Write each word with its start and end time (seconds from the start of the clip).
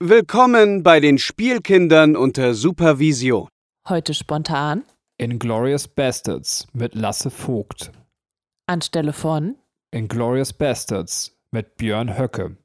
Willkommen 0.00 0.84
bei 0.84 1.00
den 1.00 1.18
Spielkindern 1.18 2.14
unter 2.14 2.54
Supervision. 2.54 3.48
Heute 3.88 4.14
spontan. 4.14 4.84
Inglorious 5.20 5.88
Bastards 5.88 6.68
mit 6.72 6.94
Lasse 6.94 7.32
Vogt. 7.32 7.90
Anstelle 8.68 9.12
von 9.12 9.56
Inglorious 9.90 10.52
Bastards 10.52 11.36
mit 11.50 11.76
Björn 11.78 12.16
Höcke. 12.16 12.56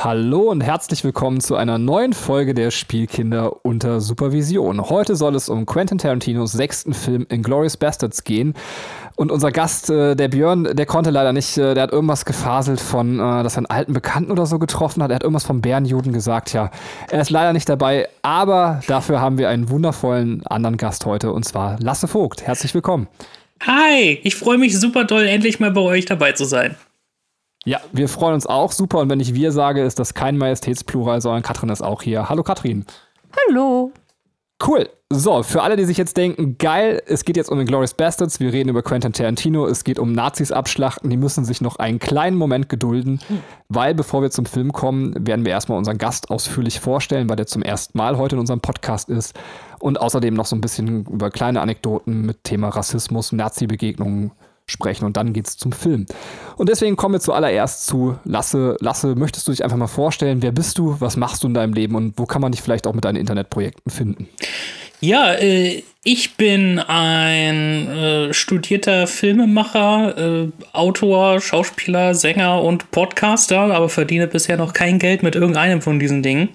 Hallo 0.00 0.42
und 0.42 0.60
herzlich 0.60 1.02
willkommen 1.02 1.40
zu 1.40 1.56
einer 1.56 1.76
neuen 1.76 2.12
Folge 2.12 2.54
der 2.54 2.70
Spielkinder 2.70 3.64
unter 3.64 4.00
Supervision. 4.00 4.80
Heute 4.88 5.16
soll 5.16 5.34
es 5.34 5.48
um 5.48 5.66
Quentin 5.66 5.98
Tarantinos 5.98 6.52
sechsten 6.52 6.94
Film 6.94 7.26
Inglourious 7.28 7.76
Bastards 7.76 8.22
gehen. 8.22 8.54
Und 9.16 9.32
unser 9.32 9.50
Gast, 9.50 9.90
äh, 9.90 10.14
der 10.14 10.28
Björn, 10.28 10.76
der 10.76 10.86
konnte 10.86 11.10
leider 11.10 11.32
nicht, 11.32 11.58
äh, 11.58 11.74
der 11.74 11.82
hat 11.82 11.92
irgendwas 11.92 12.24
gefaselt 12.24 12.78
von, 12.78 13.18
äh, 13.18 13.42
dass 13.42 13.54
er 13.54 13.58
einen 13.58 13.66
alten 13.66 13.92
Bekannten 13.92 14.30
oder 14.30 14.46
so 14.46 14.60
getroffen 14.60 15.02
hat. 15.02 15.10
Er 15.10 15.16
hat 15.16 15.24
irgendwas 15.24 15.44
vom 15.44 15.62
Bärenjuden 15.62 16.12
gesagt, 16.12 16.52
ja. 16.52 16.70
Er 17.10 17.20
ist 17.20 17.30
leider 17.30 17.52
nicht 17.52 17.68
dabei, 17.68 18.08
aber 18.22 18.80
dafür 18.86 19.20
haben 19.20 19.36
wir 19.36 19.48
einen 19.48 19.68
wundervollen 19.68 20.46
anderen 20.46 20.76
Gast 20.76 21.06
heute 21.06 21.32
und 21.32 21.42
zwar 21.42 21.76
Lasse 21.80 22.06
Vogt. 22.06 22.46
Herzlich 22.46 22.72
willkommen. 22.72 23.08
Hi, 23.66 24.20
ich 24.22 24.36
freue 24.36 24.58
mich 24.58 24.78
super 24.78 25.02
doll, 25.02 25.26
endlich 25.26 25.58
mal 25.58 25.72
bei 25.72 25.80
euch 25.80 26.04
dabei 26.04 26.30
zu 26.30 26.44
sein. 26.44 26.76
Ja, 27.64 27.80
wir 27.92 28.08
freuen 28.08 28.34
uns 28.34 28.46
auch 28.46 28.72
super. 28.72 28.98
Und 28.98 29.10
wenn 29.10 29.20
ich 29.20 29.34
wir 29.34 29.52
sage, 29.52 29.82
ist 29.82 29.98
das 29.98 30.14
kein 30.14 30.38
Majestätsplural, 30.38 31.20
sondern 31.20 31.42
Katrin 31.42 31.68
ist 31.68 31.82
auch 31.82 32.02
hier. 32.02 32.28
Hallo 32.28 32.42
Katrin. 32.42 32.86
Hallo. 33.48 33.92
Cool. 34.64 34.88
So, 35.10 35.42
für 35.42 35.62
alle, 35.62 35.76
die 35.76 35.86
sich 35.86 35.96
jetzt 35.96 36.18
denken, 36.18 36.58
geil, 36.58 37.00
es 37.06 37.24
geht 37.24 37.38
jetzt 37.38 37.48
um 37.48 37.56
den 37.56 37.66
Glorious 37.66 37.94
Bastards, 37.94 38.40
wir 38.40 38.52
reden 38.52 38.68
über 38.68 38.82
Quentin 38.82 39.14
Tarantino, 39.14 39.66
es 39.66 39.82
geht 39.82 39.98
um 39.98 40.12
Nazis 40.12 40.52
abschlachten, 40.52 41.08
die 41.08 41.16
müssen 41.16 41.46
sich 41.46 41.62
noch 41.62 41.76
einen 41.76 41.98
kleinen 41.98 42.36
Moment 42.36 42.68
gedulden, 42.68 43.18
weil 43.70 43.94
bevor 43.94 44.20
wir 44.20 44.30
zum 44.30 44.44
Film 44.44 44.70
kommen, 44.70 45.14
werden 45.26 45.46
wir 45.46 45.52
erstmal 45.52 45.78
unseren 45.78 45.96
Gast 45.96 46.30
ausführlich 46.30 46.80
vorstellen, 46.80 47.30
weil 47.30 47.36
der 47.36 47.46
zum 47.46 47.62
ersten 47.62 47.96
Mal 47.96 48.18
heute 48.18 48.36
in 48.36 48.40
unserem 48.40 48.60
Podcast 48.60 49.08
ist 49.08 49.34
und 49.78 49.98
außerdem 49.98 50.34
noch 50.34 50.44
so 50.44 50.56
ein 50.56 50.60
bisschen 50.60 51.06
über 51.06 51.30
kleine 51.30 51.62
Anekdoten 51.62 52.26
mit 52.26 52.44
Thema 52.44 52.68
Rassismus, 52.68 53.32
Nazi-Begegnungen 53.32 54.32
sprechen 54.68 55.04
und 55.04 55.16
dann 55.16 55.32
geht's 55.32 55.56
zum 55.56 55.72
Film. 55.72 56.06
Und 56.56 56.68
deswegen 56.68 56.96
kommen 56.96 57.14
wir 57.14 57.20
zuallererst 57.20 57.86
zu 57.86 58.18
Lasse. 58.24 58.76
Lasse, 58.80 59.14
möchtest 59.14 59.48
du 59.48 59.52
dich 59.52 59.64
einfach 59.64 59.76
mal 59.76 59.86
vorstellen, 59.86 60.42
wer 60.42 60.52
bist 60.52 60.78
du, 60.78 60.96
was 61.00 61.16
machst 61.16 61.42
du 61.42 61.48
in 61.48 61.54
deinem 61.54 61.72
Leben 61.72 61.94
und 61.94 62.14
wo 62.16 62.26
kann 62.26 62.42
man 62.42 62.52
dich 62.52 62.62
vielleicht 62.62 62.86
auch 62.86 62.94
mit 62.94 63.04
deinen 63.04 63.16
Internetprojekten 63.16 63.90
finden? 63.90 64.28
Ja, 65.00 65.34
äh, 65.34 65.84
ich 66.02 66.36
bin 66.36 66.80
ein 66.80 67.88
äh, 67.88 68.34
studierter 68.34 69.06
Filmemacher, 69.06 70.18
äh, 70.18 70.48
Autor, 70.72 71.40
Schauspieler, 71.40 72.14
Sänger 72.14 72.62
und 72.62 72.90
Podcaster, 72.90 73.60
aber 73.60 73.88
verdiene 73.88 74.26
bisher 74.26 74.56
noch 74.56 74.72
kein 74.72 74.98
Geld 74.98 75.22
mit 75.22 75.36
irgendeinem 75.36 75.82
von 75.82 76.00
diesen 76.00 76.22
Dingen. 76.22 76.48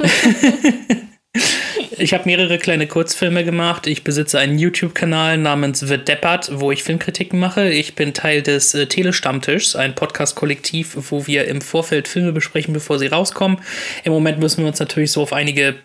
Ich 1.98 2.12
habe 2.12 2.24
mehrere 2.26 2.58
kleine 2.58 2.86
Kurzfilme 2.86 3.42
gemacht. 3.42 3.86
Ich 3.86 4.04
besitze 4.04 4.38
einen 4.38 4.58
YouTube-Kanal 4.58 5.38
namens 5.38 5.80
The 5.80 5.96
Deppert, 5.96 6.50
wo 6.52 6.70
ich 6.70 6.82
Filmkritiken 6.82 7.38
mache. 7.38 7.70
Ich 7.70 7.94
bin 7.94 8.12
Teil 8.12 8.42
des 8.42 8.74
äh, 8.74 8.86
Telestammtischs, 8.86 9.76
ein 9.76 9.94
Podcast-Kollektiv, 9.94 10.96
wo 11.10 11.26
wir 11.26 11.46
im 11.46 11.62
Vorfeld 11.62 12.06
Filme 12.06 12.32
besprechen, 12.32 12.74
bevor 12.74 12.98
sie 12.98 13.06
rauskommen. 13.06 13.58
Im 14.04 14.12
Moment 14.12 14.38
müssen 14.38 14.58
wir 14.60 14.68
uns 14.68 14.78
natürlich 14.78 15.10
so 15.10 15.22
auf 15.22 15.32
einige 15.32 15.76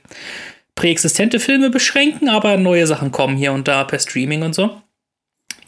präexistente 0.76 1.40
Filme 1.40 1.70
beschränken, 1.70 2.28
aber 2.28 2.58
neue 2.58 2.88
Sachen 2.88 3.12
kommen 3.12 3.38
hier 3.38 3.54
und 3.54 3.70
da 3.70 3.86
per 3.86 4.00
Streaming 4.00 4.44
und 4.44 4.54
so. 4.54 4.82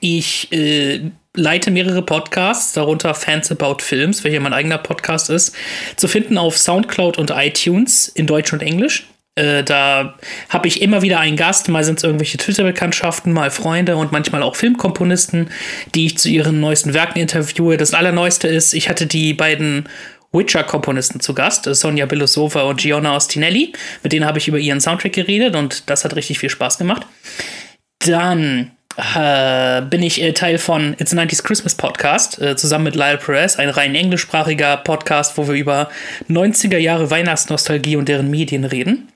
Ich 0.01 0.51
äh, 0.51 0.99
leite 1.33 1.71
mehrere 1.71 2.01
Podcasts, 2.01 2.73
darunter 2.73 3.13
Fans 3.13 3.49
About 3.49 3.77
Films, 3.79 4.25
welcher 4.25 4.41
mein 4.41 4.51
eigener 4.51 4.77
Podcast 4.77 5.29
ist, 5.29 5.55
zu 5.95 6.09
finden 6.09 6.37
auf 6.37 6.57
Soundcloud 6.57 7.17
und 7.17 7.31
iTunes 7.31 8.09
in 8.09 8.27
Deutsch 8.27 8.51
und 8.51 8.61
Englisch. 8.61 9.07
Äh, 9.35 9.63
da 9.63 10.15
habe 10.49 10.67
ich 10.67 10.81
immer 10.81 11.01
wieder 11.01 11.19
einen 11.19 11.37
Gast, 11.37 11.67
mal 11.67 11.83
sind 11.83 11.97
es 11.97 12.03
irgendwelche 12.03 12.37
Twitter-Bekanntschaften, 12.37 13.33
mal 13.33 13.49
Freunde 13.49 13.97
und 13.97 14.11
manchmal 14.11 14.43
auch 14.43 14.55
Filmkomponisten, 14.55 15.49
die 15.95 16.05
ich 16.05 16.17
zu 16.17 16.29
ihren 16.29 16.59
neuesten 16.59 16.93
Werken 16.93 17.19
interviewe. 17.19 17.77
Das 17.77 17.93
allerneueste 17.93 18.47
ist, 18.47 18.73
ich 18.73 18.89
hatte 18.89 19.07
die 19.07 19.33
beiden 19.33 19.89
Witcher-Komponisten 20.33 21.19
zu 21.19 21.33
Gast, 21.33 21.65
äh, 21.65 21.73
Sonja 21.73 22.05
Belosova 22.05 22.63
und 22.63 22.81
Giona 22.81 23.15
Ostinelli. 23.15 23.73
Mit 24.03 24.13
denen 24.13 24.25
habe 24.25 24.37
ich 24.37 24.47
über 24.47 24.59
ihren 24.59 24.81
Soundtrack 24.81 25.13
geredet 25.13 25.55
und 25.55 25.89
das 25.89 26.05
hat 26.05 26.15
richtig 26.15 26.37
viel 26.37 26.49
Spaß 26.49 26.77
gemacht. 26.77 27.07
Dann 27.99 28.71
äh, 29.15 29.81
bin 29.81 30.03
ich 30.03 30.21
äh, 30.21 30.33
Teil 30.33 30.59
von 30.59 30.95
It's 30.99 31.13
a 31.13 31.17
90s 31.17 31.43
Christmas 31.43 31.73
Podcast, 31.73 32.39
äh, 32.39 32.55
zusammen 32.55 32.83
mit 32.83 32.95
Lyle 32.95 33.17
Perez, 33.17 33.55
ein 33.55 33.69
rein 33.69 33.95
englischsprachiger 33.95 34.77
Podcast, 34.77 35.37
wo 35.37 35.47
wir 35.47 35.55
über 35.55 35.89
90er 36.29 36.77
Jahre 36.77 37.09
Weihnachtsnostalgie 37.09 37.95
und 37.95 38.09
deren 38.09 38.29
Medien 38.29 38.65
reden. 38.65 39.12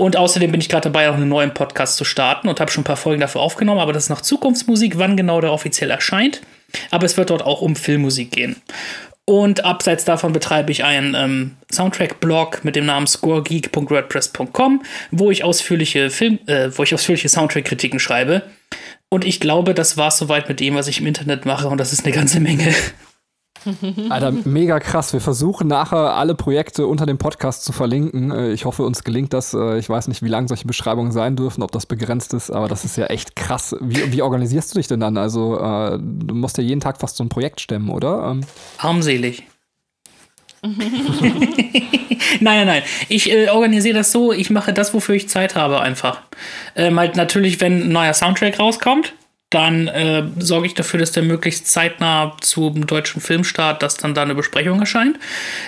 Und 0.00 0.16
außerdem 0.16 0.52
bin 0.52 0.60
ich 0.60 0.68
gerade 0.68 0.84
dabei, 0.84 1.10
auch 1.10 1.14
einen 1.14 1.28
neuen 1.28 1.52
Podcast 1.52 1.96
zu 1.96 2.04
starten 2.04 2.48
und 2.48 2.60
habe 2.60 2.70
schon 2.70 2.82
ein 2.82 2.84
paar 2.84 2.96
Folgen 2.96 3.20
dafür 3.20 3.40
aufgenommen, 3.40 3.80
aber 3.80 3.92
das 3.92 4.04
ist 4.04 4.10
noch 4.10 4.20
Zukunftsmusik, 4.20 4.96
wann 4.96 5.16
genau 5.16 5.40
der 5.40 5.52
offiziell 5.52 5.90
erscheint. 5.90 6.40
Aber 6.92 7.04
es 7.04 7.16
wird 7.16 7.30
dort 7.30 7.42
auch 7.42 7.62
um 7.62 7.74
Filmmusik 7.74 8.30
gehen. 8.30 8.56
Und 9.24 9.64
abseits 9.64 10.04
davon 10.04 10.32
betreibe 10.32 10.70
ich 10.70 10.84
einen 10.84 11.14
ähm, 11.16 11.56
Soundtrack-Blog 11.72 12.64
mit 12.64 12.76
dem 12.76 12.86
Namen 12.86 13.08
scoregeek.wordpress.com, 13.08 14.84
wo 15.10 15.32
ich 15.32 15.42
ausführliche 15.42 16.10
Film, 16.10 16.38
äh, 16.46 16.70
wo 16.72 16.84
ich 16.84 16.94
ausführliche 16.94 17.28
Soundtrack-Kritiken 17.28 17.98
schreibe. 17.98 18.42
Und 19.08 19.24
ich 19.24 19.40
glaube, 19.40 19.74
das 19.74 19.96
war 19.96 20.08
es 20.08 20.18
soweit 20.18 20.48
mit 20.48 20.60
dem, 20.60 20.76
was 20.76 20.86
ich 20.86 21.00
im 21.00 21.06
Internet 21.06 21.44
mache, 21.44 21.66
und 21.66 21.78
das 21.78 21.92
ist 21.92 22.04
eine 22.04 22.14
ganze 22.14 22.38
Menge. 22.38 22.72
Alter, 24.08 24.32
mega 24.44 24.80
krass. 24.80 25.12
Wir 25.12 25.20
versuchen 25.20 25.68
nachher 25.68 26.14
alle 26.14 26.34
Projekte 26.34 26.86
unter 26.86 27.06
dem 27.06 27.18
Podcast 27.18 27.64
zu 27.64 27.72
verlinken. 27.72 28.30
Äh, 28.30 28.52
ich 28.52 28.64
hoffe, 28.64 28.84
uns 28.84 29.04
gelingt 29.04 29.32
das. 29.32 29.54
Äh, 29.54 29.78
ich 29.78 29.88
weiß 29.88 30.08
nicht, 30.08 30.22
wie 30.22 30.28
lang 30.28 30.48
solche 30.48 30.66
Beschreibungen 30.66 31.12
sein 31.12 31.36
dürfen, 31.36 31.62
ob 31.62 31.72
das 31.72 31.86
begrenzt 31.86 32.34
ist, 32.34 32.50
aber 32.50 32.68
das 32.68 32.84
ist 32.84 32.96
ja 32.96 33.06
echt 33.06 33.36
krass. 33.36 33.76
Wie, 33.80 34.12
wie 34.12 34.22
organisierst 34.22 34.74
du 34.74 34.78
dich 34.78 34.88
denn 34.88 35.00
dann? 35.00 35.16
Also, 35.16 35.58
äh, 35.58 35.98
du 35.98 36.34
musst 36.34 36.58
ja 36.58 36.64
jeden 36.64 36.80
Tag 36.80 36.98
fast 36.98 37.16
so 37.16 37.24
ein 37.24 37.28
Projekt 37.28 37.60
stemmen, 37.60 37.90
oder? 37.90 38.30
Ähm, 38.30 38.40
Armselig. 38.78 39.44
nein, 40.62 40.78
nein, 42.40 42.66
nein. 42.66 42.82
Ich 43.08 43.30
äh, 43.30 43.48
organisiere 43.48 43.96
das 43.96 44.12
so, 44.12 44.32
ich 44.32 44.50
mache 44.50 44.72
das, 44.72 44.92
wofür 44.94 45.14
ich 45.14 45.28
Zeit 45.28 45.54
habe, 45.54 45.80
einfach. 45.80 46.22
Ähm, 46.74 46.98
halt 46.98 47.16
natürlich, 47.16 47.60
wenn 47.60 47.82
ein 47.82 47.92
neuer 47.92 48.14
Soundtrack 48.14 48.58
rauskommt, 48.58 49.14
dann 49.50 49.88
äh, 49.88 50.24
sorge 50.38 50.66
ich 50.66 50.74
dafür, 50.74 51.00
dass 51.00 51.12
der 51.12 51.22
möglichst 51.22 51.68
zeitnah 51.68 52.36
zum 52.42 52.86
deutschen 52.86 53.22
Filmstart, 53.22 53.82
dass 53.82 53.96
dann 53.96 54.12
da 54.12 54.22
eine 54.22 54.34
Besprechung 54.34 54.78
erscheint. 54.80 55.18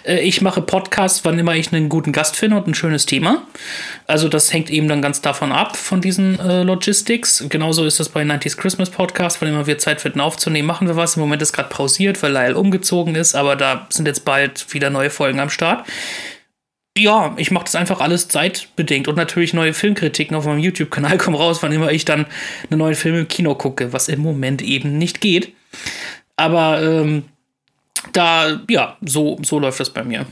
Äh, 0.05 0.21
ich 0.21 0.43
mache 0.43 0.61
Podcasts, 0.61 1.25
wann 1.25 1.39
immer 1.39 1.55
ich 1.55 1.73
einen 1.73 1.89
guten 1.89 2.13
Gast 2.13 2.37
finde 2.37 2.59
und 2.59 2.67
ein 2.67 2.75
schönes 2.75 3.07
Thema. 3.07 3.47
Also 4.07 4.29
das 4.29 4.53
hängt 4.53 4.69
eben 4.69 4.87
dann 4.87 5.01
ganz 5.01 5.23
davon 5.23 5.51
ab, 5.51 5.79
von 5.79 6.03
diesen 6.03 6.39
äh, 6.41 6.63
Logistics. 6.63 7.47
Genauso 7.49 7.87
ist 7.87 7.99
das 7.99 8.11
bei 8.11 8.23
90s 8.23 8.59
Christmas 8.59 8.91
Podcast, 8.91 9.41
wann 9.41 9.49
immer 9.49 9.67
wir 9.67 9.79
Zeit 9.79 10.03
finden 10.03 10.21
aufzunehmen, 10.21 10.67
machen 10.67 10.87
wir 10.87 10.97
was. 10.97 11.17
Im 11.17 11.23
Moment 11.23 11.41
ist 11.41 11.55
gerade 11.55 11.71
pausiert, 11.71 12.23
weil 12.23 12.33
Lyle 12.33 12.59
umgezogen 12.59 13.15
ist, 13.15 13.35
aber 13.35 13.57
da 13.57 13.87
sind 13.89 14.07
jetzt 14.07 14.27
bald 14.27 14.75
wieder 14.75 14.91
neue 14.91 15.09
Folgen 15.09 15.41
am 15.41 15.49
Start 15.49 15.87
ja, 17.01 17.35
ich 17.37 17.51
mache 17.51 17.65
das 17.65 17.75
einfach 17.75 18.01
alles 18.01 18.29
zeitbedingt 18.29 19.09
und 19.09 19.17
natürlich 19.17 19.55
neue 19.55 19.73
Filmkritiken 19.73 20.37
auf 20.37 20.45
meinem 20.45 20.61
YouTube-Kanal 20.61 21.19
kommen 21.19 21.37
raus, 21.37 21.63
wann 21.63 21.73
immer 21.73 21.91
ich 21.91 22.05
dann 22.05 22.27
einen 22.71 22.79
neuen 22.79 22.95
Film 22.95 23.17
im 23.17 23.29
Kino 23.29 23.55
gucke, 23.55 23.93
was 23.93 24.09
im 24.09 24.21
Moment 24.21 24.63
eben 24.63 24.99
nicht 24.99 25.21
geht. 25.21 25.55
Aber 26.37 26.83
ähm, 26.83 27.25
da, 28.13 28.61
ja, 28.69 28.97
so, 29.03 29.39
so 29.43 29.59
läuft 29.59 29.81
das 29.81 29.91
bei 29.91 30.05
mir. 30.05 30.27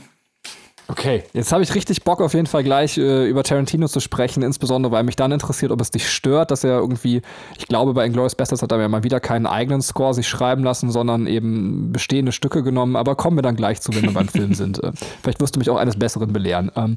Okay, 0.89 1.23
jetzt 1.33 1.51
habe 1.51 1.61
ich 1.61 1.75
richtig 1.75 2.03
Bock 2.03 2.19
auf 2.19 2.33
jeden 2.33 2.47
Fall 2.47 2.63
gleich 2.63 2.97
äh, 2.97 3.29
über 3.29 3.43
Tarantino 3.43 3.87
zu 3.87 3.99
sprechen, 3.99 4.41
insbesondere 4.41 4.91
weil 4.91 5.03
mich 5.03 5.15
dann 5.15 5.31
interessiert, 5.31 5.71
ob 5.71 5.79
es 5.81 5.91
dich 5.91 6.09
stört, 6.09 6.49
dass 6.49 6.63
er 6.63 6.79
irgendwie, 6.79 7.21
ich 7.59 7.67
glaube 7.67 7.93
bei 7.93 8.07
Inglourious 8.07 8.33
Basterds 8.33 8.63
hat 8.63 8.71
er 8.71 8.81
ja 8.81 8.87
mal 8.87 9.03
wieder 9.03 9.19
keinen 9.19 9.45
eigenen 9.45 9.83
Score 9.83 10.15
sich 10.15 10.27
schreiben 10.27 10.63
lassen, 10.63 10.89
sondern 10.89 11.27
eben 11.27 11.91
bestehende 11.91 12.31
Stücke 12.31 12.63
genommen, 12.63 12.95
aber 12.95 13.15
kommen 13.15 13.37
wir 13.37 13.43
dann 13.43 13.55
gleich 13.55 13.81
zu, 13.81 13.93
wenn 13.93 14.01
wir 14.01 14.13
beim 14.13 14.27
Film 14.27 14.53
sind. 14.53 14.79
Äh, 14.89 14.93
vielleicht 15.21 15.41
wirst 15.41 15.55
du 15.55 15.59
mich 15.59 15.69
auch 15.69 15.75
eines 15.75 15.99
Besseren 15.99 16.31
belehren. 16.31 16.71
Ähm, 16.75 16.95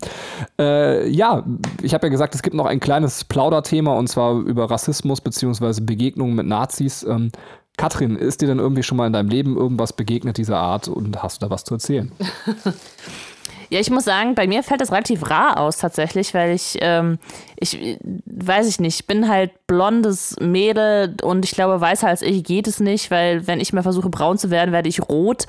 äh, 0.59 1.09
ja, 1.09 1.43
ich 1.83 1.95
habe 1.95 2.07
ja 2.07 2.11
gesagt, 2.11 2.35
es 2.35 2.43
gibt 2.43 2.55
noch 2.55 2.67
ein 2.67 2.79
kleines 2.79 3.25
Plauderthema 3.25 3.95
und 3.95 4.09
zwar 4.09 4.39
über 4.39 4.71
Rassismus 4.71 5.21
bzw. 5.21 5.81
Begegnungen 5.81 6.37
mit 6.37 6.47
Nazis. 6.47 7.03
Ähm, 7.03 7.33
Katrin, 7.77 8.17
ist 8.17 8.41
dir 8.41 8.47
denn 8.47 8.59
irgendwie 8.59 8.83
schon 8.83 8.99
mal 8.99 9.07
in 9.07 9.13
deinem 9.13 9.31
Leben 9.31 9.57
irgendwas 9.57 9.95
begegnet 9.95 10.37
dieser 10.37 10.59
Art 10.59 10.87
und 10.87 11.23
hast 11.23 11.43
du 11.43 11.47
da 11.47 11.51
was 11.51 11.65
zu 11.65 11.75
erzählen? 11.75 12.13
Ja, 13.73 13.81
ich 13.81 13.89
muss 13.89 14.05
sagen, 14.05 14.35
bei 14.35 14.47
mir 14.47 14.63
fällt 14.63 14.83
das 14.83 14.93
relativ 14.93 15.31
rar 15.31 15.59
aus 15.59 15.79
tatsächlich, 15.79 16.35
weil 16.35 16.55
ich, 16.55 16.77
ähm, 16.83 17.19
ich 17.59 17.99
weiß 18.27 18.69
ich 18.69 18.81
nicht, 18.81 19.07
bin 19.07 19.31
halt 19.31 19.67
blondes 19.67 20.37
Mädel 20.41 21.17
und 21.23 21.47
ich 21.47 21.53
glaube, 21.53 21.81
weißer 21.81 22.07
als 22.07 22.21
ich 22.21 22.45
geht 22.45 22.69
es 22.69 22.81
nicht, 22.81 23.11
weil 23.11 23.47
wenn 23.47 23.61
ich 23.61 23.73
mal 23.73 23.83
versuche 23.83 24.11
braun 24.11 24.37
zu 24.37 24.51
werden, 24.51 24.73
werde 24.73 24.91
ich 24.91 25.01
rot. 25.09 25.47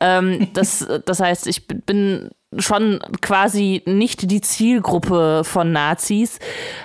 Ähm, 0.00 0.48
das, 0.52 0.84
das 1.06 1.20
heißt, 1.20 1.46
ich 1.46 1.68
bin 1.68 2.30
schon 2.58 2.98
quasi 3.20 3.82
nicht 3.86 4.30
die 4.30 4.40
Zielgruppe 4.40 5.42
von 5.44 5.72
Nazis. 5.72 6.38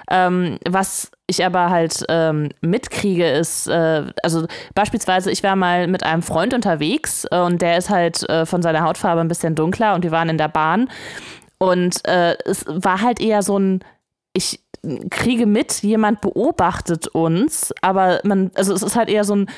Ähm, 0.10 0.60
was 0.68 1.12
ich 1.28 1.44
aber 1.44 1.70
halt 1.72 2.06
ähm, 2.08 2.50
mitkriege, 2.62 3.28
ist, 3.28 3.68
äh, 3.68 4.04
also 4.22 4.46
beispielsweise, 4.76 5.32
ich 5.32 5.42
war 5.42 5.56
mal 5.56 5.88
mit 5.88 6.04
einem 6.04 6.22
Freund 6.22 6.54
unterwegs 6.54 7.26
äh, 7.32 7.40
und 7.40 7.62
der 7.62 7.78
ist 7.78 7.90
halt 7.90 8.28
äh, 8.30 8.46
von 8.46 8.62
seiner 8.62 8.84
Hautfarbe 8.84 9.22
ein 9.22 9.28
bisschen 9.28 9.56
dunkler 9.56 9.96
und 9.96 10.04
wir 10.04 10.12
waren 10.12 10.30
in 10.30 10.38
der 10.38 10.50
Bahn. 10.50 10.90
Und 11.58 12.06
äh, 12.08 12.38
es 12.46 12.66
war 12.68 13.02
halt 13.02 13.20
eher 13.20 13.42
so 13.42 13.58
ein, 13.58 13.84
ich 14.34 14.60
kriege 15.10 15.48
mit, 15.48 15.82
jemand 15.82 16.22
beobachtet 16.22 17.08
uns, 17.08 17.74
aber 17.82 18.20
man, 18.24 18.52
also 18.54 18.74
es 18.74 18.84
ist 18.84 18.96
halt 18.96 19.10
eher 19.10 19.24
so 19.24 19.36
ein, 19.36 19.50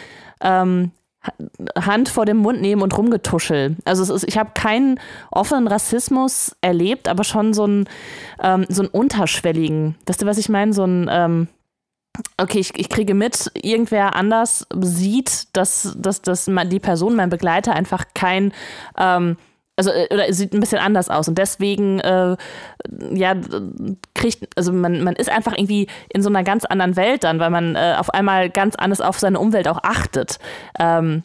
ähm, 0.42 0.92
Hand 1.80 2.10
vor 2.10 2.26
dem 2.26 2.38
Mund 2.38 2.62
nehmen 2.62 2.82
und 2.82 2.98
rumgetuschel. 2.98 3.76
Also 3.86 4.14
ist, 4.14 4.24
ich 4.28 4.38
habe 4.38 4.52
keinen 4.54 5.00
offenen 5.32 5.68
Rassismus 5.68 6.56
erlebt, 6.62 7.08
aber 7.08 7.24
schon 7.24 7.54
so 7.54 7.64
einen, 7.64 7.90
ähm, 8.42 8.66
so 8.70 8.84
einen 8.84 8.90
unterschwelligen. 8.90 9.96
Weißt 10.06 10.22
du, 10.22 10.26
was 10.26 10.38
ich 10.38 10.50
meine? 10.50 10.74
So 10.74 10.84
ein, 10.84 11.08
ähm, 11.12 11.48
okay, 12.38 12.60
ich, 12.60 12.78
ich 12.78 12.90
kriege 12.90 13.14
mit, 13.14 13.52
irgendwer 13.56 14.16
anders 14.16 14.68
sieht, 14.80 15.56
dass, 15.56 15.96
dass, 15.98 16.22
dass 16.22 16.46
die 16.46 16.80
Person, 16.80 17.16
mein 17.16 17.30
Begleiter, 17.30 17.74
einfach 17.74 18.06
kein 18.14 18.54
ähm, 18.98 19.38
also 19.78 19.92
äh, 19.92 20.08
oder 20.12 20.32
sieht 20.34 20.54
ein 20.54 20.60
bisschen 20.60 20.80
anders 20.80 21.10
aus 21.10 21.28
und 21.28 21.38
deswegen 21.38 22.00
äh, 22.00 22.36
ja 23.12 23.36
kriegt 24.14 24.48
also 24.58 24.74
man, 24.74 25.04
man 25.04 25.16
ist 25.16 25.30
einfach 25.30 25.54
irgendwie 25.58 25.88
in 26.10 26.22
so 26.22 26.30
einer 26.30 26.44
ganz 26.44 26.66
anderen 26.66 26.96
Welt 26.96 27.24
dann, 27.24 27.40
weil 27.40 27.50
man 27.50 27.76
äh, 27.76 27.96
auf 27.98 28.10
einmal 28.10 28.50
ganz 28.50 28.76
anders 28.76 29.00
auf 29.00 29.20
seine 29.20 29.40
Umwelt 29.40 29.68
auch 29.68 29.80
achtet. 29.84 30.40
Ähm, 30.80 31.24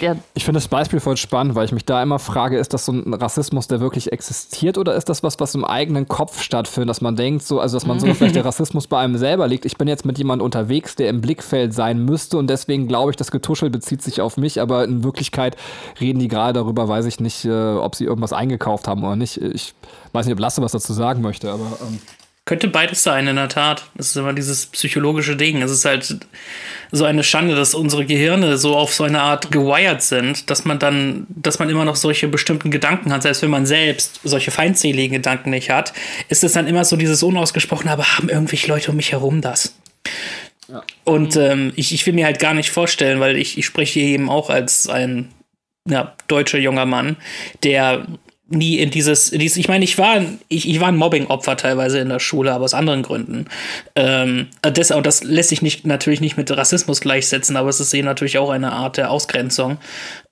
ja. 0.00 0.16
Ich 0.34 0.44
finde 0.44 0.58
das 0.58 0.68
Beispiel 0.68 1.00
voll 1.00 1.16
spannend, 1.16 1.54
weil 1.54 1.64
ich 1.64 1.72
mich 1.72 1.84
da 1.84 2.02
immer 2.02 2.18
frage, 2.18 2.58
ist 2.58 2.72
das 2.72 2.84
so 2.84 2.92
ein 2.92 3.14
Rassismus, 3.14 3.68
der 3.68 3.80
wirklich 3.80 4.12
existiert 4.12 4.78
oder 4.78 4.94
ist 4.94 5.08
das 5.08 5.22
was, 5.22 5.40
was 5.40 5.54
im 5.54 5.64
eigenen 5.64 6.08
Kopf 6.08 6.42
stattfindet, 6.42 6.90
dass 6.90 7.00
man 7.00 7.16
denkt, 7.16 7.42
so, 7.44 7.60
also 7.60 7.76
dass 7.76 7.86
man 7.86 8.00
so 8.00 8.06
vielleicht 8.14 8.36
der 8.36 8.44
Rassismus 8.44 8.86
bei 8.86 8.98
einem 9.00 9.16
selber 9.16 9.48
liegt. 9.48 9.64
Ich 9.64 9.76
bin 9.76 9.88
jetzt 9.88 10.04
mit 10.04 10.18
jemandem 10.18 10.44
unterwegs, 10.44 10.96
der 10.96 11.08
im 11.08 11.20
Blickfeld 11.20 11.74
sein 11.74 12.04
müsste 12.04 12.38
und 12.38 12.48
deswegen 12.48 12.88
glaube 12.88 13.10
ich, 13.10 13.16
das 13.16 13.30
Getuschel 13.30 13.70
bezieht 13.70 14.02
sich 14.02 14.20
auf 14.20 14.36
mich, 14.36 14.60
aber 14.60 14.84
in 14.84 15.04
Wirklichkeit 15.04 15.56
reden 16.00 16.18
die 16.18 16.28
gerade 16.28 16.54
darüber, 16.54 16.88
weiß 16.88 17.06
ich 17.06 17.20
nicht, 17.20 17.44
äh, 17.44 17.74
ob 17.74 17.94
sie 17.94 18.04
irgendwas 18.04 18.32
eingekauft 18.32 18.88
haben 18.88 19.04
oder 19.04 19.16
nicht. 19.16 19.38
Ich 19.38 19.74
weiß 20.12 20.26
nicht, 20.26 20.34
ob 20.34 20.40
Lasse 20.40 20.62
was 20.62 20.72
dazu 20.72 20.92
sagen 20.92 21.22
möchte, 21.22 21.50
aber. 21.50 21.78
Ähm 21.80 21.98
könnte 22.46 22.68
beides 22.68 23.02
sein, 23.02 23.26
in 23.26 23.36
der 23.36 23.48
Tat. 23.48 23.84
Das 23.96 24.06
ist 24.06 24.16
immer 24.16 24.32
dieses 24.32 24.66
psychologische 24.66 25.36
Ding. 25.36 25.60
Es 25.62 25.70
ist 25.72 25.84
halt 25.84 26.16
so 26.92 27.04
eine 27.04 27.24
Schande, 27.24 27.56
dass 27.56 27.74
unsere 27.74 28.06
Gehirne 28.06 28.56
so 28.56 28.76
auf 28.76 28.94
so 28.94 29.02
eine 29.02 29.20
Art 29.20 29.50
gewired 29.50 30.00
sind, 30.00 30.48
dass 30.48 30.64
man 30.64 30.78
dann, 30.78 31.26
dass 31.28 31.58
man 31.58 31.68
immer 31.68 31.84
noch 31.84 31.96
solche 31.96 32.28
bestimmten 32.28 32.70
Gedanken 32.70 33.12
hat, 33.12 33.22
selbst 33.22 33.42
wenn 33.42 33.50
man 33.50 33.66
selbst 33.66 34.20
solche 34.22 34.52
feindseligen 34.52 35.16
Gedanken 35.16 35.50
nicht 35.50 35.70
hat, 35.70 35.92
ist 36.28 36.44
es 36.44 36.52
dann 36.52 36.68
immer 36.68 36.84
so 36.84 36.96
dieses 36.96 37.24
unausgesprochene, 37.24 37.90
aber 37.90 38.16
haben 38.16 38.28
irgendwelche 38.28 38.68
Leute 38.68 38.92
um 38.92 38.96
mich 38.96 39.10
herum 39.10 39.40
das? 39.40 39.74
Ja. 40.68 40.84
Und 41.02 41.34
ähm, 41.34 41.72
ich, 41.74 41.92
ich 41.92 42.06
will 42.06 42.14
mir 42.14 42.26
halt 42.26 42.38
gar 42.38 42.54
nicht 42.54 42.70
vorstellen, 42.70 43.18
weil 43.18 43.36
ich, 43.36 43.58
ich 43.58 43.66
spreche 43.66 43.98
hier 43.98 44.08
eben 44.08 44.30
auch 44.30 44.50
als 44.50 44.88
ein 44.88 45.32
ja, 45.88 46.14
deutscher 46.28 46.58
junger 46.58 46.86
Mann, 46.86 47.16
der 47.64 48.06
nie 48.48 48.78
in 48.78 48.90
dieses, 48.90 49.30
in 49.30 49.40
dieses 49.40 49.56
ich 49.56 49.68
meine, 49.68 49.84
ich 49.84 49.98
war, 49.98 50.22
ich, 50.48 50.68
ich 50.68 50.80
war 50.80 50.88
ein 50.88 50.96
Mobbing-Opfer 50.96 51.56
teilweise 51.56 51.98
in 51.98 52.08
der 52.08 52.20
Schule, 52.20 52.52
aber 52.52 52.64
aus 52.64 52.74
anderen 52.74 53.02
Gründen. 53.02 53.46
Ähm, 53.96 54.48
das, 54.62 54.90
und 54.92 55.04
das 55.04 55.24
lässt 55.24 55.48
sich 55.48 55.62
nicht, 55.62 55.86
natürlich 55.86 56.20
nicht 56.20 56.36
mit 56.36 56.50
Rassismus 56.56 57.00
gleichsetzen, 57.00 57.56
aber 57.56 57.68
es 57.68 57.80
ist 57.80 57.92
eben 57.92 58.06
natürlich 58.06 58.38
auch 58.38 58.50
eine 58.50 58.72
Art 58.72 58.98
der 58.98 59.10
Ausgrenzung. 59.10 59.78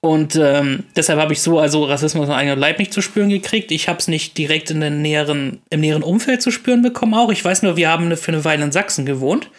Und 0.00 0.36
ähm, 0.36 0.84
deshalb 0.94 1.18
habe 1.18 1.32
ich 1.32 1.42
so 1.42 1.58
also 1.58 1.84
Rassismus 1.84 2.28
im 2.28 2.34
eigenen 2.34 2.58
Leib 2.58 2.78
nicht 2.78 2.92
zu 2.92 3.00
spüren 3.00 3.30
gekriegt. 3.30 3.72
Ich 3.72 3.88
habe 3.88 3.98
es 3.98 4.06
nicht 4.06 4.38
direkt 4.38 4.70
in 4.70 4.80
den 4.80 5.02
näheren, 5.02 5.62
im 5.70 5.80
näheren 5.80 6.02
Umfeld 6.02 6.40
zu 6.40 6.52
spüren 6.52 6.82
bekommen 6.82 7.14
auch. 7.14 7.32
Ich 7.32 7.44
weiß 7.44 7.62
nur, 7.62 7.76
wir 7.76 7.88
haben 7.90 8.16
für 8.16 8.32
eine 8.32 8.44
Weile 8.44 8.64
in 8.64 8.72
Sachsen 8.72 9.06
gewohnt 9.06 9.50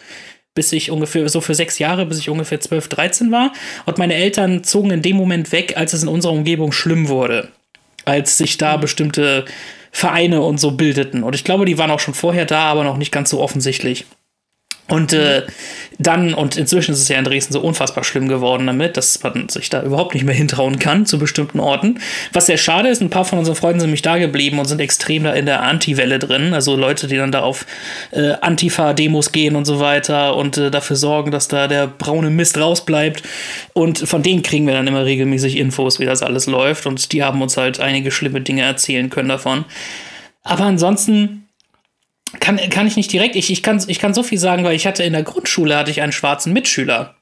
bis 0.54 0.72
ich 0.72 0.90
ungefähr, 0.90 1.28
so 1.28 1.42
für 1.42 1.54
sechs 1.54 1.78
Jahre, 1.78 2.06
bis 2.06 2.18
ich 2.18 2.30
ungefähr 2.30 2.58
12, 2.58 2.88
13 2.88 3.30
war. 3.30 3.52
Und 3.84 3.98
meine 3.98 4.14
Eltern 4.14 4.64
zogen 4.64 4.90
in 4.90 5.02
dem 5.02 5.14
Moment 5.14 5.52
weg, 5.52 5.74
als 5.76 5.92
es 5.92 6.02
in 6.02 6.08
unserer 6.08 6.32
Umgebung 6.32 6.72
schlimm 6.72 7.08
wurde 7.08 7.50
als 8.06 8.38
sich 8.38 8.56
da 8.56 8.78
bestimmte 8.78 9.44
Vereine 9.92 10.40
und 10.42 10.58
so 10.58 10.70
bildeten. 10.70 11.22
Und 11.22 11.34
ich 11.34 11.44
glaube, 11.44 11.66
die 11.66 11.76
waren 11.76 11.90
auch 11.90 12.00
schon 12.00 12.14
vorher 12.14 12.46
da, 12.46 12.62
aber 12.62 12.84
noch 12.84 12.96
nicht 12.96 13.12
ganz 13.12 13.28
so 13.30 13.40
offensichtlich. 13.40 14.06
Und 14.88 15.12
äh, 15.12 15.42
dann, 15.98 16.32
und 16.32 16.56
inzwischen 16.56 16.92
ist 16.92 17.00
es 17.00 17.08
ja 17.08 17.18
in 17.18 17.24
Dresden 17.24 17.52
so 17.52 17.60
unfassbar 17.60 18.04
schlimm 18.04 18.28
geworden 18.28 18.66
damit, 18.66 18.96
dass 18.96 19.20
man 19.22 19.48
sich 19.48 19.68
da 19.68 19.82
überhaupt 19.82 20.14
nicht 20.14 20.24
mehr 20.24 20.34
hintrauen 20.34 20.78
kann 20.78 21.06
zu 21.06 21.18
bestimmten 21.18 21.58
Orten. 21.58 21.98
Was 22.32 22.46
sehr 22.46 22.58
schade 22.58 22.88
ist, 22.88 23.00
ein 23.00 23.10
paar 23.10 23.24
von 23.24 23.38
unseren 23.38 23.56
Freunden 23.56 23.80
sind 23.80 23.88
nämlich 23.88 24.02
da 24.02 24.18
geblieben 24.18 24.60
und 24.60 24.66
sind 24.66 24.80
extrem 24.80 25.24
da 25.24 25.32
in 25.32 25.46
der 25.46 25.62
Anti-Welle 25.62 26.20
drin. 26.20 26.54
Also 26.54 26.76
Leute, 26.76 27.08
die 27.08 27.16
dann 27.16 27.32
da 27.32 27.40
auf 27.40 27.66
äh, 28.12 28.32
Antifa-Demos 28.40 29.32
gehen 29.32 29.56
und 29.56 29.64
so 29.64 29.80
weiter 29.80 30.36
und 30.36 30.56
äh, 30.56 30.70
dafür 30.70 30.96
sorgen, 30.96 31.32
dass 31.32 31.48
da 31.48 31.66
der 31.66 31.88
braune 31.88 32.30
Mist 32.30 32.56
rausbleibt. 32.56 33.22
Und 33.72 33.98
von 33.98 34.22
denen 34.22 34.42
kriegen 34.42 34.66
wir 34.66 34.74
dann 34.74 34.86
immer 34.86 35.04
regelmäßig 35.04 35.56
Infos, 35.56 35.98
wie 35.98 36.04
das 36.04 36.22
alles 36.22 36.46
läuft. 36.46 36.86
Und 36.86 37.12
die 37.12 37.24
haben 37.24 37.42
uns 37.42 37.56
halt 37.56 37.80
einige 37.80 38.12
schlimme 38.12 38.40
Dinge 38.40 38.62
erzählen 38.62 39.10
können 39.10 39.30
davon. 39.30 39.64
Aber 40.44 40.64
ansonsten 40.64 41.45
kann, 42.40 42.58
kann 42.70 42.86
ich 42.86 42.96
nicht 42.96 43.12
direkt. 43.12 43.36
Ich, 43.36 43.50
ich, 43.50 43.62
kann, 43.62 43.82
ich 43.86 43.98
kann 43.98 44.14
so 44.14 44.22
viel 44.22 44.38
sagen, 44.38 44.64
weil 44.64 44.76
ich 44.76 44.86
hatte 44.86 45.04
in 45.04 45.12
der 45.12 45.22
Grundschule 45.22 45.76
hatte 45.76 45.90
ich 45.90 46.02
einen 46.02 46.12
schwarzen 46.12 46.52
Mitschüler. 46.52 47.16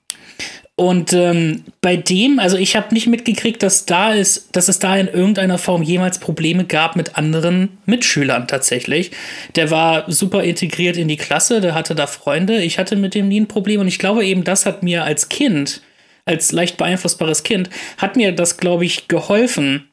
Und 0.76 1.12
ähm, 1.12 1.62
bei 1.80 1.96
dem, 1.96 2.40
also 2.40 2.56
ich 2.56 2.74
habe 2.74 2.92
nicht 2.92 3.06
mitgekriegt, 3.06 3.62
dass 3.62 3.86
da 3.86 4.12
ist, 4.12 4.48
dass 4.56 4.68
es 4.68 4.80
da 4.80 4.96
in 4.96 5.06
irgendeiner 5.06 5.56
Form 5.58 5.84
jemals 5.84 6.18
Probleme 6.18 6.64
gab 6.64 6.96
mit 6.96 7.16
anderen 7.16 7.78
Mitschülern 7.86 8.48
tatsächlich. 8.48 9.12
Der 9.54 9.70
war 9.70 10.10
super 10.10 10.42
integriert 10.42 10.96
in 10.96 11.06
die 11.06 11.16
Klasse, 11.16 11.60
der 11.60 11.74
hatte 11.74 11.94
da 11.94 12.08
Freunde. 12.08 12.60
Ich 12.60 12.78
hatte 12.80 12.96
mit 12.96 13.14
dem 13.14 13.28
nie 13.28 13.40
ein 13.40 13.48
Problem 13.48 13.80
und 13.80 13.86
ich 13.86 14.00
glaube 14.00 14.24
eben, 14.24 14.42
das 14.42 14.66
hat 14.66 14.82
mir 14.82 15.04
als 15.04 15.28
Kind, 15.28 15.80
als 16.24 16.50
leicht 16.50 16.76
beeinflussbares 16.76 17.44
Kind, 17.44 17.70
hat 17.98 18.16
mir 18.16 18.32
das, 18.32 18.56
glaube 18.56 18.84
ich, 18.84 19.06
geholfen, 19.06 19.90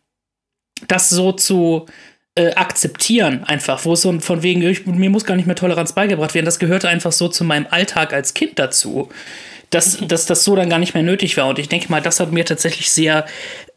das 0.87 1.09
so 1.09 1.31
zu 1.31 1.85
äh, 2.35 2.53
akzeptieren, 2.53 3.43
einfach, 3.43 3.83
wo 3.83 3.93
es 3.93 4.01
so 4.01 4.19
von 4.19 4.41
wegen, 4.41 4.61
ich, 4.61 4.85
mir 4.85 5.09
muss 5.09 5.25
gar 5.25 5.35
nicht 5.35 5.47
mehr 5.47 5.55
Toleranz 5.55 5.93
beigebracht 5.93 6.33
werden. 6.33 6.45
Das 6.45 6.59
gehörte 6.59 6.87
einfach 6.87 7.11
so 7.11 7.27
zu 7.27 7.43
meinem 7.43 7.67
Alltag 7.69 8.13
als 8.13 8.33
Kind 8.33 8.57
dazu. 8.59 9.09
Dass, 9.69 9.97
dass 10.05 10.25
das 10.25 10.43
so 10.43 10.53
dann 10.53 10.69
gar 10.69 10.79
nicht 10.79 10.93
mehr 10.95 11.03
nötig 11.03 11.37
war. 11.37 11.47
Und 11.47 11.57
ich 11.57 11.69
denke 11.69 11.89
mal, 11.89 12.01
das 12.01 12.19
hat 12.19 12.33
mir 12.33 12.43
tatsächlich 12.43 12.91
sehr 12.91 13.25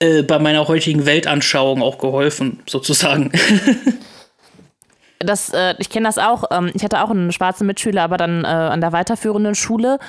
äh, 0.00 0.22
bei 0.24 0.40
meiner 0.40 0.66
heutigen 0.66 1.06
Weltanschauung 1.06 1.82
auch 1.82 1.98
geholfen, 1.98 2.60
sozusagen. 2.66 3.30
Das, 5.20 5.50
äh, 5.50 5.76
ich 5.78 5.90
kenne 5.90 6.08
das 6.08 6.18
auch. 6.18 6.44
Ähm, 6.50 6.72
ich 6.74 6.82
hatte 6.82 7.00
auch 7.00 7.10
einen 7.10 7.30
schwarzen 7.30 7.68
Mitschüler, 7.68 8.02
aber 8.02 8.16
dann 8.16 8.42
äh, 8.42 8.48
an 8.48 8.80
der 8.80 8.90
weiterführenden 8.90 9.54
Schule. 9.54 10.00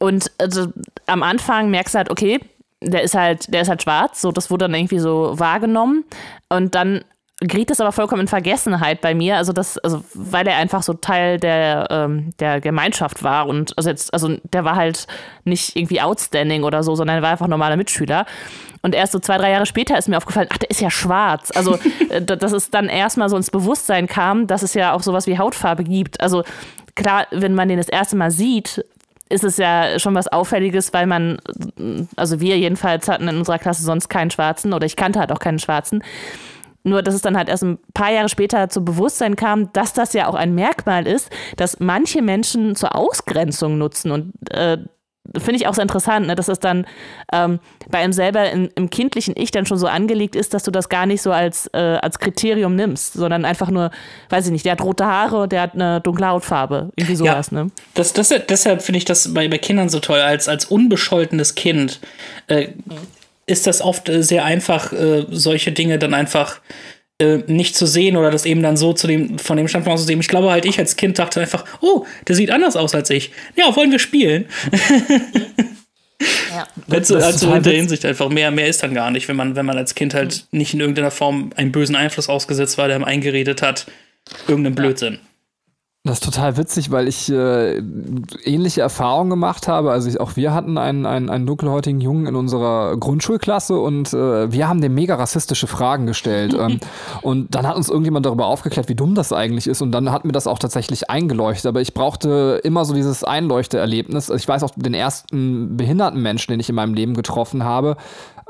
Und 0.00 0.32
also, 0.38 0.66
am 1.06 1.22
Anfang 1.22 1.70
merkst 1.70 1.94
du 1.94 1.98
halt, 1.98 2.10
okay, 2.10 2.40
der 2.80 3.02
ist 3.02 3.14
halt, 3.14 3.52
der 3.54 3.62
ist 3.62 3.68
halt 3.68 3.82
schwarz, 3.82 4.20
so 4.20 4.32
das 4.32 4.50
wurde 4.50 4.64
dann 4.64 4.74
irgendwie 4.74 4.98
so 4.98 5.38
wahrgenommen. 5.38 6.04
Und 6.48 6.74
dann 6.74 7.04
geriet 7.40 7.70
es 7.70 7.80
aber 7.80 7.92
vollkommen 7.92 8.22
in 8.22 8.28
Vergessenheit 8.28 9.00
bei 9.00 9.14
mir, 9.14 9.36
also 9.36 9.52
das, 9.52 9.78
also 9.78 10.04
weil 10.14 10.46
er 10.46 10.56
einfach 10.56 10.82
so 10.82 10.92
Teil 10.94 11.38
der, 11.38 11.88
ähm, 11.90 12.32
der 12.38 12.60
Gemeinschaft 12.60 13.22
war 13.22 13.46
und 13.46 13.76
also 13.78 13.88
jetzt, 13.88 14.12
also 14.12 14.36
der 14.52 14.64
war 14.64 14.76
halt 14.76 15.06
nicht 15.44 15.74
irgendwie 15.74 16.02
outstanding 16.02 16.64
oder 16.64 16.82
so, 16.82 16.94
sondern 16.94 17.16
er 17.16 17.22
war 17.22 17.30
einfach 17.30 17.48
normaler 17.48 17.76
Mitschüler. 17.76 18.26
Und 18.82 18.94
erst 18.94 19.12
so 19.12 19.18
zwei, 19.18 19.36
drei 19.38 19.50
Jahre 19.50 19.66
später 19.66 19.98
ist 19.98 20.08
mir 20.08 20.16
aufgefallen, 20.16 20.48
ach, 20.50 20.58
der 20.58 20.70
ist 20.70 20.80
ja 20.80 20.90
schwarz. 20.90 21.50
Also, 21.54 21.78
äh, 22.08 22.22
dass 22.22 22.52
es 22.52 22.70
dann 22.70 22.88
erstmal 22.88 23.28
so 23.28 23.36
ins 23.36 23.50
Bewusstsein 23.50 24.06
kam, 24.06 24.46
dass 24.46 24.62
es 24.62 24.74
ja 24.74 24.92
auch 24.92 25.02
sowas 25.02 25.26
wie 25.26 25.38
Hautfarbe 25.38 25.84
gibt. 25.84 26.20
Also 26.20 26.44
klar, 26.94 27.26
wenn 27.30 27.54
man 27.54 27.68
den 27.68 27.78
das 27.78 27.88
erste 27.88 28.16
Mal 28.16 28.30
sieht, 28.30 28.84
ist 29.30 29.44
es 29.44 29.56
ja 29.56 29.98
schon 29.98 30.14
was 30.14 30.28
Auffälliges, 30.28 30.92
weil 30.92 31.06
man, 31.06 31.38
also 32.16 32.40
wir 32.40 32.58
jedenfalls 32.58 33.08
hatten 33.08 33.28
in 33.28 33.38
unserer 33.38 33.58
Klasse 33.58 33.82
sonst 33.82 34.08
keinen 34.08 34.30
Schwarzen 34.30 34.72
oder 34.72 34.86
ich 34.86 34.96
kannte 34.96 35.20
halt 35.20 35.30
auch 35.30 35.38
keinen 35.38 35.60
Schwarzen. 35.60 36.02
Nur, 36.82 37.02
dass 37.02 37.14
es 37.14 37.22
dann 37.22 37.36
halt 37.36 37.48
erst 37.48 37.62
ein 37.62 37.78
paar 37.92 38.10
Jahre 38.10 38.28
später 38.28 38.68
zu 38.70 38.84
Bewusstsein 38.84 39.36
kam, 39.36 39.72
dass 39.72 39.92
das 39.92 40.12
ja 40.14 40.28
auch 40.28 40.34
ein 40.34 40.54
Merkmal 40.54 41.06
ist, 41.06 41.30
dass 41.56 41.78
manche 41.78 42.22
Menschen 42.22 42.74
zur 42.74 42.96
Ausgrenzung 42.96 43.76
nutzen. 43.76 44.10
Und 44.10 44.32
äh, 44.50 44.78
finde 45.36 45.56
ich 45.56 45.66
auch 45.66 45.74
sehr 45.74 45.82
interessant, 45.82 46.26
ne, 46.26 46.34
dass 46.34 46.48
es 46.48 46.58
dann 46.58 46.86
ähm, 47.32 47.60
bei 47.88 47.98
einem 47.98 48.12
selber 48.12 48.50
in, 48.50 48.68
im 48.74 48.90
kindlichen 48.90 49.34
Ich 49.36 49.50
dann 49.50 49.66
schon 49.66 49.78
so 49.78 49.86
angelegt 49.86 50.34
ist, 50.34 50.54
dass 50.54 50.62
du 50.62 50.70
das 50.70 50.88
gar 50.88 51.06
nicht 51.06 51.22
so 51.22 51.32
als, 51.32 51.68
äh, 51.72 51.78
als 51.78 52.18
Kriterium 52.18 52.74
nimmst, 52.74 53.12
sondern 53.12 53.44
einfach 53.44 53.70
nur, 53.70 53.90
weiß 54.30 54.46
ich 54.46 54.52
nicht, 54.52 54.64
der 54.64 54.72
hat 54.72 54.82
rote 54.82 55.04
Haare, 55.04 55.48
der 55.48 55.62
hat 55.62 55.74
eine 55.74 56.00
dunkle 56.00 56.28
Hautfarbe. 56.28 56.90
Irgendwie 56.96 57.16
sowas, 57.16 57.50
ja, 57.50 57.64
ne? 57.64 57.70
Das, 57.94 58.12
das, 58.12 58.28
deshalb 58.48 58.82
finde 58.82 58.98
ich 58.98 59.04
das 59.04 59.32
bei, 59.32 59.48
bei 59.48 59.58
Kindern 59.58 59.88
so 59.88 60.00
toll, 60.00 60.20
als, 60.20 60.48
als 60.48 60.64
unbescholtenes 60.64 61.54
Kind. 61.54 62.00
Äh, 62.46 62.68
ist 63.50 63.66
das 63.66 63.82
oft 63.82 64.08
äh, 64.08 64.22
sehr 64.22 64.44
einfach, 64.44 64.92
äh, 64.92 65.26
solche 65.30 65.72
Dinge 65.72 65.98
dann 65.98 66.14
einfach 66.14 66.60
äh, 67.18 67.38
nicht 67.46 67.76
zu 67.76 67.86
sehen 67.86 68.16
oder 68.16 68.30
das 68.30 68.46
eben 68.46 68.62
dann 68.62 68.76
so 68.76 68.92
zu 68.92 69.06
dem, 69.06 69.38
von 69.38 69.56
dem 69.56 69.68
Standpunkt 69.68 69.94
aus 69.94 70.00
zu 70.02 70.06
sehen. 70.06 70.20
Ich 70.20 70.28
glaube 70.28 70.50
halt, 70.50 70.64
ich 70.64 70.78
als 70.78 70.96
Kind 70.96 71.18
dachte 71.18 71.40
einfach, 71.40 71.64
oh, 71.80 72.06
der 72.28 72.36
sieht 72.36 72.50
anders 72.50 72.76
aus 72.76 72.94
als 72.94 73.10
ich. 73.10 73.30
Ja, 73.56 73.74
wollen 73.76 73.90
wir 73.90 73.98
spielen? 73.98 74.46
Ja. 76.54 76.66
Also, 76.90 77.14
Das 77.14 77.36
ist 77.36 77.44
also 77.44 77.54
in 77.54 77.62
der 77.62 77.72
Hinsicht 77.72 78.04
einfach 78.04 78.28
mehr, 78.28 78.50
mehr 78.50 78.66
ist 78.66 78.82
dann 78.82 78.92
gar 78.92 79.10
nicht, 79.10 79.26
wenn 79.28 79.36
man, 79.36 79.56
wenn 79.56 79.64
man 79.64 79.78
als 79.78 79.94
Kind 79.94 80.12
halt 80.12 80.44
nicht 80.50 80.74
in 80.74 80.80
irgendeiner 80.80 81.10
Form 81.10 81.50
einen 81.56 81.72
bösen 81.72 81.96
Einfluss 81.96 82.28
ausgesetzt 82.28 82.76
war, 82.76 82.88
der 82.88 82.96
ihm 82.98 83.04
eingeredet 83.04 83.62
hat, 83.62 83.86
irgendeinen 84.46 84.74
Blödsinn. 84.74 85.18
Das 86.02 86.14
ist 86.14 86.24
total 86.24 86.56
witzig, 86.56 86.90
weil 86.90 87.08
ich 87.08 87.30
äh, 87.30 87.76
ähnliche 88.44 88.80
Erfahrungen 88.80 89.28
gemacht 89.28 89.68
habe. 89.68 89.90
Also 89.90 90.08
ich, 90.08 90.18
auch 90.18 90.34
wir 90.34 90.54
hatten 90.54 90.78
einen, 90.78 91.04
einen, 91.04 91.28
einen 91.28 91.44
dunkelhäutigen 91.44 92.00
Jungen 92.00 92.26
in 92.26 92.36
unserer 92.36 92.96
Grundschulklasse 92.96 93.78
und 93.78 94.14
äh, 94.14 94.50
wir 94.50 94.66
haben 94.66 94.80
dem 94.80 94.94
mega 94.94 95.16
rassistische 95.16 95.66
Fragen 95.66 96.06
gestellt. 96.06 96.54
ähm, 96.58 96.80
und 97.22 97.54
dann 97.54 97.68
hat 97.68 97.76
uns 97.76 97.90
irgendjemand 97.90 98.24
darüber 98.24 98.46
aufgeklärt, 98.46 98.88
wie 98.88 98.94
dumm 98.94 99.14
das 99.14 99.30
eigentlich 99.30 99.66
ist. 99.66 99.82
Und 99.82 99.92
dann 99.92 100.10
hat 100.10 100.24
mir 100.24 100.32
das 100.32 100.46
auch 100.46 100.58
tatsächlich 100.58 101.10
eingeleuchtet. 101.10 101.66
Aber 101.66 101.82
ich 101.82 101.92
brauchte 101.92 102.62
immer 102.64 102.86
so 102.86 102.94
dieses 102.94 103.22
Einleuchteerlebnis. 103.22 104.30
Ich 104.30 104.48
weiß 104.48 104.62
auch 104.62 104.70
den 104.74 104.94
ersten 104.94 105.76
behinderten 105.76 106.22
Menschen, 106.22 106.50
den 106.52 106.60
ich 106.60 106.70
in 106.70 106.76
meinem 106.76 106.94
Leben 106.94 107.12
getroffen 107.12 107.62
habe. 107.62 107.98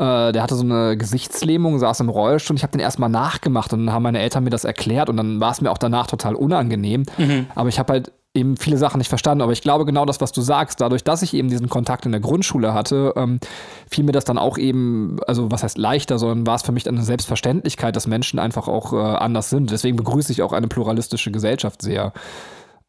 Äh, 0.00 0.33
der 0.33 0.42
hatte 0.42 0.54
so 0.54 0.64
eine 0.64 0.97
Gesichtslähmung, 0.97 1.78
saß 1.78 2.00
im 2.00 2.09
Rollstuhl. 2.09 2.57
Ich 2.57 2.62
habe 2.62 2.73
den 2.73 2.80
erstmal 2.80 3.11
nachgemacht 3.11 3.73
und 3.75 3.85
dann 3.85 3.95
haben 3.95 4.02
meine 4.02 4.21
Eltern 4.21 4.45
mir 4.45 4.50
das 4.50 4.64
erklärt 4.64 5.11
und 5.11 5.19
dann 5.19 5.40
war 5.40 5.52
es 5.52 5.61
mir 5.61 5.71
auch 5.71 5.78
danach 5.78 6.07
total 6.07 6.35
unangenehm. 6.35 7.04
Aber 7.54 7.69
ich 7.69 7.78
habe 7.78 7.92
halt 7.92 8.12
eben 8.33 8.57
viele 8.57 8.78
Sachen 8.78 8.99
nicht 8.99 9.09
verstanden. 9.09 9.42
Aber 9.42 9.52
ich 9.52 9.61
glaube 9.61 9.85
genau 9.85 10.07
das, 10.07 10.23
was 10.23 10.33
du 10.33 10.40
sagst, 10.40 10.80
dadurch, 10.80 11.04
dass 11.04 11.21
ich 11.21 11.35
eben 11.35 11.50
diesen 11.50 11.69
Kontakt 11.69 12.07
in 12.07 12.12
der 12.12 12.21
Grundschule 12.21 12.73
hatte, 12.73 13.12
ähm, 13.16 13.40
fiel 13.90 14.04
mir 14.04 14.12
das 14.12 14.25
dann 14.25 14.38
auch 14.38 14.57
eben, 14.57 15.19
also 15.26 15.50
was 15.50 15.62
heißt 15.62 15.76
leichter, 15.76 16.19
sondern 16.19 16.47
war 16.47 16.54
es 16.54 16.62
für 16.62 16.73
mich 16.73 16.88
eine 16.88 17.02
Selbstverständlichkeit, 17.02 17.95
dass 17.95 18.07
Menschen 18.07 18.38
einfach 18.38 18.69
auch 18.69 18.92
äh, 18.95 18.97
anders 18.97 19.50
sind. 19.50 19.71
Deswegen 19.71 19.97
begrüße 19.97 20.33
ich 20.33 20.42
auch 20.42 20.52
eine 20.52 20.69
pluralistische 20.69 21.30
Gesellschaft 21.30 21.83
sehr. 21.83 22.12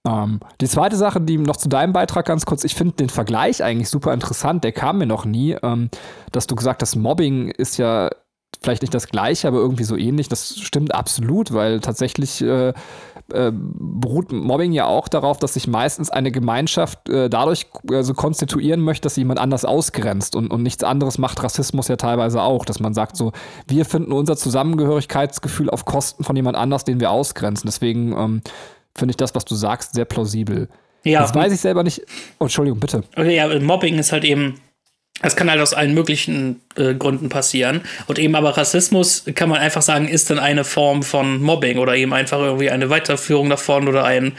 Ähm, 0.08 0.40
die 0.60 0.68
zweite 0.68 0.96
Sache, 0.96 1.22
die 1.22 1.38
noch 1.38 1.58
zu 1.58 1.70
deinem 1.70 1.94
Beitrag 1.94 2.26
ganz 2.26 2.46
kurz, 2.46 2.64
ich 2.64 2.76
finde 2.76 2.96
den 2.96 3.10
Vergleich 3.10 3.64
eigentlich 3.64 3.90
super 3.90 4.14
interessant, 4.14 4.64
der 4.64 4.72
kam 4.72 4.98
mir 4.98 5.06
noch 5.06 5.26
nie, 5.26 5.56
ähm, 5.62 5.90
dass 6.32 6.48
du 6.48 6.56
gesagt 6.56 6.82
hast, 6.82 6.96
Mobbing 6.96 7.50
ist 7.50 7.78
ja 7.78 8.10
vielleicht 8.64 8.84
nicht 8.84 8.94
das 8.94 9.08
gleiche, 9.08 9.48
aber 9.48 9.58
irgendwie 9.58 9.84
so 9.84 9.98
ähnlich. 9.98 10.28
Das 10.30 10.60
stimmt 10.60 10.94
absolut, 10.94 11.54
weil 11.54 11.80
tatsächlich 11.80 12.42
äh, 12.42 12.74
äh, 13.34 13.52
beruht 13.54 14.32
Mobbing 14.32 14.72
ja 14.72 14.86
auch 14.86 15.08
darauf, 15.08 15.40
dass 15.40 15.56
sich 15.56 15.68
meistens 15.68 16.10
eine 16.10 16.32
Gemeinschaft 16.32 17.10
äh, 17.10 17.30
dadurch 17.30 17.68
äh, 17.90 18.04
so 18.04 18.14
konstituieren 18.14 18.82
möchte, 18.82 19.04
dass 19.04 19.16
sie 19.16 19.22
jemand 19.22 19.40
anders 19.40 19.66
ausgrenzt. 19.66 20.36
Und, 20.36 20.52
und 20.52 20.62
nichts 20.64 20.84
anderes 20.84 21.18
macht 21.18 21.42
Rassismus 21.42 21.88
ja 21.88 21.96
teilweise 21.96 22.42
auch, 22.42 22.66
dass 22.66 22.80
man 22.80 22.94
sagt 22.94 23.18
so, 23.18 23.32
wir 23.68 23.86
finden 23.86 24.12
unser 24.12 24.38
Zusammengehörigkeitsgefühl 24.38 25.70
auf 25.70 25.86
Kosten 25.86 26.24
von 26.24 26.36
jemand 26.36 26.58
anders, 26.58 26.84
den 26.84 27.00
wir 27.00 27.12
ausgrenzen. 27.12 27.68
Deswegen 27.68 28.12
ähm, 28.12 28.42
finde 28.96 29.12
ich 29.12 29.18
das, 29.18 29.36
was 29.36 29.46
du 29.46 29.56
sagst, 29.56 29.94
sehr 29.94 30.06
plausibel. 30.06 30.68
Ja, 31.04 31.22
Jetzt 31.22 31.34
weiß 31.36 31.52
ich 31.52 31.60
selber 31.60 31.84
nicht. 31.84 32.02
Oh, 32.40 32.46
Entschuldigung, 32.46 32.80
bitte. 32.80 33.04
Okay, 33.16 33.36
ja, 33.36 33.60
Mobbing 33.60 33.98
ist 33.98 34.12
halt 34.12 34.24
eben, 34.24 34.62
das 35.22 35.36
kann 35.36 35.50
halt 35.50 35.60
aus 35.60 35.74
allen 35.74 35.94
möglichen 35.94 36.62
äh, 36.76 36.94
Gründen 36.94 37.30
passieren. 37.30 37.82
Und 38.08 38.20
eben 38.20 38.36
aber 38.36 38.56
Rassismus, 38.56 39.26
kann 39.34 39.50
man 39.50 39.60
einfach 39.60 39.82
sagen, 39.82 40.08
ist 40.08 40.30
dann 40.30 40.40
eine 40.40 40.64
Form 40.64 41.02
von 41.04 41.42
Mobbing 41.42 41.80
oder 41.80 41.96
eben 41.96 42.14
einfach 42.14 42.40
irgendwie 42.40 42.70
eine 42.70 42.90
Weiterführung 42.90 43.50
davon 43.50 43.88
oder 43.88 44.04
ein 44.04 44.34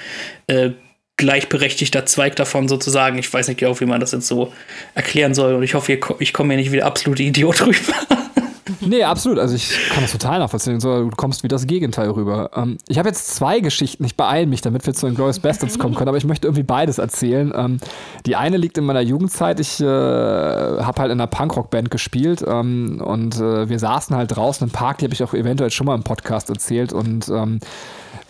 äh, 0.47 0.71
gleichberechtigter 1.17 2.07
Zweig 2.07 2.37
davon 2.37 2.69
sozusagen. 2.69 3.19
Ich 3.19 3.33
weiß 3.33 3.49
nicht 3.49 3.59
genau, 3.59 3.79
wie 3.81 3.87
man 3.87 4.01
das 4.01 4.13
jetzt 4.13 4.29
so 4.29 4.53
erklären 4.95 5.35
soll. 5.35 5.55
Und 5.55 5.63
ich 5.63 5.75
hoffe, 5.75 5.99
ich 6.19 6.33
komme 6.33 6.49
mir 6.49 6.57
nicht 6.57 6.73
wie 6.73 6.77
der 6.77 6.87
absolute 6.87 7.23
Idiot 7.23 7.61
rüber. 7.67 7.95
Nee, 8.87 9.05
absolut. 9.05 9.39
Also 9.39 9.55
ich 9.55 9.71
kann 9.91 10.03
das 10.03 10.13
total 10.13 10.39
nachvollziehen. 10.39 10.81
So, 10.81 11.09
du 11.09 11.17
kommst 11.17 11.43
wie 11.43 11.49
das 11.49 11.67
Gegenteil 11.67 12.11
rüber. 12.11 12.51
Ähm, 12.55 12.79
ich 12.89 12.99
habe 12.99 13.09
jetzt 13.09 13.35
zwei 13.35 13.61
Geschichten. 13.61 14.05
Ich 14.05 14.17
beeile 14.17 14.47
mich, 14.47 14.61
damit 14.61 14.85
wir 14.87 14.95
zu 14.95 15.07
den 15.07 15.15
Glorious 15.15 15.41
Bastards 15.41 15.79
kommen 15.79 15.95
können, 15.95 16.09
aber 16.09 16.19
ich 16.19 16.25
möchte 16.25 16.47
irgendwie 16.47 16.65
beides 16.65 16.99
erzählen. 16.99 17.53
Ähm, 17.55 17.79
die 18.27 18.37
eine 18.37 18.57
liegt 18.57 18.79
in 18.79 18.85
meiner 18.85 19.01
Jugendzeit. 19.01 19.61
Ich 19.61 19.81
äh, 19.81 19.85
habe 19.85 21.01
halt 21.01 21.13
in 21.13 21.21
einer 21.21 21.27
Punkrock-Band 21.27 21.91
gespielt 21.91 22.45
ähm, 22.47 23.01
und 23.05 23.37
äh, 23.37 23.69
wir 23.69 23.79
saßen 23.79 24.17
halt 24.17 24.37
draußen 24.37 24.67
im 24.67 24.73
Park. 24.73 24.99
Die 24.99 25.05
habe 25.05 25.15
ich 25.15 25.23
auch 25.23 25.35
eventuell 25.35 25.71
schon 25.71 25.87
mal 25.87 25.95
im 25.95 26.03
Podcast 26.03 26.51
erzählt 26.51 26.93
und 26.93 27.29
ähm, 27.29 27.61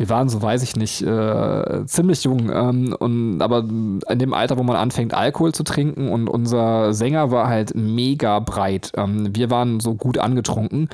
wir 0.02 0.08
waren 0.08 0.28
so, 0.28 0.42
weiß 0.42 0.64
ich 0.64 0.74
nicht, 0.74 1.00
äh, 1.02 1.86
ziemlich 1.86 2.24
jung. 2.24 2.50
Ähm, 2.52 2.96
und, 2.98 3.40
aber 3.40 3.58
in 3.60 4.18
dem 4.18 4.34
Alter, 4.34 4.58
wo 4.58 4.64
man 4.64 4.74
anfängt, 4.74 5.14
Alkohol 5.14 5.54
zu 5.54 5.62
trinken 5.62 6.08
und 6.08 6.26
unser 6.26 6.92
Sänger 6.92 7.30
war 7.30 7.46
halt 7.46 7.76
mega 7.76 8.40
breit. 8.40 8.90
Ähm, 8.96 9.28
wir 9.36 9.48
waren 9.48 9.78
so 9.78 9.94
gut 9.94 10.18
angetrunken. 10.18 10.88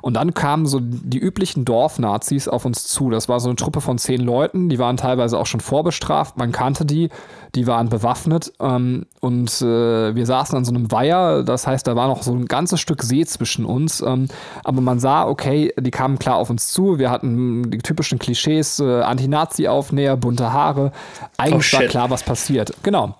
Und 0.00 0.14
dann 0.14 0.32
kamen 0.32 0.66
so 0.66 0.78
die 0.80 1.18
üblichen 1.18 1.64
Dorfnazis 1.64 2.46
auf 2.46 2.64
uns 2.64 2.86
zu. 2.86 3.10
Das 3.10 3.28
war 3.28 3.40
so 3.40 3.48
eine 3.48 3.56
Truppe 3.56 3.80
von 3.80 3.98
zehn 3.98 4.20
Leuten, 4.20 4.68
die 4.68 4.78
waren 4.78 4.96
teilweise 4.96 5.40
auch 5.40 5.46
schon 5.46 5.60
vorbestraft. 5.60 6.36
Man 6.36 6.52
kannte 6.52 6.84
die, 6.84 7.08
die 7.54 7.66
waren 7.66 7.88
bewaffnet. 7.88 8.52
Ähm, 8.60 9.06
und 9.20 9.50
äh, 9.60 10.14
wir 10.14 10.26
saßen 10.26 10.56
an 10.56 10.64
so 10.64 10.72
einem 10.72 10.90
Weiher. 10.90 11.42
Das 11.42 11.66
heißt, 11.66 11.86
da 11.86 11.96
war 11.96 12.08
noch 12.08 12.22
so 12.22 12.32
ein 12.32 12.46
ganzes 12.46 12.80
Stück 12.80 13.02
See 13.02 13.24
zwischen 13.26 13.64
uns. 13.64 14.00
Ähm, 14.00 14.28
aber 14.64 14.80
man 14.80 14.98
sah, 14.98 15.26
okay, 15.26 15.72
die 15.78 15.90
kamen 15.90 16.18
klar 16.18 16.36
auf 16.36 16.50
uns 16.50 16.72
zu. 16.72 16.98
Wir 16.98 17.10
hatten 17.10 17.70
die 17.70 17.78
typischen 17.78 18.18
Klischees, 18.18 18.80
äh, 18.80 19.02
Anti-Nazi-Aufnäher, 19.02 20.16
bunte 20.16 20.52
Haare. 20.52 20.92
Eigentlich 21.36 21.72
Oh, 21.74 21.78
war 21.78 21.86
klar, 21.86 22.10
was 22.10 22.22
passiert. 22.22 22.72
Genau. 22.82 23.14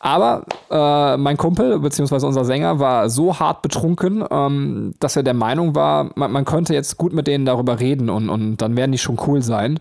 Aber 0.00 0.44
äh, 0.70 1.16
mein 1.16 1.38
Kumpel, 1.38 1.78
beziehungsweise 1.78 2.26
unser 2.26 2.44
Sänger, 2.44 2.78
war 2.78 3.08
so 3.08 3.38
hart 3.38 3.62
betrunken, 3.62 4.22
ähm, 4.30 4.92
dass 5.00 5.16
er 5.16 5.22
der 5.22 5.32
Meinung 5.32 5.74
war, 5.74 6.10
man, 6.14 6.30
man 6.30 6.44
könnte 6.44 6.74
jetzt 6.74 6.98
gut 6.98 7.14
mit 7.14 7.26
denen 7.26 7.46
darüber 7.46 7.80
reden 7.80 8.10
und, 8.10 8.28
und 8.28 8.58
dann 8.58 8.76
werden 8.76 8.92
die 8.92 8.98
schon 8.98 9.18
cool 9.26 9.40
sein. 9.40 9.80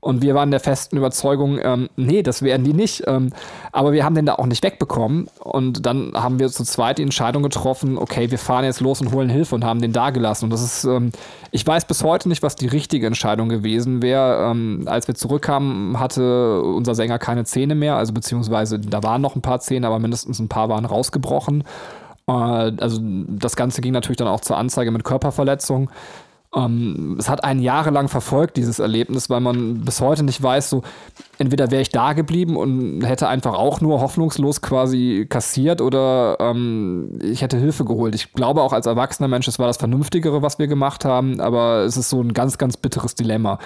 Und 0.00 0.22
wir 0.22 0.34
waren 0.34 0.50
der 0.50 0.60
festen 0.60 0.96
Überzeugung, 0.96 1.58
ähm, 1.62 1.90
nee, 1.96 2.22
das 2.22 2.42
werden 2.42 2.64
die 2.64 2.72
nicht. 2.72 3.04
Ähm, 3.06 3.32
aber 3.70 3.92
wir 3.92 4.04
haben 4.04 4.14
den 4.14 4.24
da 4.24 4.36
auch 4.36 4.46
nicht 4.46 4.64
wegbekommen. 4.64 5.28
Und 5.40 5.84
dann 5.84 6.12
haben 6.14 6.38
wir 6.38 6.48
zu 6.48 6.64
zweit 6.64 6.98
die 6.98 7.02
Entscheidung 7.02 7.42
getroffen, 7.42 7.98
okay, 7.98 8.30
wir 8.30 8.38
fahren 8.38 8.64
jetzt 8.64 8.80
los 8.80 9.02
und 9.02 9.12
holen 9.12 9.28
Hilfe 9.28 9.54
und 9.54 9.64
haben 9.64 9.82
den 9.82 9.92
da 9.92 10.10
gelassen. 10.10 10.44
Und 10.44 10.50
das 10.50 10.62
ist, 10.62 10.84
ähm, 10.84 11.12
ich 11.50 11.66
weiß 11.66 11.84
bis 11.84 12.02
heute 12.02 12.30
nicht, 12.30 12.42
was 12.42 12.56
die 12.56 12.66
richtige 12.66 13.06
Entscheidung 13.06 13.50
gewesen 13.50 14.00
wäre. 14.00 14.50
Ähm, 14.50 14.84
als 14.86 15.06
wir 15.06 15.14
zurückkamen, 15.14 16.00
hatte 16.00 16.62
unser 16.62 16.94
Sänger 16.94 17.18
keine 17.18 17.44
Zähne 17.44 17.74
mehr, 17.74 17.96
also 17.96 18.14
beziehungsweise 18.14 18.78
da 18.78 19.02
waren 19.02 19.20
noch 19.20 19.36
ein 19.36 19.42
paar 19.42 19.60
Zähne, 19.60 19.86
aber 19.86 19.98
mindestens 19.98 20.38
ein 20.38 20.48
paar 20.48 20.70
waren 20.70 20.86
rausgebrochen. 20.86 21.64
Äh, 22.26 22.32
also 22.32 23.00
das 23.02 23.54
Ganze 23.54 23.82
ging 23.82 23.92
natürlich 23.92 24.18
dann 24.18 24.28
auch 24.28 24.40
zur 24.40 24.56
Anzeige 24.56 24.90
mit 24.90 25.04
Körperverletzung. 25.04 25.90
Ähm, 26.54 27.16
es 27.18 27.28
hat 27.28 27.44
einen 27.44 27.60
jahrelang 27.60 28.08
verfolgt, 28.08 28.56
dieses 28.56 28.78
Erlebnis, 28.78 29.30
weil 29.30 29.40
man 29.40 29.84
bis 29.84 30.00
heute 30.00 30.22
nicht 30.22 30.42
weiß, 30.42 30.70
so 30.70 30.82
entweder 31.40 31.70
wäre 31.70 31.80
ich 31.80 31.88
da 31.88 32.12
geblieben 32.12 32.54
und 32.56 33.02
hätte 33.02 33.26
einfach 33.26 33.54
auch 33.54 33.80
nur 33.80 34.02
hoffnungslos 34.02 34.60
quasi 34.60 35.26
kassiert 35.28 35.80
oder 35.80 36.36
ähm, 36.38 37.18
ich 37.22 37.40
hätte 37.40 37.56
Hilfe 37.56 37.86
geholt. 37.86 38.14
Ich 38.14 38.34
glaube 38.34 38.60
auch 38.60 38.74
als 38.74 38.84
erwachsener 38.84 39.26
Mensch, 39.26 39.48
es 39.48 39.58
war 39.58 39.66
das 39.66 39.78
Vernünftigere, 39.78 40.42
was 40.42 40.58
wir 40.58 40.66
gemacht 40.66 41.06
haben, 41.06 41.40
aber 41.40 41.84
es 41.84 41.96
ist 41.96 42.10
so 42.10 42.20
ein 42.20 42.34
ganz, 42.34 42.58
ganz 42.58 42.76
bitteres 42.76 43.14
Dilemma. 43.14 43.58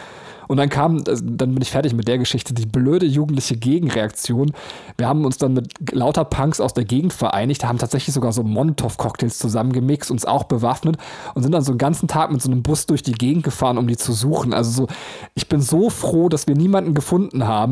Und 0.48 0.58
dann 0.58 0.68
kam, 0.68 0.98
äh, 0.98 1.16
dann 1.22 1.54
bin 1.54 1.62
ich 1.62 1.70
fertig 1.70 1.94
mit 1.94 2.08
der 2.08 2.18
Geschichte, 2.18 2.54
die 2.54 2.66
blöde 2.66 3.06
jugendliche 3.06 3.56
Gegenreaktion. 3.56 4.52
Wir 4.96 5.08
haben 5.08 5.24
uns 5.24 5.38
dann 5.38 5.54
mit 5.54 5.92
lauter 5.92 6.24
Punks 6.24 6.60
aus 6.60 6.74
der 6.74 6.84
Gegend 6.84 7.12
vereinigt, 7.12 7.64
haben 7.64 7.78
tatsächlich 7.78 8.14
sogar 8.14 8.32
so 8.32 8.42
Molotow-Cocktails 8.42 9.38
zusammengemixt, 9.38 10.10
uns 10.10 10.24
auch 10.24 10.44
bewaffnet 10.44 10.96
und 11.34 11.42
sind 11.42 11.52
dann 11.52 11.62
so 11.62 11.72
einen 11.72 11.78
ganzen 11.78 12.08
Tag 12.08 12.30
mit 12.30 12.42
so 12.42 12.50
einem 12.50 12.62
Bus 12.62 12.86
durch 12.86 13.02
die 13.02 13.12
Gegend 13.12 13.44
gefahren, 13.44 13.78
um 13.78 13.86
die 13.86 13.96
zu 13.96 14.12
suchen. 14.12 14.52
Also 14.52 14.70
so, 14.70 14.86
ich 15.34 15.48
bin 15.48 15.60
so 15.60 15.90
froh, 15.90 16.28
dass 16.28 16.46
wir 16.46 16.54
niemanden 16.54 16.94
gefunden 16.94 17.46
haben, 17.46 17.63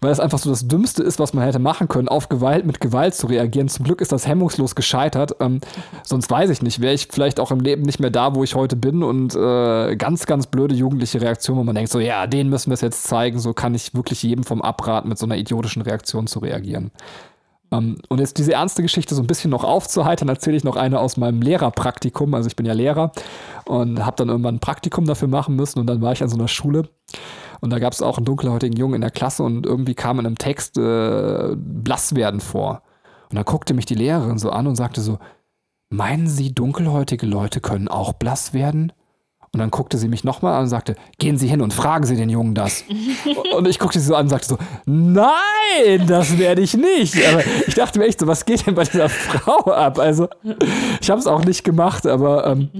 weil 0.00 0.10
das 0.10 0.20
einfach 0.20 0.38
so 0.38 0.50
das 0.50 0.68
Dümmste 0.68 1.02
ist, 1.02 1.18
was 1.18 1.32
man 1.32 1.44
hätte 1.44 1.58
machen 1.58 1.88
können, 1.88 2.08
auf 2.08 2.28
Gewalt 2.28 2.66
mit 2.66 2.80
Gewalt 2.80 3.14
zu 3.14 3.26
reagieren. 3.26 3.68
Zum 3.68 3.84
Glück 3.84 4.00
ist 4.00 4.12
das 4.12 4.26
hemmungslos 4.26 4.74
gescheitert. 4.74 5.36
Ähm, 5.40 5.60
sonst 6.02 6.30
weiß 6.30 6.50
ich 6.50 6.62
nicht, 6.62 6.80
wäre 6.80 6.94
ich 6.94 7.08
vielleicht 7.10 7.40
auch 7.40 7.50
im 7.50 7.60
Leben 7.60 7.82
nicht 7.82 8.00
mehr 8.00 8.10
da, 8.10 8.34
wo 8.34 8.44
ich 8.44 8.54
heute 8.54 8.76
bin 8.76 9.02
und 9.02 9.34
äh, 9.34 9.96
ganz, 9.96 10.26
ganz 10.26 10.46
blöde 10.46 10.74
jugendliche 10.74 11.20
Reaktion, 11.20 11.58
wo 11.58 11.64
man 11.64 11.74
denkt 11.74 11.90
so, 11.90 12.00
ja, 12.00 12.26
denen 12.26 12.50
müssen 12.50 12.70
wir 12.70 12.74
es 12.74 12.80
jetzt 12.80 13.04
zeigen, 13.04 13.38
so 13.38 13.52
kann 13.52 13.74
ich 13.74 13.94
wirklich 13.94 14.22
jedem 14.22 14.44
vom 14.44 14.62
abraten, 14.62 15.08
mit 15.08 15.18
so 15.18 15.26
einer 15.26 15.36
idiotischen 15.36 15.82
Reaktion 15.82 16.26
zu 16.26 16.38
reagieren. 16.38 16.90
Ähm, 17.72 17.96
und 18.08 18.20
jetzt 18.20 18.38
diese 18.38 18.52
ernste 18.52 18.82
Geschichte 18.82 19.14
so 19.14 19.22
ein 19.22 19.26
bisschen 19.26 19.50
noch 19.50 19.64
aufzuheitern, 19.64 20.28
erzähle 20.28 20.56
ich 20.56 20.64
noch 20.64 20.76
eine 20.76 21.00
aus 21.00 21.16
meinem 21.16 21.42
Lehrerpraktikum. 21.42 22.34
Also 22.34 22.46
ich 22.48 22.56
bin 22.56 22.66
ja 22.66 22.74
Lehrer 22.74 23.12
und 23.64 24.04
habe 24.04 24.16
dann 24.16 24.28
irgendwann 24.28 24.56
ein 24.56 24.60
Praktikum 24.60 25.06
dafür 25.06 25.28
machen 25.28 25.56
müssen 25.56 25.80
und 25.80 25.86
dann 25.86 26.00
war 26.02 26.12
ich 26.12 26.22
an 26.22 26.28
so 26.28 26.36
einer 26.36 26.48
Schule 26.48 26.88
und 27.62 27.70
da 27.70 27.78
gab 27.78 27.92
es 27.92 28.02
auch 28.02 28.16
einen 28.18 28.26
dunkelhäutigen 28.26 28.76
Jungen 28.76 28.96
in 28.96 29.00
der 29.02 29.12
Klasse 29.12 29.44
und 29.44 29.64
irgendwie 29.64 29.94
kam 29.94 30.18
in 30.18 30.26
einem 30.26 30.36
Text 30.36 30.76
äh, 30.78 31.54
blass 31.54 32.16
werden 32.16 32.40
vor. 32.40 32.82
Und 33.30 33.36
da 33.36 33.44
guckte 33.44 33.72
mich 33.72 33.86
die 33.86 33.94
Lehrerin 33.94 34.36
so 34.38 34.50
an 34.50 34.66
und 34.66 34.74
sagte 34.74 35.00
so, 35.00 35.20
meinen 35.88 36.26
Sie, 36.26 36.52
dunkelhäutige 36.52 37.24
Leute 37.24 37.60
können 37.60 37.86
auch 37.86 38.14
blass 38.14 38.52
werden? 38.52 38.92
Und 39.54 39.58
dann 39.58 39.70
guckte 39.70 39.98
sie 39.98 40.08
mich 40.08 40.24
nochmal 40.24 40.54
an 40.54 40.62
und 40.62 40.68
sagte, 40.68 40.96
gehen 41.18 41.36
Sie 41.36 41.46
hin 41.46 41.60
und 41.60 41.74
fragen 41.74 42.06
Sie 42.06 42.16
den 42.16 42.30
Jungen 42.30 42.54
das. 42.54 42.84
und 43.54 43.68
ich 43.68 43.78
guckte 43.78 44.00
sie 44.00 44.06
so 44.06 44.14
an 44.14 44.22
und 44.22 44.30
sagte 44.30 44.48
so, 44.48 44.58
nein, 44.86 46.06
das 46.06 46.38
werde 46.38 46.62
ich 46.62 46.74
nicht. 46.74 47.16
Aber 47.28 47.42
ich 47.66 47.74
dachte 47.74 47.98
mir 47.98 48.06
echt 48.06 48.20
so, 48.20 48.26
was 48.26 48.46
geht 48.46 48.66
denn 48.66 48.74
bei 48.74 48.84
dieser 48.84 49.10
Frau 49.10 49.70
ab? 49.70 49.98
Also 49.98 50.28
ich 51.02 51.10
habe 51.10 51.20
es 51.20 51.26
auch 51.26 51.44
nicht 51.44 51.64
gemacht, 51.64 52.06
aber 52.06 52.46
ähm, 52.46 52.70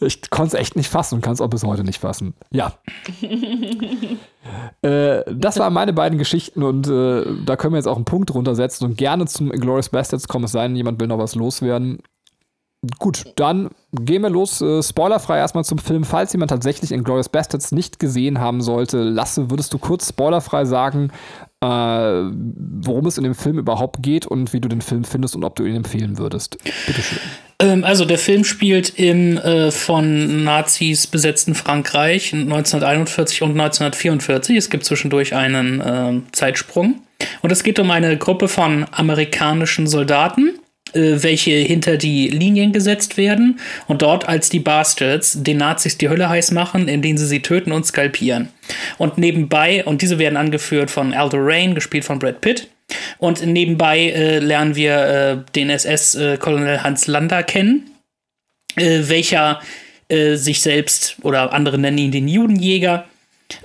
ich 0.00 0.28
konnte 0.28 0.56
es 0.56 0.60
echt 0.60 0.74
nicht 0.74 0.88
fassen 0.88 1.16
und 1.16 1.20
kann 1.20 1.34
es 1.34 1.40
auch 1.40 1.50
bis 1.50 1.62
heute 1.62 1.84
nicht 1.84 2.00
fassen. 2.00 2.34
Ja. 2.50 2.72
äh, 4.82 5.22
das 5.32 5.60
waren 5.60 5.72
meine 5.72 5.92
beiden 5.92 6.18
Geschichten 6.18 6.64
und 6.64 6.88
äh, 6.88 7.24
da 7.46 7.54
können 7.54 7.74
wir 7.74 7.78
jetzt 7.78 7.86
auch 7.86 7.94
einen 7.94 8.06
Punkt 8.06 8.34
runtersetzen 8.34 8.88
und 8.88 8.98
gerne 8.98 9.26
zum 9.26 9.50
Glorious 9.50 9.90
Bastards 9.90 10.26
kommen, 10.26 10.46
es 10.46 10.52
sei 10.52 10.66
denn, 10.66 10.74
jemand 10.74 11.00
will 11.00 11.06
noch 11.06 11.18
was 11.18 11.36
loswerden. 11.36 12.02
Gut, 12.98 13.34
dann 13.36 13.70
gehen 13.92 14.22
wir 14.22 14.30
los. 14.30 14.60
Äh, 14.60 14.82
spoilerfrei 14.82 15.38
erstmal 15.38 15.64
zum 15.64 15.78
Film. 15.78 16.04
Falls 16.04 16.32
jemand 16.32 16.50
tatsächlich 16.50 16.92
Inglourious 16.92 17.28
Bastards 17.28 17.72
nicht 17.72 17.98
gesehen 17.98 18.40
haben 18.40 18.62
sollte, 18.62 19.02
Lasse, 19.02 19.50
würdest 19.50 19.72
du 19.72 19.78
kurz 19.78 20.08
spoilerfrei 20.08 20.64
sagen, 20.64 21.10
äh, 21.60 21.66
worum 21.66 23.06
es 23.06 23.18
in 23.18 23.24
dem 23.24 23.34
Film 23.34 23.58
überhaupt 23.58 24.02
geht 24.02 24.26
und 24.26 24.52
wie 24.52 24.60
du 24.60 24.68
den 24.68 24.80
Film 24.80 25.04
findest 25.04 25.36
und 25.36 25.44
ob 25.44 25.56
du 25.56 25.64
ihn 25.64 25.76
empfehlen 25.76 26.18
würdest? 26.18 26.58
Bitteschön. 26.86 27.18
Ähm, 27.58 27.84
also 27.84 28.04
der 28.04 28.18
Film 28.18 28.44
spielt 28.44 28.98
im 28.98 29.38
äh, 29.38 29.70
von 29.70 30.44
Nazis 30.44 31.06
besetzten 31.06 31.54
Frankreich 31.54 32.32
1941 32.32 33.42
und 33.42 33.50
1944. 33.52 34.56
Es 34.56 34.70
gibt 34.70 34.84
zwischendurch 34.84 35.34
einen 35.34 35.80
äh, 35.80 36.20
Zeitsprung. 36.32 37.02
Und 37.40 37.52
es 37.52 37.62
geht 37.62 37.78
um 37.78 37.90
eine 37.90 38.16
Gruppe 38.18 38.48
von 38.48 38.84
amerikanischen 38.90 39.86
Soldaten, 39.86 40.58
welche 40.94 41.52
hinter 41.52 41.96
die 41.96 42.28
Linien 42.28 42.72
gesetzt 42.72 43.16
werden 43.16 43.60
und 43.88 44.02
dort 44.02 44.28
als 44.28 44.48
die 44.48 44.60
Bastards 44.60 45.42
den 45.42 45.58
Nazis 45.58 45.98
die 45.98 46.08
Hölle 46.08 46.28
heiß 46.28 46.50
machen, 46.50 46.88
indem 46.88 47.16
sie 47.16 47.26
sie 47.26 47.40
töten 47.40 47.72
und 47.72 47.86
skalpieren. 47.86 48.48
Und 48.98 49.18
nebenbei, 49.18 49.84
und 49.84 50.02
diese 50.02 50.18
werden 50.18 50.36
angeführt 50.36 50.90
von 50.90 51.14
Aldo 51.14 51.38
Rain, 51.40 51.74
gespielt 51.74 52.04
von 52.04 52.18
Brad 52.18 52.40
Pitt. 52.40 52.68
Und 53.18 53.44
nebenbei 53.44 54.10
äh, 54.10 54.38
lernen 54.38 54.74
wir 54.74 54.96
äh, 54.96 55.52
den 55.54 55.70
SS-Colonel 55.70 56.76
äh, 56.76 56.78
Hans 56.78 57.06
Lander 57.06 57.42
kennen, 57.42 57.90
äh, 58.76 59.00
welcher 59.04 59.60
sich 60.34 60.60
selbst 60.60 61.16
oder 61.22 61.54
andere 61.54 61.78
nennen 61.78 61.96
ihn 61.96 62.12
den 62.12 62.28
Judenjäger. 62.28 63.06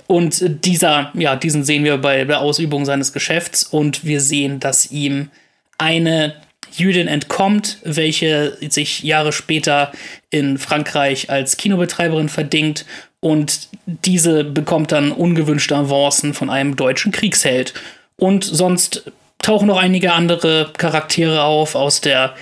Und 0.06 0.64
dieser, 0.64 1.12
ja, 1.12 1.36
diesen 1.36 1.62
sehen 1.62 1.84
wir 1.84 1.98
bei 1.98 2.24
der 2.24 2.40
Ausübung 2.40 2.86
seines 2.86 3.12
Geschäfts 3.12 3.64
und 3.64 4.06
wir 4.06 4.22
sehen, 4.22 4.58
dass 4.58 4.90
ihm 4.90 5.28
eine 5.76 6.36
Jüdin 6.78 7.08
entkommt, 7.08 7.78
welche 7.82 8.56
sich 8.68 9.02
Jahre 9.02 9.32
später 9.32 9.92
in 10.30 10.58
Frankreich 10.58 11.30
als 11.30 11.56
Kinobetreiberin 11.56 12.28
verdingt 12.28 12.84
und 13.20 13.68
diese 13.86 14.44
bekommt 14.44 14.92
dann 14.92 15.12
ungewünschte 15.12 15.76
Avancen 15.76 16.34
von 16.34 16.50
einem 16.50 16.76
deutschen 16.76 17.12
Kriegsheld. 17.12 17.74
Und 18.16 18.44
sonst 18.44 19.10
tauchen 19.38 19.68
noch 19.68 19.78
einige 19.78 20.12
andere 20.12 20.72
Charaktere 20.76 21.42
auf 21.42 21.74
aus 21.74 22.00
der 22.00 22.34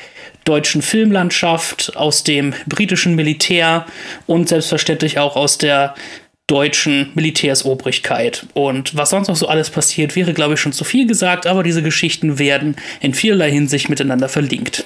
deutschen 0.45 0.81
Filmlandschaft, 0.81 1.97
aus 1.97 2.23
dem 2.23 2.55
britischen 2.67 3.15
Militär 3.15 3.87
und 4.27 4.49
selbstverständlich 4.49 5.19
auch 5.19 5.35
aus 5.35 5.59
der 5.59 5.95
deutschen 6.47 7.11
Militärsobrigkeit. 7.15 8.47
Und 8.55 8.97
was 8.97 9.11
sonst 9.11 9.29
noch 9.29 9.37
so 9.37 9.49
alles 9.49 9.71
passiert, 9.71 10.15
wäre, 10.15 10.33
glaube 10.33 10.55
ich, 10.55 10.61
schon 10.61 10.73
zu 10.73 10.85
viel 10.85 11.07
gesagt, 11.07 11.47
aber 11.47 11.63
diese 11.63 11.83
Geschichten 11.83 12.39
werden 12.39 12.77
in 13.01 13.15
vielerlei 13.15 13.51
Hinsicht 13.51 13.89
miteinander 13.89 14.29
verlinkt. 14.29 14.85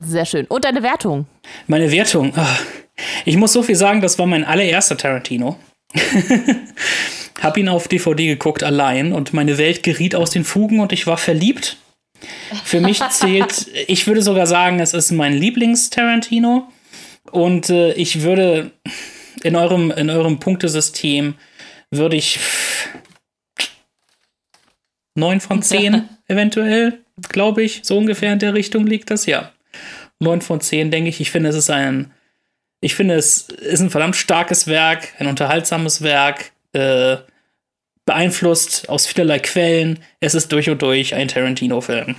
Sehr 0.00 0.24
schön. 0.24 0.46
Und 0.46 0.64
deine 0.64 0.82
Wertung? 0.82 1.26
Meine 1.66 1.90
Wertung. 1.90 2.32
Ach, 2.36 2.62
ich 3.24 3.36
muss 3.36 3.52
so 3.52 3.62
viel 3.62 3.76
sagen, 3.76 4.00
das 4.00 4.18
war 4.18 4.26
mein 4.26 4.44
allererster 4.44 4.96
Tarantino. 4.96 5.58
Hab 7.42 7.58
ihn 7.58 7.68
auf 7.68 7.88
DVD 7.88 8.26
geguckt 8.26 8.62
allein 8.62 9.12
und 9.12 9.34
meine 9.34 9.58
Welt 9.58 9.82
geriet 9.82 10.14
aus 10.14 10.30
den 10.30 10.44
Fugen 10.44 10.80
und 10.80 10.92
ich 10.92 11.06
war 11.06 11.18
verliebt. 11.18 11.76
Für 12.64 12.80
mich 12.80 13.00
zählt, 13.10 13.66
ich 13.86 14.06
würde 14.06 14.22
sogar 14.22 14.46
sagen, 14.46 14.80
es 14.80 14.94
ist 14.94 15.12
mein 15.12 15.34
Lieblings-Tarantino. 15.34 16.68
Und 17.30 17.70
äh, 17.70 17.92
ich 17.94 18.22
würde 18.22 18.70
in 19.42 19.56
eurem, 19.56 19.90
in 19.90 20.10
eurem 20.10 20.38
Punktesystem 20.38 21.34
würde 21.90 22.16
ich 22.16 22.38
9 25.14 25.40
von 25.40 25.62
10 25.62 26.08
eventuell, 26.28 27.00
glaube 27.28 27.62
ich, 27.62 27.80
so 27.84 27.96
ungefähr 27.96 28.32
in 28.32 28.38
der 28.38 28.54
Richtung 28.54 28.86
liegt 28.86 29.10
das, 29.10 29.26
ja. 29.26 29.52
9 30.20 30.40
von 30.40 30.60
10, 30.60 30.90
denke 30.90 31.08
ich. 31.08 31.20
Ich 31.20 31.30
finde, 31.30 31.50
es 31.50 31.56
ist 31.56 31.70
ein, 31.70 32.12
ich 32.80 32.94
finde, 32.94 33.14
es 33.14 33.48
ist 33.48 33.80
ein 33.80 33.90
verdammt 33.90 34.16
starkes 34.16 34.66
Werk, 34.66 35.14
ein 35.18 35.26
unterhaltsames 35.26 36.02
Werk, 36.02 36.52
äh, 36.72 37.16
beeinflusst 38.04 38.88
aus 38.88 39.06
vielerlei 39.06 39.38
Quellen. 39.40 39.98
Es 40.20 40.34
ist 40.34 40.52
durch 40.52 40.70
und 40.70 40.80
durch 40.82 41.14
ein 41.14 41.28
Tarantino-Film. 41.28 42.16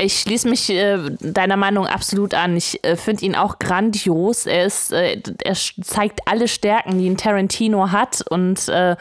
Ich 0.00 0.20
schließe 0.20 0.48
mich 0.48 0.70
äh, 0.70 0.98
deiner 1.20 1.56
Meinung 1.56 1.86
absolut 1.86 2.32
an. 2.32 2.56
Ich 2.56 2.84
äh, 2.84 2.96
finde 2.96 3.24
ihn 3.24 3.34
auch 3.34 3.58
grandios. 3.58 4.46
Er 4.46 4.64
ist, 4.64 4.92
äh, 4.92 5.20
er 5.42 5.54
zeigt 5.54 6.20
alle 6.26 6.46
Stärken, 6.46 6.98
die 6.98 7.08
ein 7.08 7.16
Tarantino 7.16 7.90
hat. 7.90 8.22
Und 8.30 8.68
äh, 8.68 8.94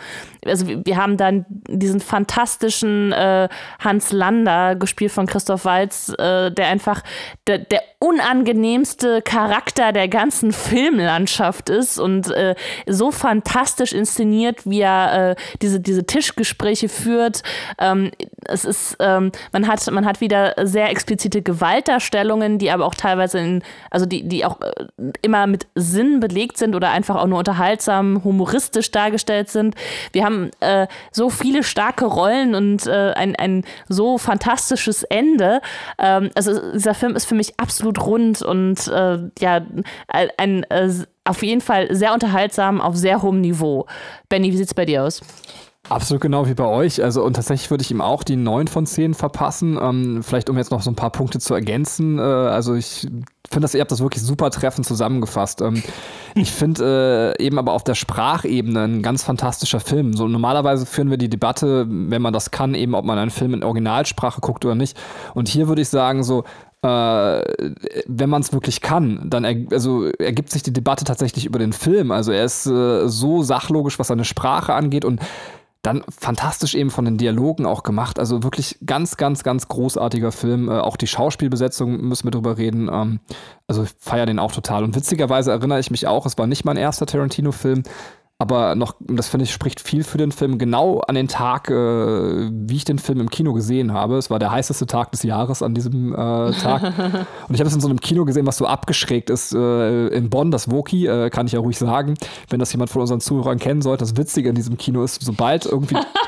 also 0.48 0.68
wir 0.68 0.98
haben 0.98 1.18
dann 1.18 1.46
diesen 1.50 2.00
fantastischen 2.00 3.12
äh, 3.12 3.50
Hans 3.80 4.12
Lander, 4.12 4.76
gespielt 4.76 5.12
von 5.12 5.26
Christoph 5.26 5.66
Walz, 5.66 6.10
äh, 6.18 6.52
der 6.52 6.68
einfach 6.68 7.02
der, 7.48 7.60
der, 7.60 7.82
unangenehmste 8.00 9.24
Charakter 9.24 9.92
der 9.92 10.08
ganzen 10.08 10.52
Filmlandschaft 10.52 11.70
ist 11.70 11.98
und 11.98 12.30
äh, 12.30 12.54
so 12.86 13.10
fantastisch 13.10 13.92
inszeniert, 13.92 14.70
wie 14.70 14.82
er 14.82 15.32
äh, 15.32 15.36
diese, 15.64 15.80
diese 15.80 16.06
Tischgespräche 16.06 16.90
führt. 16.90 17.42
Ähm, 17.80 18.12
es 18.46 18.66
ist, 18.66 18.98
ähm, 19.00 19.32
man 19.52 19.68
hat, 19.68 19.90
man 19.92 20.06
hat 20.06 20.22
wieder 20.22 20.54
sehr 20.62 20.92
explizite 20.92 21.42
Gewaltdarstellungen, 21.42 22.60
die 22.60 22.70
aber 22.70 22.86
auch 22.86 22.94
teilweise 22.94 23.40
in, 23.40 23.64
also 23.90 24.06
die, 24.06 24.28
die 24.28 24.46
auch 24.46 24.62
äh, 24.62 24.86
immer 25.24 25.48
mit 25.48 25.66
Sinn 25.74 26.20
belegt 26.20 26.58
sind 26.58 26.76
oder 26.76 26.92
einfach 26.92 27.16
auch 27.16 27.28
nur 27.28 27.40
unterhaltsam, 27.40 28.24
humoristisch 28.24 28.92
dargestellt 28.92 29.50
sind. 29.50 29.74
Wir 30.12 30.24
haben 30.24 30.37
äh, 30.60 30.88
so 31.12 31.30
viele 31.30 31.64
starke 31.64 32.06
Rollen 32.06 32.56
und 32.56 32.88
äh, 32.88 33.14
ein, 33.14 33.36
ein 33.36 33.64
so 33.88 34.18
fantastisches 34.18 35.04
Ende. 35.04 35.62
Ähm, 36.00 36.30
also 36.36 36.72
dieser 36.74 36.94
Film 36.94 37.16
ist 37.16 37.26
für 37.26 37.36
mich 37.36 37.60
absolut 37.60 38.06
rund 38.06 38.42
und 38.42 38.88
äh, 38.88 39.20
ja, 39.40 39.62
ein, 40.08 40.64
äh, 40.64 40.90
auf 41.24 41.44
jeden 41.44 41.62
Fall 41.62 41.94
sehr 41.94 42.14
unterhaltsam 42.14 42.82
auf 42.82 42.96
sehr 42.96 43.22
hohem 43.22 43.42
Niveau. 43.42 43.86
Benny, 44.30 44.52
wie 44.52 44.58
sieht 44.58 44.68
es 44.68 44.74
bei 44.74 44.86
dir 44.86 45.04
aus? 45.04 45.22
Absolut 45.90 46.22
genau 46.22 46.48
wie 46.48 46.54
bei 46.54 46.66
euch. 46.66 47.02
Also, 47.02 47.24
und 47.24 47.34
tatsächlich 47.34 47.70
würde 47.70 47.82
ich 47.82 47.92
ihm 47.92 48.02
auch 48.02 48.24
die 48.24 48.36
9 48.36 48.68
von 48.68 48.86
10 48.86 49.14
verpassen. 49.14 49.80
Ähm, 49.82 50.22
vielleicht, 50.22 50.50
um 50.50 50.58
jetzt 50.58 50.72
noch 50.72 50.82
so 50.82 50.92
ein 50.92 50.96
paar 50.96 51.12
Punkte 51.12 51.40
zu 51.40 51.54
ergänzen. 51.54 52.20
Äh, 52.20 52.22
also, 52.22 52.76
ich 52.76 53.08
finde, 53.50 53.62
dass 53.62 53.74
ihr 53.74 53.80
habt 53.80 53.92
das 53.92 54.02
wirklich 54.02 54.22
super 54.22 54.50
treffend 54.50 54.86
zusammengefasst. 54.86 55.62
Ähm, 55.62 55.82
ich 56.36 56.52
finde 56.52 57.36
äh, 57.40 57.44
eben 57.44 57.58
aber 57.58 57.72
auf 57.72 57.84
der 57.84 57.96
Sprachebene 57.96 58.82
ein 58.82 59.02
ganz 59.02 59.24
fantastischer 59.24 59.80
Film. 59.80 60.14
So 60.14 60.28
normalerweise 60.28 60.86
führen 60.86 61.10
wir 61.10 61.18
die 61.18 61.30
Debatte, 61.30 61.86
wenn 61.88 62.22
man 62.22 62.34
das 62.34 62.52
kann, 62.52 62.76
eben 62.76 62.94
ob 62.94 63.06
man 63.06 63.18
einen 63.18 63.32
Film 63.32 63.54
in 63.54 63.64
Originalsprache 63.64 64.42
guckt 64.42 64.66
oder 64.66 64.76
nicht. 64.76 64.98
Und 65.34 65.48
hier 65.48 65.70
würde 65.70 65.82
ich 65.82 65.90
sagen, 65.90 66.24
so 66.24 66.44
äh, 66.84 67.42
wenn 68.08 68.30
man 68.30 68.42
es 68.42 68.54
wirklich 68.54 68.82
kann, 68.82 69.22
dann 69.26 69.44
er, 69.44 69.56
also 69.72 70.06
ergibt 70.20 70.52
sich 70.52 70.62
die 70.62 70.74
Debatte 70.74 71.06
tatsächlich 71.06 71.46
über 71.46 71.60
den 71.60 71.74
Film. 71.74 72.12
Also 72.12 72.32
er 72.32 72.46
ist 72.46 72.68
äh, 72.68 73.08
so 73.08 73.42
sachlogisch, 73.42 73.98
was 73.98 74.08
seine 74.08 74.26
Sprache 74.26 74.74
angeht 74.74 75.06
und 75.06 75.20
dann 75.88 76.04
fantastisch 76.10 76.76
eben 76.76 76.92
von 76.92 77.06
den 77.06 77.18
Dialogen 77.18 77.66
auch 77.66 77.82
gemacht. 77.82 78.20
Also 78.20 78.44
wirklich 78.44 78.78
ganz, 78.86 79.16
ganz, 79.16 79.44
ganz 79.44 79.70
großartiger 79.70 80.34
Film. 80.34 80.68
Äh, 80.68 80.80
auch 80.80 80.98
die 80.98 81.08
Schauspielbesetzung 81.08 82.02
müssen 82.02 82.26
wir 82.26 82.32
drüber 82.32 82.58
reden. 82.58 82.90
Ähm, 82.92 83.22
also 83.68 83.84
ich 83.84 83.92
feiere 83.98 84.26
den 84.26 84.38
auch 84.38 84.52
total. 84.52 84.84
Und 84.84 84.96
witzigerweise 84.96 85.52
erinnere 85.52 85.80
ich 85.80 85.90
mich 85.90 86.06
auch, 86.06 86.26
es 86.26 86.38
war 86.38 86.46
nicht 86.46 86.66
mein 86.66 86.76
erster 86.76 87.06
Tarantino-Film, 87.06 87.84
aber 88.40 88.76
noch, 88.76 88.96
das 89.00 89.30
finde 89.30 89.46
ich, 89.46 89.52
spricht 89.52 89.80
viel 89.80 90.04
für 90.04 90.20
den 90.20 90.32
Film, 90.32 90.60
genau 90.60 91.00
an 91.00 91.16
den 91.16 91.28
Tag, 91.28 91.72
äh, 91.72 91.74
wie 91.74 92.76
ich 92.76 92.86
den 92.86 93.00
Film 93.00 93.20
im 93.20 93.32
Kino 93.32 93.54
gesehen 93.54 93.94
habe. 93.94 94.18
Es 94.18 94.30
war 94.30 94.38
der 94.38 94.52
heißeste 94.52 94.86
Tag 94.86 95.12
des 95.12 95.24
Jahres 95.24 95.64
an 95.64 95.74
diesem 95.74 96.14
äh, 96.14 96.52
Tag. 96.52 96.84
Und 97.48 97.56
ich 97.56 97.60
habe 97.60 97.68
es 97.68 97.74
in 97.74 97.82
so 97.82 97.88
einem 97.88 98.00
Kino 98.00 98.26
gesehen, 98.26 98.46
was 98.46 98.58
so 98.58 98.68
abgeschrägt 98.68 99.32
ist. 99.32 99.56
Äh, 99.56 100.10
in 100.10 100.30
Bonn, 100.30 100.52
das 100.52 100.70
Woki, 100.70 101.08
äh, 101.08 101.32
kann 101.32 101.48
ich 101.48 101.54
ja 101.54 101.60
ruhig 101.60 101.80
sagen, 101.80 102.14
wenn 102.50 102.60
das 102.60 102.72
jemand 102.72 102.92
von 102.92 103.02
unseren 103.02 103.22
Zuhörern 103.22 103.58
kennen 103.58 103.82
sollte. 103.82 104.04
Das 104.04 104.16
Witzige 104.18 104.50
in 104.50 104.56
diesem 104.56 104.78
Kino 104.78 105.04
ist, 105.04 105.20
sobald 105.24 105.66
irgendwie 105.66 105.96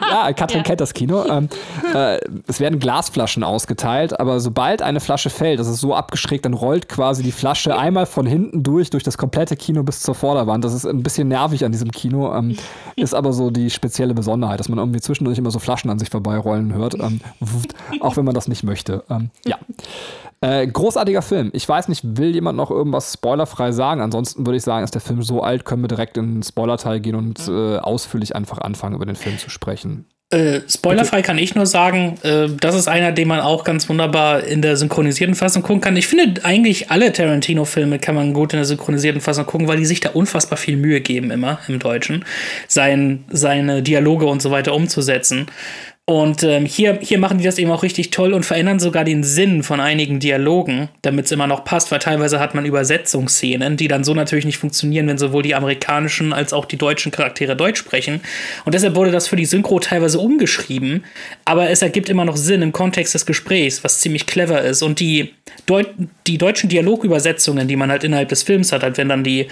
ja, 0.10 0.32
Katrin 0.32 0.58
ja. 0.58 0.62
kennt 0.64 0.80
das 0.80 0.94
Kino. 0.94 1.24
Ähm, 1.26 1.48
äh, 1.94 2.18
es 2.46 2.60
werden 2.60 2.78
Glasflaschen 2.78 3.44
ausgeteilt, 3.44 4.18
aber 4.18 4.40
sobald 4.40 4.82
eine 4.82 5.00
Flasche 5.00 5.30
fällt, 5.30 5.60
das 5.60 5.68
ist 5.68 5.80
so 5.80 5.94
abgeschrägt, 5.94 6.44
dann 6.44 6.54
rollt 6.54 6.88
quasi 6.88 7.22
die 7.22 7.32
Flasche 7.32 7.76
einmal 7.76 8.06
von 8.06 8.26
hinten 8.26 8.62
durch, 8.62 8.90
durch 8.90 9.02
das 9.02 9.18
komplette 9.18 9.56
Kino 9.56 9.82
bis 9.82 10.00
zur 10.00 10.14
Vorderwand. 10.14 10.64
Das 10.64 10.72
ist 10.72 10.86
ein 10.86 11.02
bisschen 11.02 11.28
nervig 11.28 11.64
an 11.64 11.72
diesem 11.72 11.90
Kino, 11.90 12.34
ähm, 12.34 12.56
ist 12.96 13.14
aber 13.14 13.32
so 13.32 13.50
die 13.50 13.70
spezielle 13.70 14.14
Besonderheit, 14.14 14.60
dass 14.60 14.68
man 14.68 14.78
irgendwie 14.78 15.00
zwischendurch 15.00 15.38
immer 15.38 15.50
so 15.50 15.58
Flaschen 15.58 15.90
an 15.90 15.98
sich 15.98 16.10
vorbeirollen 16.10 16.72
hört, 16.74 16.94
ähm, 16.94 17.20
auch 18.00 18.16
wenn 18.16 18.24
man 18.24 18.34
das 18.34 18.48
nicht 18.48 18.62
möchte. 18.62 19.04
Ähm, 19.10 19.30
ja. 19.44 19.58
Äh, 20.40 20.66
großartiger 20.66 21.22
Film. 21.22 21.50
Ich 21.54 21.68
weiß 21.68 21.88
nicht, 21.88 22.02
will 22.18 22.34
jemand 22.34 22.56
noch 22.56 22.70
irgendwas 22.70 23.12
spoilerfrei 23.14 23.72
sagen? 23.72 24.00
Ansonsten 24.00 24.46
würde 24.46 24.56
ich 24.56 24.62
sagen, 24.62 24.84
ist 24.84 24.94
der 24.94 25.00
Film 25.00 25.22
so 25.22 25.42
alt, 25.42 25.64
können 25.64 25.82
wir 25.82 25.88
direkt 25.88 26.16
in 26.16 26.34
den 26.34 26.42
Spoilerteil 26.42 27.00
gehen 27.00 27.14
und 27.14 27.48
äh, 27.48 27.78
ausführlich 27.78 28.36
einfach 28.36 28.58
anfangen, 28.58 28.94
über 28.94 29.06
den 29.06 29.16
Film 29.16 29.38
zu 29.38 29.50
sprechen. 29.50 30.06
Äh, 30.30 30.62
spoilerfrei 30.68 31.22
kann 31.22 31.38
ich 31.38 31.54
nur 31.54 31.66
sagen, 31.66 32.18
äh, 32.22 32.48
das 32.58 32.74
ist 32.74 32.88
einer, 32.88 33.12
den 33.12 33.28
man 33.28 33.40
auch 33.40 33.62
ganz 33.62 33.88
wunderbar 33.88 34.42
in 34.42 34.62
der 34.62 34.76
synchronisierten 34.76 35.36
Fassung 35.36 35.62
gucken 35.62 35.80
kann. 35.80 35.96
Ich 35.96 36.08
finde 36.08 36.44
eigentlich 36.44 36.90
alle 36.90 37.12
Tarantino-Filme 37.12 37.98
kann 37.98 38.14
man 38.14 38.32
gut 38.32 38.52
in 38.52 38.56
der 38.56 38.64
synchronisierten 38.64 39.20
Fassung 39.20 39.46
gucken, 39.46 39.68
weil 39.68 39.76
die 39.76 39.84
sich 39.84 40.00
da 40.00 40.10
unfassbar 40.10 40.56
viel 40.56 40.76
Mühe 40.76 41.00
geben 41.02 41.30
immer 41.30 41.60
im 41.68 41.78
Deutschen, 41.78 42.24
sein, 42.66 43.24
seine 43.30 43.82
Dialoge 43.82 44.26
und 44.26 44.42
so 44.42 44.50
weiter 44.50 44.74
umzusetzen. 44.74 45.46
Und 46.06 46.42
ähm, 46.42 46.66
hier, 46.66 46.98
hier 47.00 47.18
machen 47.18 47.38
die 47.38 47.44
das 47.44 47.56
eben 47.56 47.70
auch 47.70 47.82
richtig 47.82 48.10
toll 48.10 48.34
und 48.34 48.44
verändern 48.44 48.78
sogar 48.78 49.04
den 49.04 49.24
Sinn 49.24 49.62
von 49.62 49.80
einigen 49.80 50.20
Dialogen, 50.20 50.90
damit 51.00 51.24
es 51.24 51.32
immer 51.32 51.46
noch 51.46 51.64
passt, 51.64 51.90
weil 51.90 51.98
teilweise 51.98 52.40
hat 52.40 52.54
man 52.54 52.66
Übersetzungsszenen, 52.66 53.78
die 53.78 53.88
dann 53.88 54.04
so 54.04 54.12
natürlich 54.12 54.44
nicht 54.44 54.58
funktionieren, 54.58 55.06
wenn 55.06 55.16
sowohl 55.16 55.42
die 55.42 55.54
amerikanischen 55.54 56.34
als 56.34 56.52
auch 56.52 56.66
die 56.66 56.76
deutschen 56.76 57.10
Charaktere 57.10 57.56
Deutsch 57.56 57.78
sprechen. 57.78 58.20
Und 58.66 58.74
deshalb 58.74 58.96
wurde 58.96 59.12
das 59.12 59.28
für 59.28 59.36
die 59.36 59.46
Synchro 59.46 59.80
teilweise 59.80 60.18
umgeschrieben, 60.18 61.04
aber 61.46 61.70
es 61.70 61.80
ergibt 61.80 62.10
immer 62.10 62.26
noch 62.26 62.36
Sinn 62.36 62.60
im 62.60 62.72
Kontext 62.72 63.14
des 63.14 63.24
Gesprächs, 63.24 63.82
was 63.82 64.00
ziemlich 64.00 64.26
clever 64.26 64.60
ist. 64.60 64.82
Und 64.82 65.00
die, 65.00 65.32
Deut 65.64 65.88
die 66.26 66.36
deutschen 66.36 66.68
Dialogübersetzungen, 66.68 67.66
die 67.66 67.76
man 67.76 67.90
halt 67.90 68.04
innerhalb 68.04 68.28
des 68.28 68.42
Films 68.42 68.72
hat, 68.72 68.82
halt 68.82 68.98
wenn 68.98 69.08
dann 69.08 69.24
die 69.24 69.46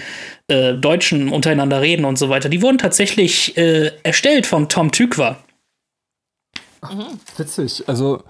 äh, 0.49 0.73
Deutschen 0.73 1.29
untereinander 1.29 1.81
reden 1.81 2.05
und 2.05 2.19
so 2.19 2.29
weiter, 2.29 2.49
die 2.49 2.61
wurden 2.61 2.77
tatsächlich 2.77 3.57
äh, 3.57 3.89
erstellt 4.03 4.45
von 4.45 4.69
Tom 4.69 4.91
Tykwer 4.91 5.39
Mhm. 6.91 7.19
Witzig. 7.37 7.83
Also, 7.87 8.23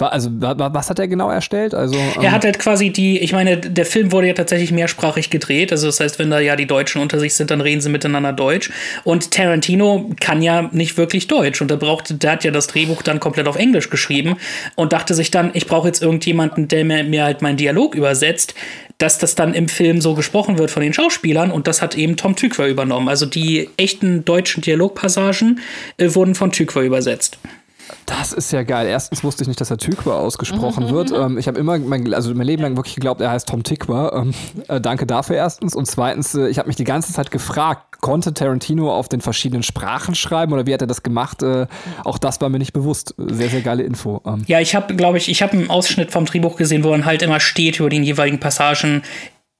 also, 0.00 0.28
was 0.32 0.90
hat 0.90 0.98
er 0.98 1.06
genau 1.06 1.30
erstellt? 1.30 1.72
Also, 1.72 1.96
ähm 1.96 2.20
er 2.20 2.32
hat 2.32 2.44
halt 2.44 2.58
quasi 2.58 2.90
die, 2.90 3.20
ich 3.20 3.32
meine, 3.32 3.56
der 3.56 3.86
Film 3.86 4.10
wurde 4.10 4.26
ja 4.26 4.32
tatsächlich 4.32 4.72
mehrsprachig 4.72 5.30
gedreht. 5.30 5.70
Also, 5.70 5.86
das 5.86 6.00
heißt, 6.00 6.18
wenn 6.18 6.30
da 6.30 6.40
ja 6.40 6.56
die 6.56 6.66
Deutschen 6.66 7.00
unter 7.00 7.20
sich 7.20 7.34
sind, 7.34 7.52
dann 7.52 7.60
reden 7.60 7.80
sie 7.80 7.90
miteinander 7.90 8.32
Deutsch. 8.32 8.72
Und 9.04 9.30
Tarantino 9.30 10.10
kann 10.18 10.42
ja 10.42 10.68
nicht 10.72 10.96
wirklich 10.96 11.28
Deutsch. 11.28 11.62
Und 11.62 11.70
er 11.70 11.76
braucht, 11.76 12.22
der 12.22 12.32
hat 12.32 12.42
ja 12.42 12.50
das 12.50 12.66
Drehbuch 12.66 13.02
dann 13.02 13.20
komplett 13.20 13.46
auf 13.46 13.54
Englisch 13.54 13.88
geschrieben 13.88 14.36
und 14.74 14.92
dachte 14.92 15.14
sich 15.14 15.30
dann, 15.30 15.52
ich 15.54 15.68
brauche 15.68 15.86
jetzt 15.86 16.02
irgendjemanden, 16.02 16.66
der 16.66 16.84
mir, 16.84 17.04
mir 17.04 17.22
halt 17.22 17.40
meinen 17.40 17.56
Dialog 17.56 17.94
übersetzt, 17.94 18.54
dass 18.98 19.18
das 19.18 19.36
dann 19.36 19.54
im 19.54 19.68
Film 19.68 20.00
so 20.00 20.14
gesprochen 20.14 20.58
wird 20.58 20.72
von 20.72 20.82
den 20.82 20.92
Schauspielern. 20.92 21.52
Und 21.52 21.68
das 21.68 21.82
hat 21.82 21.96
eben 21.96 22.16
Tom 22.16 22.34
Tykwer 22.34 22.66
übernommen. 22.66 23.08
Also, 23.08 23.26
die 23.26 23.70
echten 23.76 24.24
deutschen 24.24 24.60
Dialogpassagen 24.60 25.60
äh, 25.98 26.14
wurden 26.16 26.34
von 26.34 26.50
Tykwer 26.50 26.82
übersetzt. 26.82 27.38
Das 28.06 28.32
ist 28.32 28.52
ja 28.52 28.62
geil. 28.62 28.86
Erstens 28.86 29.24
wusste 29.24 29.42
ich 29.42 29.48
nicht, 29.48 29.60
dass 29.60 29.70
er 29.70 29.78
Tykwer 29.78 30.16
ausgesprochen 30.16 30.90
wird. 30.90 31.10
Ähm, 31.10 31.38
ich 31.38 31.48
habe 31.48 31.58
immer, 31.58 31.78
mein, 31.78 32.12
also 32.14 32.34
mein 32.34 32.46
Leben 32.46 32.62
lang 32.62 32.76
wirklich 32.76 32.94
geglaubt, 32.94 33.20
er 33.20 33.30
heißt 33.30 33.48
Tom 33.48 33.62
Tykwer. 33.62 34.12
Ähm, 34.14 34.34
äh, 34.68 34.80
danke 34.80 35.06
dafür 35.06 35.36
erstens. 35.36 35.74
Und 35.74 35.86
zweitens, 35.86 36.34
äh, 36.34 36.48
ich 36.48 36.58
habe 36.58 36.68
mich 36.68 36.76
die 36.76 36.84
ganze 36.84 37.12
Zeit 37.12 37.30
gefragt, 37.30 38.00
konnte 38.00 38.34
Tarantino 38.34 38.92
auf 38.92 39.08
den 39.08 39.20
verschiedenen 39.20 39.62
Sprachen 39.62 40.14
schreiben 40.14 40.52
oder 40.52 40.66
wie 40.66 40.74
hat 40.74 40.82
er 40.82 40.86
das 40.86 41.02
gemacht? 41.02 41.42
Äh, 41.42 41.66
auch 42.04 42.18
das 42.18 42.40
war 42.40 42.48
mir 42.48 42.58
nicht 42.58 42.72
bewusst. 42.72 43.14
Sehr, 43.16 43.48
sehr 43.48 43.62
geile 43.62 43.82
Info. 43.82 44.20
Ähm. 44.26 44.44
Ja, 44.46 44.60
ich 44.60 44.74
habe, 44.74 44.94
glaube 44.94 45.18
ich, 45.18 45.28
ich 45.28 45.42
habe 45.42 45.52
einen 45.54 45.70
Ausschnitt 45.70 46.10
vom 46.10 46.26
Drehbuch 46.26 46.56
gesehen, 46.56 46.84
wo 46.84 46.90
dann 46.90 47.04
halt 47.04 47.22
immer 47.22 47.40
steht 47.40 47.80
über 47.80 47.88
den 47.88 48.04
jeweiligen 48.04 48.40
Passagen 48.40 49.02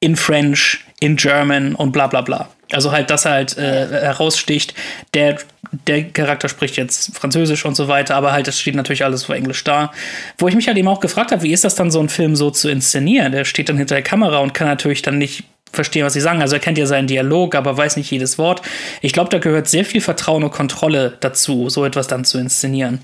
in 0.00 0.16
French, 0.16 0.84
in 1.00 1.16
German 1.16 1.74
und 1.74 1.92
bla 1.92 2.06
bla 2.06 2.20
bla. 2.20 2.48
Also 2.74 2.92
halt, 2.92 3.10
dass 3.10 3.24
er 3.24 3.32
halt 3.32 3.56
äh, 3.56 3.88
heraussticht, 3.88 4.74
der, 5.14 5.38
der 5.86 6.04
Charakter 6.04 6.48
spricht 6.48 6.76
jetzt 6.76 7.16
Französisch 7.16 7.64
und 7.64 7.74
so 7.74 7.88
weiter, 7.88 8.16
aber 8.16 8.32
halt, 8.32 8.48
es 8.48 8.60
steht 8.60 8.74
natürlich 8.74 9.04
alles 9.04 9.24
auf 9.24 9.30
Englisch 9.30 9.64
da. 9.64 9.92
Wo 10.38 10.48
ich 10.48 10.54
mich 10.54 10.66
halt 10.66 10.76
eben 10.76 10.88
auch 10.88 11.00
gefragt 11.00 11.32
habe, 11.32 11.42
wie 11.42 11.52
ist 11.52 11.64
das 11.64 11.74
dann, 11.74 11.90
so 11.90 12.00
einen 12.00 12.08
Film 12.08 12.36
so 12.36 12.50
zu 12.50 12.68
inszenieren? 12.68 13.32
Der 13.32 13.44
steht 13.44 13.68
dann 13.68 13.78
hinter 13.78 13.94
der 13.94 14.02
Kamera 14.02 14.38
und 14.38 14.54
kann 14.54 14.66
natürlich 14.66 15.02
dann 15.02 15.18
nicht 15.18 15.44
verstehen, 15.72 16.04
was 16.04 16.12
sie 16.12 16.20
sagen. 16.20 16.40
Also 16.40 16.56
er 16.56 16.60
kennt 16.60 16.78
ja 16.78 16.86
seinen 16.86 17.06
Dialog, 17.06 17.54
aber 17.54 17.76
weiß 17.76 17.96
nicht 17.96 18.10
jedes 18.10 18.38
Wort. 18.38 18.62
Ich 19.02 19.12
glaube, 19.12 19.30
da 19.30 19.38
gehört 19.38 19.68
sehr 19.68 19.84
viel 19.84 20.00
Vertrauen 20.00 20.44
und 20.44 20.50
Kontrolle 20.50 21.16
dazu, 21.20 21.68
so 21.68 21.84
etwas 21.84 22.06
dann 22.06 22.24
zu 22.24 22.38
inszenieren. 22.38 23.00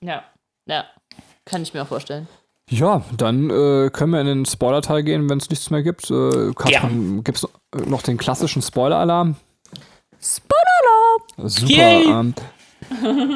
Ja, 0.00 0.24
ja, 0.66 0.84
kann 1.44 1.62
ich 1.62 1.74
mir 1.74 1.82
auch 1.82 1.88
vorstellen. 1.88 2.28
Ja, 2.70 3.02
dann 3.16 3.50
äh, 3.50 3.90
können 3.90 4.12
wir 4.12 4.20
in 4.20 4.26
den 4.26 4.46
Spoiler-Teil 4.46 5.02
gehen, 5.02 5.28
wenn 5.28 5.38
es 5.38 5.50
nichts 5.50 5.70
mehr 5.70 5.82
gibt. 5.82 6.08
Äh, 6.10 6.52
ja. 6.68 6.88
Gibt 7.24 7.38
es 7.38 7.48
noch 7.86 8.02
den 8.02 8.16
klassischen 8.16 8.62
Spoiler-Alarm? 8.62 9.34
Spoiler-Alarm! 10.22 11.48
Super. 11.48 12.20
Ähm, 12.20 12.34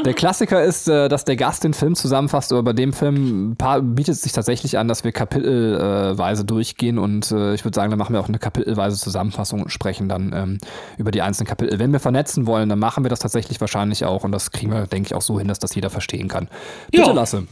der 0.05 0.15
Klassiker 0.15 0.63
ist, 0.63 0.89
äh, 0.89 1.09
dass 1.09 1.25
der 1.25 1.37
Gast 1.37 1.65
den 1.65 1.75
Film 1.75 1.95
zusammenfasst, 1.95 2.53
aber 2.53 2.63
bei 2.63 2.73
dem 2.73 2.93
Film 2.93 3.57
bietet 3.83 4.15
es 4.15 4.23
sich 4.23 4.33
tatsächlich 4.33 4.79
an, 4.79 4.89
dass 4.89 5.05
wir 5.05 5.13
kapitelweise 5.13 6.45
durchgehen 6.45 6.99
und 6.99 7.31
äh, 7.31 7.55
ich 7.55 7.65
würde 7.65 7.75
sagen, 7.75 7.91
dann 7.91 7.99
machen 7.99 8.15
wir 8.15 8.21
auch 8.21 8.29
eine 8.29 8.39
kapitelweise 8.39 8.97
Zusammenfassung 8.97 9.63
und 9.63 9.71
sprechen 9.71 10.09
dann 10.09 10.33
ähm, 10.35 10.59
über 10.99 11.11
die 11.11 11.23
einzelnen 11.23 11.47
Kapitel. 11.47 11.79
Wenn 11.79 11.93
wir 11.93 12.01
vernetzen 12.01 12.47
wollen, 12.47 12.69
dann 12.69 12.79
machen 12.79 13.05
wir 13.05 13.11
das 13.11 13.21
tatsächlich 13.21 13.61
wahrscheinlich 13.61 14.05
auch 14.05 14.25
und 14.25 14.33
das 14.33 14.51
kriegen 14.51 14.73
wir, 14.73 14.87
denke 14.87 15.09
ich, 15.09 15.15
auch 15.15 15.23
so 15.23 15.39
hin, 15.39 15.49
dass 15.49 15.59
das 15.59 15.75
jeder 15.75 15.91
verstehen 15.91 16.29
kann. 16.29 16.49
Bitte 16.91 17.09
jo. 17.09 17.13
Lasse. 17.13 17.47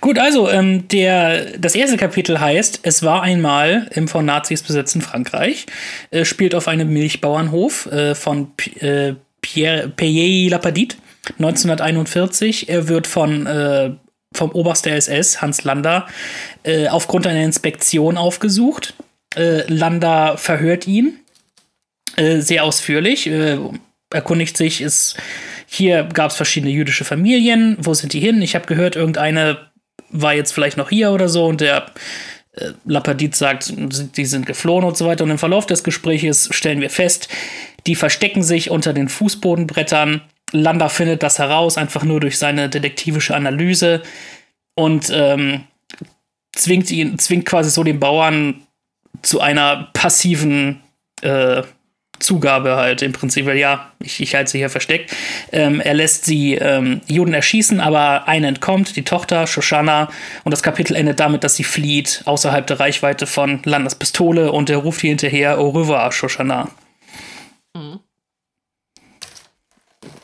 Gut, 0.00 0.18
also 0.18 0.48
ähm, 0.48 0.86
der, 0.88 1.58
das 1.58 1.74
erste 1.74 1.96
Kapitel 1.96 2.40
heißt, 2.40 2.80
es 2.82 3.02
war 3.02 3.22
einmal 3.22 3.88
im 3.92 4.08
von 4.08 4.24
Nazis 4.24 4.62
besetzten 4.62 5.00
Frankreich, 5.00 5.66
äh, 6.10 6.24
spielt 6.24 6.54
auf 6.54 6.68
einem 6.68 6.92
Milchbauernhof 6.92 7.86
äh, 7.86 8.14
von 8.14 8.52
P 8.56 8.70
äh, 8.80 9.14
Pierre 9.40 9.88
Payet 9.88 10.50
Lapadite 10.50 10.96
1941. 11.38 12.68
Er 12.68 12.88
wird 12.88 13.06
von 13.06 13.46
äh, 13.46 13.90
vom 14.34 14.50
Oberst 14.52 14.86
der 14.86 14.96
SS, 14.96 15.40
Hans 15.40 15.64
Lander, 15.64 16.06
äh, 16.62 16.88
aufgrund 16.88 17.26
einer 17.26 17.42
Inspektion 17.42 18.16
aufgesucht. 18.16 18.94
Äh, 19.34 19.62
Lander 19.72 20.36
verhört 20.36 20.86
ihn 20.86 21.20
äh, 22.16 22.40
sehr 22.40 22.64
ausführlich, 22.64 23.26
äh, 23.26 23.58
erkundigt 24.10 24.56
sich, 24.56 24.80
ist, 24.80 25.16
hier 25.66 26.04
gab 26.04 26.30
es 26.30 26.36
verschiedene 26.36 26.72
jüdische 26.72 27.04
Familien, 27.04 27.76
wo 27.80 27.94
sind 27.94 28.12
die 28.12 28.20
hin? 28.20 28.40
Ich 28.42 28.54
habe 28.54 28.66
gehört, 28.66 28.96
irgendeine 28.96 29.58
war 30.10 30.34
jetzt 30.34 30.52
vielleicht 30.52 30.76
noch 30.78 30.88
hier 30.88 31.10
oder 31.10 31.28
so 31.28 31.46
und 31.46 31.60
der 31.60 31.86
äh, 32.52 33.30
sagt, 33.32 33.72
die 34.16 34.24
sind 34.24 34.46
geflohen 34.46 34.84
und 34.84 34.96
so 34.96 35.06
weiter. 35.06 35.24
Und 35.24 35.30
im 35.30 35.38
Verlauf 35.38 35.66
des 35.66 35.84
Gespräches 35.84 36.48
stellen 36.52 36.80
wir 36.80 36.90
fest, 36.90 37.28
die 37.86 37.94
verstecken 37.94 38.42
sich 38.42 38.70
unter 38.70 38.92
den 38.92 39.08
Fußbodenbrettern 39.08 40.22
Landa 40.52 40.88
findet 40.88 41.22
das 41.22 41.38
heraus, 41.38 41.76
einfach 41.76 42.04
nur 42.04 42.20
durch 42.20 42.38
seine 42.38 42.68
detektivische 42.68 43.34
Analyse 43.34 44.02
und 44.74 45.10
ähm, 45.12 45.64
zwingt 46.52 46.90
ihn, 46.90 47.18
zwingt 47.18 47.46
quasi 47.46 47.70
so 47.70 47.84
den 47.84 48.00
Bauern 48.00 48.66
zu 49.22 49.40
einer 49.40 49.90
passiven 49.92 50.80
äh, 51.22 51.62
Zugabe 52.18 52.76
halt 52.76 53.02
im 53.02 53.12
Prinzip, 53.12 53.46
weil 53.46 53.58
ja, 53.58 53.92
ich, 54.00 54.20
ich 54.20 54.34
halte 54.34 54.50
sie 54.50 54.58
hier 54.58 54.70
versteckt. 54.70 55.14
Ähm, 55.52 55.80
er 55.80 55.94
lässt 55.94 56.24
sie 56.24 56.54
ähm, 56.54 57.00
Juden 57.06 57.34
erschießen, 57.34 57.80
aber 57.80 58.26
eine 58.26 58.48
entkommt, 58.48 58.96
die 58.96 59.04
Tochter, 59.04 59.46
Shoshana, 59.46 60.08
und 60.44 60.50
das 60.50 60.62
Kapitel 60.62 60.96
endet 60.96 61.20
damit, 61.20 61.44
dass 61.44 61.56
sie 61.56 61.64
flieht 61.64 62.22
außerhalb 62.24 62.66
der 62.66 62.80
Reichweite 62.80 63.26
von 63.26 63.60
Landes 63.64 63.94
Pistole 63.94 64.50
und 64.50 64.68
er 64.68 64.78
ruft 64.78 65.04
ihr 65.04 65.10
hinterher, 65.10 65.58
Au 65.58 65.68
revoir, 65.70 66.10
Shoshana. 66.10 66.68
Mhm. 67.76 68.00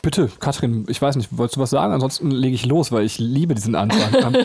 Bitte, 0.05 0.29
Katrin, 0.39 0.85
ich 0.87 1.01
weiß 1.01 1.15
nicht, 1.15 1.35
wolltest 1.35 1.55
du 1.55 1.61
was 1.61 1.71
sagen? 1.71 1.91
Ansonsten 1.91 2.29
lege 2.29 2.53
ich 2.53 2.67
los, 2.67 2.91
weil 2.91 3.05
ich 3.05 3.17
liebe 3.17 3.55
diesen 3.55 3.73
Anfang. 3.73 4.35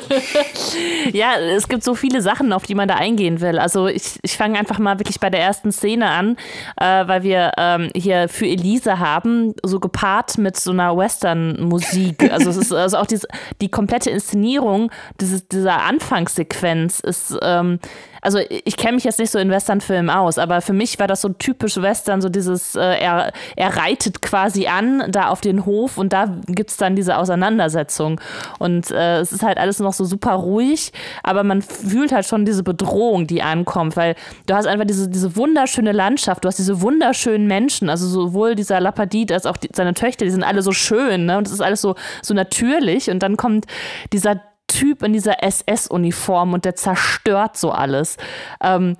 ja, 1.12 1.34
es 1.38 1.68
gibt 1.68 1.84
so 1.84 1.94
viele 1.94 2.22
Sachen, 2.22 2.54
auf 2.54 2.64
die 2.64 2.74
man 2.74 2.88
da 2.88 2.94
eingehen 2.94 3.42
will. 3.42 3.58
Also 3.58 3.86
ich, 3.86 4.18
ich 4.22 4.38
fange 4.38 4.58
einfach 4.58 4.78
mal 4.78 4.98
wirklich 4.98 5.20
bei 5.20 5.28
der 5.28 5.40
ersten 5.40 5.70
Szene 5.70 6.08
an, 6.08 6.38
äh, 6.80 7.06
weil 7.06 7.24
wir 7.24 7.52
ähm, 7.58 7.90
hier 7.94 8.30
für 8.30 8.46
Elise 8.46 9.00
haben, 9.00 9.52
so 9.62 9.80
gepaart 9.80 10.38
mit 10.38 10.58
so 10.58 10.70
einer 10.70 10.96
Western-Musik. 10.96 12.30
Also 12.40 12.48
es 12.48 12.56
ist 12.56 12.72
also 12.72 12.96
auch 12.96 13.06
diese, 13.06 13.26
die 13.60 13.68
komplette 13.68 14.08
Inszenierung 14.08 14.90
dieses, 15.20 15.46
dieser 15.46 15.82
Anfangssequenz 15.82 17.00
ist 17.00 17.36
ähm, 17.42 17.80
also 18.20 18.38
ich 18.38 18.76
kenne 18.76 18.94
mich 18.94 19.04
jetzt 19.04 19.18
nicht 19.18 19.30
so 19.30 19.38
in 19.38 19.50
Westernfilmen 19.50 20.10
aus, 20.10 20.38
aber 20.38 20.60
für 20.60 20.72
mich 20.72 20.98
war 20.98 21.06
das 21.06 21.20
so 21.20 21.30
typisch 21.30 21.76
Western, 21.80 22.20
so 22.20 22.28
dieses, 22.28 22.74
äh, 22.74 22.80
er, 22.80 23.32
er 23.56 23.76
reitet 23.76 24.22
quasi 24.22 24.66
an, 24.66 25.04
da 25.10 25.28
auf 25.28 25.40
den 25.40 25.66
Hof 25.66 25.98
und 25.98 26.12
da 26.12 26.26
gibt 26.46 26.70
es 26.70 26.76
dann 26.76 26.96
diese 26.96 27.16
Auseinandersetzung. 27.16 28.20
Und 28.58 28.90
äh, 28.90 29.20
es 29.20 29.32
ist 29.32 29.42
halt 29.42 29.58
alles 29.58 29.78
noch 29.78 29.92
so 29.92 30.04
super 30.04 30.32
ruhig, 30.32 30.92
aber 31.22 31.44
man 31.44 31.62
fühlt 31.62 32.12
halt 32.12 32.26
schon 32.26 32.44
diese 32.44 32.62
Bedrohung, 32.62 33.26
die 33.26 33.42
ankommt, 33.42 33.96
weil 33.96 34.14
du 34.46 34.54
hast 34.54 34.66
einfach 34.66 34.86
diese, 34.86 35.08
diese 35.08 35.36
wunderschöne 35.36 35.92
Landschaft, 35.92 36.44
du 36.44 36.48
hast 36.48 36.58
diese 36.58 36.80
wunderschönen 36.80 37.46
Menschen, 37.46 37.88
also 37.88 38.06
sowohl 38.06 38.54
dieser 38.54 38.80
Lapadit 38.80 39.32
als 39.32 39.46
auch 39.46 39.56
die, 39.56 39.68
seine 39.72 39.94
Töchter, 39.94 40.24
die 40.24 40.30
sind 40.30 40.44
alle 40.44 40.62
so 40.62 40.72
schön, 40.72 41.26
ne? 41.26 41.38
Und 41.38 41.46
es 41.46 41.52
ist 41.52 41.60
alles 41.60 41.80
so, 41.80 41.94
so 42.22 42.34
natürlich. 42.34 43.10
Und 43.10 43.20
dann 43.22 43.36
kommt 43.36 43.66
dieser 44.12 44.40
Typ 44.70 45.02
in 45.02 45.12
dieser 45.12 45.42
SS-Uniform 45.42 46.52
und 46.52 46.64
der 46.64 46.76
zerstört 46.76 47.56
so 47.56 47.72
alles. 47.72 48.16
Ähm, 48.62 48.96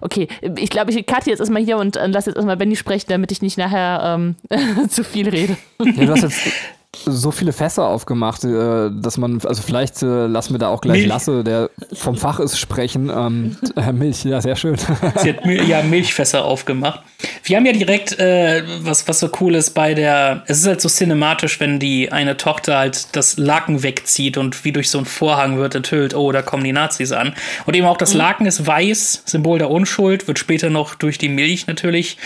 okay, 0.00 0.28
ich 0.56 0.70
glaube, 0.70 0.92
ich 0.92 1.06
cutte 1.06 1.30
jetzt 1.30 1.40
erstmal 1.40 1.62
hier 1.62 1.78
und 1.78 1.96
äh, 1.96 2.06
lasse 2.06 2.30
jetzt 2.30 2.36
erstmal 2.36 2.56
Benny 2.56 2.76
sprechen, 2.76 3.06
damit 3.08 3.32
ich 3.32 3.42
nicht 3.42 3.58
nachher 3.58 4.14
ähm, 4.14 4.36
zu 4.88 5.04
viel 5.04 5.28
rede. 5.28 5.56
Ja, 5.80 6.06
du 6.06 6.12
hast 6.12 6.22
jetzt 6.22 6.40
so 7.04 7.30
viele 7.30 7.52
Fässer 7.52 7.86
aufgemacht, 7.86 8.44
äh, 8.44 8.90
dass 8.90 9.18
man, 9.18 9.40
also 9.44 9.62
vielleicht 9.62 10.02
äh, 10.02 10.26
lassen 10.26 10.54
wir 10.54 10.58
da 10.58 10.68
auch 10.68 10.80
gleich 10.80 10.98
Milch. 10.98 11.08
Lasse, 11.08 11.44
der 11.44 11.70
vom 11.92 12.16
Fach 12.16 12.40
ist, 12.40 12.58
sprechen. 12.58 13.10
Ähm, 13.10 13.56
äh, 13.76 13.92
Milch, 13.92 14.24
ja, 14.24 14.40
sehr 14.40 14.56
schön. 14.56 14.76
Sie 14.76 15.32
hat 15.32 15.44
ja 15.44 15.82
Milchfässer 15.82 16.44
aufgemacht. 16.44 17.00
Wir 17.44 17.56
haben 17.56 17.66
ja 17.66 17.72
direkt, 17.72 18.18
äh, 18.18 18.62
was, 18.80 19.08
was 19.08 19.20
so 19.20 19.30
cool 19.40 19.54
ist 19.54 19.70
bei 19.70 19.94
der, 19.94 20.42
es 20.46 20.58
ist 20.58 20.66
halt 20.66 20.80
so 20.80 20.88
cinematisch, 20.88 21.60
wenn 21.60 21.78
die 21.78 22.12
eine 22.12 22.36
Tochter 22.36 22.78
halt 22.78 23.14
das 23.16 23.36
Laken 23.36 23.82
wegzieht 23.82 24.36
und 24.36 24.64
wie 24.64 24.72
durch 24.72 24.90
so 24.90 24.98
einen 24.98 25.06
Vorhang 25.06 25.58
wird 25.58 25.74
enthüllt, 25.74 26.14
oh, 26.14 26.32
da 26.32 26.42
kommen 26.42 26.64
die 26.64 26.72
Nazis 26.72 27.12
an. 27.12 27.34
Und 27.66 27.76
eben 27.76 27.86
auch 27.86 27.96
das 27.96 28.14
Laken 28.14 28.46
ist 28.46 28.66
weiß, 28.66 29.22
Symbol 29.24 29.58
der 29.58 29.70
Unschuld, 29.70 30.28
wird 30.28 30.38
später 30.38 30.70
noch 30.70 30.94
durch 30.94 31.18
die 31.18 31.28
Milch 31.28 31.66
natürlich 31.66 32.18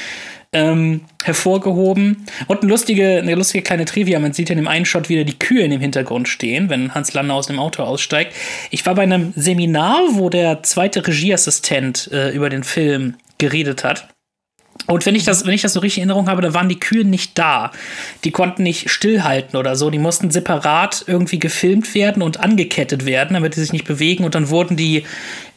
ähm, 0.53 1.03
hervorgehoben. 1.23 2.27
Und 2.47 2.63
eine 2.63 2.71
lustige, 2.71 3.19
eine 3.19 3.35
lustige 3.35 3.63
kleine 3.63 3.85
Trivia, 3.85 4.19
man 4.19 4.33
sieht 4.33 4.49
ja 4.49 4.55
in 4.55 4.59
dem 4.59 4.69
einen 4.69 4.85
Shot 4.85 5.09
wieder 5.09 5.25
die 5.25 5.39
Kühe 5.39 5.63
in 5.63 5.71
dem 5.71 5.81
Hintergrund 5.81 6.29
stehen, 6.29 6.69
wenn 6.69 6.95
Hans 6.95 7.13
Lander 7.13 7.35
aus 7.35 7.47
dem 7.47 7.59
Auto 7.59 7.83
aussteigt. 7.83 8.35
Ich 8.71 8.85
war 8.87 8.95
bei 8.95 9.03
einem 9.03 9.33
Seminar, 9.37 10.01
wo 10.13 10.29
der 10.29 10.63
zweite 10.63 11.07
Regieassistent 11.07 12.11
äh, 12.13 12.31
über 12.31 12.51
den 12.51 12.65
Film 12.65 13.15
geredet 13.39 13.85
hat. 13.85 14.09
Und 14.87 15.07
wenn 15.07 15.15
ich 15.15 15.25
das, 15.25 15.47
wenn 15.47 15.53
ich 15.53 15.63
das 15.63 15.73
so 15.73 15.81
richtig 15.81 16.03
in 16.03 16.09
Erinnerung 16.09 16.29
habe, 16.29 16.43
da 16.43 16.55
waren 16.55 16.69
die 16.69 16.79
Kühe 16.79 17.05
nicht 17.05 17.39
da. 17.39 17.71
Die 18.25 18.31
konnten 18.31 18.63
nicht 18.63 18.91
stillhalten 18.91 19.59
oder 19.59 19.77
so. 19.77 19.91
Die 19.91 19.99
mussten 19.99 20.31
separat 20.31 21.05
irgendwie 21.07 21.39
gefilmt 21.39 21.95
werden 21.95 22.23
und 22.23 22.41
angekettet 22.41 23.05
werden, 23.07 23.35
damit 23.35 23.57
die 23.57 23.61
sich 23.61 23.73
nicht 23.73 23.85
bewegen. 23.85 24.25
Und 24.25 24.35
dann 24.35 24.49
wurden 24.49 24.77
die 24.77 25.05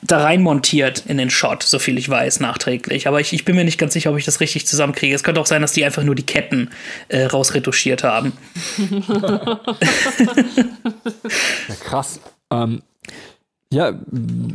da 0.02 0.22
rein 0.22 0.42
montiert 0.42 1.04
in 1.08 1.18
den 1.18 1.30
Shot, 1.30 1.64
so 1.64 1.80
viel 1.80 1.98
ich 1.98 2.10
weiß, 2.10 2.42
nachträglich. 2.42 3.08
Aber 3.08 3.22
ich, 3.22 3.32
ich 3.34 3.46
bin 3.46 3.56
mir 3.56 3.64
nicht 3.64 3.78
ganz 3.78 3.94
sicher, 3.94 4.12
ob 4.12 4.18
ich 4.18 4.26
das 4.26 4.40
richtig 4.42 4.68
zusammenkriege. 4.68 5.16
Es 5.16 5.24
könnte 5.24 5.40
auch 5.40 5.46
sein, 5.46 5.62
dass 5.62 5.72
die 5.72 5.86
einfach 5.86 6.04
nur 6.04 6.16
die 6.16 6.26
Ketten 6.26 6.70
äh, 7.10 7.26
rausretuschiert 7.26 8.04
haben. 8.04 8.34
Ja, 11.70 11.76
krass. 11.76 12.20
Ähm, 12.52 12.82
ja, 13.74 13.94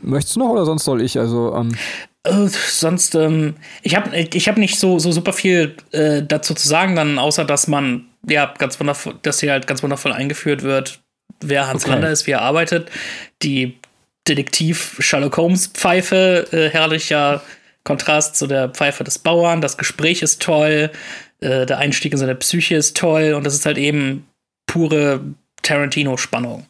möchtest 0.03 0.37
du 0.37 0.41
noch 0.41 0.51
oder 0.51 0.65
sonst 0.65 0.85
soll 0.85 1.03
ich? 1.03 1.19
Also, 1.19 1.55
ähm, 1.55 1.77
Äh, 2.25 2.49
sonst, 2.49 3.15
ähm, 3.15 3.57
ich 3.83 3.95
habe 3.95 4.17
ich 4.17 4.49
hab 4.49 4.59
nicht 4.59 4.79
so, 4.79 4.99
so 4.99 5.13
super 5.13 5.33
viel 5.33 5.77
äh, 5.93 6.23
dazu 6.23 6.55
zu 6.55 6.67
sagen, 6.69 6.97
dann, 6.97 7.19
außer 7.19 7.45
dass 7.45 7.69
man, 7.69 8.07
ja, 8.29 8.53
ganz 8.59 8.79
wundervoll, 8.81 9.15
dass 9.23 9.41
hier 9.41 9.53
halt 9.53 9.67
ganz 9.67 9.83
wundervoll 9.83 10.13
eingeführt 10.13 10.63
wird, 10.63 11.01
wer 11.41 11.69
Hans 11.69 11.85
Okay. 11.85 11.93
Lander 11.93 12.11
ist, 12.11 12.27
wie 12.27 12.33
er 12.33 12.43
arbeitet. 12.43 12.91
Die 13.43 13.79
Detektiv 14.27 14.97
Sherlock 14.99 15.37
Holmes 15.37 15.69
Pfeife, 15.69 16.47
äh, 16.53 16.69
herrlicher 16.71 17.41
Kontrast 17.85 18.37
zu 18.37 18.47
der 18.47 18.69
Pfeife 18.69 19.05
des 19.05 19.19
Bauern. 19.19 19.61
Das 19.63 19.79
Gespräch 19.79 20.21
ist 20.21 20.43
toll, 20.43 20.91
äh, 21.41 21.65
der 21.65 21.79
Einstieg 21.79 22.13
in 22.13 22.19
seine 22.19 22.35
Psyche 22.35 22.77
ist 22.77 22.97
toll 22.97 23.33
und 23.35 23.45
das 23.45 23.55
ist 23.55 23.65
halt 23.65 23.79
eben 23.79 24.27
pure 24.67 25.21
Tarantino-Spannung. 25.63 26.67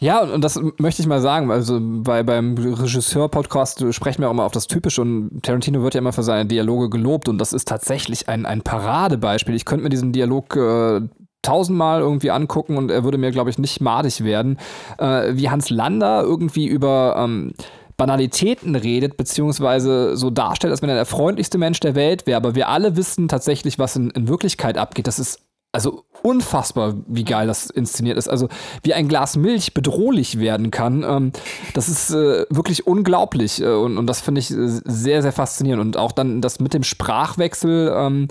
Ja, 0.00 0.20
und, 0.20 0.42
das 0.42 0.60
möchte 0.78 1.02
ich 1.02 1.08
mal 1.08 1.20
sagen. 1.20 1.50
Also 1.50 1.80
bei, 1.80 2.22
beim 2.22 2.56
Regisseur-Podcast 2.56 3.84
sprechen 3.92 4.20
wir 4.20 4.28
auch 4.28 4.32
immer 4.32 4.44
auf 4.44 4.52
das 4.52 4.68
Typische 4.68 5.02
und 5.02 5.42
Tarantino 5.42 5.82
wird 5.82 5.94
ja 5.94 5.98
immer 5.98 6.12
für 6.12 6.22
seine 6.22 6.46
Dialoge 6.46 6.88
gelobt 6.88 7.28
und 7.28 7.38
das 7.38 7.52
ist 7.52 7.66
tatsächlich 7.66 8.28
ein, 8.28 8.46
ein 8.46 8.62
Paradebeispiel. 8.62 9.54
Ich 9.54 9.64
könnte 9.64 9.82
mir 9.82 9.88
diesen 9.88 10.12
Dialog 10.12 10.54
äh, 10.54 11.00
tausendmal 11.42 12.00
irgendwie 12.00 12.30
angucken 12.30 12.76
und 12.76 12.90
er 12.90 13.02
würde 13.02 13.18
mir, 13.18 13.32
glaube 13.32 13.50
ich, 13.50 13.58
nicht 13.58 13.80
madig 13.80 14.22
werden. 14.22 14.58
Äh, 14.98 15.34
wie 15.34 15.50
Hans 15.50 15.68
Lander 15.68 16.22
irgendwie 16.22 16.66
über 16.66 17.16
ähm, 17.18 17.52
Banalitäten 17.96 18.76
redet, 18.76 19.16
beziehungsweise 19.16 20.16
so 20.16 20.30
darstellt, 20.30 20.70
als 20.70 20.80
wenn 20.82 20.88
er 20.88 20.94
der 20.94 21.06
freundlichste 21.06 21.58
Mensch 21.58 21.80
der 21.80 21.96
Welt 21.96 22.28
wäre. 22.28 22.36
Aber 22.36 22.54
wir 22.54 22.68
alle 22.68 22.96
wissen 22.96 23.26
tatsächlich, 23.26 23.80
was 23.80 23.96
in, 23.96 24.10
in 24.10 24.28
Wirklichkeit 24.28 24.78
abgeht. 24.78 25.08
Das 25.08 25.18
ist 25.18 25.40
also 25.72 26.04
unfassbar, 26.22 26.94
wie 27.06 27.24
geil 27.24 27.46
das 27.46 27.70
inszeniert 27.70 28.16
ist. 28.16 28.28
Also 28.28 28.48
wie 28.82 28.94
ein 28.94 29.06
Glas 29.08 29.36
Milch 29.36 29.74
bedrohlich 29.74 30.38
werden 30.38 30.70
kann, 30.70 31.04
ähm, 31.04 31.32
das 31.74 31.88
ist 31.88 32.10
äh, 32.10 32.46
wirklich 32.50 32.86
unglaublich. 32.86 33.60
Äh, 33.60 33.74
und, 33.74 33.98
und 33.98 34.06
das 34.06 34.20
finde 34.20 34.40
ich 34.40 34.50
äh, 34.50 34.56
sehr, 34.84 35.22
sehr 35.22 35.32
faszinierend. 35.32 35.82
Und 35.82 35.96
auch 35.96 36.12
dann 36.12 36.40
das 36.40 36.58
mit 36.58 36.74
dem 36.74 36.82
Sprachwechsel 36.82 37.92
ähm, 37.94 38.28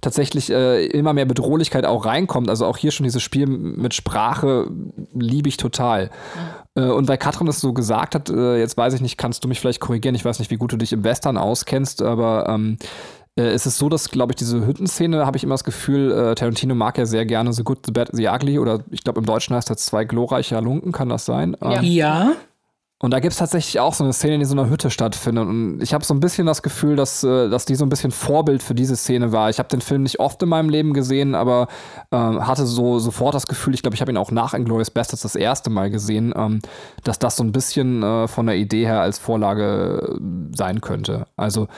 tatsächlich 0.00 0.50
äh, 0.50 0.86
immer 0.86 1.12
mehr 1.12 1.24
Bedrohlichkeit 1.24 1.84
auch 1.84 2.04
reinkommt. 2.04 2.48
Also 2.50 2.66
auch 2.66 2.76
hier 2.76 2.90
schon 2.90 3.04
dieses 3.04 3.22
Spiel 3.22 3.46
mit 3.46 3.94
Sprache 3.94 4.70
liebe 5.14 5.48
ich 5.48 5.56
total. 5.56 6.10
Äh, 6.74 6.82
Und 6.82 7.08
weil 7.08 7.18
Katrin 7.18 7.48
es 7.48 7.60
so 7.60 7.72
gesagt 7.72 8.14
hat, 8.14 8.30
äh, 8.30 8.58
jetzt 8.58 8.76
weiß 8.76 8.94
ich 8.94 9.00
nicht, 9.00 9.16
kannst 9.16 9.42
du 9.42 9.48
mich 9.48 9.58
vielleicht 9.58 9.80
korrigieren, 9.80 10.14
ich 10.14 10.24
weiß 10.24 10.38
nicht, 10.38 10.50
wie 10.50 10.56
gut 10.56 10.72
du 10.72 10.76
dich 10.76 10.92
im 10.92 11.02
Western 11.02 11.36
auskennst, 11.36 12.02
aber 12.02 12.48
ähm, 12.48 12.76
äh, 13.36 13.42
es 13.42 13.66
ist 13.66 13.78
so, 13.78 13.88
dass, 13.88 14.10
glaube 14.10 14.32
ich, 14.32 14.36
diese 14.36 14.66
Hüttenszene, 14.66 15.24
habe 15.26 15.36
ich 15.36 15.44
immer 15.44 15.54
das 15.54 15.64
Gefühl, 15.64 16.10
äh, 16.12 16.34
Tarantino 16.34 16.74
mag 16.74 16.98
ja 16.98 17.06
sehr 17.06 17.26
gerne 17.26 17.52
The 17.52 17.62
Good, 17.64 17.86
The 17.86 17.92
Bad, 17.92 18.10
The 18.12 18.28
Ugly 18.28 18.58
oder 18.58 18.80
ich 18.90 19.04
glaube 19.04 19.20
im 19.20 19.26
Deutschen 19.26 19.54
heißt 19.56 19.70
das 19.70 19.78
zwei 19.78 20.04
glorreiche 20.04 20.56
Halunken, 20.56 20.92
kann 20.92 21.08
das 21.08 21.24
sein? 21.26 21.56
Ähm, 21.62 21.82
Ja. 21.84 22.32
und 22.98 23.10
da 23.10 23.20
gibt 23.20 23.32
es 23.32 23.38
tatsächlich 23.38 23.78
auch 23.78 23.92
so 23.92 24.04
eine 24.04 24.14
Szene, 24.14 24.36
die 24.36 24.42
in 24.42 24.48
so 24.48 24.54
einer 24.54 24.70
Hütte 24.70 24.88
stattfindet. 24.88 25.46
Und 25.46 25.82
ich 25.82 25.92
habe 25.92 26.02
so 26.02 26.14
ein 26.14 26.20
bisschen 26.20 26.46
das 26.46 26.62
Gefühl, 26.62 26.96
dass, 26.96 27.22
äh, 27.24 27.50
dass 27.50 27.66
die 27.66 27.74
so 27.74 27.84
ein 27.84 27.90
bisschen 27.90 28.10
Vorbild 28.10 28.62
für 28.62 28.74
diese 28.74 28.96
Szene 28.96 29.32
war. 29.32 29.50
Ich 29.50 29.58
habe 29.58 29.68
den 29.68 29.82
Film 29.82 30.02
nicht 30.02 30.18
oft 30.18 30.42
in 30.42 30.48
meinem 30.48 30.70
Leben 30.70 30.94
gesehen, 30.94 31.34
aber 31.34 31.68
ähm, 32.10 32.46
hatte 32.46 32.64
so 32.64 32.98
sofort 32.98 33.34
das 33.34 33.46
Gefühl, 33.46 33.74
ich 33.74 33.82
glaube, 33.82 33.94
ich 33.96 34.00
habe 34.00 34.10
ihn 34.12 34.16
auch 34.16 34.30
nach 34.30 34.54
Inglourious 34.54 34.90
Bastards 34.90 35.22
das 35.22 35.36
erste 35.36 35.68
Mal 35.68 35.90
gesehen, 35.90 36.32
ähm, 36.34 36.60
dass 37.04 37.18
das 37.18 37.36
so 37.36 37.44
ein 37.44 37.52
bisschen 37.52 38.02
äh, 38.02 38.28
von 38.28 38.46
der 38.46 38.56
Idee 38.56 38.86
her 38.86 39.02
als 39.02 39.18
Vorlage 39.18 40.16
äh, 40.18 40.56
sein 40.56 40.80
könnte. 40.80 41.26
Also 41.36 41.68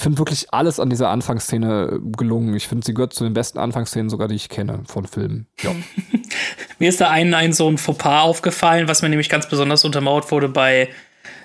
finde 0.00 0.18
wirklich 0.18 0.52
alles 0.52 0.80
an 0.80 0.90
dieser 0.90 1.10
Anfangsszene 1.10 2.00
gelungen. 2.16 2.54
Ich 2.54 2.68
finde, 2.68 2.86
sie 2.86 2.94
gehört 2.94 3.12
zu 3.12 3.24
den 3.24 3.34
besten 3.34 3.58
Anfangsszenen 3.58 4.08
sogar, 4.08 4.28
die 4.28 4.36
ich 4.36 4.48
kenne 4.48 4.80
von 4.86 5.06
Filmen. 5.06 5.46
Ja. 5.62 5.70
Mir 6.78 6.88
ist 6.88 7.00
da 7.00 7.10
ein, 7.10 7.34
ein 7.34 7.52
so 7.52 7.68
ein 7.68 7.78
Fauxpas 7.78 8.22
aufgefallen, 8.22 8.88
was 8.88 9.02
mir 9.02 9.08
nämlich 9.08 9.28
ganz 9.28 9.48
besonders 9.48 9.84
untermauert 9.84 10.30
wurde 10.30 10.48
bei 10.48 10.88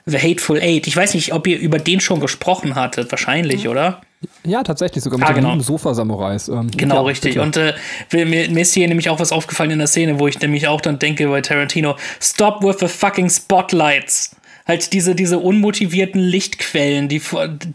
The 0.05 0.17
Hateful 0.19 0.59
Eight. 0.59 0.85
Ich 0.85 0.95
weiß 0.95 1.13
nicht, 1.13 1.33
ob 1.33 1.47
ihr 1.47 1.57
über 1.57 1.79
den 1.79 1.99
schon 1.99 2.19
gesprochen 2.19 2.75
hattet. 2.75 3.11
Wahrscheinlich, 3.11 3.67
oder? 3.67 4.01
ja, 4.45 4.63
tatsächlich, 4.63 5.03
sogar 5.03 5.19
mit 5.19 5.27
Ah, 5.27 5.31
genau. 5.33 5.59
Sofa-Samurais. 5.59 6.49
Ähm, 6.49 6.69
Genau, 6.71 6.95
ja, 6.95 7.01
richtig. 7.01 7.39
Und 7.39 7.57
äh, 7.57 7.73
mir, 8.11 8.25
mir 8.25 8.61
ist 8.61 8.73
hier 8.73 8.87
nämlich 8.87 9.09
auch 9.09 9.19
was 9.19 9.31
aufgefallen 9.31 9.71
in 9.71 9.79
der 9.79 9.87
Szene, 9.87 10.19
wo 10.19 10.27
ich 10.27 10.39
nämlich 10.39 10.67
auch 10.67 10.81
dann 10.81 10.99
denke 10.99 11.27
bei 11.27 11.41
Tarantino, 11.41 11.95
stop 12.21 12.63
with 12.63 12.77
the 12.79 12.87
fucking 12.87 13.29
spotlights. 13.29 14.35
Halt 14.65 14.93
diese, 14.93 15.13
diese 15.13 15.39
unmotivierten 15.39 16.21
Lichtquellen, 16.21 17.09
die, 17.09 17.21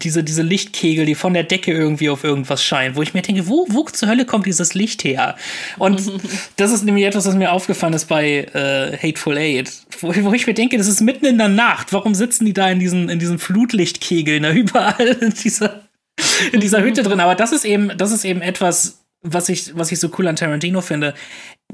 diese, 0.01 0.25
diese 0.25 0.43
Lichtkegel, 0.43 1.05
die 1.05 1.15
von 1.15 1.35
der 1.35 1.45
Decke 1.45 1.73
irgendwie 1.73 2.09
auf 2.09 2.25
irgendwas 2.25 2.65
scheinen, 2.65 2.97
wo 2.97 3.03
ich 3.03 3.13
mir 3.13 3.21
denke, 3.21 3.47
wo, 3.47 3.67
wo 3.69 3.85
zur 3.85 4.09
Hölle 4.09 4.25
kommt 4.25 4.47
dieses 4.47 4.73
Licht 4.73 5.05
her? 5.05 5.37
Und 5.77 6.01
das 6.57 6.73
ist 6.73 6.85
nämlich 6.85 7.05
etwas, 7.05 7.27
was 7.27 7.35
mir 7.35 7.53
aufgefallen 7.53 7.93
ist 7.93 8.07
bei 8.07 8.45
äh, 8.55 8.97
Hateful 8.97 9.37
Eight, 9.37 9.71
wo, 10.01 10.15
wo 10.25 10.33
ich 10.33 10.47
mir 10.47 10.55
denke, 10.55 10.79
das 10.79 10.89
ist 10.89 11.03
mitten 11.03 11.27
in 11.27 11.37
der 11.37 11.49
Nacht. 11.49 11.93
Warum 11.93 12.15
sitzen 12.15 12.47
die 12.47 12.55
da 12.55 12.71
in 12.71 12.79
diesen, 12.79 13.11
in 13.11 13.19
diesen 13.19 13.39
Flutlichtkegeln 13.39 14.43
da 14.43 14.53
überall 14.53 15.09
in 15.21 15.35
dieser, 15.35 15.83
in 16.53 16.61
dieser 16.61 16.83
Hütte 16.83 17.03
drin? 17.03 17.21
Aber 17.21 17.35
das 17.35 17.53
ist 17.53 17.67
eben, 17.67 17.93
das 17.99 18.13
ist 18.13 18.25
eben 18.25 18.41
etwas, 18.41 19.05
was 19.23 19.51
ich, 19.51 19.77
was 19.77 19.93
ich 19.93 20.01
so 20.01 20.11
cool 20.19 20.27
an 20.27 20.37
Tarantino 20.37 20.81
finde. 20.81 21.13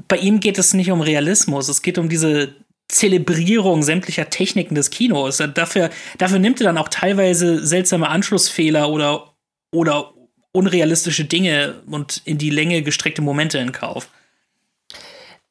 Bei 0.09 0.17
ihm 0.17 0.41
geht 0.41 0.57
es 0.57 0.73
nicht 0.73 0.91
um 0.91 0.99
Realismus, 0.99 1.69
es 1.69 1.81
geht 1.81 1.97
um 1.97 2.09
diese 2.09 2.53
Zelebrierung 2.87 3.83
sämtlicher 3.83 4.29
Techniken 4.29 4.75
des 4.75 4.89
Kinos. 4.89 5.37
Dafür, 5.53 5.89
dafür 6.17 6.39
nimmt 6.39 6.61
er 6.61 6.65
dann 6.65 6.77
auch 6.77 6.89
teilweise 6.89 7.65
seltsame 7.65 8.09
Anschlussfehler 8.09 8.89
oder, 8.89 9.35
oder 9.73 10.13
unrealistische 10.51 11.25
Dinge 11.25 11.81
und 11.87 12.21
in 12.25 12.37
die 12.37 12.49
Länge 12.49 12.81
gestreckte 12.81 13.21
Momente 13.21 13.57
in 13.57 13.71
Kauf. 13.71 14.09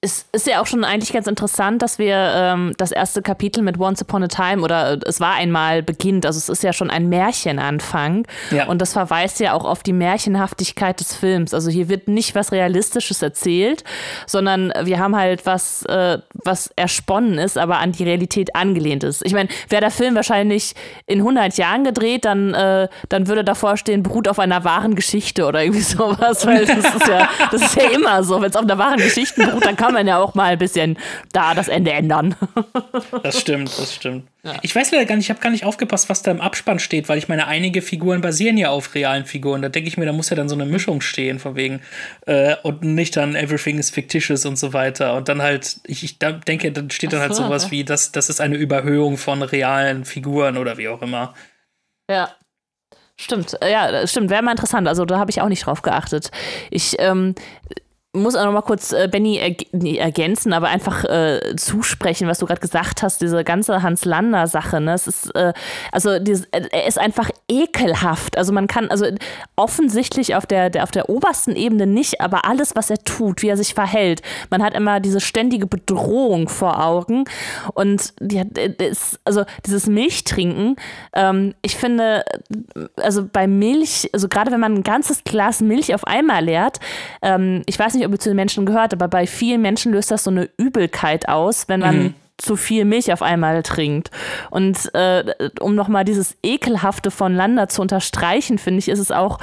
Es 0.05 0.27
ist 0.33 0.47
ja 0.47 0.61
auch 0.61 0.67
schon 0.67 0.85
eigentlich 0.85 1.15
ganz 1.15 1.27
interessant, 1.27 1.81
dass 1.81 1.99
wir 1.99 2.15
ähm, 2.15 2.75
das 2.77 2.93
erste 2.93 3.23
Kapitel 3.23 3.63
mit 3.63 3.81
Once 3.81 4.03
Upon 4.03 4.23
a 4.25 4.29
Time 4.29 4.63
oder 4.63 4.93
äh, 4.93 4.99
es 5.07 5.19
war 5.19 5.33
einmal 5.33 5.83
beginnt. 5.83 6.27
Also 6.27 6.37
es 6.37 6.51
ist 6.51 6.63
ja 6.63 6.75
schon 6.75 6.91
ein 6.91 7.09
Märchenanfang. 7.09 8.27
Ja. 8.51 8.67
Und 8.67 8.83
das 8.83 8.93
verweist 8.93 9.41
ja 9.41 9.55
auch 9.55 9.65
auf 9.65 9.83
die 9.83 9.95
Märchenhaftigkeit 9.95 11.01
des 11.01 11.17
Films. 11.17 11.55
Also 11.55 11.71
hier 11.71 11.89
wird 11.89 12.07
nicht 12.07 12.35
was 12.35 12.53
Realistisches 12.53 13.23
erzählt, 13.23 13.83
sondern 14.27 14.75
wir 14.83 14.99
haben 14.99 15.17
halt 15.17 15.47
was, 15.47 15.87
äh, 15.87 16.19
was 16.35 16.69
ersponnen 16.77 17.39
ist, 17.39 17.57
aber 17.57 17.79
an 17.79 17.93
die 17.93 18.05
Realität 18.05 18.55
angelehnt 18.55 19.05
ist. 19.05 19.25
Ich 19.25 19.33
meine, 19.33 19.49
wäre 19.71 19.81
der 19.81 19.91
Film 19.91 20.17
wahrscheinlich 20.17 20.75
in 21.07 21.21
100 21.21 21.57
Jahren 21.57 21.83
gedreht, 21.83 22.27
dann, 22.27 22.53
äh, 22.53 22.89
dann 23.09 23.27
würde 23.27 23.43
davor 23.43 23.79
stehen, 23.79 24.03
beruht 24.03 24.29
auf 24.29 24.39
einer 24.39 24.65
wahren 24.65 24.97
Geschichte 24.97 25.47
oder 25.47 25.63
irgendwie 25.63 25.81
sowas. 25.83 26.45
Weil 26.45 26.67
das 26.67 26.95
ist 26.95 27.09
ja, 27.09 27.27
das 27.51 27.63
ist 27.63 27.77
ja 27.77 27.89
immer 27.89 28.23
so. 28.23 28.43
Wenn 28.43 28.51
es 28.51 28.57
auf 28.57 28.65
einer 28.65 28.77
wahren 28.77 28.99
Geschichte 28.99 29.47
beruht, 29.47 29.65
dann 29.65 29.77
kann 29.77 29.94
man 29.95 30.07
ja 30.07 30.19
auch 30.19 30.35
mal 30.35 30.53
ein 30.53 30.59
bisschen 30.59 30.99
da 31.33 31.55
das 31.55 31.69
Ende 31.69 31.93
ändern. 31.93 32.37
Das 33.23 33.41
stimmt, 33.41 33.71
das 33.79 33.95
stimmt. 33.95 34.29
Ich 34.63 34.75
weiß 34.75 34.91
leider 34.93 35.07
gar 35.07 35.17
nicht, 35.17 35.27
ich 35.27 35.31
habe 35.31 35.41
gar 35.41 35.51
nicht 35.51 35.65
aufgepasst, 35.65 36.11
was 36.11 36.23
da 36.23 36.31
im 36.31 36.41
Abspann 36.41 36.79
steht, 36.79 37.09
weil 37.09 37.17
ich 37.17 37.29
meine, 37.29 37.47
einige 37.47 37.81
Figuren 37.81 38.21
basieren 38.21 38.59
ja 38.59 38.71
auf 38.71 38.95
realen 38.95 39.25
Figuren. 39.25 39.63
Da 39.63 39.69
denke 39.69 39.89
ich 39.89 39.97
mir, 39.97 40.05
da 40.05 40.13
muss 40.13 40.29
ja 40.29 40.37
dann 40.37 40.49
so 40.49 40.55
eine 40.55 40.67
Mischung 40.67 41.01
stehen, 41.01 41.39
von 41.39 41.57
wegen. 41.57 41.81
Äh, 42.27 42.57
und 42.63 42.83
nicht 42.83 43.17
dann 43.17 43.35
Everything 43.35 43.79
is 43.79 43.91
fictitious 43.91 44.45
und 44.45 44.59
so 44.59 44.73
weiter. 44.73 45.15
Und 45.15 45.29
dann 45.29 45.41
halt, 45.41 45.81
ich, 45.87 46.05
ich 46.05 46.19
da 46.19 46.33
denke, 46.33 46.73
dann 46.73 46.91
steht 46.91 47.13
dann 47.13 47.21
halt 47.21 47.35
so, 47.35 47.45
sowas 47.45 47.65
ja. 47.65 47.71
wie, 47.71 47.85
das, 47.85 48.13
das 48.13 48.29
ist 48.29 48.41
eine 48.41 48.57
Überhöhung 48.57 49.17
von 49.17 49.43
realen 49.43 50.05
Figuren 50.05 50.59
oder 50.59 50.77
wie 50.77 50.89
auch 50.89 51.01
immer. 51.01 51.35
Ja. 52.11 52.31
Stimmt, 53.17 53.57
ja, 53.63 53.93
das 53.93 54.11
stimmt, 54.11 54.29
wäre 54.29 54.43
mal 54.43 54.51
interessant. 54.51 54.89
Also 54.89 55.05
da 55.05 55.19
habe 55.19 55.31
ich 55.31 55.41
auch 55.41 55.49
nicht 55.49 55.67
drauf 55.67 55.83
geachtet. 55.83 56.33
Ich, 56.71 56.97
ähm, 56.99 57.35
muss 58.15 58.37
auch 58.37 58.45
noch 58.45 58.53
mal 58.53 58.63
kurz 58.63 58.93
äh, 58.93 59.09
Benny 59.11 59.37
erg 59.37 59.67
ergänzen, 59.73 60.53
aber 60.53 60.69
einfach 60.69 61.05
äh, 61.05 61.57
zusprechen, 61.57 62.29
was 62.29 62.39
du 62.39 62.47
gerade 62.47 62.61
gesagt 62.61 63.03
hast, 63.03 63.21
diese 63.21 63.45
ganze 63.45 63.83
Hans 63.83 64.05
Lander 64.05 64.47
Sache. 64.47 64.81
Ne? 64.81 64.95
Es 64.95 65.07
ist 65.07 65.35
äh, 65.35 65.53
also 65.93 66.19
dieses, 66.19 66.47
äh, 66.47 66.63
er 66.71 66.87
ist 66.87 66.99
einfach 66.99 67.31
ekelhaft. 67.49 68.39
Also 68.39 68.53
man 68.53 68.67
kann 68.69 68.91
also 68.91 69.07
offensichtlich 69.57 70.35
auf 70.37 70.47
der, 70.47 70.71
der 70.71 70.85
auf 70.85 70.91
der 70.91 71.09
obersten 71.09 71.57
Ebene 71.57 71.87
nicht, 71.87 72.21
aber 72.21 72.45
alles, 72.45 72.77
was 72.77 72.91
er 72.91 73.03
tut, 73.03 73.43
wie 73.43 73.49
er 73.49 73.57
sich 73.57 73.75
verhält, 73.75 74.23
man 74.51 74.63
hat 74.63 74.75
immer 74.75 75.01
diese 75.01 75.21
ständige 75.21 75.67
Bedrohung 75.67 76.49
vor 76.49 76.83
Augen 76.83 77.25
und 77.75 78.13
die 78.21 78.41
hat, 78.41 78.57
ist, 78.57 79.19
also 79.25 79.45
dieses 79.67 79.87
Milchtrinken. 79.87 80.77
Ähm, 81.13 81.55
ich 81.63 81.77
finde, 81.77 82.25
also 82.97 83.27
bei 83.31 83.47
Milch, 83.47 84.09
also 84.13 84.29
gerade 84.29 84.53
wenn 84.53 84.61
man 84.61 84.75
ein 84.75 84.83
ganzes 84.83 85.25
Glas 85.25 85.61
Milch 85.61 85.95
auf 85.95 86.07
einmal 86.07 86.45
leert, 86.45 86.79
ähm, 87.23 87.63
ich 87.67 87.79
weiß 87.79 87.95
nicht, 87.95 88.04
ob 88.05 88.13
ihr 88.13 88.19
zu 88.19 88.31
den 88.31 88.37
Menschen 88.37 88.67
gehört, 88.67 88.93
aber 88.93 89.09
bei 89.09 89.27
vielen 89.27 89.63
Menschen 89.63 89.93
löst 89.93 90.11
das 90.11 90.25
so 90.25 90.31
eine 90.31 90.49
Übelkeit 90.57 91.29
aus, 91.29 91.69
wenn 91.69 91.81
man 91.81 91.99
mhm 91.99 92.15
zu 92.37 92.57
viel 92.57 92.85
Milch 92.85 93.13
auf 93.13 93.23
einmal 93.23 93.63
trinkt. 93.63 94.11
Und 94.51 94.93
äh, 94.95 95.35
um 95.61 95.75
nochmal 95.75 96.05
dieses 96.05 96.37
Ekelhafte 96.43 97.11
von 97.11 97.35
Landa 97.35 97.69
zu 97.69 97.81
unterstreichen, 97.81 98.59
finde 98.59 98.81
ich, 98.81 98.89
ist 98.89 98.99
es 98.99 99.13
auch 99.13 99.39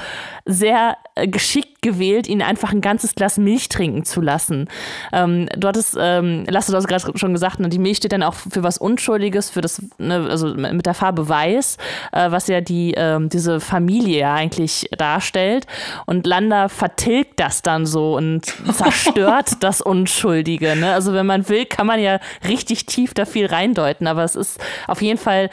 sehr 0.46 0.98
äh, 1.16 1.28
geschickt 1.28 1.71
gewählt, 1.82 2.28
ihn 2.28 2.44
einfach 2.44 2.72
ein 2.72 2.82
ganzes 2.82 3.16
Glas 3.16 3.38
Milch 3.38 3.68
trinken 3.68 4.06
zu 4.06 4.22
lassen. 4.22 4.70
Ähm, 5.12 5.50
du 5.58 5.68
hattest, 5.68 5.98
ähm, 6.00 6.46
Lasse, 6.48 6.72
du 6.72 6.78
hast 6.78 6.88
gerade 6.88 7.18
schon 7.18 7.34
gesagt, 7.34 7.60
ne, 7.60 7.70
die 7.70 7.80
Milch 7.80 7.98
steht 7.98 8.12
dann 8.12 8.22
auch 8.22 8.36
für 8.36 8.62
was 8.62 8.78
Unschuldiges, 8.78 9.50
für 9.50 9.62
das, 9.62 9.82
ne, 9.98 10.28
also 10.30 10.54
mit 10.54 10.86
der 10.86 10.94
Farbe 10.94 11.28
Weiß, 11.28 11.78
äh, 12.12 12.30
was 12.30 12.48
ja 12.48 12.62
die, 12.62 12.94
äh, 12.94 13.20
diese 13.28 13.60
Familie 13.60 14.20
ja 14.20 14.34
eigentlich 14.36 14.90
darstellt. 14.96 15.66
Und 16.06 16.28
Landa 16.28 16.70
vertilgt 16.70 17.40
das 17.40 17.64
dann 17.64 17.88
so 17.88 18.16
und 18.16 18.46
zerstört 18.72 19.54
das 19.62 19.82
Unschuldige. 19.82 20.76
Ne? 20.76 20.94
Also 20.94 21.14
wenn 21.14 21.26
man 21.26 21.50
will, 21.50 21.66
kann 21.66 21.88
man 21.88 22.00
ja 22.00 22.20
richtig 22.48 22.86
tief 22.86 23.16
da 23.16 23.26
viel 23.26 23.48
reindeuten, 23.48 24.06
aber 24.06 24.24
es 24.24 24.36
ist 24.36 24.60
auf 24.88 25.02
jeden 25.02 25.18
Fall 25.18 25.50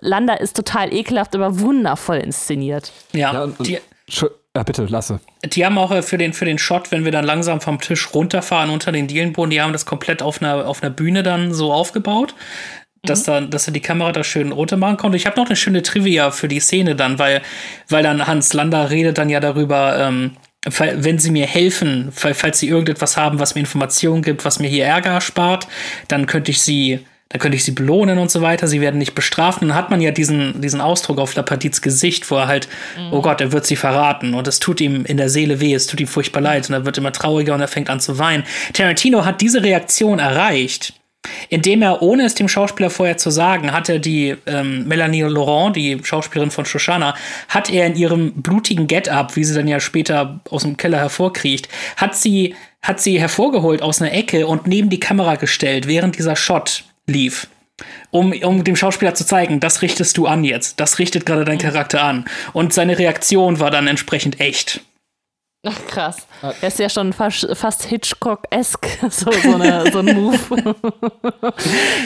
Landa 0.00 0.34
ist 0.34 0.56
total 0.56 0.92
ekelhaft, 0.92 1.34
aber 1.36 1.60
wundervoll 1.60 2.16
inszeniert. 2.16 2.92
Ja, 3.12 3.32
ja 3.32 3.42
und, 3.44 3.64
die, 3.64 3.78
ja, 4.54 4.62
bitte, 4.64 4.84
lasse. 4.84 5.20
Die 5.44 5.64
haben 5.64 5.78
auch 5.78 5.90
äh, 5.90 6.02
für 6.02 6.18
den, 6.18 6.32
für 6.34 6.44
den 6.44 6.58
Shot, 6.58 6.90
wenn 6.90 7.04
wir 7.04 7.12
dann 7.12 7.24
langsam 7.24 7.60
vom 7.60 7.80
Tisch 7.80 8.12
runterfahren 8.14 8.70
unter 8.70 8.92
den 8.92 9.06
Dielenboden, 9.06 9.50
die 9.50 9.62
haben 9.62 9.72
das 9.72 9.86
komplett 9.86 10.22
auf 10.22 10.42
einer, 10.42 10.66
auf 10.66 10.82
einer 10.82 10.90
Bühne 10.90 11.22
dann 11.22 11.54
so 11.54 11.72
aufgebaut, 11.72 12.34
dass, 13.02 13.22
mhm. 13.22 13.26
da, 13.26 13.40
dass 13.40 13.66
er 13.66 13.72
die 13.72 13.80
Kamera 13.80 14.12
da 14.12 14.24
schön 14.24 14.52
runter 14.52 14.76
machen 14.76 14.98
konnte. 14.98 15.16
Ich 15.16 15.26
habe 15.26 15.40
noch 15.40 15.46
eine 15.46 15.56
schöne 15.56 15.82
Trivia 15.82 16.30
für 16.30 16.48
die 16.48 16.60
Szene 16.60 16.94
dann, 16.94 17.18
weil, 17.18 17.40
weil 17.88 18.02
dann 18.02 18.26
Hans 18.26 18.52
Lander 18.52 18.90
redet 18.90 19.16
dann 19.16 19.30
ja 19.30 19.40
darüber, 19.40 19.98
ähm, 19.98 20.32
wenn 20.64 21.18
sie 21.18 21.32
mir 21.32 21.46
helfen, 21.46 22.12
falls 22.12 22.60
sie 22.60 22.68
irgendetwas 22.68 23.16
haben, 23.16 23.40
was 23.40 23.56
mir 23.56 23.62
Informationen 23.62 24.22
gibt, 24.22 24.44
was 24.44 24.60
mir 24.60 24.68
hier 24.68 24.84
Ärger 24.84 25.20
spart, 25.20 25.66
dann 26.06 26.26
könnte 26.26 26.52
ich 26.52 26.60
sie 26.60 27.00
dann 27.32 27.40
könnte 27.40 27.56
ich 27.56 27.64
sie 27.64 27.72
belohnen 27.72 28.18
und 28.18 28.30
so 28.30 28.42
weiter, 28.42 28.66
sie 28.66 28.82
werden 28.82 28.98
nicht 28.98 29.14
bestraft. 29.14 29.62
Und 29.62 29.68
dann 29.68 29.76
hat 29.76 29.90
man 29.90 30.02
ja 30.02 30.10
diesen, 30.10 30.60
diesen 30.60 30.82
Ausdruck 30.82 31.18
auf 31.18 31.34
Lapadids 31.34 31.80
Gesicht, 31.80 32.30
wo 32.30 32.36
er 32.36 32.46
halt, 32.46 32.68
mhm. 32.98 33.12
oh 33.12 33.22
Gott, 33.22 33.40
er 33.40 33.52
wird 33.52 33.64
sie 33.64 33.76
verraten 33.76 34.34
und 34.34 34.46
es 34.46 34.60
tut 34.60 34.82
ihm 34.82 35.06
in 35.06 35.16
der 35.16 35.30
Seele 35.30 35.58
weh, 35.60 35.72
es 35.72 35.86
tut 35.86 36.00
ihm 36.00 36.06
furchtbar 36.06 36.42
leid 36.42 36.68
und 36.68 36.74
er 36.74 36.84
wird 36.84 36.98
immer 36.98 37.12
trauriger 37.12 37.54
und 37.54 37.62
er 37.62 37.68
fängt 37.68 37.88
an 37.88 38.00
zu 38.00 38.18
weinen. 38.18 38.44
Tarantino 38.74 39.24
hat 39.24 39.40
diese 39.40 39.62
Reaktion 39.62 40.18
erreicht, 40.18 40.92
indem 41.48 41.80
er, 41.80 42.02
ohne 42.02 42.24
es 42.24 42.34
dem 42.34 42.48
Schauspieler 42.48 42.90
vorher 42.90 43.16
zu 43.16 43.30
sagen, 43.30 43.72
hat 43.72 43.88
er 43.88 43.98
die 43.98 44.36
ähm, 44.46 44.86
Melanie 44.86 45.22
Laurent, 45.22 45.74
die 45.74 46.00
Schauspielerin 46.02 46.50
von 46.50 46.66
Shoshana, 46.66 47.14
hat 47.48 47.70
er 47.70 47.86
in 47.86 47.96
ihrem 47.96 48.32
blutigen 48.34 48.88
Get-up, 48.88 49.36
wie 49.36 49.44
sie 49.44 49.54
dann 49.54 49.68
ja 49.68 49.80
später 49.80 50.40
aus 50.50 50.62
dem 50.62 50.76
Keller 50.76 50.98
hervorkriecht, 50.98 51.68
hat 51.96 52.14
sie, 52.14 52.56
hat 52.82 53.00
sie 53.00 53.18
hervorgeholt 53.18 53.80
aus 53.80 54.02
einer 54.02 54.12
Ecke 54.12 54.46
und 54.46 54.66
neben 54.66 54.90
die 54.90 55.00
Kamera 55.00 55.36
gestellt, 55.36 55.86
während 55.86 56.18
dieser 56.18 56.36
Shot 56.36 56.84
lief. 57.06 57.48
Um, 58.10 58.32
um 58.32 58.62
dem 58.64 58.76
Schauspieler 58.76 59.14
zu 59.14 59.26
zeigen, 59.26 59.58
das 59.58 59.82
richtest 59.82 60.16
du 60.16 60.26
an 60.26 60.44
jetzt. 60.44 60.78
Das 60.78 60.98
richtet 60.98 61.26
gerade 61.26 61.44
dein 61.44 61.58
Charakter 61.58 62.02
an. 62.02 62.26
Und 62.52 62.72
seine 62.72 62.98
Reaktion 62.98 63.58
war 63.58 63.70
dann 63.70 63.86
entsprechend 63.86 64.40
echt. 64.40 64.82
Ach, 65.64 65.86
krass. 65.86 66.26
Er 66.42 66.66
ist 66.66 66.80
ja 66.80 66.88
schon 66.88 67.12
fast, 67.12 67.46
fast 67.54 67.84
Hitchcock-esque, 67.84 68.98
so, 69.10 69.30
so, 69.30 69.58
so 69.92 69.98
ein 70.00 70.06
Move. 70.16 70.74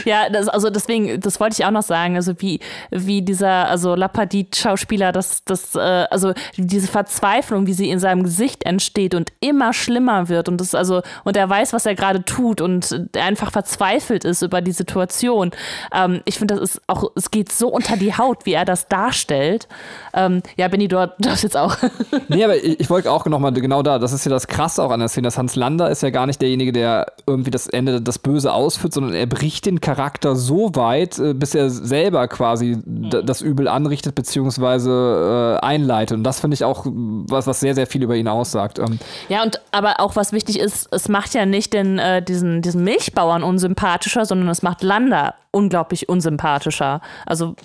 ja, 0.05 0.29
das, 0.29 0.49
also 0.49 0.69
deswegen, 0.69 1.19
das 1.23 1.41
wollte 1.41 1.55
ich 1.59 1.65
auch 1.65 1.71
noch 1.71 1.83
sagen, 1.83 2.17
also 2.17 2.35
wie, 2.43 2.61
wie 2.91 3.23
dieser, 3.23 3.67
also 3.69 3.95
Lapadit-Schauspieler, 3.95 5.11
das, 5.11 5.43
das, 5.45 5.75
äh, 5.75 5.79
also 5.79 6.35
diese 6.59 6.87
Verzweiflung, 6.87 7.67
wie 7.67 7.73
sie 7.73 7.89
in 7.89 7.99
seinem 7.99 8.25
Gesicht 8.25 8.65
entsteht 8.65 9.15
und 9.15 9.33
immer 9.41 9.73
schlimmer 9.73 10.29
wird 10.29 10.51
und 10.51 10.61
das, 10.61 10.75
also, 10.75 11.01
und 11.25 11.35
er 11.39 11.49
weiß, 11.49 11.73
was 11.73 11.87
er 11.87 11.95
gerade 11.95 12.27
tut 12.27 12.61
und 12.61 13.09
er 13.15 13.25
einfach 13.25 13.53
verzweifelt 13.53 14.27
ist 14.27 14.43
über 14.43 14.61
die 14.61 14.73
Situation. 14.73 15.53
Ähm, 15.95 16.21
ich 16.27 16.37
finde, 16.39 16.57
das 16.57 16.73
ist 16.73 16.83
auch, 16.89 17.11
es 17.15 17.31
geht 17.31 17.51
so 17.51 17.69
unter 17.69 17.97
die 17.97 18.15
Haut, 18.19 18.45
wie 18.45 18.53
er 18.53 18.67
das 18.67 18.89
darstellt. 18.89 19.67
Ähm, 20.13 20.43
ja, 20.59 20.69
Benny, 20.69 20.89
du 20.89 21.11
darfst 21.19 21.43
jetzt 21.43 21.57
auch. 21.57 21.75
nee, 22.29 22.45
aber 22.45 22.57
ich, 22.57 22.81
ich 22.81 22.91
wollte 22.91 23.11
auch 23.11 23.25
noch 23.25 23.46
mal 23.51 23.61
genau 23.61 23.83
da, 23.83 23.99
das 23.99 24.13
ist 24.13 24.25
ja 24.25 24.31
das 24.31 24.47
Krasse 24.47 24.83
auch 24.83 24.91
an 24.91 25.01
der 25.01 25.09
Szene, 25.09 25.27
dass 25.27 25.39
Hans 25.39 25.57
Lander 25.57 25.91
ist 25.91 26.03
ja 26.03 26.11
gar 26.11 26.27
nicht 26.27 26.41
derjenige, 26.41 26.73
der 26.73 27.13
irgendwie 27.27 27.51
das 27.51 27.67
Ende, 27.67 28.01
das 28.01 28.19
Böse 28.19 28.53
ausführt, 28.53 28.93
sondern 28.93 29.15
er 29.15 29.27
bricht 29.27 29.67
den 29.67 29.81
Charakter 29.81 30.37
so 30.37 30.75
weit, 30.75 31.19
äh, 31.19 31.35
bis 31.35 31.55
er 31.55 31.71
selber 31.71 32.29
quasi 32.29 32.79
das 32.85 33.41
Übel 33.41 33.69
anrichtet, 33.69 34.15
beziehungsweise 34.15 35.59
äh, 35.63 35.65
einleitet. 35.65 36.19
Und 36.19 36.25
das 36.25 36.41
finde 36.41 36.55
ich 36.55 36.65
auch 36.65 36.87
was, 36.87 37.47
was 37.47 37.61
sehr, 37.61 37.75
sehr 37.75 37.87
viel 37.87 38.03
über 38.03 38.17
ihn 38.17 38.29
aussagt. 38.29 38.79
Ähm 38.79 38.99
ja, 39.29 39.43
und 39.43 39.61
aber 39.73 40.01
auch 40.01 40.17
was 40.17 40.33
wichtig 40.33 40.59
ist, 40.59 40.89
es 40.93 41.09
macht 41.09 41.35
ja 41.35 41.47
nicht 41.47 41.73
den, 41.73 41.99
äh, 41.99 42.23
diesen, 42.23 42.63
diesen 42.63 42.85
Milchbauern 42.85 43.43
unsympathischer, 43.43 44.25
sondern 44.25 44.49
es 44.49 44.63
macht 44.63 44.83
Lander 44.83 45.35
unglaublich 45.57 46.09
unsympathischer. 46.09 47.01
Also, 47.25 47.57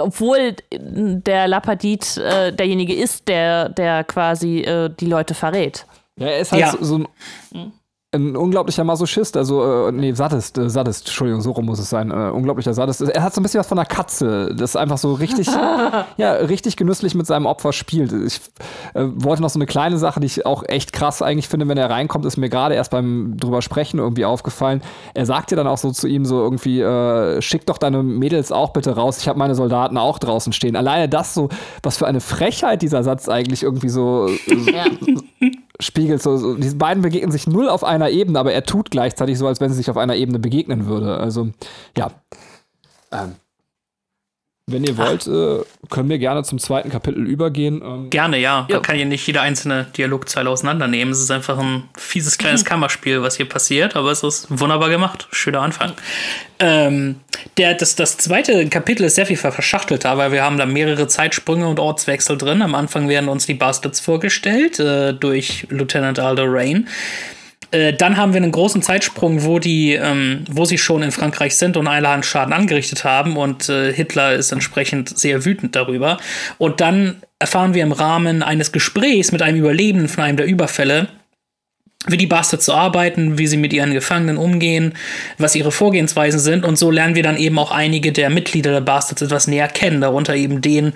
obwohl 0.00 0.56
der 0.72 1.48
Lapadit 1.48 2.16
äh, 2.18 2.52
derjenige 2.52 2.94
ist, 2.94 3.28
der, 3.28 3.68
der 3.68 4.04
quasi 4.04 4.60
äh, 4.60 4.90
die 4.98 5.06
Leute 5.06 5.34
verrät. 5.34 5.86
Ja, 6.16 6.26
er 6.26 6.40
ist 6.40 6.52
halt 6.52 6.60
ja. 6.60 6.70
so, 6.72 6.84
so 6.84 6.98
ein 6.98 7.08
mhm 7.52 7.72
ein 8.10 8.36
unglaublicher 8.36 8.84
Masochist, 8.84 9.36
also, 9.36 9.88
äh, 9.88 9.92
nee, 9.92 10.12
Sadist, 10.12 10.56
äh, 10.56 10.70
Sadist, 10.70 11.06
Entschuldigung, 11.08 11.42
so 11.42 11.50
rum 11.50 11.66
muss 11.66 11.78
es 11.78 11.90
sein, 11.90 12.10
äh, 12.10 12.30
unglaublicher 12.30 12.72
Sadist. 12.72 13.02
Er 13.02 13.22
hat 13.22 13.34
so 13.34 13.40
ein 13.40 13.42
bisschen 13.42 13.60
was 13.60 13.66
von 13.66 13.78
einer 13.78 13.86
Katze, 13.86 14.54
das 14.56 14.76
einfach 14.76 14.96
so 14.96 15.12
richtig, 15.12 15.46
ja, 16.16 16.32
richtig 16.32 16.78
genüsslich 16.78 17.14
mit 17.14 17.26
seinem 17.26 17.44
Opfer 17.44 17.74
spielt. 17.74 18.12
Ich 18.12 18.40
äh, 18.94 19.04
wollte 19.14 19.42
noch 19.42 19.50
so 19.50 19.58
eine 19.58 19.66
kleine 19.66 19.98
Sache, 19.98 20.20
die 20.20 20.26
ich 20.26 20.46
auch 20.46 20.62
echt 20.66 20.94
krass 20.94 21.20
eigentlich 21.20 21.48
finde, 21.48 21.68
wenn 21.68 21.76
er 21.76 21.90
reinkommt, 21.90 22.24
ist 22.24 22.38
mir 22.38 22.48
gerade 22.48 22.74
erst 22.74 22.92
beim 22.92 23.36
drüber 23.36 23.60
sprechen 23.60 23.98
irgendwie 23.98 24.24
aufgefallen. 24.24 24.80
Er 25.12 25.26
sagt 25.26 25.50
ja 25.50 25.58
dann 25.58 25.66
auch 25.66 25.78
so 25.78 25.90
zu 25.90 26.08
ihm 26.08 26.24
so 26.24 26.40
irgendwie, 26.40 26.80
äh, 26.80 27.42
schick 27.42 27.66
doch 27.66 27.76
deine 27.76 28.02
Mädels 28.02 28.52
auch 28.52 28.72
bitte 28.72 28.96
raus, 28.96 29.18
ich 29.18 29.28
habe 29.28 29.38
meine 29.38 29.54
Soldaten 29.54 29.98
auch 29.98 30.18
draußen 30.18 30.54
stehen. 30.54 30.76
Alleine 30.76 31.10
das 31.10 31.34
so, 31.34 31.50
was 31.82 31.98
für 31.98 32.06
eine 32.06 32.22
Frechheit 32.22 32.80
dieser 32.80 33.02
Satz 33.02 33.28
eigentlich 33.28 33.64
irgendwie 33.64 33.90
so, 33.90 34.30
ja 34.72 34.86
spiegelt. 35.80 36.22
So, 36.22 36.36
so, 36.36 36.54
diese 36.54 36.76
beiden 36.76 37.02
begegnen 37.02 37.32
sich 37.32 37.46
null 37.46 37.68
auf 37.68 37.84
einer 37.84 38.10
Ebene, 38.10 38.38
aber 38.38 38.52
er 38.52 38.64
tut 38.64 38.90
gleichzeitig 38.90 39.38
so, 39.38 39.46
als 39.46 39.60
wenn 39.60 39.70
sie 39.70 39.76
sich 39.76 39.90
auf 39.90 39.96
einer 39.96 40.16
Ebene 40.16 40.38
begegnen 40.38 40.86
würde. 40.86 41.18
Also, 41.18 41.50
ja. 41.96 42.10
Ähm. 43.12 43.36
Wenn 44.70 44.84
ihr 44.84 44.98
wollt, 44.98 45.26
äh, 45.26 45.64
können 45.88 46.10
wir 46.10 46.18
gerne 46.18 46.42
zum 46.42 46.58
zweiten 46.58 46.90
Kapitel 46.90 47.26
übergehen. 47.26 47.80
Ähm 47.82 48.10
gerne, 48.10 48.38
ja. 48.38 48.66
Man 48.68 48.82
kann 48.82 48.96
hier 48.96 49.06
nicht 49.06 49.26
jede 49.26 49.40
einzelne 49.40 49.86
Dialogzeile 49.96 50.50
auseinandernehmen. 50.50 51.10
Es 51.10 51.20
ist 51.20 51.30
einfach 51.30 51.58
ein 51.58 51.84
fieses 51.96 52.36
kleines 52.36 52.66
Kammerspiel, 52.66 53.22
was 53.22 53.38
hier 53.38 53.48
passiert, 53.48 53.96
aber 53.96 54.10
es 54.10 54.22
ist 54.22 54.46
wunderbar 54.50 54.90
gemacht. 54.90 55.26
Schöner 55.32 55.62
Anfang. 55.62 55.92
Ähm, 56.58 57.16
der, 57.56 57.74
das, 57.74 57.96
das 57.96 58.18
zweite 58.18 58.68
Kapitel 58.68 59.04
ist 59.04 59.14
sehr 59.14 59.24
viel 59.24 59.38
verschachtelter, 59.38 60.18
weil 60.18 60.32
wir 60.32 60.42
haben 60.42 60.58
da 60.58 60.66
mehrere 60.66 61.06
Zeitsprünge 61.06 61.66
und 61.66 61.80
Ortswechsel 61.80 62.36
drin. 62.36 62.60
Am 62.60 62.74
Anfang 62.74 63.08
werden 63.08 63.30
uns 63.30 63.46
die 63.46 63.54
Bastards 63.54 64.00
vorgestellt 64.00 64.78
äh, 64.80 65.14
durch 65.14 65.66
Lieutenant 65.70 66.18
Aldo 66.18 66.44
Rain. 66.46 66.88
Äh, 67.70 67.92
dann 67.92 68.16
haben 68.16 68.32
wir 68.32 68.42
einen 68.42 68.52
großen 68.52 68.82
Zeitsprung, 68.82 69.44
wo 69.44 69.58
die, 69.58 69.94
ähm, 69.94 70.44
wo 70.50 70.64
sie 70.64 70.78
schon 70.78 71.02
in 71.02 71.12
Frankreich 71.12 71.56
sind 71.56 71.76
und 71.76 71.86
allerhand 71.86 72.24
Schaden 72.24 72.52
angerichtet 72.52 73.04
haben 73.04 73.36
und 73.36 73.68
äh, 73.68 73.92
Hitler 73.92 74.34
ist 74.34 74.52
entsprechend 74.52 75.18
sehr 75.18 75.44
wütend 75.44 75.76
darüber. 75.76 76.18
Und 76.56 76.80
dann 76.80 77.22
erfahren 77.38 77.74
wir 77.74 77.82
im 77.82 77.92
Rahmen 77.92 78.42
eines 78.42 78.72
Gesprächs 78.72 79.32
mit 79.32 79.42
einem 79.42 79.58
Überlebenden 79.58 80.08
von 80.08 80.24
einem 80.24 80.36
der 80.36 80.46
Überfälle, 80.46 81.08
wie 82.06 82.16
die 82.16 82.28
Bastards 82.28 82.64
so 82.64 82.72
arbeiten, 82.72 83.38
wie 83.38 83.48
sie 83.48 83.56
mit 83.56 83.72
ihren 83.72 83.92
Gefangenen 83.92 84.36
umgehen, 84.36 84.94
was 85.36 85.56
ihre 85.56 85.72
Vorgehensweisen 85.72 86.38
sind. 86.38 86.64
Und 86.64 86.78
so 86.78 86.92
lernen 86.92 87.16
wir 87.16 87.24
dann 87.24 87.36
eben 87.36 87.58
auch 87.58 87.72
einige 87.72 88.12
der 88.12 88.30
Mitglieder 88.30 88.70
der 88.70 88.80
Bastards 88.80 89.20
etwas 89.20 89.48
näher 89.48 89.66
kennen, 89.66 90.00
darunter 90.00 90.36
eben 90.36 90.60
den, 90.60 90.92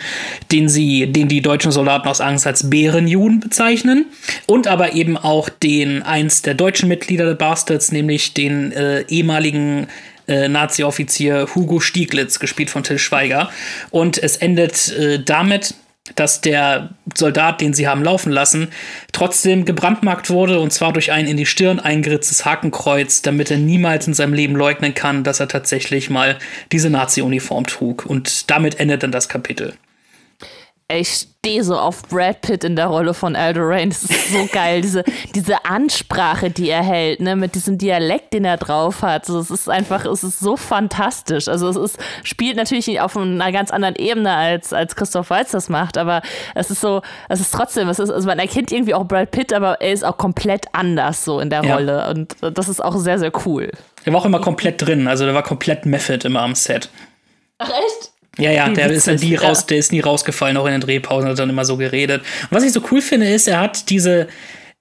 den 0.52 0.68
sie, 0.68 1.10
den 1.10 1.26
die 1.26 1.42
deutschen 1.42 1.72
Soldaten 1.72 2.08
aus 2.08 2.20
Angst 2.20 2.46
als 2.46 2.70
Bärenjuden 2.70 3.40
bezeichnen. 3.40 4.06
Und 4.46 4.68
aber 4.68 4.92
eben 4.92 5.16
auch 5.16 5.48
den 5.48 6.04
eins 6.04 6.42
der 6.42 6.54
deutschen 6.54 6.88
Mitglieder 6.88 7.26
der 7.26 7.34
Bastards, 7.34 7.90
nämlich 7.90 8.32
den 8.32 8.70
äh, 8.70 9.02
ehemaligen 9.08 9.88
äh, 10.28 10.48
Nazi-Offizier 10.48 11.48
Hugo 11.52 11.80
Stieglitz, 11.80 12.38
gespielt 12.38 12.70
von 12.70 12.84
Till 12.84 13.00
Schweiger. 13.00 13.50
Und 13.90 14.22
es 14.22 14.36
endet 14.36 14.92
äh, 14.92 15.20
damit, 15.20 15.74
dass 16.16 16.40
der 16.40 16.90
Soldat, 17.14 17.60
den 17.60 17.74
sie 17.74 17.86
haben 17.86 18.02
laufen 18.02 18.32
lassen, 18.32 18.68
trotzdem 19.12 19.64
gebrandmarkt 19.64 20.30
wurde 20.30 20.58
und 20.58 20.72
zwar 20.72 20.92
durch 20.92 21.12
ein 21.12 21.26
in 21.26 21.36
die 21.36 21.46
Stirn 21.46 21.78
eingeritztes 21.78 22.44
Hakenkreuz, 22.44 23.22
damit 23.22 23.50
er 23.50 23.58
niemals 23.58 24.08
in 24.08 24.14
seinem 24.14 24.34
Leben 24.34 24.56
leugnen 24.56 24.94
kann, 24.94 25.22
dass 25.22 25.40
er 25.40 25.48
tatsächlich 25.48 26.10
mal 26.10 26.38
diese 26.72 26.90
Nazi-Uniform 26.90 27.66
trug. 27.66 28.04
Und 28.04 28.50
damit 28.50 28.80
endet 28.80 29.02
dann 29.04 29.12
das 29.12 29.28
Kapitel. 29.28 29.74
Ich 30.94 31.26
stehe 31.44 31.64
so 31.64 31.76
auf 31.76 32.02
Brad 32.02 32.40
Pitt 32.42 32.64
in 32.64 32.76
der 32.76 32.86
Rolle 32.86 33.14
von 33.14 33.34
Aldorain. 33.34 33.88
Das 33.88 34.04
ist 34.04 34.32
so 34.32 34.46
geil. 34.52 34.80
Diese, 34.82 35.02
diese 35.34 35.64
Ansprache, 35.64 36.50
die 36.50 36.68
er 36.68 36.82
hält, 36.82 37.20
ne, 37.20 37.34
mit 37.34 37.54
diesem 37.54 37.78
Dialekt, 37.78 38.32
den 38.32 38.44
er 38.44 38.58
drauf 38.58 39.02
hat. 39.02 39.28
Also 39.28 39.40
es 39.40 39.50
ist 39.50 39.68
einfach, 39.68 40.04
es 40.04 40.22
ist 40.22 40.38
so 40.38 40.56
fantastisch. 40.56 41.48
Also 41.48 41.68
es 41.68 41.76
ist, 41.76 41.98
spielt 42.22 42.56
natürlich 42.56 43.00
auf 43.00 43.16
einer 43.16 43.50
ganz 43.52 43.70
anderen 43.70 43.96
Ebene, 43.96 44.32
als, 44.34 44.72
als 44.72 44.94
Christoph 44.94 45.30
Waltz 45.30 45.50
das 45.50 45.68
macht, 45.68 45.98
aber 45.98 46.22
es 46.54 46.70
ist 46.70 46.80
so, 46.80 47.02
es 47.28 47.40
ist 47.40 47.52
trotzdem, 47.52 47.88
es 47.88 47.98
ist, 47.98 48.10
also 48.10 48.28
man 48.28 48.38
erkennt 48.38 48.70
irgendwie 48.70 48.94
auch 48.94 49.04
Brad 49.04 49.30
Pitt, 49.30 49.52
aber 49.52 49.80
er 49.80 49.92
ist 49.92 50.04
auch 50.04 50.18
komplett 50.18 50.66
anders 50.72 51.24
so 51.24 51.40
in 51.40 51.50
der 51.50 51.64
ja. 51.64 51.74
Rolle. 51.74 52.08
Und 52.10 52.36
das 52.56 52.68
ist 52.68 52.84
auch 52.84 52.96
sehr, 52.96 53.18
sehr 53.18 53.32
cool. 53.46 53.70
Er 54.04 54.12
war 54.12 54.20
auch 54.20 54.26
immer 54.26 54.40
komplett 54.40 54.80
drin, 54.80 55.08
also 55.08 55.24
der 55.24 55.34
war 55.34 55.42
komplett 55.42 55.86
Method 55.86 56.26
immer 56.26 56.42
am 56.42 56.54
Set. 56.54 56.88
Ach 57.58 57.70
echt? 57.70 58.11
Ja, 58.38 58.50
ja, 58.50 58.68
der 58.70 58.90
ist, 58.90 59.06
nie 59.06 59.34
raus, 59.34 59.66
der 59.66 59.76
ist 59.76 59.92
nie 59.92 60.00
rausgefallen, 60.00 60.56
auch 60.56 60.64
in 60.64 60.72
den 60.72 60.80
Drehpausen 60.80 61.28
hat 61.28 61.38
dann 61.38 61.50
immer 61.50 61.66
so 61.66 61.76
geredet. 61.76 62.22
Und 62.22 62.56
was 62.56 62.64
ich 62.64 62.72
so 62.72 62.82
cool 62.90 63.02
finde, 63.02 63.28
ist, 63.28 63.46
er 63.46 63.60
hat 63.60 63.90
diese, 63.90 64.26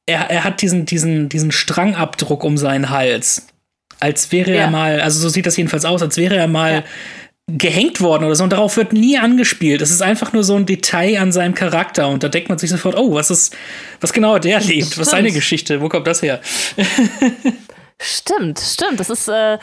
er, 0.05 0.29
er 0.29 0.43
hat 0.45 0.61
diesen, 0.61 0.85
diesen, 0.85 1.27
diesen 1.27 1.51
Strangabdruck 1.51 2.43
um 2.45 2.57
seinen 2.57 2.89
Hals. 2.89 3.47
Als 3.99 4.31
wäre 4.31 4.51
ja. 4.51 4.61
er 4.61 4.69
mal, 4.69 5.01
also 5.01 5.19
so 5.19 5.29
sieht 5.29 5.45
das 5.45 5.57
jedenfalls 5.57 5.83
aus, 5.83 6.01
als 6.01 6.15
wäre 6.15 6.37
er 6.37 6.47
mal 6.47 6.71
ja. 6.71 6.83
gehängt 7.51 7.99
worden 7.99 8.23
oder 8.23 8.35
so. 8.35 8.45
Und 8.45 8.53
darauf 8.53 8.77
wird 8.77 8.93
nie 8.93 9.17
angespielt. 9.17 9.81
Das 9.81 9.91
ist 9.91 10.01
einfach 10.01 10.31
nur 10.31 10.45
so 10.45 10.55
ein 10.55 10.65
Detail 10.65 11.19
an 11.19 11.33
seinem 11.33 11.53
Charakter. 11.53 12.07
Und 12.07 12.23
da 12.23 12.29
denkt 12.29 12.47
man 12.47 12.57
sich 12.57 12.69
sofort, 12.69 12.95
oh, 12.97 13.13
was 13.13 13.29
ist, 13.29 13.55
was 13.99 14.13
genau 14.13 14.35
hat 14.35 14.45
der 14.45 14.61
lebt? 14.61 14.97
Was 14.97 15.07
ist 15.07 15.11
seine 15.11 15.31
Geschichte? 15.31 15.81
Wo 15.81 15.89
kommt 15.89 16.07
das 16.07 16.21
her? 16.21 16.39
Stimmt, 18.03 18.59
stimmt. 18.59 18.99
Das 18.99 19.11
ist, 19.11 19.27
äh, 19.27 19.53
äh, 19.53 19.57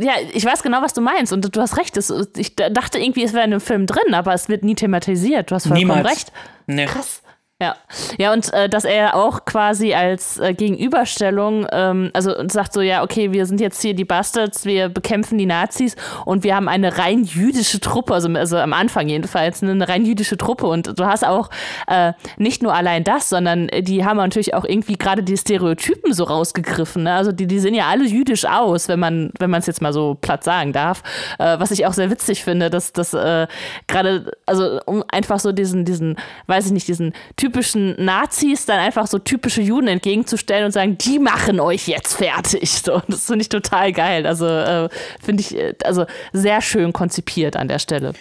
ja, 0.00 0.14
ich 0.32 0.44
weiß 0.44 0.62
genau, 0.62 0.82
was 0.82 0.92
du 0.92 1.00
meinst. 1.00 1.32
Und 1.32 1.54
du 1.54 1.60
hast 1.60 1.76
recht. 1.78 1.96
Das, 1.96 2.12
ich 2.36 2.56
dachte 2.56 2.98
irgendwie, 2.98 3.22
es 3.22 3.32
wäre 3.32 3.44
in 3.44 3.52
einem 3.52 3.60
Film 3.60 3.86
drin, 3.86 4.12
aber 4.12 4.34
es 4.34 4.48
wird 4.48 4.64
nie 4.64 4.74
thematisiert. 4.74 5.50
Du 5.50 5.54
hast 5.54 5.68
vollkommen 5.68 5.86
Niemals. 5.88 6.10
recht. 6.10 6.32
Nee. 6.66 6.86
Krass. 6.86 7.22
Ja, 7.60 7.76
ja 8.18 8.32
und 8.32 8.52
äh, 8.52 8.68
dass 8.68 8.84
er 8.84 9.14
auch 9.14 9.44
quasi 9.44 9.92
als 9.92 10.38
äh, 10.38 10.54
Gegenüberstellung, 10.54 11.66
ähm, 11.70 12.10
also 12.14 12.32
sagt 12.48 12.72
so, 12.72 12.80
ja, 12.80 13.02
okay, 13.02 13.32
wir 13.32 13.44
sind 13.46 13.60
jetzt 13.60 13.82
hier 13.82 13.94
die 13.94 14.04
Bastards, 14.04 14.64
wir 14.64 14.88
bekämpfen 14.88 15.36
die 15.36 15.46
Nazis 15.46 15.94
und 16.24 16.42
wir 16.42 16.56
haben 16.56 16.68
eine 16.68 16.98
rein 16.98 17.24
jüdische 17.24 17.80
Truppe, 17.80 18.14
also, 18.14 18.28
also 18.30 18.56
am 18.56 18.72
Anfang 18.72 19.08
jedenfalls 19.08 19.62
eine 19.62 19.88
rein 19.88 20.04
jüdische 20.04 20.36
Truppe. 20.36 20.66
Und 20.66 20.98
du 20.98 21.04
hast 21.04 21.26
auch 21.26 21.50
äh, 21.86 22.12
nicht 22.38 22.62
nur 22.62 22.74
allein 22.74 23.04
das, 23.04 23.28
sondern 23.28 23.68
die 23.80 24.04
haben 24.04 24.16
natürlich 24.16 24.54
auch 24.54 24.64
irgendwie 24.64 24.96
gerade 24.96 25.22
die 25.22 25.36
Stereotypen 25.36 26.14
so 26.14 26.24
rausgegriffen, 26.24 27.02
ne? 27.02 27.14
also 27.14 27.32
die, 27.32 27.46
die 27.46 27.58
sehen 27.58 27.74
ja 27.74 27.88
alle 27.88 28.04
jüdisch 28.04 28.46
aus, 28.46 28.88
wenn 28.88 29.00
man 29.00 29.30
wenn 29.38 29.52
es 29.54 29.66
jetzt 29.66 29.82
mal 29.82 29.92
so 29.92 30.16
platt 30.20 30.44
sagen 30.44 30.72
darf, 30.72 31.02
äh, 31.38 31.58
was 31.58 31.70
ich 31.70 31.86
auch 31.86 31.92
sehr 31.92 32.10
witzig 32.10 32.42
finde, 32.42 32.70
dass 32.70 32.92
das 32.92 33.12
äh, 33.12 33.46
gerade, 33.86 34.32
also 34.46 34.80
um 34.86 35.04
einfach 35.10 35.40
so 35.40 35.52
diesen, 35.52 35.84
diesen, 35.84 36.16
weiß 36.46 36.66
ich 36.66 36.72
nicht, 36.72 36.88
diesen 36.88 37.12
Typ 37.36 37.49
typischen 37.50 37.94
Nazis 38.02 38.66
dann 38.66 38.78
einfach 38.78 39.06
so 39.06 39.18
typische 39.18 39.60
Juden 39.60 39.88
entgegenzustellen 39.88 40.66
und 40.66 40.72
sagen, 40.72 40.96
die 40.98 41.18
machen 41.18 41.60
euch 41.60 41.88
jetzt 41.88 42.14
fertig. 42.14 42.70
So, 42.70 43.02
das 43.08 43.26
finde 43.26 43.42
ich 43.42 43.48
total 43.48 43.92
geil. 43.92 44.26
Also 44.26 44.46
äh, 44.46 44.88
finde 45.22 45.42
ich 45.42 45.56
äh, 45.56 45.74
also 45.84 46.06
sehr 46.32 46.60
schön 46.62 46.92
konzipiert 46.92 47.56
an 47.56 47.68
der 47.68 47.78
Stelle. 47.78 48.14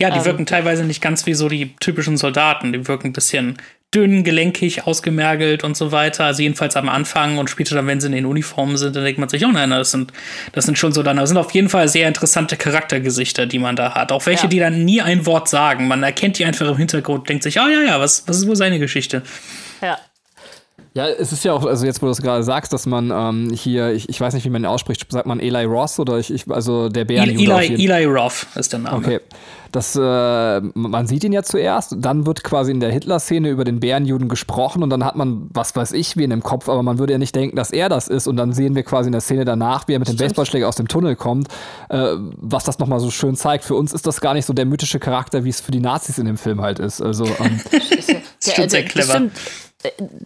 Ja, 0.00 0.10
die 0.10 0.18
ähm, 0.18 0.24
wirken 0.24 0.46
teilweise 0.46 0.84
nicht 0.84 1.00
ganz 1.00 1.24
wie 1.26 1.34
so 1.34 1.48
die 1.48 1.74
typischen 1.76 2.16
Soldaten. 2.16 2.72
Die 2.72 2.86
wirken 2.86 3.08
ein 3.08 3.12
bisschen 3.12 3.56
dünn, 3.94 4.24
gelenkig, 4.24 4.86
ausgemergelt 4.86 5.64
und 5.64 5.76
so 5.76 5.92
weiter. 5.92 6.24
Also 6.24 6.42
jedenfalls 6.42 6.76
am 6.76 6.88
Anfang 6.88 7.38
und 7.38 7.48
später 7.48 7.74
dann, 7.74 7.86
wenn 7.86 8.00
sie 8.00 8.06
in 8.06 8.12
den 8.12 8.26
Uniformen 8.26 8.76
sind, 8.76 8.96
dann 8.96 9.04
denkt 9.04 9.18
man 9.18 9.28
sich, 9.28 9.44
oh 9.44 9.50
nein, 9.50 9.70
das 9.70 9.90
sind, 9.90 10.12
das 10.52 10.64
sind 10.64 10.78
schon 10.78 10.92
so 10.92 11.02
dann, 11.02 11.16
das 11.16 11.28
sind 11.28 11.38
auf 11.38 11.52
jeden 11.52 11.68
Fall 11.68 11.88
sehr 11.88 12.08
interessante 12.08 12.56
Charaktergesichter, 12.56 13.46
die 13.46 13.58
man 13.58 13.76
da 13.76 13.94
hat. 13.94 14.12
Auch 14.12 14.26
welche, 14.26 14.44
ja. 14.44 14.48
die 14.48 14.58
dann 14.58 14.84
nie 14.84 15.00
ein 15.00 15.26
Wort 15.26 15.48
sagen. 15.48 15.88
Man 15.88 16.02
erkennt 16.02 16.38
die 16.38 16.44
einfach 16.44 16.68
im 16.68 16.76
Hintergrund, 16.76 17.28
denkt 17.28 17.42
sich, 17.42 17.58
oh 17.60 17.68
ja, 17.68 17.82
ja, 17.82 18.00
was, 18.00 18.26
was 18.26 18.38
ist 18.38 18.46
wohl 18.46 18.56
seine 18.56 18.78
Geschichte? 18.78 19.22
Ja. 19.80 19.98
Ja, 20.96 21.08
es 21.08 21.32
ist 21.32 21.44
ja 21.44 21.52
auch, 21.52 21.66
also 21.66 21.86
jetzt, 21.86 22.02
wo 22.02 22.06
du 22.06 22.12
es 22.12 22.22
gerade 22.22 22.44
sagst, 22.44 22.72
dass 22.72 22.86
man 22.86 23.10
ähm, 23.10 23.52
hier, 23.52 23.90
ich, 23.90 24.08
ich 24.08 24.20
weiß 24.20 24.32
nicht, 24.32 24.44
wie 24.44 24.50
man 24.50 24.62
ihn 24.62 24.66
ausspricht, 24.66 25.10
sagt 25.10 25.26
man 25.26 25.40
Eli 25.40 25.64
Ross 25.64 25.98
oder 25.98 26.18
ich, 26.18 26.32
ich 26.32 26.48
also 26.48 26.88
der 26.88 27.04
Bär. 27.04 27.24
Eli, 27.24 27.50
Eli, 27.50 27.84
Eli 27.84 28.04
Roth 28.04 28.46
ist 28.54 28.72
der 28.72 28.78
Name. 28.78 28.98
Okay. 28.98 29.20
Das, 29.72 29.96
äh, 29.96 30.60
man 30.60 31.08
sieht 31.08 31.24
ihn 31.24 31.32
ja 31.32 31.42
zuerst, 31.42 31.96
dann 31.98 32.26
wird 32.26 32.44
quasi 32.44 32.70
in 32.70 32.78
der 32.78 32.92
Hitler-Szene 32.92 33.48
über 33.48 33.64
den 33.64 33.80
Bärenjuden 33.80 34.28
gesprochen 34.28 34.84
und 34.84 34.90
dann 34.90 35.04
hat 35.04 35.16
man, 35.16 35.48
was 35.52 35.74
weiß 35.74 35.90
ich, 35.94 36.16
wen 36.16 36.30
im 36.30 36.44
Kopf, 36.44 36.68
aber 36.68 36.84
man 36.84 37.00
würde 37.00 37.14
ja 37.14 37.18
nicht 37.18 37.34
denken, 37.34 37.56
dass 37.56 37.72
er 37.72 37.88
das 37.88 38.06
ist 38.06 38.28
und 38.28 38.36
dann 38.36 38.52
sehen 38.52 38.76
wir 38.76 38.84
quasi 38.84 39.08
in 39.08 39.12
der 39.12 39.20
Szene 39.20 39.44
danach, 39.44 39.88
wie 39.88 39.94
er 39.94 39.98
mit 39.98 40.06
dem 40.06 40.16
Baseballschläger 40.16 40.68
aus 40.68 40.76
dem 40.76 40.86
Tunnel 40.86 41.16
kommt, 41.16 41.48
äh, 41.88 42.14
was 42.36 42.62
das 42.62 42.78
nochmal 42.78 43.00
so 43.00 43.10
schön 43.10 43.34
zeigt. 43.34 43.64
Für 43.64 43.74
uns 43.74 43.92
ist 43.92 44.06
das 44.06 44.20
gar 44.20 44.34
nicht 44.34 44.46
so 44.46 44.52
der 44.52 44.64
mythische 44.64 45.00
Charakter, 45.00 45.42
wie 45.42 45.48
es 45.48 45.60
für 45.60 45.72
die 45.72 45.80
Nazis 45.80 46.18
in 46.18 46.26
dem 46.26 46.36
Film 46.36 46.60
halt 46.60 46.78
ist. 46.78 47.02
Also, 47.02 47.24
ähm, 47.24 47.60
das 47.72 48.52
stimmt 48.52 48.70
sehr 48.70 48.84
clever. 48.84 49.22
Äh, 49.22 49.30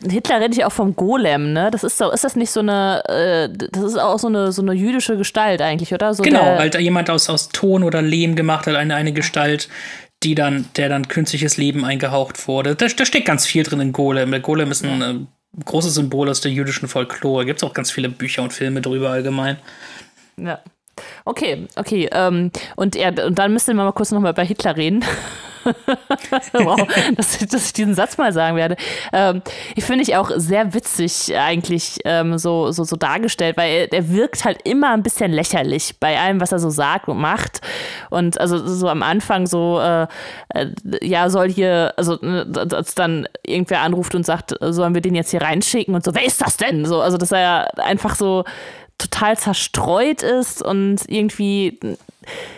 Hitler 0.09 0.41
redet 0.41 0.57
ja 0.57 0.67
auch 0.67 0.73
vom 0.73 0.95
Golem, 0.95 1.53
ne? 1.53 1.71
Das 1.71 1.85
ist 1.85 1.99
so, 1.99 2.11
ist 2.11 2.25
das 2.25 2.37
nicht 2.37 2.51
so 2.51 2.61
eine, 2.61 3.03
äh, 3.09 3.49
das 3.51 3.83
ist 3.83 3.99
auch 3.99 4.19
so 4.19 4.29
eine, 4.29 4.53
so 4.53 4.63
eine 4.63 4.73
jüdische 4.73 5.17
Gestalt 5.17 5.61
eigentlich, 5.61 5.93
oder? 5.93 6.15
So 6.15 6.23
genau, 6.23 6.45
halt 6.45 6.79
jemand 6.81 7.11
aus, 7.11 7.29
aus 7.29 7.49
Ton 7.49 7.83
oder 7.83 8.03
Lehm 8.03 8.37
gemacht 8.37 8.67
hat, 8.67 8.77
eine, 8.77 8.95
eine 8.95 9.13
Gestalt, 9.13 9.69
die 10.23 10.35
dann, 10.35 10.69
der 10.77 10.89
dann 10.89 11.09
künstliches 11.09 11.57
Leben 11.57 11.85
eingehaucht 11.85 12.49
wurde. 12.49 12.75
Da, 12.75 12.87
da 12.87 13.05
steckt 13.05 13.27
ganz 13.27 13.47
viel 13.47 13.63
drin 13.63 13.81
in 13.81 13.93
Golem. 13.93 14.31
Der 14.31 14.41
Golem 14.41 14.71
ist 14.71 14.85
ein 14.85 15.03
äh, 15.03 15.63
großes 15.65 15.95
Symbol 15.95 16.29
aus 16.29 16.41
der 16.41 16.53
jüdischen 16.53 16.89
Folklore. 16.89 17.45
Gibt 17.45 17.59
es 17.59 17.65
auch 17.69 17.75
ganz 17.75 17.91
viele 17.91 18.09
Bücher 18.09 18.43
und 18.43 18.53
Filme 18.53 18.81
drüber 18.81 19.11
allgemein. 19.11 19.59
Ja. 20.37 20.61
Okay, 21.25 21.67
okay. 21.77 22.09
Ähm, 22.13 22.51
und, 22.77 22.95
ja, 22.95 23.09
und 23.09 23.39
dann 23.39 23.53
müssten 23.53 23.77
wir 23.77 23.85
mal 23.85 23.93
kurz 23.93 24.11
nochmal 24.13 24.35
bei 24.35 24.45
Hitler 24.45 24.77
reden. 24.77 25.05
wow, 26.53 26.81
dass, 27.17 27.39
dass, 27.39 27.67
ich 27.67 27.73
diesen 27.73 27.95
Satz 27.95 28.17
mal 28.19 28.33
sagen 28.33 28.57
werde. 28.57 28.77
Ähm, 29.13 29.43
ich 29.75 29.85
finde 29.85 30.03
ich 30.03 30.17
auch 30.17 30.31
sehr 30.37 30.75
witzig 30.75 31.37
eigentlich 31.37 31.99
ähm, 32.05 32.39
so, 32.39 32.71
so, 32.73 32.85
so 32.85 32.97
dargestellt, 32.97 33.57
weil 33.57 33.71
er, 33.71 33.93
er, 33.93 34.11
wirkt 34.11 34.45
halt 34.45 34.61
immer 34.65 34.93
ein 34.93 35.03
bisschen 35.03 35.33
lächerlich 35.33 35.99
bei 36.01 36.19
allem, 36.19 36.41
was 36.41 36.53
er 36.53 36.59
so 36.59 36.71
sagt 36.71 37.09
und 37.09 37.19
macht. 37.19 37.61
Und 38.11 38.41
also 38.41 38.67
so 38.67 38.89
am 38.89 39.03
Anfang 39.03 39.47
so, 39.47 39.81
äh, 39.81 40.07
äh, 40.51 40.67
ja, 41.03 41.29
soll 41.31 41.51
hier, 41.51 41.93
also 41.97 42.19
ne, 42.21 42.47
als 42.73 42.95
dann 42.95 43.29
irgendwer 43.45 43.81
anruft 43.81 44.15
und 44.15 44.25
sagt, 44.25 44.55
sollen 44.61 44.95
wir 44.95 45.03
den 45.03 45.15
jetzt 45.15 45.31
hier 45.31 45.43
reinschicken 45.43 45.95
und 45.95 46.05
so, 46.05 46.15
wer 46.15 46.25
ist 46.25 46.41
das 46.41 46.57
denn? 46.57 46.85
So, 46.85 47.01
also 47.01 47.19
dass 47.19 47.33
er 47.33 47.79
einfach 47.79 48.15
so 48.15 48.45
total 48.99 49.39
zerstreut 49.39 50.23
ist 50.23 50.63
und 50.63 51.03
irgendwie, 51.09 51.79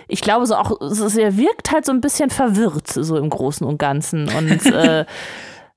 ich 0.09 0.23
glaube, 0.23 0.47
so 0.47 0.57
auch, 0.57 0.81
er 0.81 1.37
wirkt 1.37 1.71
halt 1.71 1.85
so 1.85 1.93
ein 1.93 2.01
bisschen 2.01 2.31
verwirrt, 2.31 2.89
so 2.89 3.17
im 3.17 3.31
Großen 3.31 3.67
und 3.67 3.79
Ganzen. 3.79 4.29
Und 4.29 4.67
äh, 4.75 5.05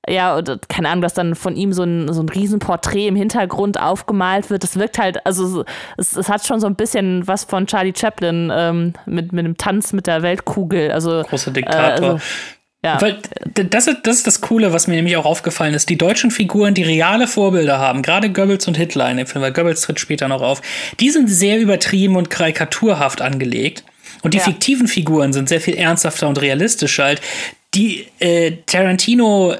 ja, 0.07 0.35
und, 0.35 0.67
keine 0.67 0.89
Ahnung, 0.89 1.01
dass 1.01 1.13
dann 1.13 1.35
von 1.35 1.55
ihm 1.55 1.71
so 1.71 1.83
ein, 1.83 2.11
so 2.11 2.21
ein 2.21 2.29
Riesenporträt 2.29 3.07
im 3.07 3.15
Hintergrund 3.15 3.79
aufgemalt 3.79 4.49
wird. 4.49 4.63
Das 4.63 4.77
wirkt 4.77 4.99
halt, 4.99 5.25
also 5.25 5.63
es, 5.97 6.15
es 6.15 6.29
hat 6.29 6.45
schon 6.45 6.59
so 6.59 6.67
ein 6.67 6.75
bisschen 6.75 7.25
was 7.27 7.45
von 7.45 7.67
Charlie 7.67 7.93
Chaplin 7.95 8.51
ähm, 8.53 8.93
mit, 9.05 9.31
mit 9.31 9.45
einem 9.45 9.57
Tanz 9.57 9.93
mit 9.93 10.07
der 10.07 10.21
Weltkugel. 10.21 10.91
Also, 10.91 11.23
Großer 11.23 11.51
Diktator. 11.51 12.05
Äh, 12.05 12.11
also, 12.11 12.19
ja. 12.83 13.01
Weil 13.01 13.17
das 13.53 13.87
ist, 13.87 13.99
das 14.03 14.17
ist 14.17 14.27
das 14.27 14.41
Coole, 14.41 14.73
was 14.73 14.87
mir 14.87 14.95
nämlich 14.95 15.15
auch 15.15 15.25
aufgefallen 15.25 15.73
ist. 15.73 15.89
Die 15.89 15.97
deutschen 15.97 16.31
Figuren, 16.31 16.73
die 16.73 16.83
reale 16.83 17.27
Vorbilder 17.27 17.79
haben, 17.79 18.01
gerade 18.01 18.29
Goebbels 18.29 18.67
und 18.67 18.75
Hitler 18.75 19.09
in 19.09 19.17
dem 19.17 19.27
Film, 19.27 19.41
weil 19.41 19.53
Goebbels 19.53 19.81
tritt 19.81 19.99
später 20.01 20.27
noch 20.27 20.41
auf, 20.41 20.61
die 20.99 21.09
sind 21.09 21.29
sehr 21.29 21.59
übertrieben 21.59 22.17
und 22.17 22.29
karikaturhaft 22.29 23.21
angelegt. 23.21 23.85
Und 24.21 24.33
die 24.33 24.37
ja. 24.39 24.43
fiktiven 24.43 24.87
Figuren 24.87 25.33
sind 25.33 25.49
sehr 25.49 25.61
viel 25.61 25.75
ernsthafter 25.75 26.27
und 26.27 26.41
realistischer. 26.41 27.05
Halt. 27.05 27.21
Die 27.73 28.05
äh, 28.19 28.57
Tarantino 28.65 29.55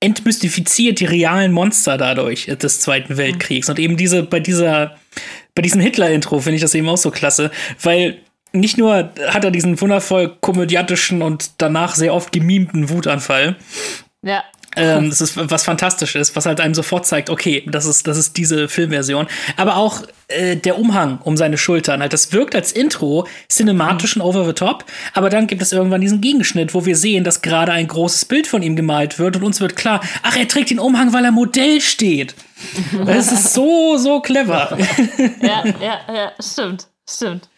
entmystifiziert 0.00 1.00
die 1.00 1.06
realen 1.06 1.52
Monster 1.52 1.96
dadurch 1.96 2.46
des 2.46 2.80
Zweiten 2.80 3.16
Weltkriegs. 3.16 3.68
Mhm. 3.68 3.72
Und 3.72 3.78
eben 3.78 3.96
diese, 3.96 4.22
bei 4.24 4.40
dieser, 4.40 4.96
bei 5.54 5.62
diesem 5.62 5.80
Hitler-Intro 5.80 6.40
finde 6.40 6.56
ich 6.56 6.62
das 6.62 6.74
eben 6.74 6.88
auch 6.88 6.98
so 6.98 7.10
klasse, 7.10 7.50
weil 7.80 8.18
nicht 8.54 8.78
nur 8.78 9.10
hat 9.28 9.44
er 9.44 9.50
diesen 9.50 9.80
wundervoll 9.80 10.36
komödiantischen 10.40 11.22
und 11.22 11.50
danach 11.58 11.94
sehr 11.94 12.14
oft 12.14 12.32
gemimten 12.32 12.88
Wutanfall. 12.88 13.56
Ja. 14.22 14.42
Ähm, 14.76 15.10
das 15.10 15.20
ist 15.20 15.36
was 15.36 15.64
Fantastisches, 15.64 16.34
was 16.34 16.46
halt 16.46 16.60
einem 16.60 16.74
sofort 16.74 17.06
zeigt, 17.06 17.30
okay, 17.30 17.64
das 17.66 17.84
ist, 17.84 18.06
das 18.06 18.16
ist 18.16 18.36
diese 18.36 18.68
Filmversion. 18.68 19.26
Aber 19.56 19.76
auch 19.76 20.02
äh, 20.28 20.56
der 20.56 20.78
Umhang 20.78 21.18
um 21.22 21.36
seine 21.36 21.58
Schultern, 21.58 22.00
halt, 22.00 22.12
das 22.12 22.32
wirkt 22.32 22.54
als 22.54 22.72
Intro 22.72 23.26
cinematisch 23.48 24.16
und 24.16 24.22
over 24.22 24.44
the 24.44 24.52
top, 24.52 24.84
aber 25.12 25.30
dann 25.30 25.46
gibt 25.46 25.62
es 25.62 25.72
irgendwann 25.72 26.00
diesen 26.00 26.20
Gegenschnitt, 26.20 26.74
wo 26.74 26.86
wir 26.86 26.96
sehen, 26.96 27.22
dass 27.22 27.42
gerade 27.42 27.72
ein 27.72 27.86
großes 27.86 28.24
Bild 28.24 28.46
von 28.46 28.62
ihm 28.62 28.74
gemalt 28.74 29.18
wird 29.18 29.36
und 29.36 29.44
uns 29.44 29.60
wird 29.60 29.76
klar, 29.76 30.00
ach, 30.22 30.36
er 30.36 30.48
trägt 30.48 30.70
den 30.70 30.80
Umhang, 30.80 31.12
weil 31.12 31.24
er 31.24 31.32
Modell 31.32 31.80
steht. 31.80 32.34
Das 33.06 33.30
ist 33.30 33.52
so, 33.52 33.96
so 33.98 34.20
clever. 34.20 34.76
Ja, 35.40 35.64
ja, 35.80 36.00
ja, 36.14 36.32
stimmt, 36.40 36.86
stimmt. 37.08 37.48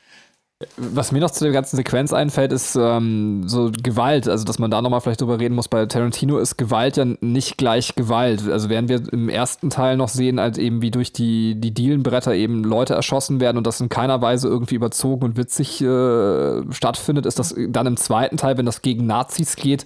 Was 0.78 1.12
mir 1.12 1.20
noch 1.20 1.32
zu 1.32 1.44
der 1.44 1.52
ganzen 1.52 1.76
Sequenz 1.76 2.14
einfällt, 2.14 2.50
ist 2.50 2.76
ähm, 2.76 3.46
so 3.46 3.70
Gewalt. 3.82 4.26
Also, 4.26 4.46
dass 4.46 4.58
man 4.58 4.70
da 4.70 4.80
nochmal 4.80 5.02
vielleicht 5.02 5.20
drüber 5.20 5.38
reden 5.38 5.54
muss. 5.54 5.68
Bei 5.68 5.84
Tarantino 5.84 6.38
ist 6.38 6.56
Gewalt 6.56 6.96
ja 6.96 7.04
nicht 7.20 7.58
gleich 7.58 7.94
Gewalt. 7.94 8.48
Also, 8.48 8.70
während 8.70 8.88
wir 8.88 9.02
im 9.12 9.28
ersten 9.28 9.68
Teil 9.68 9.98
noch 9.98 10.08
sehen, 10.08 10.40
halt 10.40 10.56
eben 10.56 10.80
wie 10.80 10.90
durch 10.90 11.12
die, 11.12 11.60
die 11.60 11.74
Dielenbretter 11.74 12.32
eben 12.34 12.64
Leute 12.64 12.94
erschossen 12.94 13.38
werden 13.38 13.58
und 13.58 13.66
das 13.66 13.82
in 13.82 13.90
keiner 13.90 14.22
Weise 14.22 14.48
irgendwie 14.48 14.76
überzogen 14.76 15.24
und 15.24 15.36
witzig 15.36 15.82
äh, 15.82 16.62
stattfindet, 16.72 17.26
ist 17.26 17.38
das 17.38 17.54
dann 17.68 17.86
im 17.86 17.98
zweiten 17.98 18.38
Teil, 18.38 18.56
wenn 18.56 18.64
das 18.64 18.80
gegen 18.80 19.06
Nazis 19.06 19.56
geht, 19.56 19.84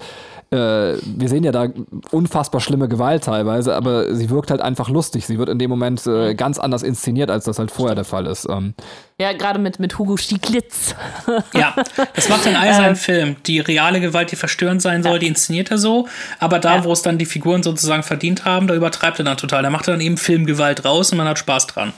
äh, 0.53 0.98
wir 1.05 1.28
sehen 1.28 1.44
ja 1.44 1.53
da 1.53 1.68
unfassbar 2.11 2.61
schlimme 2.61 2.88
Gewalt 2.88 3.22
teilweise, 3.22 3.74
aber 3.76 4.12
sie 4.14 4.30
wirkt 4.30 4.51
halt 4.51 4.61
einfach 4.61 4.88
lustig. 4.88 5.24
Sie 5.24 5.38
wird 5.38 5.48
in 5.48 5.61
dem 5.61 5.70
Moment 5.70 6.05
äh, 6.09 6.34
ganz 6.34 6.59
anders 6.59 6.82
inszeniert, 6.82 7.30
als 7.30 7.44
das 7.44 7.61
halt 7.61 7.70
vorher 7.70 7.94
der 7.94 8.05
Fall 8.05 8.26
ist. 8.26 8.48
Ähm. 8.48 8.74
Ja, 9.20 9.32
gerade 9.32 9.61
mit, 9.61 9.78
mit 9.78 9.96
Hugo 9.96 10.16
Stieglitz. 10.16 10.96
ja, 11.55 11.74
das 12.14 12.28
macht 12.28 12.46
in 12.46 12.57
all 12.57 12.74
seinen 12.74 12.90
ähm. 12.90 12.96
Filmen. 12.96 13.36
Die 13.46 13.61
reale 13.61 14.01
Gewalt, 14.01 14.32
die 14.32 14.36
verstörend 14.36 14.82
sein 14.82 15.05
soll, 15.05 15.14
ja. 15.14 15.18
die 15.20 15.28
inszeniert 15.28 15.70
er 15.70 15.78
so. 15.78 16.09
Aber 16.40 16.59
da, 16.59 16.76
ja. 16.76 16.84
wo 16.84 16.92
es 16.92 17.03
dann 17.03 17.16
die 17.16 17.26
Figuren 17.26 17.62
sozusagen 17.62 18.03
verdient 18.03 18.44
haben, 18.44 18.66
da 18.66 18.74
übertreibt 18.74 19.20
er 19.20 19.24
dann 19.24 19.36
total. 19.36 19.62
Da 19.62 19.70
macht 19.70 19.86
er 19.86 19.92
dann 19.92 20.01
eben 20.01 20.16
Filmgewalt 20.16 20.84
raus 20.84 21.12
und 21.12 21.18
man 21.18 21.28
hat 21.28 21.38
Spaß 21.38 21.68
dran. 21.68 21.92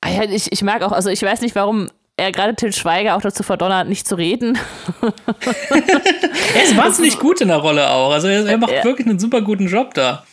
Ah 0.00 0.10
ja, 0.10 0.22
ich, 0.22 0.50
ich 0.50 0.62
mag 0.62 0.82
auch, 0.82 0.92
also 0.92 1.10
ich 1.10 1.20
weiß 1.20 1.42
nicht, 1.42 1.54
warum 1.54 1.88
er 2.18 2.32
gerade 2.32 2.54
Till 2.54 2.72
Schweiger 2.72 3.16
auch 3.16 3.22
dazu 3.22 3.42
verdonnert, 3.42 3.88
nicht 3.88 4.06
zu 4.06 4.16
reden. 4.16 4.58
er 6.54 6.62
ist 6.62 6.76
wahnsinnig 6.76 7.18
gut 7.18 7.40
in 7.40 7.48
der 7.48 7.58
Rolle 7.58 7.88
auch. 7.90 8.12
Also 8.12 8.26
er, 8.26 8.44
er 8.44 8.58
macht 8.58 8.72
ja. 8.72 8.84
wirklich 8.84 9.06
einen 9.06 9.20
super 9.20 9.40
guten 9.40 9.68
Job 9.68 9.94
da. 9.94 10.24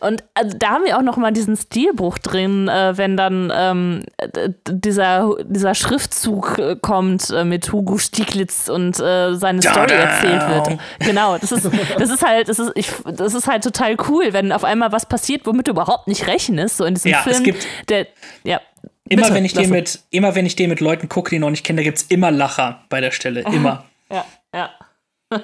Und 0.00 0.22
also, 0.34 0.56
da 0.56 0.68
haben 0.70 0.84
wir 0.84 0.96
auch 0.96 1.02
noch 1.02 1.16
mal 1.16 1.32
diesen 1.32 1.56
Stilbruch 1.56 2.18
drin, 2.18 2.68
äh, 2.68 2.96
wenn 2.96 3.16
dann 3.16 3.52
ähm, 3.54 4.04
dieser, 4.68 5.34
dieser 5.44 5.74
Schriftzug 5.74 6.58
äh, 6.58 6.76
kommt 6.80 7.30
äh, 7.30 7.44
mit 7.44 7.72
Hugo 7.72 7.98
Stieglitz 7.98 8.68
und 8.68 9.00
äh, 9.00 9.34
seine 9.34 9.60
da, 9.60 9.72
Story 9.72 9.92
erzählt 9.92 10.48
wird. 10.48 10.80
Genau, 11.00 11.36
das 11.36 11.50
ist, 11.50 11.68
das 11.98 12.10
ist 12.10 12.24
halt, 12.24 12.48
das 12.48 12.60
ist, 12.60 12.72
ich, 12.76 12.90
das 13.12 13.34
ist 13.34 13.48
halt 13.48 13.64
total 13.64 13.96
cool, 14.08 14.32
wenn 14.32 14.52
auf 14.52 14.64
einmal 14.64 14.92
was 14.92 15.06
passiert, 15.06 15.46
womit 15.46 15.66
du 15.66 15.72
überhaupt 15.72 16.06
nicht 16.06 16.28
rechnest. 16.28 16.76
So 16.76 16.84
in 16.84 16.94
diesem 16.94 17.10
ja, 17.10 17.18
Film. 17.18 17.36
Es 17.36 17.42
gibt, 17.42 17.66
der, 17.88 18.06
ja. 18.44 18.60
Immer 19.08 19.22
Bitte, 19.22 19.34
wenn 19.34 19.44
ich 19.44 19.54
den 19.54 19.70
mit, 19.70 20.00
immer 20.10 20.34
wenn 20.34 20.46
ich 20.46 20.56
den 20.56 20.70
mit 20.70 20.80
Leuten 20.80 21.08
gucke, 21.08 21.30
die 21.30 21.36
ich 21.36 21.40
noch 21.40 21.50
nicht 21.50 21.64
kenne, 21.64 21.78
da 21.78 21.84
gibt 21.84 21.98
es 21.98 22.04
immer 22.04 22.30
Lacher 22.30 22.84
bei 22.88 23.00
der 23.00 23.10
Stelle. 23.10 23.40
Immer. 23.40 23.84
Ja, 24.10 24.24
ja. 24.54 24.70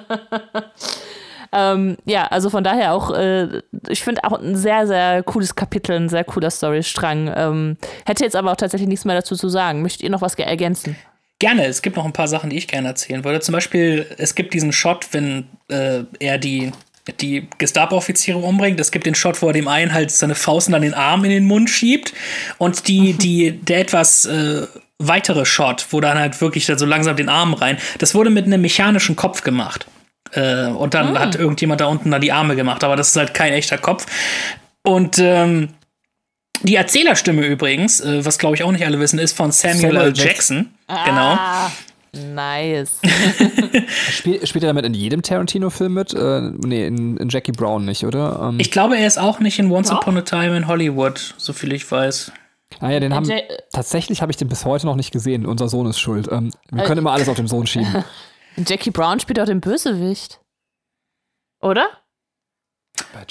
ähm, 1.51 1.97
ja, 2.05 2.27
also 2.27 2.49
von 2.49 2.63
daher 2.63 2.93
auch, 2.93 3.11
äh, 3.11 3.61
ich 3.89 4.03
finde 4.03 4.23
auch 4.23 4.39
ein 4.39 4.55
sehr, 4.55 4.87
sehr 4.87 5.23
cooles 5.23 5.55
Kapitel, 5.55 5.95
ein 5.95 6.09
sehr 6.09 6.23
cooler 6.23 6.49
Storystrang. 6.49 7.31
Ähm, 7.35 7.77
hätte 8.05 8.23
jetzt 8.23 8.35
aber 8.35 8.51
auch 8.51 8.57
tatsächlich 8.57 8.89
nichts 8.89 9.05
mehr 9.05 9.15
dazu 9.15 9.35
zu 9.35 9.49
sagen. 9.49 9.81
Möchtet 9.81 10.03
ihr 10.03 10.09
noch 10.09 10.21
was 10.21 10.35
ergänzen? 10.35 10.95
Gerne, 11.39 11.65
es 11.65 11.81
gibt 11.81 11.97
noch 11.97 12.05
ein 12.05 12.13
paar 12.13 12.29
Sachen, 12.29 12.49
die 12.49 12.57
ich 12.57 12.67
gerne 12.67 12.87
erzählen 12.87 13.23
würde. 13.23 13.41
Zum 13.41 13.53
Beispiel, 13.53 14.05
es 14.17 14.35
gibt 14.35 14.53
diesen 14.53 14.71
Shot, 14.71 15.07
wenn 15.11 15.47
äh, 15.69 16.03
er 16.19 16.37
die 16.37 16.71
die 17.19 17.47
Gestapo-Offiziere 17.57 18.37
umbringt. 18.37 18.79
Es 18.79 18.91
gibt 18.91 19.05
den 19.05 19.15
Shot, 19.15 19.41
wo 19.41 19.47
er 19.47 19.53
dem 19.53 19.67
einen 19.67 19.93
halt 19.93 20.11
seine 20.11 20.35
Faust 20.35 20.73
an 20.73 20.81
den 20.81 20.93
Arm 20.93 21.23
in 21.23 21.31
den 21.31 21.45
Mund 21.45 21.69
schiebt. 21.69 22.13
Und 22.57 22.87
die, 22.87 23.13
die, 23.13 23.51
der 23.51 23.81
etwas 23.81 24.25
äh, 24.25 24.67
weitere 24.97 25.45
Shot, 25.45 25.85
wo 25.91 26.01
dann 26.01 26.17
halt 26.17 26.39
wirklich 26.41 26.65
so 26.65 26.85
langsam 26.85 27.15
den 27.15 27.29
Arm 27.29 27.53
rein. 27.53 27.77
Das 27.99 28.15
wurde 28.15 28.29
mit 28.29 28.45
einem 28.45 28.61
mechanischen 28.61 29.15
Kopf 29.15 29.41
gemacht. 29.41 29.85
Äh, 30.31 30.67
und 30.67 30.93
dann 30.93 31.11
mhm. 31.11 31.19
hat 31.19 31.35
irgendjemand 31.35 31.81
da 31.81 31.85
unten 31.85 32.11
da 32.11 32.19
die 32.19 32.31
Arme 32.31 32.55
gemacht. 32.55 32.83
Aber 32.83 32.95
das 32.95 33.09
ist 33.09 33.15
halt 33.15 33.33
kein 33.33 33.53
echter 33.53 33.77
Kopf. 33.77 34.05
Und 34.83 35.19
ähm, 35.19 35.69
die 36.63 36.75
Erzählerstimme 36.75 37.45
übrigens, 37.45 38.01
äh, 38.01 38.25
was 38.25 38.37
glaube 38.37 38.55
ich 38.55 38.63
auch 38.63 38.71
nicht 38.71 38.85
alle 38.85 38.99
wissen, 38.99 39.19
ist 39.19 39.35
von 39.35 39.51
Samuel, 39.51 39.81
Samuel 39.81 39.97
L. 40.07 40.13
Jackson. 40.15 40.73
Ah. 40.87 41.05
Genau. 41.05 41.37
Nice. 42.15 42.99
Spiel, 44.11 44.45
spielt 44.45 44.63
er 44.63 44.67
damit 44.67 44.85
in 44.85 44.93
jedem 44.93 45.21
Tarantino-Film 45.21 45.93
mit? 45.93 46.13
Äh, 46.13 46.51
nee, 46.65 46.87
in, 46.87 47.17
in, 47.17 47.29
Jackie 47.29 47.51
Brown 47.51 47.85
nicht, 47.85 48.05
oder? 48.05 48.49
Ähm, 48.49 48.59
ich 48.59 48.71
glaube, 48.71 48.97
er 48.97 49.05
ist 49.05 49.17
auch 49.17 49.39
nicht 49.39 49.59
in 49.59 49.71
Once 49.71 49.91
oh. 49.91 49.95
Upon 49.95 50.17
a 50.17 50.21
Time 50.21 50.55
in 50.55 50.67
Hollywood, 50.67 51.35
so 51.37 51.53
viel 51.53 51.73
ich 51.73 51.89
weiß. 51.89 52.31
Ah 52.79 52.89
ja, 52.89 52.99
den 52.99 53.13
haben, 53.13 53.29
tatsächlich 53.71 54.21
habe 54.21 54.31
ich 54.31 54.37
den 54.37 54.47
bis 54.47 54.65
heute 54.65 54.85
noch 54.85 54.95
nicht 54.95 55.11
gesehen. 55.11 55.45
Unser 55.45 55.69
Sohn 55.69 55.87
ist 55.87 55.99
schuld. 55.99 56.29
Ähm, 56.31 56.51
wir 56.71 56.83
äh, 56.83 56.85
können 56.85 56.99
immer 56.99 57.11
alles 57.11 57.29
auf 57.29 57.35
den 57.35 57.47
Sohn 57.47 57.67
schieben. 57.67 58.03
Jackie 58.57 58.91
Brown 58.91 59.19
spielt 59.19 59.39
auch 59.39 59.45
den 59.45 59.61
Bösewicht. 59.61 60.39
Oder? 61.61 61.87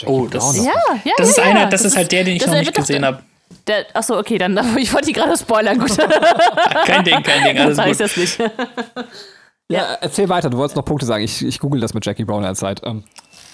oh, 0.06 0.26
das, 0.26 0.56
ja, 0.56 0.64
ja, 1.04 1.12
das 1.16 1.28
ja, 1.28 1.32
ist 1.32 1.38
einer, 1.40 1.66
das, 1.66 1.82
das 1.82 1.92
ist 1.92 1.96
halt 1.96 2.12
der, 2.12 2.24
den 2.24 2.36
ich 2.36 2.46
noch 2.46 2.54
nicht 2.54 2.74
gesehen 2.74 3.04
habe. 3.04 3.22
Der, 3.66 3.86
achso, 3.94 4.18
okay, 4.18 4.38
dann 4.38 4.58
ich 4.76 4.92
wollte 4.92 5.06
die 5.06 5.12
gerade 5.12 5.36
spoilern, 5.36 5.78
gut. 5.78 5.96
kein 6.86 7.04
Ding, 7.04 7.22
kein 7.22 7.44
Ding, 7.44 7.58
alles 7.58 7.76
dann 7.76 7.86
gut. 7.86 7.92
Ich 7.92 7.98
das 7.98 8.16
nicht. 8.16 8.38
ja, 9.68 9.94
erzähl 10.00 10.28
weiter, 10.28 10.50
du 10.50 10.58
wolltest 10.58 10.76
noch 10.76 10.84
Punkte 10.84 11.06
sagen. 11.06 11.24
Ich, 11.24 11.44
ich 11.44 11.58
google 11.58 11.80
das 11.80 11.94
mit 11.94 12.04
Jackie 12.04 12.24
Brown 12.24 12.38
in 12.38 12.44
der 12.44 12.54
Zeit. 12.54 12.80
Ähm. 12.84 13.04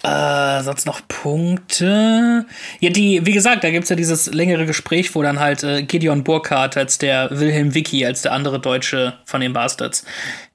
Äh, 0.03 0.63
sonst 0.63 0.87
noch 0.87 1.01
Punkte. 1.09 2.47
Ja, 2.81 2.91
die, 2.91 3.25
wie 3.27 3.33
gesagt, 3.33 3.65
da 3.65 3.71
gibt 3.71 3.85
es 3.85 3.91
ja 3.91 3.97
dieses 3.97 4.33
längere 4.33 4.65
Gespräch, 4.65 5.15
wo 5.15 5.23
dann 5.23 5.41
halt 5.41 5.63
äh, 5.63 5.83
Gideon 5.83 6.25
Burkhardt 6.25 6.77
als 6.77 6.99
der 6.99 7.31
Wilhelm 7.31 7.75
Vicky, 7.75 8.07
als 8.07 8.23
der 8.23 8.33
andere 8.33 8.61
Deutsche 8.61 9.19
von 9.27 9.43
den 9.43 9.53
Bastards, 9.53 10.07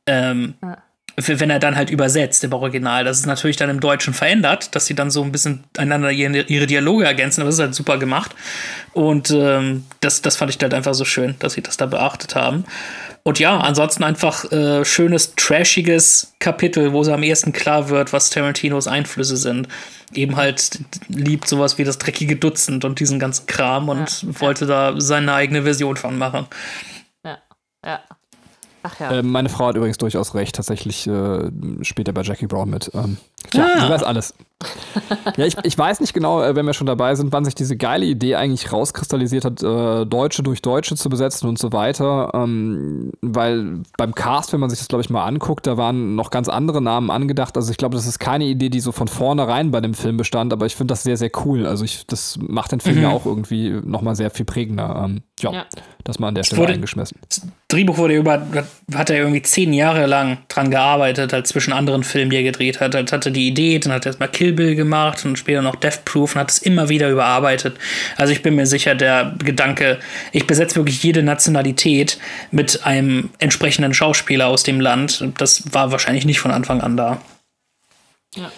ähm, 0.08 0.56
ja 0.64 0.78
wenn 1.18 1.50
er 1.50 1.60
dann 1.60 1.76
halt 1.76 1.90
übersetzt 1.90 2.44
im 2.44 2.54
Original. 2.54 3.04
Das 3.04 3.20
ist 3.20 3.26
natürlich 3.26 3.56
dann 3.56 3.70
im 3.70 3.80
Deutschen 3.80 4.14
verändert, 4.14 4.76
dass 4.76 4.86
sie 4.86 4.96
dann 4.96 5.10
so 5.10 5.24
ein 5.24 5.32
bisschen 5.32 5.64
einander 5.78 6.12
ihre 6.12 6.68
Dialoge 6.68 7.06
ergänzen, 7.06 7.42
aber 7.42 7.50
das 7.50 7.56
ist 7.56 7.62
halt 7.62 7.76
super 7.76 7.98
gemacht. 7.98 8.36
Und 8.94 9.32
ähm, 9.32 9.86
das, 10.02 10.22
das 10.22 10.36
fand 10.36 10.54
ich 10.54 10.62
halt 10.62 10.74
einfach 10.74 10.94
so 10.94 11.06
schön, 11.06 11.36
dass 11.40 11.54
sie 11.54 11.62
das 11.62 11.78
da 11.78 11.86
beachtet 11.86 12.36
haben. 12.36 12.66
Und 13.24 13.40
ja, 13.40 13.58
ansonsten 13.58 14.04
einfach 14.04 14.52
äh, 14.52 14.86
schönes, 14.86 15.34
trashiges 15.36 16.36
Kapitel, 16.40 16.94
wo 16.94 17.02
es 17.02 17.08
am 17.08 17.24
ehesten 17.24 17.54
klar 17.54 17.90
wird, 17.90 18.14
was 18.14 18.30
Tarantinos 18.30 18.88
Einflüsse 18.88 19.38
sind. 19.38 19.68
Eben 20.14 20.36
halt 20.36 20.80
liebt 21.08 21.48
sowas 21.48 21.78
wie 21.78 21.84
das 21.84 21.98
dreckige 21.98 22.36
Dutzend 22.36 22.86
und 22.86 23.00
diesen 23.00 23.18
ganzen 23.18 23.48
Kram 23.48 23.90
und 23.90 24.22
ja, 24.22 24.42
wollte 24.42 24.68
da 24.68 24.94
seine 24.98 25.34
eigene 25.34 25.64
Version 25.64 25.98
von 25.98 26.18
machen. 26.18 26.46
Ja, 27.24 27.40
ja. 27.84 28.04
Ach 28.86 29.00
ja. 29.00 29.10
Äh, 29.10 29.24
meine 29.24 29.50
Frau 29.50 29.66
hat 29.66 29.76
übrigens 29.76 29.98
durchaus 29.98 30.36
recht. 30.36 30.56
Tatsächlich 30.56 31.08
äh, 31.08 31.50
spielt 31.82 32.08
er 32.08 32.14
bei 32.14 32.22
Jackie 32.22 32.46
Brown 32.46 32.70
mit. 32.70 32.92
Ähm, 32.94 33.18
tja, 33.50 33.66
ah. 33.66 33.82
sie 33.82 33.90
weiß 33.90 34.04
alles. 34.04 34.36
ja, 35.38 35.46
ich, 35.46 35.56
ich 35.64 35.76
weiß 35.76 36.02
nicht 36.02 36.14
genau, 36.14 36.44
äh, 36.44 36.56
wenn 36.56 36.68
wir 36.68 36.74
schon 36.74 36.86
dabei 36.86 37.16
sind, 37.16 37.34
wann 37.34 37.44
sich 37.46 37.56
diese 37.56 37.78
geile 37.78 38.06
Idee 38.06 38.36
eigentlich 38.36 38.72
rauskristallisiert 38.72 39.44
hat, 39.44 39.64
äh, 39.64 40.06
Deutsche 40.06 40.44
durch 40.44 40.62
Deutsche 40.62 40.96
zu 40.96 41.10
besetzen 41.10 41.50
und 41.50 41.58
so 41.58 41.74
weiter. 41.74 42.30
Ähm, 42.36 43.12
weil 43.22 43.82
beim 43.98 44.14
Cast, 44.14 44.54
wenn 44.54 44.60
man 44.60 44.70
sich 44.70 44.78
das, 44.78 44.88
glaube 44.88 45.02
ich, 45.02 45.10
mal 45.10 45.26
anguckt, 45.26 45.66
da 45.66 45.78
waren 45.78 46.16
noch 46.16 46.30
ganz 46.30 46.48
andere 46.48 46.80
Namen 46.80 47.10
angedacht. 47.10 47.58
Also 47.58 47.72
ich 47.72 47.78
glaube, 47.78 47.96
das 47.96 48.06
ist 48.06 48.20
keine 48.20 48.46
Idee, 48.46 48.70
die 48.70 48.82
so 48.82 48.92
von 48.92 49.08
vornherein 49.08 49.72
bei 49.72 49.82
dem 49.82 49.96
Film 49.96 50.18
bestand, 50.18 50.54
aber 50.54 50.68
ich 50.68 50.76
finde 50.76 50.92
das 50.92 51.02
sehr, 51.02 51.18
sehr 51.18 51.32
cool. 51.44 51.66
Also 51.66 51.84
ich, 51.84 52.06
das 52.06 52.38
macht 52.40 52.72
den 52.72 52.82
Film 52.82 52.98
mhm. 52.98 53.02
ja 53.02 53.10
auch 53.10 53.26
irgendwie 53.26 53.82
nochmal 53.84 54.16
sehr 54.16 54.30
viel 54.30 54.46
prägender. 54.46 55.04
Ähm, 55.06 55.24
ja, 55.42 55.52
ja, 55.52 55.66
das 56.06 56.18
mal 56.18 56.30
an 56.30 56.36
der 56.36 56.44
Stelle 56.44 56.62
wurde, 56.62 56.74
eingeschmissen. 56.74 57.18
Das 57.28 57.42
Drehbuch 57.68 57.98
wurde 57.98 58.16
über, 58.16 58.48
hat 58.94 59.10
er 59.10 59.18
irgendwie 59.18 59.42
zehn 59.42 59.74
Jahre 59.74 60.06
lang 60.06 60.38
dran 60.48 60.72
gearbeitet, 60.72 61.34
halt 61.34 61.46
zwischen 61.46 61.74
anderen 61.74 62.04
Filmen, 62.04 62.30
die 62.30 62.38
er 62.38 62.44
gedreht 62.44 62.80
hat. 62.80 62.96
Er 62.96 63.06
hatte 63.06 63.32
die 63.32 63.48
Idee, 63.48 63.80
dann 63.80 63.92
hat 63.92 64.06
er 64.06 64.12
erstmal 64.12 64.30
Kill 64.30 64.54
Bill 64.54 64.76
gemacht 64.76 65.26
und 65.26 65.38
später 65.38 65.62
noch 65.62 65.76
Death 65.76 66.06
Proof 66.06 66.36
und 66.36 66.42
hat 66.42 66.52
es 66.52 66.60
immer 66.60 66.88
wieder 66.88 67.10
überarbeitet. 67.10 67.78
Also 68.16 68.32
ich 68.32 68.44
bin 68.44 68.56
mir 68.56 68.66
sicher, 68.66 68.96
der 68.96 69.36
Gedanke, 69.40 70.00
ich 70.32 70.48
besetze 70.48 70.78
wirklich 70.78 71.04
jede 71.04 71.22
Nationalität 71.22 72.18
mit 72.52 72.86
einem 72.86 73.30
entsprechenden 73.40 73.94
Schauspieler 73.94 74.48
aus 74.48 74.64
dem 74.64 74.80
Land, 74.80 75.24
das 75.38 75.74
war 75.74 75.92
wahrscheinlich 75.92 76.26
nicht 76.26 76.40
von 76.40 76.52
Anfang 76.52 76.80
an 76.80 76.96
da. 76.96 77.22
Ja. 78.36 78.52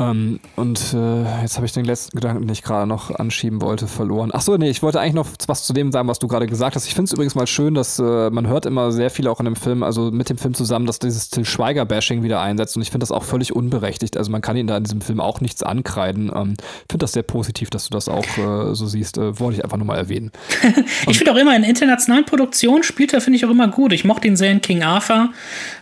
Ähm, 0.00 0.40
und 0.56 0.94
äh, 0.94 1.42
jetzt 1.42 1.56
habe 1.56 1.66
ich 1.66 1.72
den 1.72 1.84
letzten 1.84 2.16
Gedanken, 2.16 2.42
den 2.42 2.52
ich 2.52 2.62
gerade 2.62 2.86
noch 2.86 3.14
anschieben 3.14 3.60
wollte, 3.60 3.86
verloren. 3.86 4.30
Ach 4.32 4.40
so, 4.40 4.56
nee, 4.56 4.70
ich 4.70 4.82
wollte 4.82 4.98
eigentlich 4.98 5.14
noch 5.14 5.28
was 5.46 5.64
zu 5.64 5.72
dem 5.72 5.92
sagen, 5.92 6.08
was 6.08 6.18
du 6.18 6.26
gerade 6.26 6.46
gesagt 6.46 6.74
hast. 6.74 6.86
Ich 6.86 6.94
finde 6.94 7.08
es 7.08 7.12
übrigens 7.12 7.34
mal 7.34 7.46
schön, 7.46 7.74
dass 7.74 7.98
äh, 7.98 8.30
man 8.30 8.46
hört 8.46 8.66
immer 8.66 8.92
sehr 8.92 9.10
viel 9.10 9.28
auch 9.28 9.40
in 9.40 9.44
dem 9.44 9.56
Film, 9.56 9.82
also 9.82 10.10
mit 10.10 10.30
dem 10.30 10.38
Film 10.38 10.54
zusammen, 10.54 10.86
dass 10.86 10.98
dieses 10.98 11.28
Till 11.28 11.44
Schweiger-Bashing 11.44 12.22
wieder 12.22 12.40
einsetzt. 12.40 12.76
Und 12.76 12.82
ich 12.82 12.90
finde 12.90 13.02
das 13.02 13.12
auch 13.12 13.24
völlig 13.24 13.54
unberechtigt. 13.54 14.16
Also 14.16 14.30
man 14.30 14.40
kann 14.40 14.56
ihn 14.56 14.66
da 14.66 14.76
in 14.76 14.84
diesem 14.84 15.02
Film 15.02 15.20
auch 15.20 15.40
nichts 15.40 15.62
ankreiden. 15.62 16.30
Ähm, 16.34 16.56
ich 16.58 16.86
finde 16.90 17.04
das 17.04 17.12
sehr 17.12 17.22
positiv, 17.22 17.68
dass 17.68 17.88
du 17.88 17.90
das 17.90 18.08
auch 18.08 18.24
äh, 18.38 18.74
so 18.74 18.86
siehst. 18.86 19.18
Äh, 19.18 19.38
wollte 19.38 19.58
ich 19.58 19.64
einfach 19.64 19.76
nur 19.76 19.86
mal 19.86 19.98
erwähnen. 19.98 20.32
ich 21.08 21.18
finde 21.18 21.32
auch 21.32 21.36
immer, 21.36 21.54
in 21.54 21.62
internationalen 21.62 22.24
Produktionen 22.24 22.82
spielt 22.82 23.12
er, 23.12 23.20
finde 23.20 23.36
ich 23.36 23.44
auch 23.44 23.50
immer 23.50 23.68
gut. 23.68 23.92
Ich 23.92 24.04
mochte 24.04 24.28
ihn 24.28 24.36
sehr 24.36 24.50
in 24.50 24.62
King 24.62 24.82
Arthur 24.82 25.28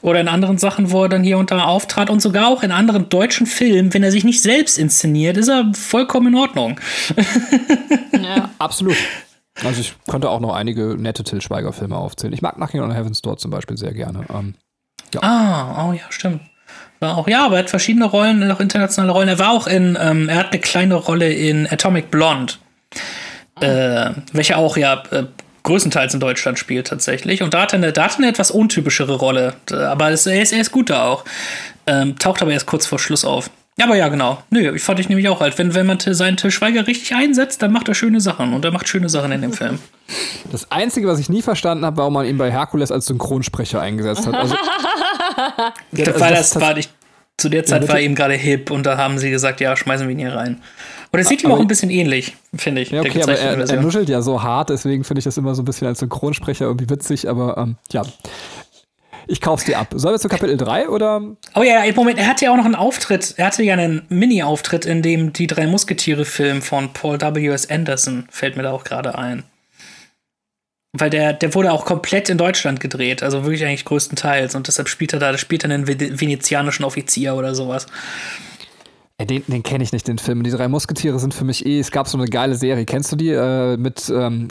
oder 0.03 0.21
in 0.21 0.29
anderen 0.29 0.59
Sachen, 0.59 0.91
wo 0.91 1.05
er 1.05 1.09
dann 1.09 1.23
hier 1.23 1.39
und 1.39 1.51
da 1.51 1.65
auftrat 1.65 2.11
und 2.11 2.21
sogar 2.21 2.49
auch 2.49 2.63
in 2.63 2.73
anderen 2.73 3.09
deutschen 3.09 3.47
Filmen, 3.47 3.95
wenn 3.95 4.03
er 4.03 4.08
er 4.09 4.13
sich 4.13 4.25
nicht 4.25 4.43
selbst 4.43 4.79
inszeniert, 4.79 5.37
ist 5.37 5.49
er 5.49 5.71
vollkommen 5.75 6.29
in 6.29 6.35
Ordnung. 6.35 6.81
ja. 8.13 8.51
Absolut. 8.59 8.97
Also 9.65 9.81
ich 9.81 9.95
könnte 10.09 10.31
auch 10.31 10.41
noch 10.41 10.55
einige 10.55 10.97
nette 10.99 11.25
Till 11.25 11.41
Schweiger-Filme 11.41 11.97
aufzählen. 11.97 12.33
Ich 12.33 12.43
mag 12.43 12.57
Knocking 12.57 12.81
on 12.81 12.93
Heaven's 12.93 13.23
Door 13.23 13.39
zum 13.39 13.51
Beispiel 13.51 13.77
sehr 13.77 13.93
gerne. 13.93 14.25
Ähm, 14.33 14.55
ja. 15.15 15.23
Ah, 15.23 15.89
oh 15.89 15.93
ja, 15.93 16.03
stimmt. 16.11 16.43
War 17.01 17.17
auch, 17.17 17.29
ja, 17.29 17.47
aber 17.47 17.57
er 17.57 17.63
hat 17.63 17.71
verschiedene 17.71 18.07
Rollen, 18.07 18.51
auch 18.51 18.61
internationale 18.61 19.13
Rollen. 19.13 19.29
Er 19.29 19.39
war 19.39 19.51
auch 19.51 19.67
in, 19.67 19.97
ähm, 20.01 20.29
er 20.29 20.37
hat 20.37 20.53
eine 20.53 20.61
kleine 20.61 20.95
Rolle 20.95 21.33
in 21.33 21.67
Atomic 21.71 22.11
Blonde. 22.11 22.55
Äh, 23.61 24.11
welche 24.33 24.57
auch 24.57 24.77
ja 24.77 25.03
äh, 25.11 25.25
größtenteils 25.63 26.15
in 26.15 26.21
Deutschland 26.21 26.59
spielt 26.59 26.87
tatsächlich. 26.87 27.43
Und 27.43 27.55
da 27.55 27.63
hat 27.63 27.73
er 27.73 27.79
eine, 27.79 27.93
da 27.93 28.05
hat 28.05 28.13
er 28.13 28.19
eine 28.19 28.29
etwas 28.29 28.51
untypischere 28.51 29.17
Rolle. 29.17 29.55
Aber 29.71 30.11
es, 30.11 30.27
er, 30.27 30.43
ist, 30.43 30.53
er 30.53 30.61
ist 30.61 30.73
gut 30.73 30.91
da 30.91 31.05
auch. 31.05 31.25
Ähm, 31.87 32.19
taucht 32.19 32.43
aber 32.43 32.53
erst 32.53 32.67
kurz 32.67 32.87
vor 32.87 32.99
Schluss 32.99 33.25
auf. 33.25 33.51
Aber 33.81 33.97
ja, 33.97 34.09
genau. 34.09 34.43
Nö, 34.51 34.75
ich 34.75 34.83
fand 34.83 34.99
ich 34.99 35.09
nämlich 35.09 35.29
auch 35.29 35.41
halt. 35.41 35.57
Wenn, 35.59 35.75
wenn 35.75 35.87
man 35.87 35.99
seinen 36.01 36.37
Til 36.37 36.51
Schweiger 36.51 36.87
richtig 36.87 37.15
einsetzt, 37.15 37.63
dann 37.63 37.73
macht 37.73 37.89
er 37.89 37.95
schöne 37.95 38.21
Sachen. 38.21 38.53
Und 38.53 38.65
er 38.65 38.73
macht 38.73 38.89
schöne 38.89 39.09
Sachen 39.09 39.31
in 39.31 39.43
dem 39.43 39.53
Film. 39.53 39.79
Das 40.51 40.71
Einzige, 40.73 41.07
was 41.07 41.19
ich 41.19 41.29
nie 41.29 41.43
verstanden 41.43 41.85
habe, 41.85 41.99
warum 41.99 42.15
man 42.15 42.27
ihn 42.27 42.39
bei 42.39 42.51
Herkules 42.51 42.91
als 42.91 43.07
Synchronsprecher 43.07 43.81
eingesetzt 43.81 44.27
hat. 44.27 44.35
Also, 44.35 44.55
ja, 45.93 46.07
also 46.07 46.21
weil 46.21 46.35
das, 46.35 46.51
das 46.51 46.61
war 46.61 46.75
nicht. 46.75 46.93
Zu 47.37 47.49
der 47.49 47.65
Zeit 47.65 47.85
ja, 47.85 47.89
war 47.89 48.01
ihm 48.01 48.17
gerade 48.17 48.35
hip 48.35 48.73
und 48.73 48.85
da 48.85 48.97
haben 48.97 49.17
sie 49.19 49.31
gesagt, 49.31 49.61
ja, 49.61 49.77
schmeißen 49.77 50.09
wir 50.09 50.13
ihn 50.13 50.19
hier 50.19 50.35
rein. 50.35 50.61
Und 51.13 51.21
es 51.21 51.29
sieht 51.29 51.45
ihm 51.45 51.53
auch 51.53 51.61
ein 51.61 51.69
bisschen 51.69 51.89
ähnlich, 51.89 52.37
finde 52.55 52.83
ich. 52.83 52.91
Ja, 52.91 53.01
okay, 53.01 53.23
aber 53.23 53.39
er, 53.39 53.59
er 53.59 53.81
nuschelt 53.81 54.09
ja 54.09 54.23
so 54.23 54.43
hart, 54.43 54.71
deswegen 54.71 55.05
finde 55.05 55.21
ich 55.21 55.25
das 55.25 55.37
immer 55.37 55.55
so 55.55 55.63
ein 55.63 55.65
bisschen 55.65 55.87
als 55.87 56.01
Synchronsprecher 56.01 56.65
irgendwie 56.65 56.91
witzig, 56.91 57.29
aber 57.29 57.57
ähm, 57.57 57.77
ja. 57.93 58.03
Ich 59.29 59.43
kauf's 59.43 59.65
dir 59.65 59.79
ab. 59.79 59.89
Sollen 59.95 60.15
wir 60.15 60.19
zu 60.19 60.29
Kapitel 60.29 60.57
3 60.57 60.89
oder? 60.89 61.21
Oh 61.55 61.63
ja, 61.63 61.83
Moment, 61.95 62.19
er 62.19 62.27
hatte 62.27 62.47
ja 62.47 62.51
auch 62.51 62.57
noch 62.57 62.65
einen 62.65 62.75
Auftritt. 62.75 63.35
Er 63.37 63.47
hatte 63.47 63.63
ja 63.63 63.75
einen 63.75 64.03
Mini-Auftritt 64.09 64.87
in 64.87 65.03
dem 65.03 65.35
Die 65.35 65.47
drei 65.47 65.67
Musketiere-Film 65.67 66.63
von 66.63 66.95
Paul 66.95 67.21
W.S. 67.21 67.69
Anderson, 67.69 68.27
fällt 68.31 68.57
mir 68.57 68.63
da 68.63 68.73
auch 68.73 68.85
gerade 68.85 69.19
ein. 69.19 69.45
Weil 70.95 71.11
der, 71.11 71.35
der 71.35 71.55
wurde 71.55 71.73
auch 71.73 71.85
komplett 71.85 72.31
in 72.31 72.39
Deutschland 72.39 72.81
gedreht, 72.81 73.23
also 73.23 73.45
wirklich 73.45 73.65
eigentlich 73.67 73.85
größtenteils. 73.85 74.55
Und 74.55 74.67
deshalb 74.67 74.89
spielt 74.89 75.13
er 75.13 75.19
da, 75.19 75.37
spielt 75.37 75.63
er 75.63 75.71
einen 75.71 75.87
venezianischen 75.87 76.87
Offizier 76.87 77.35
oder 77.35 77.55
sowas. 77.55 77.87
Den, 79.21 79.43
den 79.47 79.63
kenne 79.63 79.85
ich 79.85 79.93
nicht, 79.93 80.09
den 80.09 80.19
Film. 80.19 80.43
Die 80.43 80.51
drei 80.51 80.69
Musketiere 80.69 81.19
sind 81.19 81.35
für 81.35 81.45
mich 81.45 81.67
eh. 81.67 81.81
Es 81.81 81.91
gab 81.91 82.09
so 82.09 82.17
eine 82.17 82.29
geile 82.29 82.55
Serie. 82.55 82.87
Kennst 82.87 83.13
du 83.13 83.17
die? 83.17 83.31
Äh, 83.31 83.77
mit 83.77 84.09
ähm, 84.09 84.49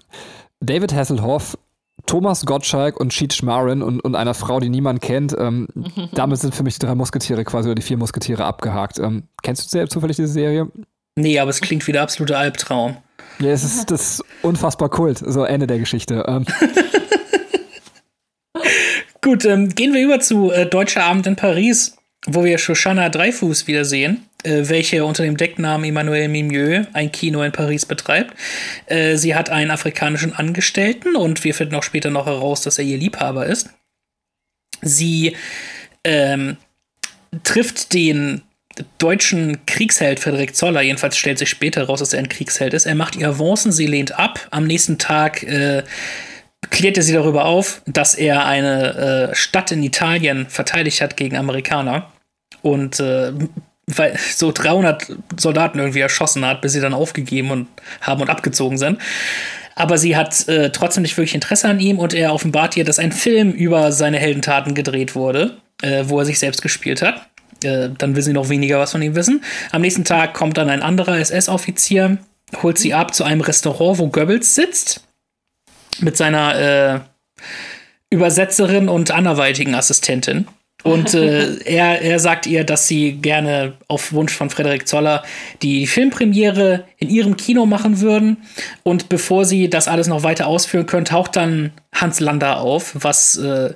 David 0.59 0.93
Hasselhoff, 0.93 1.57
Thomas 2.07 2.45
Gottschalk 2.45 2.99
und 2.99 3.13
Sheet 3.13 3.33
Schmarin 3.33 3.83
und, 3.83 3.99
und 3.99 4.15
einer 4.15 4.33
Frau, 4.33 4.59
die 4.59 4.69
niemand 4.69 5.01
kennt. 5.01 5.35
Ähm, 5.37 5.67
damit 6.13 6.39
sind 6.39 6.55
für 6.55 6.63
mich 6.63 6.79
die 6.79 6.85
drei 6.85 6.95
Musketiere 6.95 7.43
quasi 7.43 7.69
oder 7.69 7.75
die 7.75 7.83
vier 7.83 7.97
Musketiere 7.97 8.43
abgehakt. 8.45 8.97
Ähm, 8.97 9.23
kennst 9.43 9.65
du 9.65 9.69
sehr 9.69 9.87
zufällig 9.87 10.15
diese 10.15 10.29
Serie? 10.29 10.67
Nee, 11.15 11.37
aber 11.39 11.51
es 11.51 11.61
klingt 11.61 11.85
wie 11.87 11.91
der 11.91 12.01
absolute 12.01 12.37
Albtraum. 12.37 12.97
Ja, 13.39 13.51
es 13.51 13.63
ist 13.63 13.91
das 13.91 14.23
unfassbar 14.41 14.89
Kult. 14.89 15.19
So 15.19 15.43
Ende 15.43 15.67
der 15.67 15.77
Geschichte. 15.77 16.25
Ähm. 16.27 16.45
Gut, 19.21 19.45
ähm, 19.45 19.69
gehen 19.69 19.93
wir 19.93 20.01
über 20.01 20.19
zu 20.19 20.51
äh, 20.51 20.65
Deutscher 20.65 21.03
Abend 21.03 21.27
in 21.27 21.35
Paris, 21.35 21.97
wo 22.25 22.43
wir 22.43 22.57
Shoshana 22.57 23.09
Dreifuß 23.09 23.67
wiedersehen, 23.67 24.26
welche 24.43 25.03
unter 25.03 25.23
dem 25.23 25.37
Decknamen 25.37 25.89
Emmanuel 25.89 26.27
Mimieux 26.27 26.87
ein 26.93 27.11
Kino 27.11 27.41
in 27.41 27.51
Paris 27.51 27.85
betreibt. 27.85 28.33
Äh, 28.85 29.17
sie 29.17 29.35
hat 29.35 29.49
einen 29.49 29.71
afrikanischen 29.71 30.33
Angestellten 30.33 31.15
und 31.15 31.43
wir 31.43 31.53
finden 31.53 31.75
auch 31.75 31.83
später 31.83 32.09
noch 32.09 32.27
heraus, 32.27 32.61
dass 32.61 32.77
er 32.77 32.85
ihr 32.85 32.97
Liebhaber 32.97 33.45
ist. 33.45 33.69
Sie 34.81 35.35
ähm, 36.03 36.57
trifft 37.43 37.93
den 37.93 38.43
deutschen 38.99 39.65
Kriegsheld 39.65 40.19
Frederik 40.19 40.55
Zoller, 40.55 40.81
jedenfalls 40.81 41.17
stellt 41.17 41.39
sich 41.39 41.49
später 41.49 41.85
raus, 41.85 41.99
dass 41.99 42.13
er 42.13 42.19
ein 42.19 42.29
Kriegsheld 42.29 42.73
ist. 42.73 42.85
Er 42.85 42.95
macht 42.95 43.15
ihr 43.15 43.27
Avancen, 43.27 43.71
sie 43.71 43.87
lehnt 43.87 44.17
ab. 44.17 44.47
Am 44.51 44.65
nächsten 44.65 44.97
Tag 44.99 45.43
äh, 45.43 45.83
klärt 46.69 46.97
er 46.97 47.03
sie 47.03 47.13
darüber 47.13 47.45
auf, 47.45 47.81
dass 47.85 48.15
er 48.15 48.45
eine 48.45 49.31
äh, 49.31 49.35
Stadt 49.35 49.71
in 49.71 49.83
Italien 49.83 50.47
verteidigt 50.47 51.01
hat 51.01 51.17
gegen 51.17 51.37
Amerikaner. 51.37 52.11
Und 52.61 52.99
äh, 52.99 53.33
weil 53.87 54.17
so 54.17 54.51
300 54.51 55.13
Soldaten 55.37 55.79
irgendwie 55.79 56.01
erschossen 56.01 56.45
hat, 56.45 56.61
bis 56.61 56.73
sie 56.73 56.81
dann 56.81 56.93
aufgegeben 56.93 57.51
und 57.51 57.67
haben 58.01 58.21
und 58.21 58.29
abgezogen 58.29 58.77
sind. 58.77 58.99
Aber 59.75 59.97
sie 59.97 60.17
hat 60.17 60.47
äh, 60.47 60.71
trotzdem 60.71 61.03
nicht 61.03 61.15
wirklich 61.17 61.35
Interesse 61.35 61.69
an 61.69 61.79
ihm 61.79 61.99
und 61.99 62.13
er 62.13 62.33
offenbart 62.33 62.75
ihr, 62.75 62.83
dass 62.83 62.99
ein 62.99 63.11
Film 63.11 63.51
über 63.51 63.91
seine 63.91 64.17
Heldentaten 64.17 64.73
gedreht 64.73 65.15
wurde, 65.15 65.57
äh, 65.81 66.03
wo 66.07 66.19
er 66.19 66.25
sich 66.25 66.39
selbst 66.39 66.61
gespielt 66.61 67.01
hat. 67.01 67.27
Äh, 67.63 67.89
dann 67.97 68.15
will 68.15 68.23
sie 68.23 68.33
noch 68.33 68.49
weniger 68.49 68.79
was 68.79 68.91
von 68.91 69.01
ihm 69.01 69.15
wissen. 69.15 69.43
Am 69.71 69.81
nächsten 69.81 70.03
Tag 70.03 70.33
kommt 70.33 70.57
dann 70.57 70.69
ein 70.69 70.81
anderer 70.81 71.17
SS-Offizier, 71.19 72.17
holt 72.61 72.77
sie 72.77 72.93
ab 72.93 73.13
zu 73.13 73.23
einem 73.23 73.41
Restaurant, 73.41 73.99
wo 73.99 74.07
Goebbels 74.07 74.55
sitzt, 74.55 75.03
mit 75.99 76.17
seiner 76.17 76.59
äh, 76.59 76.99
Übersetzerin 78.09 78.89
und 78.89 79.11
anderweitigen 79.11 79.75
Assistentin. 79.75 80.47
Und 80.83 81.13
äh, 81.13 81.57
er, 81.65 82.01
er 82.01 82.19
sagt 82.19 82.45
ihr, 82.47 82.63
dass 82.63 82.87
sie 82.87 83.13
gerne 83.13 83.73
auf 83.87 84.13
Wunsch 84.13 84.33
von 84.33 84.49
Frederik 84.49 84.87
Zoller 84.87 85.23
die 85.61 85.87
Filmpremiere 85.87 86.85
in 86.97 87.09
ihrem 87.09 87.37
Kino 87.37 87.65
machen 87.65 87.99
würden. 87.99 88.37
Und 88.83 89.09
bevor 89.09 89.45
sie 89.45 89.69
das 89.69 89.87
alles 89.87 90.07
noch 90.07 90.23
weiter 90.23 90.47
ausführen 90.47 90.85
können, 90.85 91.05
taucht 91.05 91.35
dann 91.35 91.71
Hans 91.93 92.19
Lander 92.19 92.59
auf, 92.61 92.91
was 92.93 93.37
äh, 93.37 93.73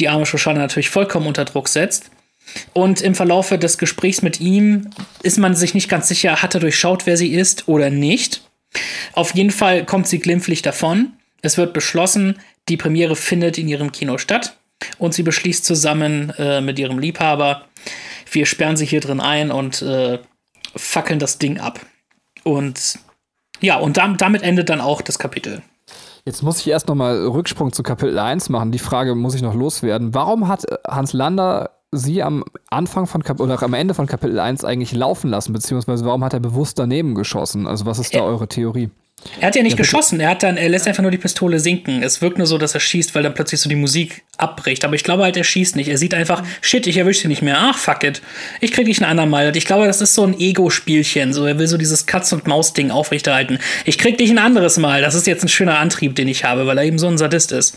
die 0.00 0.08
arme 0.08 0.26
Shoshana 0.26 0.60
natürlich 0.60 0.90
vollkommen 0.90 1.26
unter 1.26 1.44
Druck 1.44 1.68
setzt. 1.68 2.10
Und 2.72 3.00
im 3.00 3.14
Verlaufe 3.14 3.58
des 3.58 3.78
Gesprächs 3.78 4.22
mit 4.22 4.40
ihm 4.40 4.90
ist 5.22 5.38
man 5.38 5.54
sich 5.54 5.74
nicht 5.74 5.88
ganz 5.88 6.08
sicher, 6.08 6.42
hat 6.42 6.54
er 6.54 6.60
durchschaut, 6.60 7.06
wer 7.06 7.16
sie 7.16 7.32
ist 7.32 7.68
oder 7.68 7.90
nicht. 7.90 8.42
Auf 9.12 9.34
jeden 9.34 9.50
Fall 9.50 9.84
kommt 9.84 10.08
sie 10.08 10.18
glimpflich 10.18 10.62
davon. 10.62 11.12
Es 11.42 11.56
wird 11.58 11.72
beschlossen, 11.72 12.38
die 12.68 12.76
Premiere 12.76 13.16
findet 13.16 13.58
in 13.58 13.68
ihrem 13.68 13.92
Kino 13.92 14.18
statt. 14.18 14.56
Und 14.98 15.14
sie 15.14 15.22
beschließt 15.22 15.64
zusammen 15.64 16.32
äh, 16.38 16.60
mit 16.60 16.78
ihrem 16.78 16.98
Liebhaber, 16.98 17.62
wir 18.30 18.46
sperren 18.46 18.76
sie 18.76 18.86
hier 18.86 19.00
drin 19.00 19.20
ein 19.20 19.50
und 19.50 19.82
äh, 19.82 20.18
fackeln 20.76 21.18
das 21.18 21.38
Ding 21.38 21.58
ab. 21.58 21.80
Und 22.44 22.98
ja, 23.60 23.76
und 23.76 23.96
damit 23.96 24.42
endet 24.42 24.70
dann 24.70 24.80
auch 24.80 25.02
das 25.02 25.18
Kapitel. 25.18 25.62
Jetzt 26.24 26.42
muss 26.42 26.60
ich 26.60 26.68
erst 26.68 26.88
nochmal 26.88 27.26
Rücksprung 27.26 27.72
zu 27.72 27.82
Kapitel 27.82 28.18
1 28.18 28.50
machen. 28.50 28.72
Die 28.72 28.78
Frage 28.78 29.14
muss 29.14 29.34
ich 29.34 29.42
noch 29.42 29.54
loswerden. 29.54 30.14
Warum 30.14 30.48
hat 30.48 30.64
Hans 30.86 31.12
Lander 31.12 31.70
sie 31.92 32.22
am 32.22 32.44
Anfang 32.70 33.06
von 33.06 33.22
Kap 33.22 33.40
oder 33.40 33.60
am 33.62 33.74
Ende 33.74 33.94
von 33.94 34.06
Kapitel 34.06 34.38
1 34.38 34.64
eigentlich 34.64 34.92
laufen 34.92 35.28
lassen, 35.28 35.52
beziehungsweise 35.52 36.04
warum 36.04 36.22
hat 36.22 36.34
er 36.34 36.40
bewusst 36.40 36.78
daneben 36.78 37.14
geschossen? 37.14 37.66
Also 37.66 37.86
was 37.86 37.98
ist 37.98 38.14
da 38.14 38.22
eure 38.22 38.46
Theorie? 38.46 38.90
Er 39.38 39.48
hat 39.48 39.56
ja 39.56 39.62
nicht 39.62 39.72
ja, 39.72 39.78
geschossen, 39.78 40.20
er 40.20 40.30
hat 40.30 40.42
dann, 40.42 40.56
er 40.56 40.68
lässt 40.68 40.86
einfach 40.88 41.02
nur 41.02 41.10
die 41.10 41.18
Pistole 41.18 41.60
sinken. 41.60 42.02
Es 42.02 42.20
wirkt 42.20 42.38
nur 42.38 42.46
so, 42.46 42.58
dass 42.58 42.74
er 42.74 42.80
schießt, 42.80 43.14
weil 43.14 43.22
dann 43.22 43.34
plötzlich 43.34 43.60
so 43.60 43.68
die 43.68 43.76
Musik 43.76 44.22
abbricht. 44.36 44.84
Aber 44.84 44.94
ich 44.94 45.04
glaube 45.04 45.22
halt, 45.22 45.36
er 45.36 45.44
schießt 45.44 45.76
nicht. 45.76 45.88
Er 45.88 45.98
sieht 45.98 46.14
einfach, 46.14 46.42
shit, 46.60 46.86
ich 46.86 46.96
erwische 46.96 47.24
ihn 47.24 47.28
nicht 47.28 47.42
mehr. 47.42 47.56
Ach, 47.58 47.76
fuck 47.76 48.02
it. 48.02 48.22
Ich 48.60 48.72
krieg 48.72 48.86
dich 48.86 49.00
ein 49.00 49.04
andermal. 49.04 49.54
Ich 49.56 49.66
glaube, 49.66 49.86
das 49.86 50.00
ist 50.00 50.14
so 50.14 50.24
ein 50.24 50.38
Ego-Spielchen. 50.38 51.32
So, 51.32 51.46
er 51.46 51.58
will 51.58 51.66
so 51.66 51.76
dieses 51.76 52.06
Katz-und-Maus-Ding 52.06 52.90
aufrechterhalten. 52.90 53.58
Ich 53.84 53.98
krieg 53.98 54.18
dich 54.18 54.30
ein 54.30 54.38
anderes 54.38 54.78
Mal. 54.78 55.02
Das 55.02 55.14
ist 55.14 55.26
jetzt 55.26 55.44
ein 55.44 55.48
schöner 55.48 55.78
Antrieb, 55.78 56.16
den 56.16 56.28
ich 56.28 56.44
habe, 56.44 56.66
weil 56.66 56.78
er 56.78 56.84
eben 56.84 56.98
so 56.98 57.06
ein 57.06 57.18
Sadist 57.18 57.52
ist. 57.52 57.76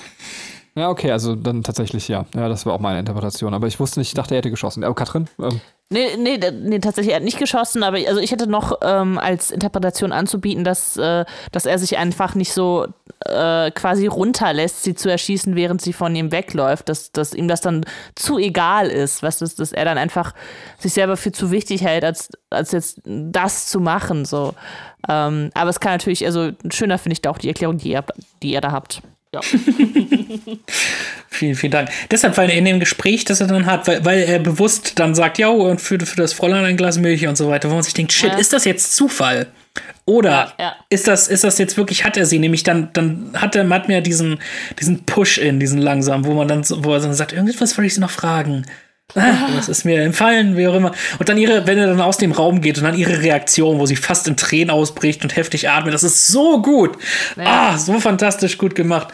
Ja, 0.76 0.90
okay, 0.90 1.12
also 1.12 1.36
dann 1.36 1.64
tatsächlich 1.64 2.08
ja. 2.08 2.26
Ja, 2.36 2.50
das 2.50 2.66
war 2.66 2.74
auch 2.74 2.80
meine 2.80 3.00
Interpretation. 3.00 3.54
Aber 3.54 3.68
ich 3.68 3.80
wusste 3.80 4.00
nicht, 4.00 4.10
ich 4.10 4.14
dachte, 4.16 4.34
er 4.34 4.40
hätte 4.40 4.50
geschossen. 4.50 4.84
Oh, 4.84 4.94
Katrin? 4.94 5.28
Ähm. 5.40 5.62
Nee, 5.94 6.18
nee, 6.18 6.40
nee, 6.52 6.80
tatsächlich, 6.80 7.12
er 7.12 7.18
hat 7.18 7.24
nicht 7.24 7.38
geschossen, 7.38 7.84
aber 7.84 8.00
also 8.08 8.20
ich 8.20 8.32
hätte 8.32 8.48
noch 8.48 8.80
ähm, 8.82 9.20
als 9.20 9.52
Interpretation 9.52 10.12
anzubieten, 10.12 10.64
dass, 10.64 10.98
äh, 10.98 11.24
dass 11.52 11.68
er 11.68 11.78
sich 11.78 12.00
einfach 12.00 12.34
nicht 12.34 12.52
so 12.52 12.88
äh, 13.26 13.70
quasi 13.70 14.08
runterlässt, 14.08 14.82
sie 14.82 14.96
zu 14.96 15.12
erschießen, 15.12 15.56
während 15.56 15.84
sie 15.84 15.94
von 15.94 16.16
ihm 16.16 16.32
wegläuft, 16.32 16.90
dass, 16.90 17.12
dass 17.12 17.36
ihm 17.36 17.48
das 17.48 17.62
dann 17.62 17.86
zu 18.16 18.40
egal 18.40 18.88
ist, 18.90 19.22
was 19.22 19.44
ist, 19.44 19.60
dass 19.60 19.72
er 19.72 19.86
dann 19.86 20.00
einfach 20.00 20.34
sich 20.80 20.94
selber 20.94 21.16
für 21.16 21.32
zu 21.32 21.52
wichtig 21.52 21.84
hält, 21.84 22.04
als, 22.04 22.30
als 22.50 22.72
jetzt 22.72 23.00
das 23.06 23.68
zu 23.68 23.80
machen. 23.80 24.26
So. 24.26 24.56
Ähm, 25.08 25.52
aber 25.54 25.70
es 25.70 25.80
kann 25.80 25.92
natürlich, 25.92 26.26
also 26.26 26.50
schöner 26.72 26.98
finde 26.98 27.14
ich 27.14 27.22
da 27.22 27.30
auch 27.30 27.38
die 27.38 27.50
Erklärung, 27.50 27.78
die 27.78 27.92
ihr, 27.92 28.04
die 28.42 28.54
ihr 28.54 28.62
da 28.62 28.72
habt. 28.72 29.04
Ja. 29.34 29.42
vielen, 31.30 31.56
vielen 31.56 31.72
Dank. 31.72 31.90
Deshalb, 32.12 32.38
weil 32.38 32.52
in 32.52 32.66
dem 32.66 32.80
Gespräch, 32.80 33.26
das 33.26 33.42
er 33.42 33.48
dann 33.48 33.66
hat, 33.66 33.88
weil, 33.88 34.06
weil 34.06 34.20
er 34.20 34.38
bewusst 34.38 35.00
dann 35.00 35.16
sagt, 35.16 35.40
ja, 35.40 35.48
und 35.48 35.82
für, 35.82 36.00
für 36.00 36.18
das 36.18 36.34
Fräulein 36.34 36.66
ein 36.66 36.78
Glas 36.78 37.00
Milch 37.00 37.26
und 37.26 37.36
so 37.36 37.50
weiter, 37.50 37.70
wo 37.72 37.74
man 37.74 37.82
sich 37.84 37.96
denkt, 37.96 38.14
shit, 38.14 38.32
ja. 38.32 38.38
ist 38.38 38.54
das 38.54 38.64
jetzt 38.66 38.96
Zufall? 38.96 39.48
Oder 40.06 40.30
ja, 40.30 40.54
ja. 40.60 40.76
Ist, 40.90 41.08
das, 41.08 41.28
ist 41.28 41.44
das 41.44 41.58
jetzt 41.58 41.78
wirklich, 41.78 42.06
hat 42.06 42.16
er 42.16 42.28
sie? 42.28 42.38
Nämlich 42.38 42.62
dann, 42.62 42.90
dann 42.94 43.32
hat 43.34 43.56
er 43.56 43.68
hat 43.70 43.88
mir 43.88 44.02
diesen, 44.02 44.40
diesen 44.80 45.04
Push-In, 45.06 45.60
diesen 45.60 45.82
langsam, 45.82 46.26
wo 46.26 46.34
man 46.34 46.48
dann, 46.48 46.64
wo 46.70 46.94
er 46.94 47.00
dann 47.00 47.16
sagt, 47.16 47.34
irgendwas 47.34 47.76
wollte 47.76 47.88
ich 47.88 47.96
sie 47.96 48.02
noch 48.02 48.12
fragen. 48.12 48.66
Ah, 49.16 49.50
das 49.56 49.70
ist 49.70 49.86
mir 49.86 50.02
entfallen, 50.02 50.58
wie 50.58 50.68
auch 50.68 50.76
immer. 50.76 50.92
Und 51.20 51.30
dann 51.30 51.38
ihre, 51.38 51.68
wenn 51.68 51.78
er 51.78 51.88
dann 51.88 52.02
aus 52.02 52.18
dem 52.18 52.32
Raum 52.32 52.62
geht 52.62 52.78
und 52.78 52.84
dann 52.84 52.98
ihre 52.98 53.22
Reaktion, 53.22 53.80
wo 53.80 53.86
sie 53.86 53.96
fast 53.96 54.28
in 54.28 54.38
Tränen 54.38 54.72
ausbricht 54.72 55.24
und 55.24 55.36
heftig 55.36 55.70
atmet, 55.70 55.94
das 55.94 56.04
ist 56.04 56.28
so 56.28 56.62
gut. 56.62 56.98
Ja. 57.36 57.74
Ah, 57.74 57.78
so 57.78 58.00
fantastisch 58.00 58.58
gut 58.58 58.76
gemacht. 58.76 59.10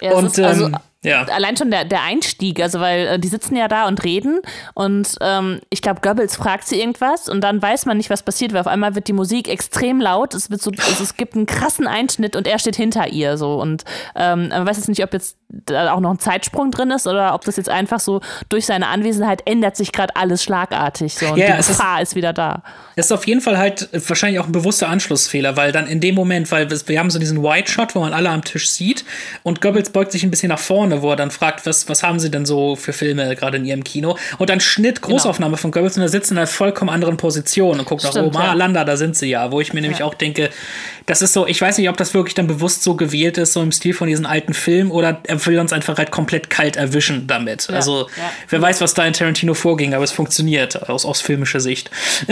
Ja, 0.00 0.12
und, 0.12 0.26
ist, 0.26 0.40
also, 0.40 0.66
ähm, 0.66 0.76
Ja. 1.04 1.22
Allein 1.24 1.56
schon 1.56 1.70
der, 1.70 1.84
der 1.84 2.02
Einstieg, 2.02 2.60
also 2.60 2.80
weil 2.80 3.06
äh, 3.06 3.18
die 3.18 3.28
sitzen 3.28 3.56
ja 3.56 3.68
da 3.68 3.86
und 3.86 4.02
reden 4.04 4.40
und 4.72 5.16
ähm, 5.20 5.60
ich 5.68 5.82
glaube, 5.82 6.00
Goebbels 6.00 6.34
fragt 6.36 6.66
sie 6.66 6.80
irgendwas 6.80 7.28
und 7.28 7.42
dann 7.42 7.60
weiß 7.60 7.84
man 7.84 7.98
nicht, 7.98 8.08
was 8.08 8.22
passiert, 8.22 8.54
weil 8.54 8.60
auf 8.60 8.66
einmal 8.66 8.94
wird 8.94 9.06
die 9.08 9.12
Musik 9.12 9.48
extrem 9.48 10.00
laut, 10.00 10.32
es 10.32 10.50
wird 10.50 10.62
so, 10.62 10.70
es, 10.70 11.00
es 11.00 11.16
gibt 11.16 11.36
einen 11.36 11.44
krassen 11.44 11.86
Einschnitt 11.86 12.36
und 12.36 12.46
er 12.46 12.58
steht 12.58 12.76
hinter 12.76 13.08
ihr 13.08 13.36
so 13.36 13.60
und 13.60 13.84
ähm, 14.16 14.48
man 14.48 14.66
weiß 14.66 14.78
jetzt 14.78 14.88
nicht, 14.88 15.04
ob 15.04 15.12
jetzt 15.12 15.36
da 15.66 15.92
auch 15.92 16.00
noch 16.00 16.10
ein 16.10 16.18
Zeitsprung 16.18 16.70
drin 16.70 16.90
ist 16.90 17.06
oder 17.06 17.34
ob 17.34 17.44
das 17.44 17.56
jetzt 17.56 17.68
einfach 17.68 18.00
so 18.00 18.20
durch 18.48 18.66
seine 18.66 18.88
Anwesenheit 18.88 19.42
ändert 19.46 19.76
sich 19.76 19.92
gerade 19.92 20.14
alles 20.16 20.42
schlagartig 20.42 21.14
so 21.14 21.26
und 21.26 21.36
Ja, 21.38 21.46
die 21.46 21.52
es 21.52 21.68
ist- 21.70 21.78
Gefahr 21.78 22.02
ist 22.02 22.14
wieder 22.14 22.32
da. 22.32 22.62
Das 22.96 23.06
ist 23.06 23.12
auf 23.12 23.26
jeden 23.26 23.40
Fall 23.40 23.58
halt 23.58 23.88
äh, 23.92 24.00
wahrscheinlich 24.08 24.38
auch 24.40 24.46
ein 24.46 24.52
bewusster 24.52 24.88
Anschlussfehler, 24.88 25.56
weil 25.56 25.72
dann 25.72 25.86
in 25.86 26.00
dem 26.00 26.14
Moment, 26.14 26.50
weil 26.52 26.68
wir, 26.70 26.98
haben 26.98 27.10
so 27.10 27.18
diesen 27.18 27.42
White 27.42 27.70
Shot, 27.70 27.94
wo 27.94 28.00
man 28.00 28.12
alle 28.12 28.30
am 28.30 28.42
Tisch 28.44 28.68
sieht 28.70 29.04
und 29.42 29.60
Goebbels 29.60 29.90
beugt 29.90 30.12
sich 30.12 30.22
ein 30.22 30.30
bisschen 30.30 30.48
nach 30.50 30.58
vorne, 30.58 31.02
wo 31.02 31.10
er 31.10 31.16
dann 31.16 31.30
fragt, 31.30 31.66
was, 31.66 31.88
was 31.88 32.02
haben 32.02 32.20
sie 32.20 32.30
denn 32.30 32.46
so 32.46 32.76
für 32.76 32.92
Filme 32.92 33.34
gerade 33.36 33.56
in 33.56 33.64
ihrem 33.64 33.82
Kino? 33.84 34.16
Und 34.38 34.48
dann 34.50 34.60
Schnitt, 34.60 35.02
Großaufnahme 35.02 35.56
von 35.56 35.70
Goebbels 35.72 35.96
und 35.96 36.02
er 36.02 36.08
sitzt 36.08 36.30
in 36.30 36.38
einer 36.38 36.46
vollkommen 36.46 36.90
anderen 36.90 37.16
Position 37.16 37.78
und 37.80 37.86
guckt 37.86 38.04
nach 38.04 38.14
oben, 38.14 38.36
ah, 38.36 38.46
ja. 38.46 38.52
Landa, 38.52 38.84
da 38.84 38.96
sind 38.96 39.16
sie 39.16 39.26
ja, 39.28 39.50
wo 39.50 39.60
ich 39.60 39.72
mir 39.72 39.80
nämlich 39.80 40.02
auch 40.02 40.14
denke, 40.14 40.50
das 41.06 41.20
ist 41.20 41.32
so, 41.32 41.46
ich 41.46 41.60
weiß 41.60 41.78
nicht, 41.78 41.88
ob 41.88 41.96
das 41.96 42.14
wirklich 42.14 42.34
dann 42.34 42.46
bewusst 42.46 42.82
so 42.82 42.94
gewählt 42.94 43.38
ist, 43.38 43.52
so 43.52 43.62
im 43.62 43.72
Stil 43.72 43.92
von 43.94 44.08
diesen 44.08 44.24
alten 44.26 44.54
Filmen 44.54 44.90
oder 44.90 45.20
er 45.24 45.38
will 45.46 45.58
uns 45.58 45.72
einfach 45.72 45.98
halt 45.98 46.10
komplett 46.10 46.50
kalt 46.50 46.76
erwischen 46.76 47.26
damit. 47.26 47.70
also, 47.70 48.08
ja. 48.16 48.32
wer 48.48 48.62
weiß, 48.62 48.80
was 48.80 48.94
da 48.94 49.06
in 49.06 49.12
Tarantino 49.12 49.54
vorging, 49.54 49.94
aber 49.94 50.04
es 50.04 50.12
funktioniert 50.12 50.88
aus, 50.88 51.04
aus 51.04 51.20
filmischer 51.20 51.60
Sicht. 51.60 51.90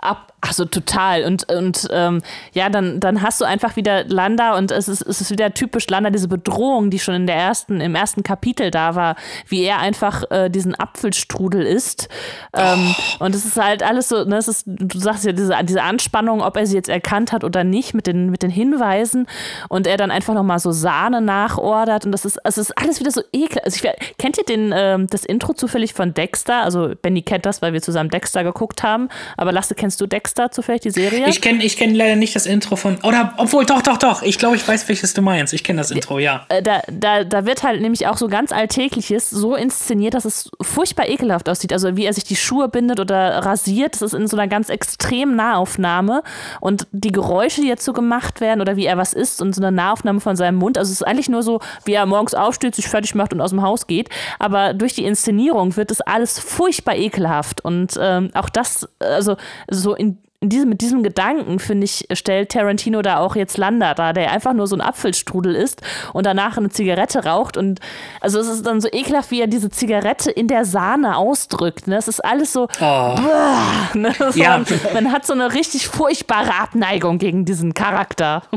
Ab, 0.00 0.32
also 0.40 0.64
total. 0.64 1.24
Und, 1.24 1.50
und 1.52 1.88
ähm, 1.90 2.22
ja, 2.52 2.68
dann, 2.68 3.00
dann 3.00 3.22
hast 3.22 3.40
du 3.40 3.44
einfach 3.44 3.76
wieder 3.76 4.04
Landa 4.04 4.56
und 4.56 4.70
es 4.70 4.88
ist, 4.88 5.02
es 5.02 5.20
ist 5.20 5.30
wieder 5.30 5.54
typisch 5.54 5.88
Landa, 5.88 6.10
diese 6.10 6.28
Bedrohung, 6.28 6.90
die 6.90 6.98
schon 6.98 7.14
in 7.14 7.26
der 7.26 7.36
ersten, 7.36 7.80
im 7.80 7.94
ersten 7.94 8.22
Kapitel 8.22 8.70
da 8.70 8.94
war, 8.94 9.16
wie 9.46 9.62
er 9.62 9.78
einfach 9.78 10.24
äh, 10.30 10.48
diesen 10.48 10.74
Apfelstrudel 10.74 11.62
isst. 11.62 12.08
Ähm, 12.52 12.94
Und 13.18 13.34
es 13.34 13.44
ist 13.44 13.56
halt 13.60 13.82
alles 13.82 14.08
so, 14.08 14.24
ne, 14.24 14.36
es 14.36 14.48
ist, 14.48 14.64
du 14.66 14.98
sagst 14.98 15.24
ja, 15.24 15.32
diese, 15.32 15.54
diese 15.64 15.82
Anspannung, 15.82 16.40
ob 16.40 16.56
er 16.56 16.66
sie 16.66 16.76
jetzt 16.76 16.88
erkannt 16.88 17.32
hat 17.32 17.44
oder 17.44 17.64
nicht, 17.64 17.94
mit 17.94 18.06
den, 18.06 18.30
mit 18.30 18.42
den 18.42 18.50
Hinweisen 18.50 19.26
und 19.68 19.86
er 19.86 19.96
dann 19.96 20.10
einfach 20.10 20.34
nochmal 20.34 20.58
so 20.58 20.70
Sahne 20.70 21.20
nachordert 21.20 22.04
und 22.06 22.12
das 22.12 22.24
ist, 22.24 22.38
es 22.44 22.58
ist 22.58 22.76
alles 22.78 23.00
wieder 23.00 23.10
so 23.10 23.22
ekel. 23.32 23.60
Also 23.64 23.84
ich, 23.84 24.16
kennt 24.18 24.38
ihr 24.38 24.44
den, 24.44 24.72
ähm, 24.74 25.06
das 25.08 25.24
Intro 25.24 25.52
zufällig 25.52 25.94
von 25.94 26.14
Dexter? 26.14 26.62
Also 26.62 26.92
Benny 27.00 27.22
kennt 27.22 27.46
das, 27.46 27.62
weil 27.62 27.72
wir 27.72 27.82
zusammen 27.82 28.10
Dexter 28.10 28.44
geguckt 28.44 28.82
haben, 28.82 29.08
aber 29.36 29.52
Lasse, 29.52 29.74
kennst 29.74 30.00
du 30.00 30.06
Dexter 30.06 30.27
zufällig, 30.34 30.82
die 30.82 30.90
Serie? 30.90 31.28
Ich 31.28 31.40
kenne 31.40 31.64
ich 31.64 31.76
kenn 31.76 31.94
leider 31.94 32.16
nicht 32.16 32.34
das 32.34 32.46
Intro 32.46 32.76
von. 32.76 32.98
Oder, 33.02 33.34
obwohl, 33.36 33.64
doch, 33.64 33.82
doch, 33.82 33.96
doch. 33.96 34.22
Ich 34.22 34.38
glaube, 34.38 34.56
ich 34.56 34.66
weiß, 34.66 34.88
welches 34.88 35.14
du 35.14 35.22
meinst. 35.22 35.52
Ich 35.52 35.64
kenne 35.64 35.78
das 35.80 35.90
Intro, 35.90 36.18
ja. 36.18 36.46
Äh, 36.48 36.62
da, 36.62 36.82
da, 36.90 37.24
da 37.24 37.46
wird 37.46 37.62
halt 37.62 37.80
nämlich 37.80 38.06
auch 38.06 38.16
so 38.16 38.28
ganz 38.28 38.52
Alltägliches 38.52 39.30
so 39.30 39.54
inszeniert, 39.54 40.14
dass 40.14 40.24
es 40.24 40.50
furchtbar 40.60 41.08
ekelhaft 41.08 41.48
aussieht. 41.48 41.72
Also 41.72 41.96
wie 41.96 42.04
er 42.04 42.12
sich 42.12 42.24
die 42.24 42.36
Schuhe 42.36 42.68
bindet 42.68 43.00
oder 43.00 43.38
rasiert, 43.44 43.94
das 43.94 44.02
ist 44.02 44.14
in 44.14 44.26
so 44.26 44.36
einer 44.36 44.48
ganz 44.48 44.68
extremen 44.68 45.36
Nahaufnahme. 45.36 46.22
Und 46.60 46.86
die 46.92 47.12
Geräusche, 47.12 47.60
die 47.60 47.68
jetzt 47.68 47.84
so 47.84 47.92
gemacht 47.92 48.40
werden 48.40 48.60
oder 48.60 48.76
wie 48.76 48.86
er 48.86 48.96
was 48.96 49.12
isst 49.12 49.42
und 49.42 49.54
so 49.54 49.62
eine 49.62 49.72
Nahaufnahme 49.72 50.20
von 50.20 50.36
seinem 50.36 50.56
Mund. 50.56 50.78
Also 50.78 50.92
es 50.92 51.00
ist 51.00 51.06
eigentlich 51.06 51.28
nur 51.28 51.42
so, 51.42 51.60
wie 51.84 51.94
er 51.94 52.06
morgens 52.06 52.34
aufsteht, 52.34 52.74
sich 52.74 52.88
fertig 52.88 53.14
macht 53.14 53.32
und 53.32 53.40
aus 53.40 53.50
dem 53.50 53.62
Haus 53.62 53.86
geht. 53.86 54.08
Aber 54.38 54.74
durch 54.74 54.94
die 54.94 55.04
Inszenierung 55.04 55.76
wird 55.76 55.90
das 55.90 56.00
alles 56.00 56.38
furchtbar 56.38 56.96
ekelhaft. 56.96 57.64
Und 57.64 57.98
ähm, 58.00 58.30
auch 58.34 58.48
das, 58.48 58.88
also 58.98 59.36
so 59.70 59.94
in 59.94 60.17
diesem, 60.40 60.68
mit 60.68 60.80
diesem 60.80 61.02
Gedanken, 61.02 61.58
finde 61.58 61.84
ich, 61.84 62.06
stellt 62.12 62.50
Tarantino 62.50 63.02
da 63.02 63.18
auch 63.18 63.34
jetzt 63.34 63.56
Landa 63.56 63.94
da, 63.94 64.12
der 64.12 64.30
einfach 64.30 64.52
nur 64.52 64.68
so 64.68 64.76
ein 64.76 64.80
Apfelstrudel 64.80 65.56
isst 65.56 65.82
und 66.12 66.26
danach 66.26 66.56
eine 66.56 66.68
Zigarette 66.68 67.24
raucht. 67.24 67.56
Und 67.56 67.80
also 68.20 68.38
es 68.38 68.46
ist 68.46 68.64
dann 68.64 68.80
so 68.80 68.88
ekelhaft, 68.92 69.32
wie 69.32 69.40
er 69.40 69.48
diese 69.48 69.68
Zigarette 69.68 70.30
in 70.30 70.46
der 70.46 70.64
Sahne 70.64 71.16
ausdrückt. 71.16 71.88
Ne? 71.88 71.96
Es 71.96 72.06
ist 72.06 72.24
alles 72.24 72.52
so. 72.52 72.68
Bäh, 72.78 73.98
ne? 73.98 74.14
so 74.30 74.38
Ja. 74.38 74.58
man, 74.58 74.66
man 74.94 75.12
hat 75.12 75.26
so 75.26 75.32
eine 75.32 75.54
richtig 75.54 75.88
furchtbare 75.88 76.54
Abneigung 76.54 77.18
gegen 77.18 77.44
diesen 77.44 77.74
Charakter. 77.74 78.42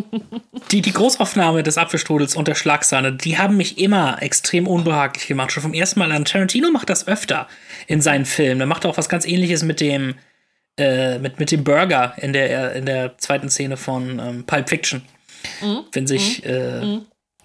Die, 0.71 0.81
die 0.81 0.93
Großaufnahme 0.93 1.63
des 1.63 1.77
Apfelstrudels 1.77 2.35
und 2.35 2.47
der 2.47 2.55
Schlagsahne, 2.55 3.13
die 3.13 3.37
haben 3.37 3.57
mich 3.57 3.77
immer 3.77 4.21
extrem 4.21 4.67
unbehaglich 4.67 5.27
gemacht. 5.27 5.51
Schon 5.51 5.63
vom 5.63 5.73
ersten 5.73 5.99
Mal 5.99 6.11
an. 6.11 6.23
Tarantino 6.23 6.69
macht 6.71 6.89
das 6.89 7.07
öfter 7.07 7.47
in 7.87 7.99
seinen 7.99 8.25
Filmen. 8.25 8.61
Er 8.61 8.67
macht 8.67 8.85
auch 8.85 8.97
was 8.97 9.09
ganz 9.09 9.25
ähnliches 9.25 9.63
mit 9.63 9.81
dem, 9.81 10.15
äh, 10.77 11.19
mit, 11.19 11.39
mit 11.39 11.51
dem 11.51 11.63
Burger 11.63 12.13
in 12.17 12.33
der, 12.33 12.73
in 12.73 12.85
der 12.85 13.17
zweiten 13.17 13.49
Szene 13.49 13.77
von 13.77 14.19
ähm, 14.19 14.43
Pulp 14.45 14.69
Fiction. 14.69 15.01
Wenn 15.91 16.07
sich. 16.07 16.45
Äh, 16.45 16.99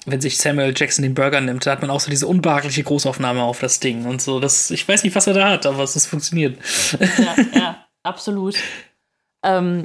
Wenn 0.09 0.20
sich 0.20 0.39
Samuel 0.39 0.72
Jackson 0.77 1.03
den 1.03 1.14
Burger 1.14 1.41
nimmt, 1.41 1.66
da 1.66 1.72
hat 1.72 1.81
man 1.81 1.91
auch 1.91 1.99
so 1.99 2.11
diese 2.11 2.29
unbehagliche 2.29 2.85
Großaufnahme 2.85 3.43
auf 3.43 3.59
das 3.59 3.81
Ding 3.81 4.05
und 4.07 4.22
so. 4.22 4.39
Das, 4.39 4.70
ich 4.70 4.87
weiß 4.87 5.03
nicht, 5.03 5.16
was 5.16 5.27
er 5.27 5.35
da 5.35 5.51
hat, 5.51 5.66
aber 5.66 5.83
es 5.83 6.07
funktioniert. 6.07 6.59
ja, 7.18 7.35
ja, 7.59 7.87
absolut. 8.05 8.55
Ähm, 9.45 9.85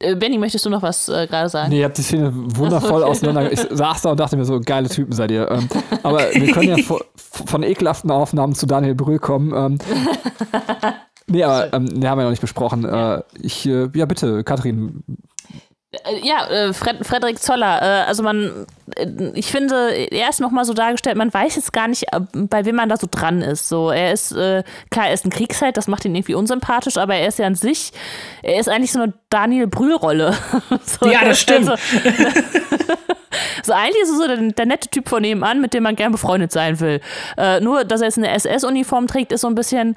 äh, 0.00 0.14
Benny, 0.16 0.36
möchtest 0.36 0.66
du 0.66 0.68
noch 0.70 0.82
was 0.82 1.08
äh, 1.08 1.26
gerade 1.26 1.48
sagen? 1.48 1.70
Nee, 1.70 1.78
ihr 1.78 1.86
habt 1.86 1.96
die 1.96 2.02
Szene 2.02 2.30
wundervoll 2.34 3.00
okay. 3.04 3.10
auseinander. 3.10 3.50
Ich 3.52 3.60
saß 3.60 4.02
da 4.02 4.10
und 4.10 4.20
dachte 4.20 4.36
mir 4.36 4.44
so, 4.44 4.60
geile 4.60 4.90
Typen 4.90 5.12
seid 5.14 5.30
ihr. 5.30 5.50
Ähm, 5.50 5.66
aber 6.02 6.30
wir 6.34 6.52
können 6.52 6.68
ja 6.68 6.76
vo- 6.86 7.02
von 7.46 7.62
ekelhaften 7.62 8.10
Aufnahmen 8.10 8.54
zu 8.54 8.66
Daniel 8.66 8.94
Brühl 8.94 9.18
kommen. 9.18 9.54
Ähm, 9.56 9.78
nee, 11.28 11.42
aber 11.42 11.72
ähm, 11.72 11.84
nee, 11.84 12.06
haben 12.06 12.18
wir 12.18 12.24
noch 12.24 12.30
nicht 12.30 12.40
besprochen. 12.40 12.84
Äh, 12.84 13.22
ich, 13.40 13.66
äh, 13.66 13.88
ja, 13.94 14.06
bitte, 14.06 14.44
Katrin. 14.44 15.02
Äh, 15.92 16.20
Ja, 16.22 16.46
äh, 16.48 16.72
Fred, 16.72 17.06
Frederik 17.06 17.38
Zoller. 17.38 17.80
Äh, 17.80 18.06
also 18.06 18.22
man, 18.22 18.66
ich 19.34 19.46
finde, 19.46 19.90
er 20.10 20.28
ist 20.28 20.40
nochmal 20.40 20.64
so 20.64 20.74
dargestellt, 20.74 21.16
man 21.16 21.32
weiß 21.32 21.56
jetzt 21.56 21.72
gar 21.72 21.88
nicht, 21.88 22.06
bei 22.32 22.64
wem 22.64 22.76
man 22.76 22.88
da 22.88 22.96
so 22.96 23.06
dran 23.10 23.42
ist. 23.42 23.68
So, 23.68 23.90
er 23.90 24.12
ist, 24.12 24.30
klar, 24.30 25.06
er 25.06 25.14
ist 25.14 25.24
ein 25.24 25.30
Kriegsheld, 25.30 25.76
das 25.76 25.88
macht 25.88 26.04
ihn 26.04 26.14
irgendwie 26.14 26.34
unsympathisch, 26.34 26.96
aber 26.96 27.14
er 27.14 27.28
ist 27.28 27.38
ja 27.38 27.46
an 27.46 27.54
sich, 27.54 27.92
er 28.42 28.60
ist 28.60 28.68
eigentlich 28.68 28.92
so 28.92 29.00
eine 29.00 29.14
Daniel 29.30 29.66
Brühl-Rolle. 29.66 30.34
so, 30.84 31.08
Ja, 31.08 31.24
das 31.24 31.40
stimmt. 31.40 31.66
So, 31.66 31.74
so 33.62 33.72
eigentlich 33.72 34.02
ist 34.02 34.10
er 34.10 34.16
so 34.16 34.26
der, 34.26 34.52
der 34.52 34.66
nette 34.66 34.88
Typ 34.88 35.08
von 35.08 35.22
nebenan, 35.22 35.60
mit 35.60 35.74
dem 35.74 35.82
man 35.82 35.96
gern 35.96 36.12
befreundet 36.12 36.52
sein 36.52 36.78
will. 36.80 37.00
Äh, 37.36 37.60
nur, 37.60 37.84
dass 37.84 38.00
er 38.00 38.08
jetzt 38.08 38.18
eine 38.18 38.30
SS-Uniform 38.30 39.06
trägt, 39.06 39.32
ist 39.32 39.40
so 39.42 39.48
ein 39.48 39.54
bisschen 39.54 39.96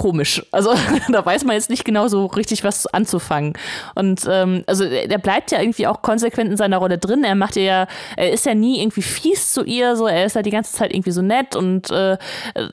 komisch. 0.00 0.42
Also 0.50 0.72
da 1.08 1.26
weiß 1.26 1.44
man 1.44 1.56
jetzt 1.56 1.68
nicht 1.68 1.84
genau 1.84 2.08
so 2.08 2.24
richtig, 2.24 2.64
was 2.64 2.86
anzufangen. 2.86 3.52
Und 3.94 4.26
ähm, 4.30 4.64
also 4.66 4.88
der 4.88 5.18
bleibt 5.18 5.52
ja 5.52 5.60
irgendwie 5.60 5.86
auch 5.86 6.00
konsequent 6.00 6.50
in 6.50 6.56
seiner 6.56 6.78
Rolle 6.78 6.96
drin. 6.96 7.22
Er 7.22 7.34
macht 7.34 7.56
ja, 7.56 7.86
er 8.16 8.32
ist 8.32 8.46
ja 8.46 8.54
nie 8.54 8.80
irgendwie 8.80 9.02
fies 9.02 9.52
zu 9.52 9.62
ihr, 9.62 9.96
so 9.96 10.06
er 10.06 10.24
ist 10.24 10.36
ja 10.36 10.40
die 10.42 10.50
ganze 10.50 10.72
Zeit 10.72 10.94
irgendwie 10.94 11.10
so 11.10 11.20
nett 11.20 11.54
und 11.54 11.90
äh, 11.90 12.12
äh, 12.14 12.18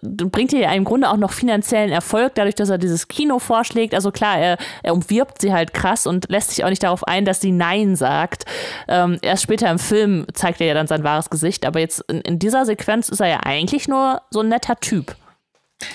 bringt 0.03 0.53
ihr 0.53 0.61
ja 0.61 0.71
im 0.71 0.85
Grunde 0.85 1.09
auch 1.09 1.17
noch 1.17 1.33
finanziellen 1.33 1.91
Erfolg, 1.91 2.33
dadurch, 2.35 2.55
dass 2.55 2.69
er 2.69 2.77
dieses 2.77 3.09
Kino 3.09 3.39
vorschlägt. 3.39 3.93
Also 3.93 4.11
klar, 4.11 4.37
er, 4.39 4.57
er 4.81 4.93
umwirbt 4.93 5.41
sie 5.41 5.51
halt 5.51 5.73
krass 5.73 6.07
und 6.07 6.29
lässt 6.29 6.51
sich 6.51 6.63
auch 6.63 6.69
nicht 6.69 6.83
darauf 6.83 7.03
ein, 7.05 7.25
dass 7.25 7.41
sie 7.41 7.51
Nein 7.51 7.97
sagt. 7.97 8.45
Ähm, 8.87 9.17
erst 9.21 9.43
später 9.43 9.69
im 9.69 9.79
Film 9.79 10.27
zeigt 10.33 10.61
er 10.61 10.67
ja 10.67 10.73
dann 10.73 10.87
sein 10.87 11.03
wahres 11.03 11.29
Gesicht, 11.29 11.65
aber 11.65 11.81
jetzt 11.81 12.05
in, 12.07 12.21
in 12.21 12.39
dieser 12.39 12.65
Sequenz 12.65 13.09
ist 13.09 13.19
er 13.19 13.27
ja 13.27 13.39
eigentlich 13.43 13.89
nur 13.89 14.21
so 14.29 14.39
ein 14.39 14.47
netter 14.47 14.77
Typ. 14.79 15.13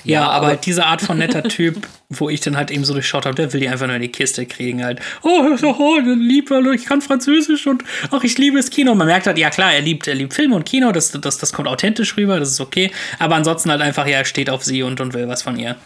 Ja, 0.04 0.28
aber 0.30 0.46
halt 0.46 0.66
diese 0.66 0.86
Art 0.86 1.00
von 1.00 1.18
netter 1.18 1.42
Typ, 1.42 1.86
wo 2.08 2.28
ich 2.28 2.40
dann 2.40 2.56
halt 2.56 2.70
eben 2.70 2.84
so 2.84 2.92
durchschaut 2.92 3.26
habe, 3.26 3.34
der 3.34 3.52
will 3.52 3.60
die 3.60 3.68
einfach 3.68 3.86
nur 3.86 3.96
in 3.96 4.02
die 4.02 4.12
Kiste 4.12 4.46
kriegen 4.46 4.84
halt. 4.84 5.00
Oh, 5.22 5.56
oh 5.62 5.98
lieb, 5.98 6.50
ich 6.74 6.84
kann 6.84 7.00
Französisch 7.00 7.66
und 7.66 7.82
ach, 8.10 8.22
ich 8.22 8.38
liebe 8.38 8.56
das 8.56 8.70
Kino. 8.70 8.92
Und 8.92 8.98
man 8.98 9.08
merkt 9.08 9.26
halt, 9.26 9.38
ja 9.38 9.50
klar, 9.50 9.72
er 9.72 9.80
liebt, 9.80 10.06
er 10.06 10.14
liebt 10.14 10.34
Film 10.34 10.52
und 10.52 10.64
Kino, 10.64 10.92
das, 10.92 11.10
das, 11.10 11.38
das 11.38 11.52
kommt 11.52 11.68
authentisch 11.68 12.16
rüber, 12.16 12.38
das 12.38 12.50
ist 12.50 12.60
okay. 12.60 12.92
Aber 13.18 13.34
ansonsten 13.34 13.70
halt 13.70 13.80
einfach, 13.80 14.06
ja, 14.06 14.18
er 14.18 14.24
steht 14.24 14.50
auf 14.50 14.62
sie 14.62 14.82
und, 14.82 15.00
und 15.00 15.14
will 15.14 15.28
was 15.28 15.42
von 15.42 15.58
ihr. 15.58 15.76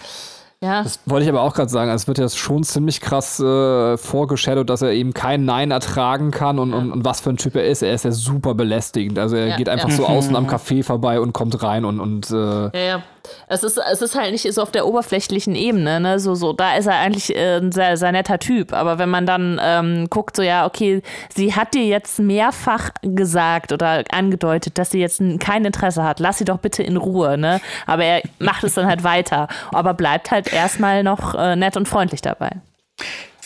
Ja. 0.63 0.83
Das 0.83 1.01
wollte 1.05 1.25
ich 1.25 1.29
aber 1.29 1.43
auch 1.43 1.55
gerade 1.55 1.69
sagen. 1.69 1.91
Also 1.91 2.05
es 2.05 2.09
wird 2.09 2.19
ja 2.19 2.29
schon 2.29 2.65
ziemlich 2.65 3.01
krass 3.01 3.39
äh, 3.41 3.97
vorgeschadowt, 3.99 4.71
dass 4.71 4.81
er 4.81 4.93
eben 4.93 5.13
kein 5.13 5.45
Nein 5.45 5.71
ertragen 5.71 6.31
kann 6.31 6.59
und, 6.59 6.73
und, 6.73 6.91
und 6.93 7.05
was 7.05 7.21
für 7.21 7.31
ein 7.31 7.37
Typ 7.37 7.57
er 7.57 7.67
ist. 7.67 7.83
Er 7.83 7.93
ist 7.93 8.05
ja 8.05 8.11
super 8.11 8.55
belästigend. 8.55 9.19
Also 9.19 9.37
er 9.37 9.49
Ja, 9.49 9.57
geht 9.57 9.69
einfach 9.69 9.91
ja. 9.91 9.95
so 9.95 10.07
außen 10.07 10.35
am 10.35 10.47
Café 10.47 10.83
vorbei 10.83 11.21
und 11.21 11.35
kommt 11.35 11.63
rein 11.63 11.85
und, 11.85 12.01
und 12.01 12.31
äh, 12.31 12.35
Ja, 12.35 12.71
ja. 12.73 13.03
Es 13.49 13.63
ist, 13.63 13.79
es 13.79 14.03
ist 14.03 14.15
halt 14.15 14.33
nicht 14.33 14.53
so 14.53 14.63
auf 14.63 14.73
der 14.73 14.87
oberflächlichen 14.87 15.55
Ebene, 15.55 16.01
ne? 16.01 16.19
So, 16.19 16.35
so, 16.35 16.53
da 16.53 16.77
ist 16.77 16.87
er 16.87 16.99
eigentlich 16.99 17.35
äh, 17.35 17.59
ein 17.59 17.73
sehr, 17.73 17.97
sehr 17.97 18.13
netter 18.13 18.39
Typ. 18.39 18.73
Aber 18.73 18.99
wenn 18.99 19.09
man 19.09 19.27
dann 19.27 19.61
ähm, 19.63 20.09
guckt, 20.11 20.37
so 20.37 20.43
ja, 20.43 20.67
okay, 20.67 21.03
sie 21.35 21.55
hat 21.55 21.75
dir 21.75 21.85
jetzt 21.85 22.19
mehrfach 22.19 22.91
gesagt 23.03 23.73
oder 23.73 24.05
angedeutet, 24.11 24.79
dass 24.79 24.91
sie 24.91 25.01
jetzt 25.01 25.23
kein 25.41 25.65
Interesse 25.65 26.03
hat, 26.03 26.21
lass 26.21 26.39
sie 26.39 26.45
doch 26.45 26.59
bitte 26.59 26.83
in 26.83 26.97
Ruhe, 26.97 27.39
ne? 27.39 27.61
Aber 27.87 28.05
er 28.05 28.23
macht 28.39 28.65
es 28.65 28.75
dann 28.75 28.87
halt 28.87 29.05
weiter. 29.05 29.49
Aber 29.73 29.95
bleibt 29.95 30.31
halt 30.31 30.53
erstmal 30.53 31.03
noch 31.03 31.35
äh, 31.35 31.57
nett 31.57 31.77
und 31.77 31.89
freundlich 31.89 32.23
dabei. 32.23 32.51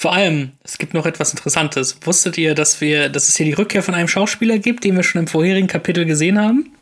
Vor 0.01 0.15
allem, 0.15 0.53
es 0.65 0.79
gibt 0.79 0.95
noch 0.95 1.05
etwas 1.05 1.33
Interessantes. 1.33 1.99
Wusstet 2.07 2.39
ihr, 2.39 2.55
dass 2.55 2.81
wir, 2.81 3.11
dass 3.11 3.29
es 3.29 3.37
hier 3.37 3.45
die 3.45 3.53
Rückkehr 3.53 3.83
von 3.83 3.95
einem 3.95 4.09
Schauspieler 4.09 4.59
gibt, 4.59 4.85
den 4.85 4.97
wir 4.97 5.03
schon 5.03 5.21
im 5.21 5.27
vorherigen 5.27 5.69
Kapitel 5.69 6.07
gesehen 6.07 6.41
haben? 6.41 6.73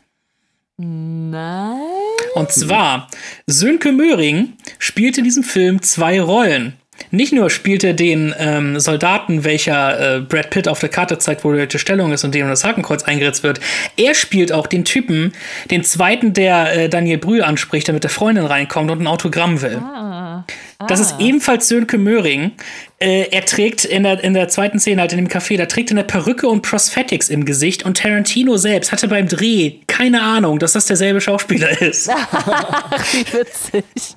Nein. 0.77 1.98
Und 2.39 2.51
zwar, 2.51 3.09
Sönke 3.47 3.91
Möhring 3.91 4.53
spielt 4.77 5.17
in 5.17 5.23
diesem 5.23 5.43
Film 5.43 5.81
zwei 5.81 6.21
Rollen. 6.21 6.73
nicht 7.11 7.33
nur 7.33 7.49
spielt 7.49 7.83
er 7.83 7.93
den 7.93 8.33
ähm, 8.37 8.79
Soldaten, 8.79 9.43
welcher 9.43 10.17
äh, 10.17 10.19
Brad 10.21 10.49
Pitt 10.49 10.67
auf 10.67 10.79
der 10.79 10.89
Karte 10.89 11.17
zeigt, 11.17 11.43
wo 11.43 11.53
die 11.53 11.79
Stellung 11.79 12.11
ist 12.11 12.23
und 12.23 12.35
dem 12.35 12.47
das 12.47 12.63
Hakenkreuz 12.63 13.03
eingeritzt 13.03 13.43
wird, 13.43 13.59
er 13.97 14.13
spielt 14.15 14.51
auch 14.51 14.67
den 14.67 14.85
Typen, 14.85 15.33
den 15.71 15.83
zweiten, 15.83 16.33
der 16.33 16.75
äh, 16.75 16.89
Daniel 16.89 17.17
Brühl 17.17 17.41
anspricht, 17.41 17.87
der 17.87 17.93
mit 17.93 18.03
der 18.03 18.11
Freundin 18.11 18.45
reinkommt 18.45 18.91
und 18.91 19.01
ein 19.01 19.07
Autogramm 19.07 19.61
will. 19.61 19.77
Ah. 19.77 20.28
Ah. 20.77 20.87
Das 20.87 20.99
ist 20.99 21.15
ebenfalls 21.19 21.67
Sönke 21.67 21.97
Möhring. 21.97 22.51
Äh, 22.99 23.29
er 23.31 23.45
trägt 23.45 23.85
in 23.85 24.03
der, 24.03 24.23
in 24.23 24.33
der 24.33 24.49
zweiten 24.49 24.79
Szene 24.79 25.01
halt 25.01 25.13
in 25.13 25.17
dem 25.17 25.27
Café, 25.27 25.57
da 25.57 25.65
trägt 25.65 25.91
er 25.91 25.97
eine 25.97 26.03
Perücke 26.03 26.47
und 26.47 26.61
Prosthetics 26.61 27.29
im 27.29 27.45
Gesicht 27.45 27.83
und 27.83 27.97
Tarantino 27.97 28.57
selbst 28.57 28.91
hatte 28.91 29.07
beim 29.07 29.27
Dreh 29.27 29.79
keine 29.87 30.21
Ahnung, 30.21 30.59
dass 30.59 30.73
das 30.73 30.85
derselbe 30.85 31.21
Schauspieler 31.21 31.69
ist. 31.81 32.07
Wie 32.07 33.33
witzig. 33.33 34.15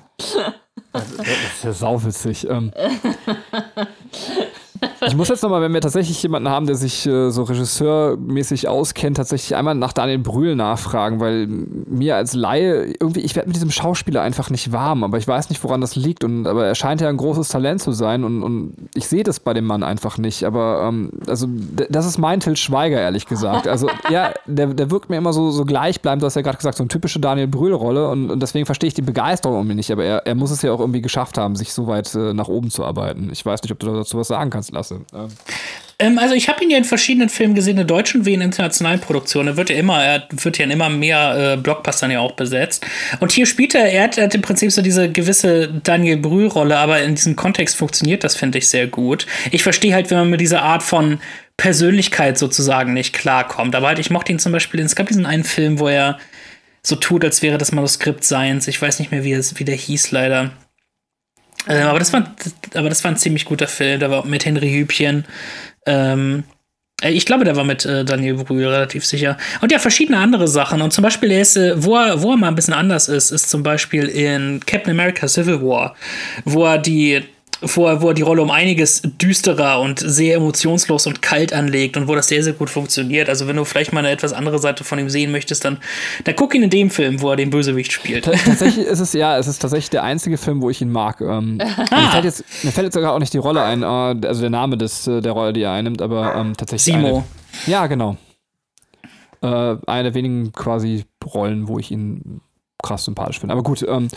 Das 0.93 1.03
ist 1.03 1.63
ja 1.63 1.73
sauwitzig. 1.73 2.47
Ähm, 2.49 2.71
ich 5.05 5.15
muss 5.15 5.29
jetzt 5.29 5.43
nochmal, 5.43 5.61
wenn 5.61 5.73
wir 5.73 5.81
tatsächlich 5.81 6.21
jemanden 6.23 6.49
haben, 6.49 6.65
der 6.65 6.75
sich 6.75 7.05
äh, 7.05 7.29
so 7.29 7.43
regisseurmäßig 7.43 8.67
auskennt, 8.67 9.17
tatsächlich 9.17 9.55
einmal 9.55 9.75
nach 9.75 9.93
Daniel 9.93 10.19
Brühl 10.19 10.55
nachfragen, 10.55 11.19
weil 11.19 11.47
mir 11.47 12.15
als 12.15 12.33
Laie 12.33 12.93
irgendwie, 12.99 13.21
ich 13.21 13.35
werde 13.35 13.47
mit 13.49 13.55
diesem 13.55 13.71
Schauspieler 13.71 14.21
einfach 14.21 14.49
nicht 14.49 14.71
warm, 14.71 15.03
aber 15.03 15.17
ich 15.17 15.27
weiß 15.27 15.49
nicht, 15.49 15.63
woran 15.63 15.81
das 15.81 15.95
liegt. 15.95 16.23
Und, 16.23 16.47
aber 16.47 16.65
er 16.65 16.75
scheint 16.75 17.01
ja 17.01 17.09
ein 17.09 17.17
großes 17.17 17.49
Talent 17.49 17.81
zu 17.81 17.91
sein 17.91 18.23
und, 18.23 18.43
und 18.43 18.73
ich 18.95 19.07
sehe 19.07 19.23
das 19.23 19.39
bei 19.39 19.53
dem 19.53 19.65
Mann 19.65 19.83
einfach 19.83 20.17
nicht. 20.17 20.43
Aber 20.43 20.87
ähm, 20.87 21.11
also 21.27 21.47
das 21.89 22.05
ist 22.05 22.17
mein 22.17 22.39
Til 22.39 22.57
Schweiger, 22.57 22.99
ehrlich 22.99 23.25
gesagt. 23.25 23.67
Also 23.67 23.89
ja, 24.09 24.31
der, 24.45 24.67
der 24.67 24.91
wirkt 24.91 25.09
mir 25.09 25.17
immer 25.17 25.33
so, 25.33 25.51
so 25.51 25.65
gleichbleibend, 25.65 26.21
du 26.21 26.25
hast 26.25 26.35
ja 26.35 26.41
gerade 26.41 26.57
gesagt, 26.57 26.77
so 26.77 26.83
eine 26.83 26.89
typische 26.89 27.19
Daniel 27.19 27.47
Brühl-Rolle 27.47 28.09
und, 28.09 28.31
und 28.31 28.39
deswegen 28.41 28.65
verstehe 28.65 28.87
ich 28.87 28.93
die 28.93 29.01
Begeisterung 29.01 29.59
um 29.59 29.69
ihn 29.69 29.77
nicht. 29.77 29.91
Aber 29.91 30.03
er, 30.03 30.25
er 30.25 30.35
muss 30.35 30.51
es 30.51 30.61
ja 30.61 30.71
auch 30.71 30.79
irgendwie 30.79 31.01
geschafft 31.01 31.37
haben, 31.37 31.55
sich 31.55 31.73
so 31.73 31.87
weit 31.87 32.13
äh, 32.15 32.33
nach 32.33 32.47
oben 32.47 32.69
zu 32.69 32.83
arbeiten. 32.83 33.29
Ich 33.31 33.45
weiß 33.45 33.61
nicht, 33.63 33.71
ob 33.71 33.79
du 33.79 33.93
dazu 33.93 34.17
was 34.17 34.27
sagen 34.27 34.49
kannst 34.49 34.72
lasse. 34.73 35.01
Ja. 35.13 35.27
Ähm, 35.99 36.17
also 36.17 36.35
ich 36.35 36.49
habe 36.49 36.63
ihn 36.63 36.69
ja 36.69 36.77
in 36.77 36.83
verschiedenen 36.83 37.29
Filmen 37.29 37.55
gesehen, 37.55 37.77
in 37.77 37.87
deutschen 37.87 38.25
wie 38.25 38.33
in 38.33 38.41
internationalen 38.41 38.99
Produktionen. 38.99 39.49
Er 39.49 39.57
wird 39.57 39.69
ja 39.69 39.77
immer, 39.77 40.03
er 40.03 40.27
wird 40.31 40.57
ja 40.57 40.65
in 40.65 40.71
immer 40.71 40.89
mehr 40.89 41.53
äh, 41.53 41.57
Blockbustern 41.57 42.11
ja 42.11 42.19
auch 42.19 42.33
besetzt. 42.33 42.85
Und 43.19 43.31
hier 43.31 43.45
spielt 43.45 43.75
er, 43.75 43.85
er 43.85 44.03
hat, 44.03 44.17
er 44.17 44.25
hat 44.25 44.35
im 44.35 44.41
Prinzip 44.41 44.71
so 44.71 44.81
diese 44.81 45.09
gewisse 45.09 45.69
Daniel 45.83 46.17
Brühl-Rolle, 46.17 46.77
aber 46.77 47.01
in 47.01 47.15
diesem 47.15 47.35
Kontext 47.35 47.75
funktioniert 47.75 48.23
das, 48.23 48.35
finde 48.35 48.57
ich, 48.57 48.67
sehr 48.69 48.87
gut. 48.87 49.25
Ich 49.51 49.63
verstehe 49.63 49.93
halt, 49.93 50.09
wenn 50.09 50.17
man 50.17 50.29
mit 50.29 50.41
dieser 50.41 50.63
Art 50.63 50.83
von 50.83 51.19
Persönlichkeit 51.57 52.37
sozusagen 52.37 52.93
nicht 52.93 53.13
klarkommt. 53.13 53.75
Aber 53.75 53.87
halt, 53.87 53.99
ich 53.99 54.09
mochte 54.09 54.31
ihn 54.31 54.39
zum 54.39 54.51
Beispiel, 54.51 54.79
es 54.81 54.95
gab 54.95 55.07
diesen 55.07 55.25
einen 55.25 55.43
Film, 55.43 55.79
wo 55.79 55.87
er 55.87 56.17
so 56.81 56.95
tut, 56.95 57.23
als 57.23 57.41
wäre 57.41 57.57
das 57.57 57.71
Manuskript 57.71 58.23
seins. 58.23 58.67
Ich 58.67 58.81
weiß 58.81 58.99
nicht 58.99 59.11
mehr, 59.11 59.23
wie, 59.23 59.31
es, 59.31 59.57
wie 59.59 59.63
der 59.63 59.75
hieß, 59.75 60.11
leider. 60.11 60.51
Ähm, 61.67 61.87
aber, 61.87 61.99
das 61.99 62.11
war, 62.13 62.35
aber 62.73 62.89
das 62.89 63.03
war 63.03 63.11
ein 63.11 63.17
ziemlich 63.17 63.45
guter 63.45 63.67
Film. 63.67 63.99
Der 63.99 64.11
war 64.11 64.25
mit 64.25 64.45
Henry 64.45 64.71
Hübchen. 64.71 65.25
Ähm, 65.85 66.43
äh, 67.01 67.11
ich 67.11 67.25
glaube, 67.25 67.43
der 67.45 67.55
war 67.55 67.63
mit 67.63 67.85
äh, 67.85 68.05
Daniel 68.05 68.35
Brühl 68.35 68.67
relativ 68.67 69.05
sicher. 69.05 69.37
Und 69.61 69.71
ja, 69.71 69.79
verschiedene 69.79 70.17
andere 70.17 70.47
Sachen. 70.47 70.81
Und 70.81 70.91
zum 70.91 71.03
Beispiel, 71.03 71.31
ist, 71.31 71.57
äh, 71.57 71.81
wo, 71.83 71.95
er, 71.95 72.21
wo 72.21 72.31
er 72.31 72.37
mal 72.37 72.47
ein 72.47 72.55
bisschen 72.55 72.73
anders 72.73 73.07
ist, 73.07 73.31
ist 73.31 73.49
zum 73.49 73.63
Beispiel 73.63 74.05
in 74.05 74.59
Captain 74.65 74.91
America 74.91 75.27
Civil 75.27 75.61
War, 75.61 75.95
wo 76.45 76.65
er 76.65 76.77
die 76.77 77.23
wo 77.63 77.87
er, 77.87 78.01
wo 78.01 78.09
er 78.09 78.13
die 78.13 78.21
Rolle 78.21 78.41
um 78.41 78.51
einiges 78.51 79.01
düsterer 79.03 79.79
und 79.79 79.99
sehr 79.99 80.37
emotionslos 80.37 81.07
und 81.07 81.21
kalt 81.21 81.53
anlegt 81.53 81.97
und 81.97 82.07
wo 82.07 82.15
das 82.15 82.27
sehr, 82.27 82.43
sehr 82.43 82.53
gut 82.53 82.69
funktioniert. 82.69 83.29
Also 83.29 83.47
wenn 83.47 83.55
du 83.55 83.65
vielleicht 83.65 83.93
mal 83.93 83.99
eine 83.99 84.11
etwas 84.11 84.33
andere 84.33 84.59
Seite 84.59 84.83
von 84.83 84.99
ihm 84.99 85.09
sehen 85.09 85.31
möchtest, 85.31 85.65
dann, 85.65 85.77
dann 86.23 86.35
guck 86.35 86.53
ihn 86.55 86.63
in 86.63 86.69
dem 86.69 86.89
Film, 86.89 87.21
wo 87.21 87.29
er 87.29 87.35
den 87.35 87.49
Bösewicht 87.49 87.91
spielt. 87.91 88.25
tatsächlich 88.25 88.85
ist 88.85 88.99
es, 88.99 89.13
ja, 89.13 89.37
es 89.37 89.47
ist 89.47 89.59
tatsächlich 89.59 89.89
der 89.89 90.03
einzige 90.03 90.37
Film, 90.37 90.61
wo 90.61 90.69
ich 90.69 90.81
ihn 90.81 90.91
mag. 90.91 91.21
Ähm, 91.21 91.57
mir, 91.57 92.09
fällt 92.11 92.25
jetzt, 92.25 92.43
mir 92.63 92.71
fällt 92.71 92.85
jetzt 92.85 92.95
sogar 92.95 93.13
auch 93.13 93.19
nicht 93.19 93.33
die 93.33 93.39
Rolle 93.39 93.63
ein, 93.63 93.83
äh, 93.83 94.27
also 94.27 94.41
der 94.41 94.49
Name 94.49 94.77
des, 94.77 95.07
äh, 95.07 95.21
der 95.21 95.31
Rolle, 95.31 95.53
die 95.53 95.61
er 95.61 95.71
einnimmt, 95.71 96.01
aber 96.01 96.35
ähm, 96.35 96.55
tatsächlich. 96.57 96.95
Simo. 96.95 97.07
Eine, 97.07 97.23
ja, 97.67 97.87
genau. 97.87 98.17
Äh, 99.41 99.77
eine 99.87 100.03
der 100.03 100.13
wenigen 100.13 100.51
quasi 100.53 101.05
Rollen, 101.33 101.67
wo 101.67 101.79
ich 101.79 101.91
ihn 101.91 102.41
krass 102.81 103.05
sympathisch 103.05 103.39
finde. 103.39 103.53
Aber 103.53 103.63
gut, 103.63 103.83
ähm, 103.87 104.09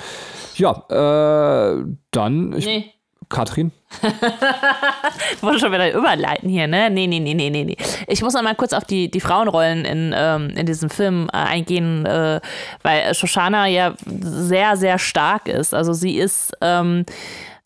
ja, 0.56 0.84
äh, 0.88 1.84
dann. 2.10 2.52
Ich, 2.56 2.66
nee. 2.66 2.92
Katrin? 3.28 3.72
ich 4.02 5.42
wollte 5.42 5.60
schon 5.60 5.72
wieder 5.72 5.92
überleiten 5.92 6.48
hier, 6.48 6.66
ne? 6.66 6.90
Nee, 6.90 7.06
nee, 7.06 7.20
nee, 7.20 7.34
nee, 7.34 7.50
nee, 7.50 7.64
nee. 7.64 7.76
Ich 8.06 8.22
muss 8.22 8.34
noch 8.34 8.42
mal 8.42 8.54
kurz 8.54 8.72
auf 8.72 8.84
die, 8.84 9.10
die 9.10 9.20
Frauenrollen 9.20 9.84
in, 9.84 10.14
ähm, 10.14 10.50
in 10.50 10.66
diesem 10.66 10.90
Film 10.90 11.28
äh, 11.32 11.36
eingehen, 11.36 12.04
äh, 12.06 12.40
weil 12.82 13.14
Shoshana 13.14 13.66
ja 13.66 13.94
sehr, 14.04 14.76
sehr 14.76 14.98
stark 14.98 15.48
ist. 15.48 15.74
Also 15.74 15.92
sie 15.92 16.16
ist 16.16 16.52
ähm, 16.60 17.04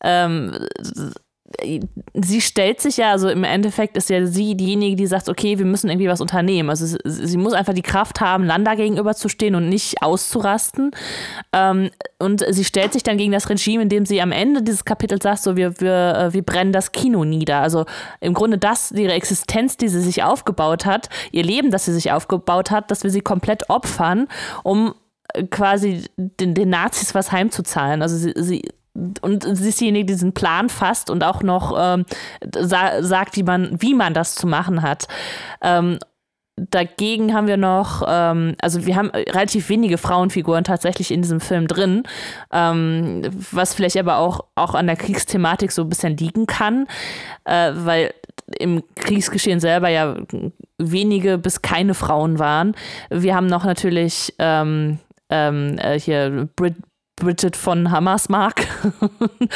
ähm, 0.03 0.67
sie 2.15 2.41
stellt 2.41 2.81
sich 2.81 2.97
ja, 2.97 3.13
also 3.13 3.29
im 3.29 3.45
Endeffekt 3.45 3.97
ist 3.97 4.11
ja 4.11 4.27
sie 4.27 4.57
diejenige, 4.57 4.97
die 4.97 5.07
sagt, 5.07 5.29
okay, 5.29 5.59
wir 5.59 5.67
müssen 5.67 5.89
irgendwie 5.89 6.09
was 6.09 6.21
unternehmen. 6.21 6.71
Also 6.71 6.99
sie 7.05 7.37
muss 7.37 7.53
einfach 7.53 7.75
die 7.75 7.83
Kraft 7.83 8.21
haben, 8.21 8.45
Landa 8.45 8.75
gegenüberzustehen 8.75 9.55
und 9.55 9.69
nicht 9.69 10.03
auszurasten. 10.03 10.91
Ähm, 11.53 11.91
und 12.19 12.45
sie 12.49 12.65
stellt 12.65 12.93
sich 12.93 13.03
dann 13.03 13.17
gegen 13.17 13.33
das 13.33 13.49
Regime, 13.49 13.83
indem 13.83 14.07
sie 14.07 14.21
am 14.21 14.33
Ende 14.33 14.63
dieses 14.63 14.85
Kapitels 14.85 15.23
sagt, 15.23 15.43
so 15.43 15.57
wir, 15.57 15.81
wir, 15.81 16.15
äh, 16.17 16.33
wir 16.33 16.43
brennen 16.43 16.73
das 16.73 16.93
Kino 16.93 17.25
nieder. 17.25 17.61
Also 17.61 17.87
im 18.21 18.35
Grunde 18.35 18.59
das, 18.59 18.91
ihre 18.93 19.13
Existenz, 19.13 19.77
die 19.77 19.89
sie 19.89 20.01
sich 20.01 20.23
aufgebaut 20.23 20.87
hat, 20.87 21.09
ihr 21.33 21.43
Leben, 21.43 21.71
das 21.71 21.85
sie 21.85 21.93
sich 21.93 22.13
aufgebaut 22.13 22.71
hat, 22.71 22.91
dass 22.91 23.03
wir 23.03 23.11
sie 23.11 23.21
komplett 23.21 23.71
opfern, 23.71 24.29
um 24.63 24.95
quasi 25.51 26.05
den, 26.17 26.55
den 26.55 26.71
Nazis 26.71 27.15
was 27.15 27.33
heimzuzahlen. 27.33 28.03
Also 28.03 28.17
sie, 28.17 28.33
sie 28.37 28.63
und 28.95 29.45
sie 29.45 29.69
ist 29.69 29.81
diejenige, 29.81 30.07
die 30.07 30.13
diesen 30.13 30.33
Plan 30.33 30.69
fasst 30.69 31.11
und 31.11 31.23
auch 31.23 31.43
noch 31.43 31.77
ähm, 31.79 32.05
sa 32.57 33.03
sagt, 33.03 33.37
wie 33.37 33.43
man, 33.43 33.81
wie 33.81 33.95
man 33.95 34.15
das 34.15 34.35
zu 34.35 34.47
machen 34.47 34.83
hat. 34.83 35.07
Ähm, 35.63 35.99
dagegen 36.57 37.33
haben 37.33 37.47
wir 37.47 37.57
noch, 37.57 38.03
ähm, 38.07 38.55
also 38.61 38.85
wir 38.87 38.97
haben 38.97 39.11
relativ 39.11 39.69
wenige 39.69 39.99
Frauenfiguren 39.99 40.65
tatsächlich 40.65 41.11
in 41.11 41.23
diesem 41.23 41.41
Film 41.41 41.67
drin, 41.67 42.03
ähm, 42.53 43.23
was 43.51 43.75
vielleicht 43.75 43.97
aber 43.97 44.19
auch, 44.19 44.45
auch 44.55 44.75
an 44.75 44.87
der 44.87 44.97
Kriegsthematik 44.97 45.73
so 45.73 45.83
ein 45.83 45.89
bisschen 45.89 46.17
liegen 46.17 46.47
kann, 46.47 46.87
äh, 47.45 47.73
weil 47.75 48.13
im 48.59 48.83
Kriegsgeschehen 48.97 49.61
selber 49.61 49.89
ja 49.89 50.17
wenige 50.77 51.39
bis 51.39 51.63
keine 51.63 51.95
Frauen 51.95 52.39
waren. 52.39 52.75
Wir 53.09 53.37
haben 53.37 53.47
noch 53.47 53.65
natürlich 53.65 54.35
ähm, 54.39 54.99
ähm, 55.31 55.79
äh, 55.79 55.99
hier 55.99 56.49
Brit 56.57 56.75
Bridget 57.21 57.57
von 57.57 57.93
Hammersmark. 57.93 58.67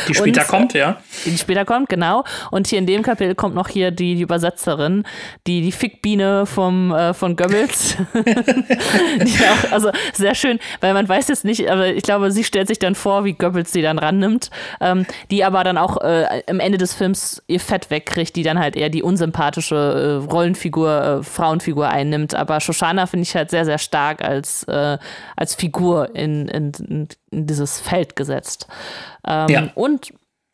Die 0.08 0.14
später 0.14 0.42
und, 0.42 0.48
kommt, 0.48 0.74
ja. 0.74 0.98
Die 1.24 1.36
später 1.36 1.64
kommt, 1.64 1.88
genau. 1.88 2.24
Und 2.50 2.68
hier 2.68 2.78
in 2.78 2.86
dem 2.86 3.02
Kapitel 3.02 3.34
kommt 3.34 3.56
noch 3.56 3.68
hier 3.68 3.90
die, 3.90 4.14
die 4.14 4.22
Übersetzerin, 4.22 5.04
die, 5.48 5.62
die 5.62 5.72
Fickbiene 5.72 6.46
vom, 6.46 6.92
äh, 6.92 7.12
von 7.12 7.34
Goebbels. 7.34 7.96
auch, 9.54 9.72
also 9.72 9.90
sehr 10.12 10.34
schön, 10.34 10.58
weil 10.80 10.94
man 10.94 11.08
weiß 11.08 11.28
jetzt 11.28 11.44
nicht, 11.44 11.68
aber 11.70 11.88
ich 11.88 12.02
glaube, 12.02 12.30
sie 12.30 12.44
stellt 12.44 12.68
sich 12.68 12.78
dann 12.78 12.94
vor, 12.94 13.24
wie 13.24 13.32
Goebbels 13.32 13.72
sie 13.72 13.82
dann 13.82 13.98
rannimmt, 13.98 14.50
ähm, 14.80 15.06
die 15.30 15.44
aber 15.44 15.64
dann 15.64 15.78
auch 15.78 15.98
äh, 15.98 16.42
am 16.48 16.60
Ende 16.60 16.78
des 16.78 16.94
Films 16.94 17.42
ihr 17.46 17.60
Fett 17.60 17.90
wegkriegt, 17.90 18.36
die 18.36 18.42
dann 18.42 18.58
halt 18.58 18.76
eher 18.76 18.88
die 18.88 19.02
unsympathische 19.02 20.20
äh, 20.24 20.30
Rollenfigur, 20.30 21.20
äh, 21.20 21.22
Frauenfigur 21.22 21.88
einnimmt. 21.88 22.34
Aber 22.34 22.60
Shoshana 22.60 23.06
finde 23.06 23.22
ich 23.22 23.34
halt 23.34 23.50
sehr, 23.50 23.64
sehr 23.64 23.78
stark 23.78 24.22
als, 24.22 24.64
äh, 24.64 24.98
als 25.36 25.54
Figur 25.54 26.14
in, 26.14 26.48
in, 26.48 26.72
in 26.88 27.08
in 27.34 27.46
dieses 27.46 27.80
Feld 27.80 28.16
gesetzt. 28.16 28.66
Ähm, 29.26 29.48
ja. 29.48 29.68
Und, 29.74 30.12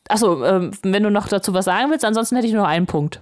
achso, 0.09 0.45
ähm, 0.45 0.72
wenn 0.83 1.03
du 1.03 1.11
noch 1.11 1.28
dazu 1.28 1.55
was 1.55 1.64
sagen 1.66 1.91
willst, 1.91 2.05
ansonsten 2.05 2.37
hätte 2.37 2.49
ich 2.49 2.55
nur 2.55 2.66
einen 2.66 2.87
Punkt. 2.87 3.20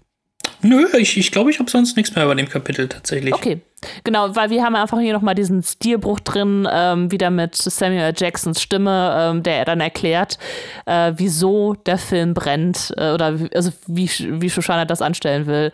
Nö, 0.61 0.87
ich, 0.97 1.17
ich 1.17 1.31
glaube, 1.31 1.51
ich 1.51 1.61
habe 1.61 1.71
sonst 1.71 1.97
nichts 1.97 2.15
mehr 2.15 2.25
über 2.25 2.35
dem 2.35 2.49
Kapitel 2.49 2.89
tatsächlich. 2.89 3.33
Okay, 3.33 3.61
genau, 4.03 4.35
weil 4.35 4.51
wir 4.51 4.65
haben 4.65 4.75
einfach 4.75 4.99
hier 4.99 5.13
nochmal 5.13 5.37
diesen 5.37 5.63
Stilbruch 5.63 6.19
drin, 6.21 6.67
ähm, 6.71 7.13
wieder 7.13 7.31
mit 7.31 7.55
Samuel 7.55 8.13
Jacksons 8.17 8.61
Stimme, 8.61 9.15
ähm, 9.17 9.43
der 9.45 9.59
er 9.59 9.65
dann 9.65 9.81
erklärt, 9.81 10.39
äh, 10.87 11.13
wieso 11.17 11.75
der 11.75 11.99
Film 11.99 12.35
brennt 12.35 12.93
äh, 12.97 13.13
oder 13.13 13.39
also 13.55 13.71
wie, 13.87 14.11
wie 14.41 14.51
Shoshana 14.51 14.85
das 14.85 15.01
anstellen 15.01 15.47
will, 15.47 15.73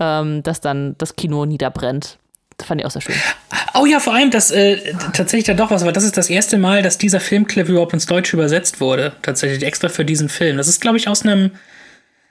ähm, 0.00 0.42
dass 0.42 0.60
dann 0.60 0.96
das 0.98 1.14
Kino 1.14 1.44
niederbrennt. 1.46 2.18
Das 2.56 2.68
fand 2.68 2.80
ich 2.80 2.86
auch 2.86 2.90
sehr 2.90 3.02
schön. 3.02 3.14
Oh 3.74 3.86
ja, 3.86 3.98
vor 3.98 4.14
allem, 4.14 4.30
dass 4.30 4.50
äh, 4.50 4.94
tatsächlich 5.12 5.44
da 5.44 5.54
doch 5.54 5.70
was, 5.70 5.82
aber 5.82 5.92
das 5.92 6.04
ist 6.04 6.16
das 6.16 6.30
erste 6.30 6.58
Mal, 6.58 6.82
dass 6.82 6.98
dieser 6.98 7.20
Filmclip 7.20 7.68
überhaupt 7.68 7.92
ins 7.92 8.06
Deutsche 8.06 8.36
übersetzt 8.36 8.80
wurde. 8.80 9.14
Tatsächlich 9.22 9.64
extra 9.64 9.88
für 9.88 10.04
diesen 10.04 10.28
Film. 10.28 10.56
Das 10.56 10.68
ist, 10.68 10.80
glaube 10.80 10.96
ich, 10.96 11.08
aus 11.08 11.22
einem. 11.22 11.52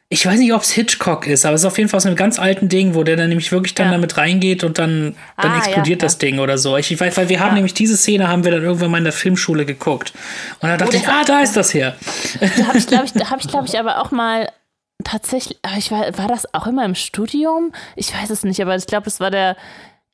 Ich 0.09 0.25
weiß 0.25 0.37
nicht, 0.37 0.53
ob 0.53 0.61
es 0.61 0.69
Hitchcock 0.69 1.25
ist, 1.25 1.43
aber 1.43 1.55
es 1.55 1.61
ist 1.61 1.65
auf 1.65 1.77
jeden 1.77 1.89
Fall 1.89 1.97
aus 1.97 2.05
einem 2.05 2.15
ganz 2.15 2.37
alten 2.37 2.69
Ding, 2.69 2.93
wo 2.93 3.03
der 3.03 3.15
dann 3.15 3.29
nämlich 3.29 3.51
wirklich 3.51 3.73
dann 3.73 3.87
ja. 3.87 3.93
damit 3.93 4.15
reingeht 4.15 4.63
und 4.63 4.77
dann, 4.77 5.15
dann 5.37 5.53
ah, 5.53 5.57
explodiert 5.57 6.03
ja, 6.03 6.05
das 6.05 6.13
ja. 6.13 6.19
Ding 6.19 6.37
oder 6.39 6.59
so. 6.59 6.77
Ich, 6.77 6.99
weiß, 6.99 7.17
weil 7.17 7.29
wir 7.29 7.39
haben 7.39 7.55
nämlich 7.55 7.73
diese 7.73 7.97
Szene 7.97 8.27
haben 8.27 8.43
wir 8.43 8.51
dann 8.51 8.61
irgendwann 8.61 8.91
mal 8.91 8.99
in 8.99 9.05
der 9.05 9.13
Filmschule 9.13 9.65
geguckt. 9.65 10.13
Und 10.59 10.69
da 10.69 10.77
dachte 10.77 10.97
oh, 10.97 10.99
ich, 10.99 11.07
ah, 11.07 11.23
da 11.25 11.41
ist 11.41 11.57
das 11.57 11.73
her. 11.73 11.95
Da 12.39 12.67
habe 12.67 12.77
ich, 12.77 12.85
glaube 12.85 13.05
ich, 13.05 13.29
hab 13.29 13.39
ich, 13.39 13.47
glaub 13.49 13.65
ich, 13.65 13.79
aber 13.79 14.01
auch 14.01 14.11
mal 14.11 14.49
tatsächlich, 15.03 15.57
aber 15.63 15.77
ich 15.77 15.91
war, 15.91 16.17
war 16.17 16.27
das 16.27 16.53
auch 16.53 16.67
immer 16.67 16.85
im 16.85 16.95
Studium? 16.95 17.73
Ich 17.95 18.13
weiß 18.13 18.29
es 18.29 18.43
nicht, 18.43 18.61
aber 18.61 18.75
ich 18.75 18.85
glaube, 18.85 19.07
es 19.07 19.19
war 19.19 19.31
der 19.31 19.55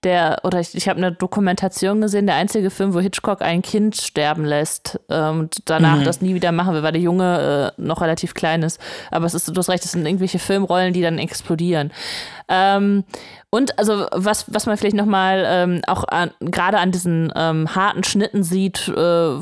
der, 0.04 0.40
oder 0.44 0.60
ich, 0.60 0.76
ich 0.76 0.88
habe 0.88 0.98
eine 0.98 1.12
Dokumentation 1.12 2.02
gesehen, 2.02 2.26
der 2.26 2.36
einzige 2.36 2.70
Film, 2.70 2.94
wo 2.94 3.00
Hitchcock 3.00 3.42
ein 3.42 3.62
Kind 3.62 3.98
sterben 3.98 4.46
lässt 4.46 5.00
ähm, 5.10 5.42
und 5.42 5.58
danach 5.66 5.98
mhm. 5.98 6.04
das 6.06 6.22
nie 6.22 6.34
wieder 6.36 6.52
machen 6.52 6.74
will, 6.74 6.84
weil 6.84 6.94
der 6.94 7.02
Junge 7.02 7.74
äh, 7.78 7.82
noch 7.82 8.02
relativ 8.02 8.34
klein 8.34 8.64
ist. 8.64 8.80
Aber 9.12 9.26
es 9.26 9.34
ist, 9.34 9.48
du 9.50 9.56
hast 9.56 9.70
recht, 9.70 9.84
es 9.84 9.92
sind 9.92 10.06
irgendwelche 10.06 10.40
Filmrollen, 10.40 10.94
die 10.94 11.02
dann 11.02 11.18
explodieren. 11.18 11.92
Ähm, 12.50 13.04
und 13.52 13.78
also 13.80 14.06
was, 14.12 14.52
was 14.54 14.66
man 14.66 14.78
vielleicht 14.78 14.96
nochmal 14.96 15.44
ähm, 15.48 15.82
auch 15.88 16.04
gerade 16.40 16.78
an 16.78 16.92
diesen 16.92 17.32
ähm, 17.36 17.74
harten 17.74 18.04
Schnitten 18.04 18.44
sieht, 18.44 18.88
äh, 18.96 19.36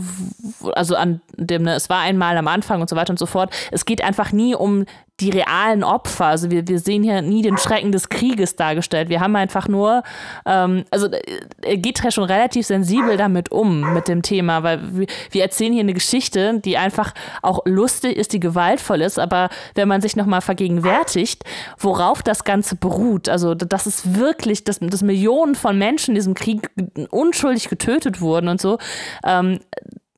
also 0.74 0.96
an 0.96 1.22
dem, 1.36 1.64
ne, 1.64 1.76
es 1.76 1.90
war 1.90 2.00
einmal 2.00 2.38
am 2.38 2.48
Anfang 2.48 2.80
und 2.82 2.90
so 2.90 2.96
weiter 2.96 3.12
und 3.12 3.20
so 3.20 3.26
fort, 3.26 3.54
es 3.72 3.86
geht 3.86 4.04
einfach 4.04 4.32
nie 4.32 4.56
um 4.56 4.86
die 5.20 5.32
realen 5.32 5.84
Opfer. 5.84 6.26
Also 6.26 6.52
wir, 6.52 6.68
wir 6.68 6.80
sehen 6.80 7.02
hier 7.02 7.22
nie 7.22 7.42
den 7.42 7.58
Schrecken 7.58 7.92
des 7.92 8.10
Krieges 8.10 8.56
dargestellt. 8.56 9.10
Wir 9.10 9.20
haben 9.20 9.36
einfach 9.36 9.68
nur, 9.68 10.04
ähm, 10.46 10.86
also 10.92 11.08
äh, 11.08 11.22
er 11.64 11.78
geht 11.78 12.04
ja 12.04 12.12
schon 12.12 12.24
relativ 12.24 12.68
sensibel 12.68 13.18
damit 13.18 13.52
um, 13.52 13.94
mit 13.94 14.08
dem 14.08 14.22
Thema, 14.22 14.62
weil 14.62 14.80
wir, 14.96 15.08
wir 15.32 15.42
erzählen 15.42 15.74
hier 15.74 15.82
eine 15.82 15.96
Geschichte, 15.96 16.60
die 16.64 16.78
einfach 16.78 17.14
auch 17.42 17.62
lustig 17.66 18.16
ist, 18.16 18.34
die 18.34 18.40
gewaltvoll 18.40 19.02
ist, 19.02 19.18
aber 19.18 19.50
wenn 19.74 19.88
man 19.88 20.02
sich 20.02 20.16
nochmal 20.16 20.42
vergegenwärtigt, 20.42 21.44
worauf 21.80 22.22
das 22.22 22.44
Ganze 22.44 22.76
beruht, 22.76 22.97
also 23.30 23.56
das 23.56 23.88
ist 23.88 24.18
wirklich, 24.18 24.64
dass, 24.64 24.80
dass 24.80 25.02
Millionen 25.02 25.56
von 25.56 25.78
Menschen 25.78 26.12
in 26.12 26.16
diesem 26.16 26.34
Krieg 26.34 26.70
unschuldig 27.10 27.70
getötet 27.70 28.22
wurden 28.22 28.48
und 28.48 28.62
so, 28.62 28.78
ähm, 29.26 29.60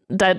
da, 0.07 0.34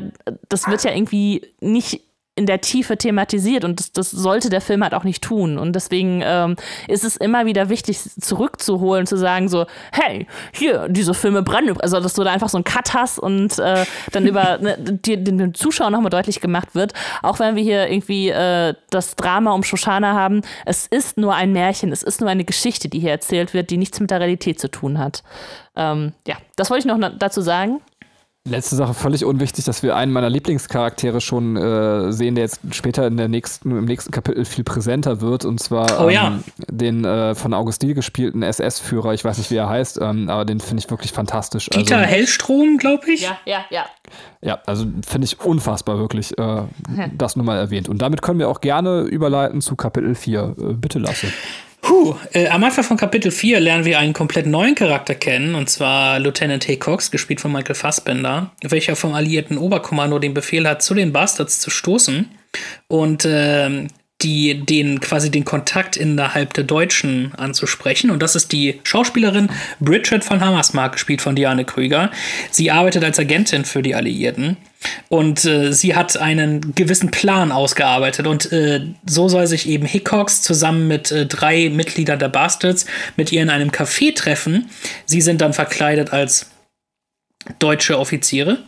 das 0.48 0.66
wird 0.66 0.82
ja 0.84 0.92
irgendwie 0.92 1.42
nicht 1.60 2.02
in 2.40 2.46
der 2.46 2.62
Tiefe 2.62 2.96
thematisiert 2.96 3.64
und 3.64 3.78
das, 3.78 3.92
das 3.92 4.10
sollte 4.10 4.48
der 4.48 4.62
Film 4.62 4.82
halt 4.82 4.94
auch 4.94 5.04
nicht 5.04 5.22
tun. 5.22 5.58
Und 5.58 5.74
deswegen 5.76 6.22
ähm, 6.24 6.56
ist 6.88 7.04
es 7.04 7.18
immer 7.18 7.44
wieder 7.44 7.68
wichtig, 7.68 8.00
zurückzuholen, 8.18 9.06
zu 9.06 9.18
sagen 9.18 9.50
so, 9.50 9.66
hey, 9.92 10.26
hier, 10.52 10.88
diese 10.88 11.12
Filme 11.12 11.42
brennen. 11.42 11.78
Also, 11.82 12.00
dass 12.00 12.14
du 12.14 12.24
da 12.24 12.32
einfach 12.32 12.48
so 12.48 12.56
einen 12.56 12.64
Cut 12.64 12.94
hast 12.94 13.18
und 13.18 13.58
äh, 13.58 13.84
dann 14.12 14.26
über 14.26 14.56
ne, 14.62 14.78
die, 14.78 15.22
den 15.22 15.52
Zuschauer 15.52 15.90
nochmal 15.90 16.08
deutlich 16.08 16.40
gemacht 16.40 16.74
wird, 16.74 16.94
auch 17.22 17.40
wenn 17.40 17.56
wir 17.56 17.62
hier 17.62 17.88
irgendwie 17.88 18.30
äh, 18.30 18.72
das 18.88 19.16
Drama 19.16 19.52
um 19.52 19.62
Shoshana 19.62 20.14
haben, 20.14 20.40
es 20.64 20.86
ist 20.86 21.18
nur 21.18 21.34
ein 21.34 21.52
Märchen, 21.52 21.92
es 21.92 22.02
ist 22.02 22.22
nur 22.22 22.30
eine 22.30 22.46
Geschichte, 22.46 22.88
die 22.88 23.00
hier 23.00 23.10
erzählt 23.10 23.52
wird, 23.52 23.68
die 23.68 23.76
nichts 23.76 24.00
mit 24.00 24.10
der 24.10 24.20
Realität 24.20 24.58
zu 24.58 24.70
tun 24.70 24.98
hat. 24.98 25.22
Ähm, 25.76 26.14
ja, 26.26 26.36
das 26.56 26.70
wollte 26.70 26.88
ich 26.88 26.94
noch 26.94 27.10
dazu 27.18 27.42
sagen. 27.42 27.82
Letzte 28.48 28.74
Sache, 28.74 28.94
völlig 28.94 29.26
unwichtig, 29.26 29.66
dass 29.66 29.82
wir 29.82 29.96
einen 29.96 30.12
meiner 30.12 30.30
Lieblingscharaktere 30.30 31.20
schon 31.20 31.58
äh, 31.58 32.10
sehen, 32.10 32.34
der 32.34 32.44
jetzt 32.44 32.60
später 32.70 33.06
in 33.06 33.18
der 33.18 33.28
nächsten, 33.28 33.70
im 33.70 33.84
nächsten 33.84 34.12
Kapitel 34.12 34.46
viel 34.46 34.64
präsenter 34.64 35.20
wird, 35.20 35.44
und 35.44 35.60
zwar 35.60 36.02
oh, 36.02 36.08
ja. 36.08 36.28
ähm, 36.28 36.44
den 36.70 37.04
äh, 37.04 37.34
von 37.34 37.52
Augustin 37.52 37.94
gespielten 37.94 38.42
SS-Führer, 38.42 39.12
ich 39.12 39.26
weiß 39.26 39.36
nicht, 39.36 39.50
wie 39.50 39.56
er 39.56 39.68
heißt, 39.68 40.00
ähm, 40.00 40.30
aber 40.30 40.46
den 40.46 40.58
finde 40.58 40.82
ich 40.82 40.90
wirklich 40.90 41.12
fantastisch. 41.12 41.68
Dieter 41.68 41.98
also, 41.98 42.08
Hellstrom, 42.08 42.78
glaube 42.78 43.10
ich. 43.12 43.20
Ja, 43.20 43.36
ja, 43.44 43.66
ja. 43.68 43.84
Ja, 44.40 44.58
also 44.64 44.86
finde 45.06 45.26
ich 45.26 45.38
unfassbar, 45.40 45.98
wirklich, 45.98 46.38
äh, 46.38 46.62
das 47.18 47.36
nur 47.36 47.44
mal 47.44 47.58
erwähnt. 47.58 47.90
Und 47.90 48.00
damit 48.00 48.22
können 48.22 48.38
wir 48.38 48.48
auch 48.48 48.62
gerne 48.62 49.02
überleiten 49.02 49.60
zu 49.60 49.76
Kapitel 49.76 50.14
4. 50.14 50.40
Äh, 50.40 50.72
bitte 50.72 50.98
lasse. 50.98 51.26
Puh, 51.80 52.14
äh, 52.32 52.48
am 52.48 52.62
Anfang 52.62 52.84
von 52.84 52.96
Kapitel 52.96 53.30
4 53.30 53.58
lernen 53.60 53.84
wir 53.84 53.98
einen 53.98 54.12
komplett 54.12 54.46
neuen 54.46 54.74
Charakter 54.74 55.14
kennen, 55.14 55.54
und 55.54 55.70
zwar 55.70 56.18
Lieutenant 56.18 56.68
Haycox, 56.68 57.10
gespielt 57.10 57.40
von 57.40 57.52
Michael 57.52 57.74
Fassbender, 57.74 58.50
welcher 58.62 58.96
vom 58.96 59.14
alliierten 59.14 59.56
Oberkommando 59.56 60.18
den 60.18 60.34
Befehl 60.34 60.68
hat, 60.68 60.82
zu 60.82 60.94
den 60.94 61.12
Bastards 61.12 61.60
zu 61.60 61.70
stoßen. 61.70 62.30
Und 62.88 63.24
äh, 63.24 63.86
die 64.22 64.60
den 64.64 65.00
quasi 65.00 65.30
den 65.30 65.44
Kontakt 65.44 65.96
innerhalb 65.96 66.52
der 66.54 66.64
Deutschen 66.64 67.32
anzusprechen. 67.36 68.10
Und 68.10 68.22
das 68.22 68.34
ist 68.34 68.52
die 68.52 68.80
Schauspielerin 68.84 69.50
Bridget 69.80 70.24
von 70.24 70.40
Hammersmark, 70.40 70.92
gespielt 70.92 71.22
von 71.22 71.36
Diane 71.36 71.64
Krüger. 71.64 72.10
Sie 72.50 72.70
arbeitet 72.70 73.04
als 73.04 73.18
Agentin 73.18 73.64
für 73.64 73.82
die 73.82 73.94
Alliierten. 73.94 74.56
Und 75.08 75.44
äh, 75.44 75.72
sie 75.72 75.94
hat 75.94 76.16
einen 76.16 76.74
gewissen 76.74 77.10
Plan 77.10 77.52
ausgearbeitet. 77.52 78.26
Und 78.26 78.50
äh, 78.52 78.86
so 79.06 79.28
soll 79.28 79.46
sich 79.46 79.68
eben 79.68 79.86
Hickox 79.86 80.42
zusammen 80.42 80.88
mit 80.88 81.10
äh, 81.10 81.26
drei 81.26 81.68
Mitgliedern 81.68 82.18
der 82.18 82.28
Bastards 82.28 82.86
mit 83.16 83.32
ihr 83.32 83.42
in 83.42 83.50
einem 83.50 83.70
Café 83.70 84.14
treffen. 84.14 84.70
Sie 85.04 85.20
sind 85.20 85.40
dann 85.40 85.52
verkleidet 85.52 86.12
als 86.12 86.50
deutsche 87.58 87.98
Offiziere. 87.98 88.58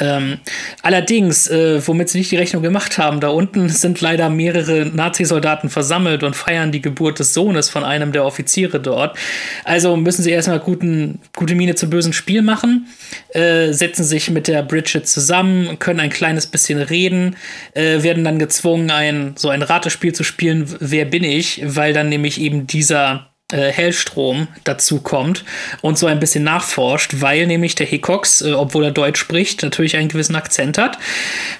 Ähm, 0.00 0.38
allerdings, 0.82 1.48
äh, 1.48 1.84
womit 1.86 2.08
sie 2.08 2.18
nicht 2.18 2.30
die 2.30 2.36
Rechnung 2.36 2.62
gemacht 2.62 2.98
haben, 2.98 3.20
da 3.20 3.28
unten 3.28 3.68
sind 3.68 4.00
leider 4.00 4.28
mehrere 4.28 4.86
Nazi-Soldaten 4.86 5.70
versammelt 5.70 6.22
und 6.22 6.36
feiern 6.36 6.70
die 6.70 6.82
Geburt 6.82 7.18
des 7.18 7.34
Sohnes 7.34 7.68
von 7.68 7.84
einem 7.84 8.12
der 8.12 8.24
Offiziere 8.24 8.80
dort. 8.80 9.18
Also 9.64 9.96
müssen 9.96 10.22
sie 10.22 10.30
erstmal 10.30 10.60
guten, 10.60 11.20
gute 11.34 11.54
Miene 11.54 11.74
zu 11.74 11.90
bösen 11.90 12.12
Spiel 12.12 12.42
machen, 12.42 12.86
äh, 13.30 13.72
setzen 13.72 14.04
sich 14.04 14.30
mit 14.30 14.46
der 14.46 14.62
Bridget 14.62 15.08
zusammen, 15.08 15.78
können 15.78 16.00
ein 16.00 16.10
kleines 16.10 16.46
bisschen 16.46 16.80
reden, 16.80 17.36
äh, 17.74 18.02
werden 18.02 18.24
dann 18.24 18.38
gezwungen, 18.38 18.90
ein, 18.90 19.32
so 19.36 19.48
ein 19.48 19.62
Ratespiel 19.62 20.14
zu 20.14 20.22
spielen, 20.22 20.66
wer 20.78 21.06
bin 21.06 21.24
ich, 21.24 21.60
weil 21.64 21.92
dann 21.92 22.08
nämlich 22.08 22.40
eben 22.40 22.66
dieser 22.66 23.30
äh, 23.50 23.72
Hellstrom 23.72 24.48
dazu 24.64 25.00
kommt 25.00 25.44
und 25.80 25.98
so 25.98 26.06
ein 26.06 26.20
bisschen 26.20 26.44
nachforscht, 26.44 27.20
weil 27.20 27.46
nämlich 27.46 27.74
der 27.74 27.86
Hickox, 27.86 28.42
äh, 28.42 28.52
obwohl 28.52 28.84
er 28.84 28.90
Deutsch 28.90 29.20
spricht, 29.20 29.62
natürlich 29.62 29.96
einen 29.96 30.08
gewissen 30.08 30.36
Akzent 30.36 30.78
hat, 30.78 30.98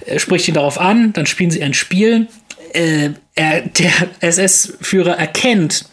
äh, 0.07 0.19
spricht 0.19 0.49
ihn 0.49 0.55
darauf 0.55 0.79
an, 0.79 1.13
dann 1.13 1.27
spielen 1.27 1.51
sie 1.51 1.63
ein 1.63 1.75
Spiel. 1.75 2.29
Äh, 2.75 3.11
er, 3.35 3.63
der 3.63 3.93
SS-Führer 4.21 5.17
erkennt, 5.17 5.87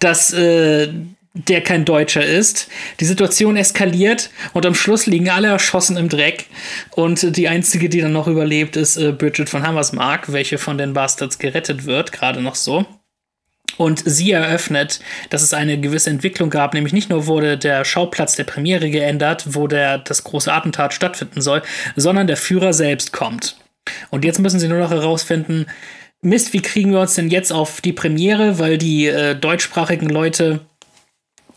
dass 0.00 0.32
äh, 0.32 0.88
der 1.34 1.60
kein 1.62 1.84
Deutscher 1.84 2.24
ist. 2.24 2.68
Die 2.98 3.04
Situation 3.04 3.56
eskaliert 3.56 4.30
und 4.54 4.66
am 4.66 4.74
Schluss 4.74 5.06
liegen 5.06 5.30
alle 5.30 5.48
erschossen 5.48 5.96
im 5.96 6.08
Dreck. 6.08 6.46
Und 6.96 7.36
die 7.36 7.48
einzige, 7.48 7.88
die 7.88 8.00
dann 8.00 8.12
noch 8.12 8.26
überlebt, 8.26 8.76
ist 8.76 8.96
äh, 8.96 9.12
Bridget 9.12 9.48
von 9.48 9.64
Hammersmark, 9.64 10.32
welche 10.32 10.58
von 10.58 10.78
den 10.78 10.94
Bastards 10.94 11.38
gerettet 11.38 11.86
wird, 11.86 12.10
gerade 12.10 12.42
noch 12.42 12.56
so. 12.56 12.86
Und 13.76 14.02
sie 14.04 14.32
eröffnet, 14.32 15.00
dass 15.30 15.42
es 15.42 15.54
eine 15.54 15.78
gewisse 15.78 16.10
Entwicklung 16.10 16.50
gab, 16.50 16.74
nämlich 16.74 16.92
nicht 16.92 17.10
nur 17.10 17.26
wurde 17.26 17.56
der 17.56 17.84
Schauplatz 17.84 18.34
der 18.34 18.44
Premiere 18.44 18.90
geändert, 18.90 19.44
wo 19.50 19.68
der, 19.68 19.98
das 19.98 20.24
große 20.24 20.52
Attentat 20.52 20.94
stattfinden 20.94 21.40
soll, 21.40 21.62
sondern 21.94 22.26
der 22.26 22.36
Führer 22.36 22.72
selbst 22.72 23.12
kommt. 23.12 23.56
Und 24.10 24.24
jetzt 24.24 24.40
müssen 24.40 24.58
sie 24.58 24.68
nur 24.68 24.78
noch 24.78 24.90
herausfinden, 24.90 25.66
Mist, 26.20 26.52
wie 26.52 26.62
kriegen 26.62 26.92
wir 26.92 27.00
uns 27.00 27.14
denn 27.14 27.28
jetzt 27.28 27.52
auf 27.52 27.80
die 27.80 27.92
Premiere, 27.92 28.58
weil 28.58 28.76
die 28.76 29.06
äh, 29.06 29.36
deutschsprachigen 29.36 30.08
Leute 30.08 30.60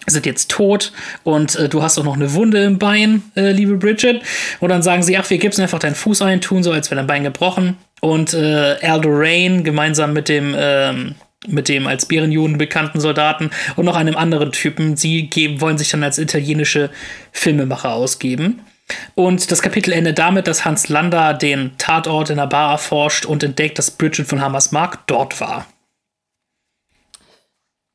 sind 0.05 0.25
jetzt 0.25 0.51
tot 0.51 0.91
und 1.23 1.55
äh, 1.55 1.69
du 1.69 1.81
hast 1.81 1.97
auch 1.97 2.03
noch 2.03 2.15
eine 2.15 2.33
Wunde 2.33 2.63
im 2.63 2.77
Bein, 2.77 3.23
äh, 3.35 3.51
liebe 3.51 3.77
Bridget. 3.77 4.21
Und 4.59 4.69
dann 4.69 4.83
sagen 4.83 5.03
sie, 5.03 5.17
ach, 5.17 5.29
wir 5.29 5.37
gibst 5.37 5.59
einfach 5.59 5.79
deinen 5.79 5.95
Fuß 5.95 6.21
ein, 6.21 6.41
tun 6.41 6.63
so, 6.63 6.71
als 6.71 6.91
wäre 6.91 6.99
dein 6.99 7.07
Bein 7.07 7.23
gebrochen. 7.23 7.77
Und 8.01 8.33
äh, 8.33 8.77
Aldo 8.81 9.09
Rain 9.11 9.63
gemeinsam 9.63 10.13
mit 10.13 10.29
dem 10.29 10.55
ähm, 10.57 11.15
mit 11.47 11.69
dem 11.69 11.87
als 11.87 12.05
Bärenjuden 12.05 12.57
bekannten 12.57 12.99
Soldaten 12.99 13.49
und 13.75 13.85
noch 13.85 13.95
einem 13.95 14.15
anderen 14.15 14.51
Typen. 14.51 14.95
Sie 14.95 15.27
geben, 15.27 15.61
wollen 15.61 15.77
sich 15.77 15.89
dann 15.89 16.03
als 16.03 16.19
italienische 16.19 16.89
Filmemacher 17.31 17.93
ausgeben. 17.93 18.61
Und 19.15 19.51
das 19.51 19.61
Kapitel 19.61 19.93
endet 19.93 20.19
damit, 20.19 20.47
dass 20.47 20.65
Hans 20.65 20.89
Lander 20.89 21.33
den 21.33 21.71
Tatort 21.77 22.29
in 22.29 22.37
der 22.37 22.47
Bar 22.47 22.71
erforscht 22.73 23.25
und 23.25 23.43
entdeckt, 23.43 23.79
dass 23.79 23.91
Bridget 23.91 24.27
von 24.27 24.41
Hammersmark 24.41 25.07
dort 25.07 25.39
war 25.39 25.65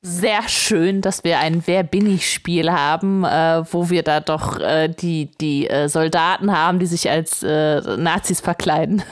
sehr 0.07 0.49
schön, 0.49 1.01
dass 1.01 1.25
wir 1.25 1.41
ein 1.41 1.67
Wer 1.67 1.83
bin 1.83 2.09
ich 2.09 2.33
Spiel 2.33 2.71
haben, 2.71 3.25
äh, 3.25 3.65
wo 3.73 3.91
wir 3.91 4.05
da 4.05 4.21
doch 4.21 4.61
äh, 4.61 4.89
die, 4.89 5.31
die 5.41 5.69
äh, 5.69 5.89
Soldaten 5.89 6.57
haben, 6.57 6.79
die 6.79 6.87
sich 6.87 7.11
als 7.11 7.43
äh, 7.43 7.81
Nazis 7.97 8.41
verkleiden. 8.41 9.03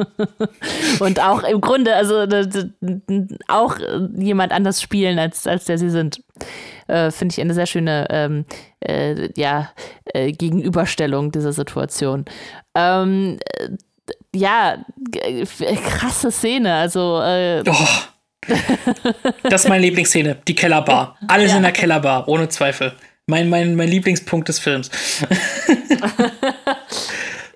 Und 1.00 1.20
auch 1.20 1.42
im 1.42 1.60
Grunde, 1.60 1.94
also 1.94 2.26
auch 3.48 3.76
jemand 4.16 4.52
anders 4.52 4.80
spielen, 4.80 5.18
als, 5.18 5.46
als 5.46 5.66
der 5.66 5.76
sie 5.76 5.90
sind. 5.90 6.22
Äh, 6.86 7.10
finde 7.10 7.32
ich 7.32 7.40
eine 7.40 7.54
sehr 7.54 7.66
schöne 7.66 8.06
ähm, 8.08 8.46
äh, 8.80 9.28
ja, 9.36 9.70
Gegenüberstellung 10.14 11.32
dieser 11.32 11.52
Situation. 11.52 12.24
Ähm, 12.74 13.38
ja, 14.34 14.78
krasse 15.84 16.30
Szene. 16.30 16.74
Also. 16.74 17.20
Oh 17.22 18.13
das 19.42 19.64
ist 19.64 19.68
meine 19.68 19.82
Lieblingsszene, 19.82 20.38
die 20.46 20.54
Kellerbar. 20.54 21.16
Alles 21.28 21.50
ja. 21.50 21.56
in 21.56 21.62
der 21.62 21.72
Kellerbar, 21.72 22.28
ohne 22.28 22.48
Zweifel. 22.48 22.92
Mein, 23.26 23.48
mein, 23.48 23.74
mein 23.74 23.88
Lieblingspunkt 23.88 24.48
des 24.48 24.58
Films. 24.58 24.90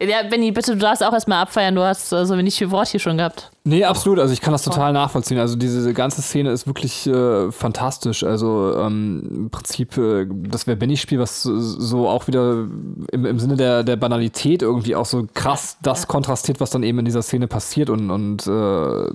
Ja, 0.00 0.22
Benny, 0.22 0.52
bitte, 0.52 0.72
du 0.72 0.78
darfst 0.78 1.02
auch 1.02 1.12
erstmal 1.12 1.42
abfeiern, 1.42 1.74
du 1.74 1.82
hast 1.82 2.10
so 2.10 2.36
wenig 2.36 2.56
viel 2.56 2.70
Wort 2.70 2.88
hier 2.88 3.00
schon 3.00 3.16
gehabt. 3.16 3.50
Nee, 3.64 3.84
absolut, 3.84 4.18
also 4.20 4.32
ich 4.32 4.40
kann 4.40 4.52
das 4.52 4.62
total 4.62 4.92
nachvollziehen. 4.92 5.38
Also 5.38 5.56
diese 5.56 5.92
ganze 5.92 6.22
Szene 6.22 6.52
ist 6.52 6.66
wirklich 6.66 7.06
äh, 7.06 7.50
fantastisch. 7.50 8.22
Also 8.22 8.74
ähm, 8.78 9.28
im 9.30 9.50
Prinzip 9.50 9.98
äh, 9.98 10.26
das 10.30 10.66
Wer 10.66 10.76
bin 10.76 10.88
ich 10.90 11.00
Spiel, 11.00 11.18
was 11.18 11.42
so 11.42 12.08
auch 12.08 12.28
wieder 12.28 12.66
im, 13.12 13.26
im 13.26 13.38
Sinne 13.38 13.56
der, 13.56 13.82
der 13.82 13.96
Banalität 13.96 14.62
irgendwie 14.62 14.94
auch 14.94 15.04
so 15.04 15.26
krass 15.34 15.78
das 15.82 16.02
ja. 16.02 16.06
kontrastiert, 16.06 16.60
was 16.60 16.70
dann 16.70 16.82
eben 16.82 17.00
in 17.00 17.04
dieser 17.04 17.22
Szene 17.22 17.48
passiert 17.48 17.90
und, 17.90 18.10
und 18.10 18.46
äh, 18.46 19.10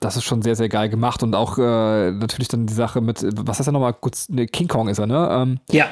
das 0.00 0.16
ist 0.16 0.24
schon 0.24 0.42
sehr, 0.42 0.54
sehr 0.54 0.68
geil 0.68 0.88
gemacht 0.88 1.22
und 1.22 1.34
auch 1.34 1.58
äh, 1.58 2.12
natürlich 2.12 2.48
dann 2.48 2.66
die 2.66 2.74
Sache 2.74 3.00
mit, 3.00 3.24
was 3.46 3.58
heißt 3.58 3.68
er 3.68 3.72
nochmal, 3.72 3.94
King 4.52 4.68
Kong 4.68 4.88
ist 4.88 4.98
er, 4.98 5.06
ne? 5.06 5.28
Ähm, 5.32 5.60
ja 5.70 5.86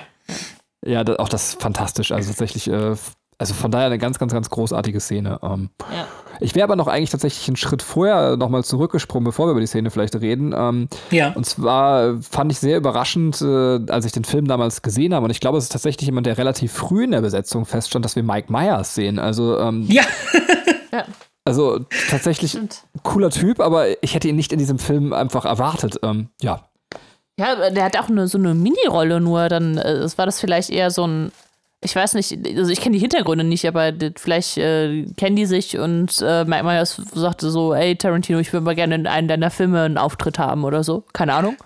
Ja, 0.85 1.03
da, 1.03 1.17
auch 1.17 1.29
das 1.29 1.51
ist 1.51 1.63
fantastisch. 1.63 2.13
Also 2.13 2.29
tatsächlich, 2.29 2.69
äh, 2.69 2.95
also 3.39 3.55
von 3.55 3.71
daher 3.71 3.87
eine 3.87 3.99
ganz, 3.99 4.19
ganz, 4.19 4.33
ganz 4.33 4.51
großartige 4.51 5.01
Szene. 5.01 5.39
Ähm, 5.43 5.71
Ja. 5.93 6.07
Ich 6.41 6.55
wäre 6.57 6.65
aber 6.65 6.75
noch 6.77 6.89
eigentlich 6.89 7.11
tatsächlich 7.11 7.47
einen 7.49 7.57
Schritt 7.57 7.81
vorher 7.83 8.37
nochmal 8.37 8.65
zurückgesprungen, 8.65 9.25
bevor 9.25 9.47
wir 9.47 9.53
über 9.53 9.61
die 9.61 9.67
Szene 9.67 9.91
vielleicht 9.91 10.15
reden. 10.17 10.53
Ähm, 10.57 10.89
Ja. 11.11 11.33
Und 11.35 11.47
zwar 11.47 12.21
fand 12.23 12.51
ich 12.53 12.59
sehr 12.59 12.77
überraschend, 12.77 13.41
äh, 13.41 13.81
als 13.91 14.05
ich 14.05 14.13
den 14.13 14.25
Film 14.25 14.47
damals 14.49 14.83
gesehen 14.83 15.15
habe. 15.15 15.25
Und 15.25 15.31
ich 15.31 15.41
glaube, 15.41 15.59
es 15.59 15.65
ist 15.65 15.73
tatsächlich 15.73 16.07
jemand, 16.07 16.27
der 16.27 16.37
relativ 16.39 16.73
früh 16.73 17.05
in 17.05 17.13
der 17.13 17.21
Besetzung 17.21 17.67
feststand, 17.67 18.05
dass 18.05 18.17
wir 18.17 18.23
Mike 18.23 18.53
Myers 18.53 18.95
sehen. 18.95 19.19
Also, 19.19 19.59
ähm, 19.59 19.85
Ja, 19.89 20.03
also 21.45 21.81
tatsächlich 22.11 22.53
Stimmt. 22.53 22.83
cooler 23.03 23.31
Typ, 23.31 23.61
aber 23.61 24.03
ich 24.03 24.15
hätte 24.15 24.29
ihn 24.29 24.37
nicht 24.37 24.53
in 24.53 24.59
diesem 24.59 24.79
Film 24.79 25.13
einfach 25.13 25.45
erwartet. 25.45 25.99
Ähm, 26.03 26.29
ja. 26.41 26.65
Ja, 27.39 27.71
der 27.71 27.85
hat 27.85 27.99
auch 27.99 28.09
eine, 28.09 28.29
so 28.29 28.39
eine 28.39 28.55
Mini-Rolle 28.55 29.21
nur. 29.21 29.49
Dann 29.49 29.77
äh, 29.77 29.93
es 29.95 30.17
war 30.19 30.27
das 30.27 30.41
vielleicht 30.41 30.71
eher 30.71 30.91
so 30.91 31.07
ein. 31.07 31.33
Ich 31.85 31.95
weiß 31.95 32.15
nicht, 32.15 32.39
also 32.57 32.71
ich 32.73 32.81
kenne 32.81 32.95
die 32.95 33.01
Hintergründe 33.01 33.45
nicht, 33.45 33.69
aber 33.69 33.93
vielleicht 34.17 34.57
äh, 34.57 35.05
kennen 35.17 35.37
die 35.37 35.45
sich 35.45 35.79
und 35.79 36.19
äh, 36.23 36.45
Mike 36.47 36.65
Myers 36.65 37.01
sagte 37.13 37.51
so, 37.51 37.75
ey 37.75 37.95
Tarantino, 37.95 38.39
ich 38.39 38.53
würde 38.55 38.65
mal 38.65 38.75
gerne 38.75 38.95
in 38.95 39.07
einem 39.07 39.29
deiner 39.29 39.51
Filme 39.51 39.83
einen 39.83 39.99
Auftritt 39.99 40.39
haben 40.39 40.65
oder 40.65 40.83
so. 40.83 41.05
Keine 41.13 41.35
Ahnung. 41.35 41.57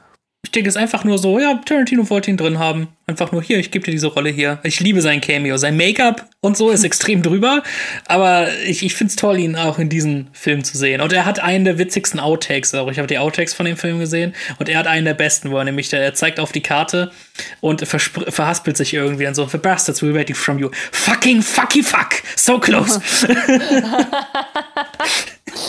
Ich 0.44 0.52
denke, 0.52 0.68
es 0.68 0.76
ist 0.76 0.80
einfach 0.80 1.02
nur 1.02 1.18
so, 1.18 1.40
ja, 1.40 1.60
Tarantino 1.64 2.08
wollte 2.10 2.30
ihn 2.30 2.36
drin 2.36 2.60
haben. 2.60 2.86
Einfach 3.08 3.32
nur 3.32 3.42
hier, 3.42 3.58
ich 3.58 3.72
gebe 3.72 3.84
dir 3.84 3.90
diese 3.90 4.06
Rolle 4.06 4.30
hier. 4.30 4.60
Ich 4.62 4.78
liebe 4.78 5.02
sein 5.02 5.20
Cameo. 5.20 5.56
Sein 5.56 5.76
Make-up 5.76 6.30
und 6.40 6.56
so 6.56 6.70
ist 6.70 6.84
extrem 6.84 7.24
drüber, 7.24 7.64
aber 8.06 8.46
ich, 8.64 8.84
ich 8.84 8.94
finde 8.94 9.10
es 9.10 9.16
toll, 9.16 9.38
ihn 9.38 9.56
auch 9.56 9.80
in 9.80 9.88
diesem 9.88 10.28
Film 10.32 10.62
zu 10.62 10.78
sehen. 10.78 11.00
Und 11.00 11.12
er 11.12 11.24
hat 11.24 11.40
einen 11.40 11.64
der 11.64 11.78
witzigsten 11.78 12.20
Outtakes 12.20 12.72
auch. 12.74 12.88
Ich 12.88 12.98
habe 12.98 13.08
die 13.08 13.18
Outtakes 13.18 13.52
von 13.52 13.66
dem 13.66 13.76
Film 13.76 13.98
gesehen 13.98 14.32
und 14.60 14.68
er 14.68 14.78
hat 14.78 14.86
einen 14.86 15.06
der 15.06 15.14
besten, 15.14 15.50
wo 15.50 15.58
er 15.58 15.64
nämlich, 15.64 15.88
der, 15.88 16.02
er 16.02 16.14
zeigt 16.14 16.38
auf 16.38 16.52
die 16.52 16.62
Karte 16.62 17.10
und 17.60 17.84
verhaspelt 17.86 18.76
sich 18.76 18.94
irgendwie 18.94 19.24
dann 19.24 19.34
so, 19.34 19.44
The 19.46 19.58
bastards 19.58 20.02
we're 20.02 20.14
waiting 20.14 20.36
from 20.36 20.60
you. 20.60 20.70
Fucking 20.92 21.42
fucky 21.42 21.82
fuck! 21.82 22.22
So 22.36 22.60
close! 22.60 23.00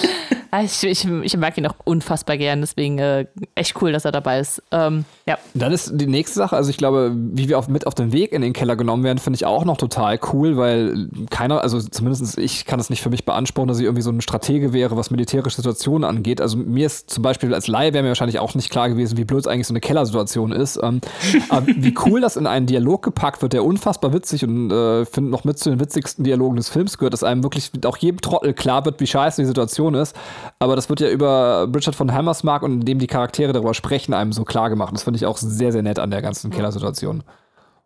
Ah, 0.51 0.63
Ich, 0.63 0.83
ich, 0.83 1.07
ich 1.07 1.37
mag 1.37 1.57
ihn 1.57 1.67
auch 1.67 1.75
unfassbar 1.83 2.37
gern, 2.37 2.61
deswegen 2.61 2.97
äh, 2.97 3.25
echt 3.53 3.79
cool, 3.81 3.91
dass 3.91 4.05
er 4.05 4.11
dabei 4.11 4.39
ist. 4.39 4.63
Ähm, 4.71 5.05
ja. 5.27 5.37
Dann 5.53 5.71
ist 5.71 5.91
die 5.93 6.07
nächste 6.07 6.39
Sache, 6.39 6.55
also 6.55 6.71
ich 6.71 6.77
glaube, 6.77 7.11
wie 7.13 7.49
wir 7.49 7.59
auf, 7.59 7.67
mit 7.67 7.85
auf 7.85 7.93
den 7.93 8.11
Weg 8.11 8.31
in 8.31 8.41
den 8.41 8.53
Keller 8.53 8.75
genommen 8.75 9.03
werden, 9.03 9.19
finde 9.19 9.35
ich 9.35 9.45
auch 9.45 9.63
noch 9.63 9.77
total 9.77 10.19
cool, 10.33 10.57
weil 10.57 11.09
keiner, 11.29 11.61
also 11.61 11.79
zumindest 11.79 12.37
ich 12.39 12.65
kann 12.65 12.79
es 12.79 12.89
nicht 12.89 13.01
für 13.01 13.11
mich 13.11 13.25
beanspruchen, 13.25 13.67
dass 13.67 13.77
ich 13.77 13.85
irgendwie 13.85 14.01
so 14.01 14.09
ein 14.09 14.21
Stratege 14.21 14.73
wäre, 14.73 14.97
was 14.97 15.11
militärische 15.11 15.57
Situationen 15.57 16.03
angeht. 16.03 16.41
Also 16.41 16.57
mir 16.57 16.87
ist 16.87 17.11
zum 17.11 17.21
Beispiel 17.21 17.53
als 17.53 17.67
Laie 17.67 17.93
wäre 17.93 18.01
mir 18.01 18.09
wahrscheinlich 18.09 18.39
auch 18.39 18.55
nicht 18.55 18.71
klar 18.71 18.89
gewesen, 18.89 19.17
wie 19.17 19.25
blöd 19.25 19.47
eigentlich 19.47 19.67
so 19.67 19.73
eine 19.73 19.81
Kellersituation 19.81 20.51
ist. 20.51 20.79
Ähm, 20.81 21.01
aber 21.49 21.67
wie 21.67 21.93
cool 22.05 22.21
das 22.21 22.37
in 22.37 22.47
einen 22.47 22.65
Dialog 22.65 23.03
gepackt 23.03 23.43
wird, 23.43 23.53
der 23.53 23.63
unfassbar 23.63 24.13
witzig 24.13 24.43
und 24.43 24.71
äh, 24.71 25.05
finde 25.05 25.29
noch 25.29 25.43
mit 25.43 25.59
zu 25.59 25.69
den 25.69 25.79
witzigsten 25.79 26.23
Dialogen 26.23 26.55
des 26.55 26.69
Films 26.69 26.97
gehört, 26.97 27.13
dass 27.13 27.23
einem 27.23 27.43
wirklich 27.43 27.71
auch 27.85 27.97
jedem 27.97 28.21
Trottel 28.21 28.53
klar 28.53 28.85
wird, 28.85 28.99
wie 28.99 29.07
scheiße 29.07 29.41
die 29.41 29.47
Situation 29.47 29.93
ist. 29.93 30.15
Aber 30.59 30.75
das 30.75 30.89
wird 30.89 30.99
ja 30.99 31.09
über 31.09 31.69
Richard 31.73 31.95
von 31.95 32.11
Hammersmark 32.13 32.63
und 32.63 32.81
indem 32.81 32.99
die 32.99 33.07
Charaktere 33.07 33.53
darüber 33.53 33.73
sprechen, 33.73 34.13
einem 34.13 34.33
so 34.33 34.43
klar 34.43 34.69
gemacht. 34.69 34.93
Das 34.93 35.03
finde 35.03 35.17
ich 35.17 35.25
auch 35.25 35.37
sehr, 35.37 35.71
sehr 35.71 35.81
nett 35.83 35.99
an 35.99 36.11
der 36.11 36.21
ganzen 36.21 36.51
Kellersituation. 36.51 37.23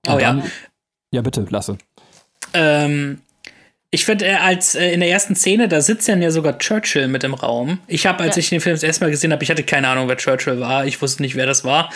Oh 0.08 0.12
ja. 0.14 0.34
dann- 0.34 0.44
Ja, 1.12 1.22
bitte, 1.22 1.46
lasse. 1.50 1.78
Ähm, 2.54 3.20
ich 3.92 4.06
finde, 4.06 4.26
er 4.26 4.42
als 4.42 4.74
äh, 4.74 4.92
in 4.92 5.02
der 5.02 5.10
ersten 5.10 5.36
Szene, 5.36 5.68
da 5.68 5.80
sitzt 5.80 6.10
dann 6.10 6.22
ja 6.22 6.32
sogar 6.32 6.58
Churchill 6.58 7.08
mit 7.08 7.24
im 7.24 7.36
Raum. 7.36 7.78
Ich 7.88 8.08
habe, 8.08 8.24
als 8.24 8.36
Ja. 8.36 8.40
ich 8.40 8.50
den 8.50 8.60
Film 8.60 8.74
das 8.76 8.82
erste 8.84 9.06
Mal 9.06 9.12
gesehen 9.12 9.32
habe, 9.32 9.44
ich 9.44 9.52
hatte 9.52 9.64
keine 9.64 9.88
Ahnung, 9.88 10.08
wer 10.08 10.18
Churchill 10.18 10.60
war. 10.60 10.86
Ich 10.86 11.00
wusste 11.02 11.22
nicht, 11.22 11.36
wer 11.36 11.46
das 11.46 11.64
war 11.64 11.90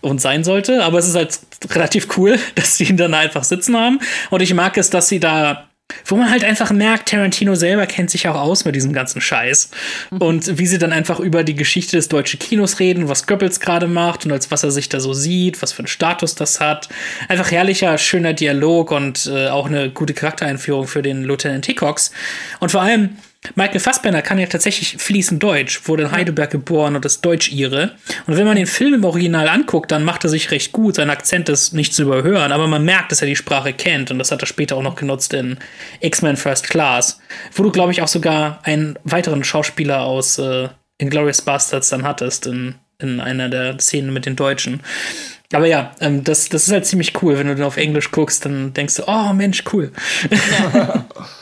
und 0.00 0.20
sein 0.20 0.44
sollte. 0.44 0.84
Aber 0.84 0.98
es 0.98 1.08
ist 1.08 1.16
halt 1.16 1.40
relativ 1.70 2.16
cool, 2.16 2.38
dass 2.54 2.76
sie 2.76 2.84
ihn 2.84 2.96
dann 2.96 3.14
einfach 3.14 3.42
sitzen 3.44 3.76
haben. 3.76 3.98
Und 4.30 4.42
ich 4.42 4.54
mag 4.54 4.78
es, 4.78 4.90
dass 4.90 5.08
sie 5.08 5.18
da 5.18 5.66
wo 6.04 6.16
man 6.16 6.30
halt 6.30 6.44
einfach 6.44 6.70
merkt, 6.70 7.08
Tarantino 7.08 7.54
selber 7.54 7.86
kennt 7.86 8.10
sich 8.10 8.28
auch 8.28 8.36
aus 8.36 8.64
mit 8.64 8.74
diesem 8.74 8.92
ganzen 8.92 9.20
Scheiß. 9.20 9.70
Und 10.18 10.58
wie 10.58 10.66
sie 10.66 10.78
dann 10.78 10.92
einfach 10.92 11.20
über 11.20 11.44
die 11.44 11.54
Geschichte 11.54 11.96
des 11.96 12.08
deutschen 12.08 12.38
Kinos 12.38 12.80
reden, 12.80 13.08
was 13.08 13.26
Goebbels 13.26 13.60
gerade 13.60 13.86
macht 13.86 14.26
und 14.26 14.32
als 14.32 14.50
was 14.50 14.62
er 14.62 14.70
sich 14.70 14.88
da 14.88 15.00
so 15.00 15.12
sieht, 15.12 15.62
was 15.62 15.72
für 15.72 15.80
einen 15.80 15.88
Status 15.88 16.34
das 16.34 16.60
hat. 16.60 16.88
Einfach 17.28 17.50
herrlicher, 17.50 17.96
schöner 17.98 18.32
Dialog 18.32 18.90
und 18.90 19.30
äh, 19.32 19.48
auch 19.48 19.66
eine 19.66 19.90
gute 19.90 20.14
Charaktereinführung 20.14 20.86
für 20.86 21.02
den 21.02 21.24
Lieutenant 21.24 21.66
Hickox. 21.66 22.12
Und 22.60 22.70
vor 22.70 22.82
allem, 22.82 23.16
Michael 23.54 23.80
Fassbender 23.80 24.20
kann 24.20 24.38
ja 24.38 24.46
tatsächlich 24.46 24.96
fließend 24.98 25.42
Deutsch, 25.42 25.88
wurde 25.88 26.04
in 26.04 26.12
Heidelberg 26.12 26.50
geboren 26.50 26.94
und 26.94 27.04
ist 27.06 27.24
Deutsch-Ire. 27.24 27.96
Und 28.26 28.36
wenn 28.36 28.46
man 28.46 28.56
den 28.56 28.66
Film 28.66 28.92
im 28.92 29.04
Original 29.04 29.48
anguckt, 29.48 29.90
dann 29.90 30.04
macht 30.04 30.24
er 30.24 30.30
sich 30.30 30.50
recht 30.50 30.72
gut. 30.72 30.96
Sein 30.96 31.08
Akzent 31.08 31.48
ist 31.48 31.72
nicht 31.72 31.94
zu 31.94 32.02
überhören, 32.02 32.52
aber 32.52 32.66
man 32.66 32.84
merkt, 32.84 33.12
dass 33.12 33.22
er 33.22 33.26
die 33.26 33.36
Sprache 33.36 33.72
kennt. 33.72 34.10
Und 34.10 34.18
das 34.18 34.30
hat 34.30 34.42
er 34.42 34.46
später 34.46 34.76
auch 34.76 34.82
noch 34.82 34.94
genutzt 34.94 35.32
in 35.32 35.56
X-Men 36.00 36.36
First 36.36 36.68
Class, 36.68 37.18
wo 37.54 37.62
du, 37.62 37.70
glaube 37.70 37.92
ich, 37.92 38.02
auch 38.02 38.08
sogar 38.08 38.60
einen 38.64 38.98
weiteren 39.04 39.42
Schauspieler 39.42 40.02
aus 40.02 40.38
äh, 40.38 40.68
Inglourious 40.98 41.40
Bastards 41.40 41.88
dann 41.88 42.04
hattest, 42.04 42.46
in, 42.46 42.74
in 42.98 43.20
einer 43.20 43.48
der 43.48 43.78
Szenen 43.78 44.12
mit 44.12 44.26
den 44.26 44.36
Deutschen. 44.36 44.82
Aber 45.52 45.66
ja, 45.66 45.92
ähm, 46.00 46.22
das, 46.22 46.48
das 46.48 46.68
ist 46.68 46.72
halt 46.72 46.86
ziemlich 46.86 47.20
cool. 47.22 47.36
Wenn 47.36 47.48
du 47.48 47.56
dann 47.56 47.66
auf 47.66 47.76
Englisch 47.76 48.12
guckst, 48.12 48.44
dann 48.44 48.72
denkst 48.72 48.96
du, 48.96 49.04
oh 49.08 49.32
Mensch, 49.32 49.64
cool. 49.72 49.90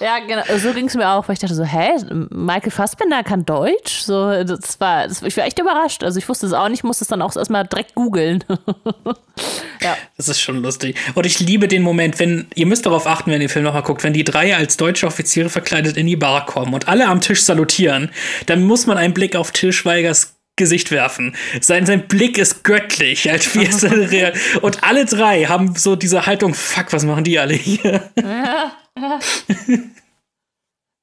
Ja, 0.01 0.19
genau. 0.21 0.43
So 0.59 0.73
ging 0.73 0.87
es 0.87 0.95
mir 0.95 1.09
auch, 1.09 1.29
weil 1.29 1.35
ich 1.35 1.41
dachte 1.41 1.55
so, 1.55 1.65
hä, 1.65 1.91
Michael 2.31 2.71
Fassbender 2.71 3.23
kann 3.23 3.45
Deutsch? 3.45 4.01
So, 4.01 4.45
das 4.45 4.81
war, 4.81 5.09
das, 5.09 5.23
ich 5.23 5.37
war 5.37 5.45
echt 5.45 5.59
überrascht. 5.59 6.05
Also 6.05 6.19
ich 6.19 6.29
wusste 6.29 6.47
es 6.47 6.53
auch 6.53 6.69
nicht, 6.69 6.85
musste 6.85 7.05
es 7.05 7.09
dann 7.09 7.21
auch 7.21 7.35
erstmal 7.37 7.67
direkt 7.67 7.95
googeln. 7.95 8.45
ja. 9.83 9.97
Das 10.17 10.29
ist 10.29 10.41
schon 10.41 10.63
lustig. 10.63 10.97
Und 11.15 11.27
ich 11.27 11.41
liebe 11.41 11.69
den 11.69 11.83
Moment, 11.83 12.19
wenn, 12.19 12.47
ihr 12.55 12.67
müsst 12.67 12.87
darauf 12.87 13.07
achten, 13.07 13.31
wenn 13.31 13.35
ihr 13.35 13.47
den 13.47 13.49
Film 13.49 13.65
nochmal 13.65 13.83
guckt, 13.83 14.05
wenn 14.05 14.13
die 14.13 14.25
drei 14.25 14.57
als 14.57 14.77
deutsche 14.77 15.07
Offiziere 15.07 15.51
verkleidet 15.51 15.97
in 15.97 16.07
die 16.07 16.17
Bar 16.17 16.47
kommen 16.47 16.75
und 16.75 16.89
alle 16.89 17.09
am 17.09 17.21
Tisch 17.21 17.43
salutieren, 17.43 18.11
dann 18.47 18.63
muss 18.63 18.87
man 18.87 18.97
einen 18.97 19.15
Blick 19.15 19.37
auf 19.37 19.51
Til 19.51 19.73
Schweigers 19.73 20.38
Gesicht 20.59 20.91
werfen. 20.91 21.35
Sein, 21.61 21.87
sein 21.87 22.07
Blick 22.07 22.37
ist 22.37 22.65
göttlich, 22.65 23.31
als 23.31 23.49
Und 24.63 24.85
alle 24.85 25.07
drei 25.07 25.45
haben 25.45 25.75
so 25.75 25.97
diese 25.97 26.27
Haltung, 26.27 26.53
fuck, 26.55 26.93
was 26.93 27.05
machen 27.05 27.25
die 27.25 27.39
alle 27.39 27.55
hier? 27.55 28.11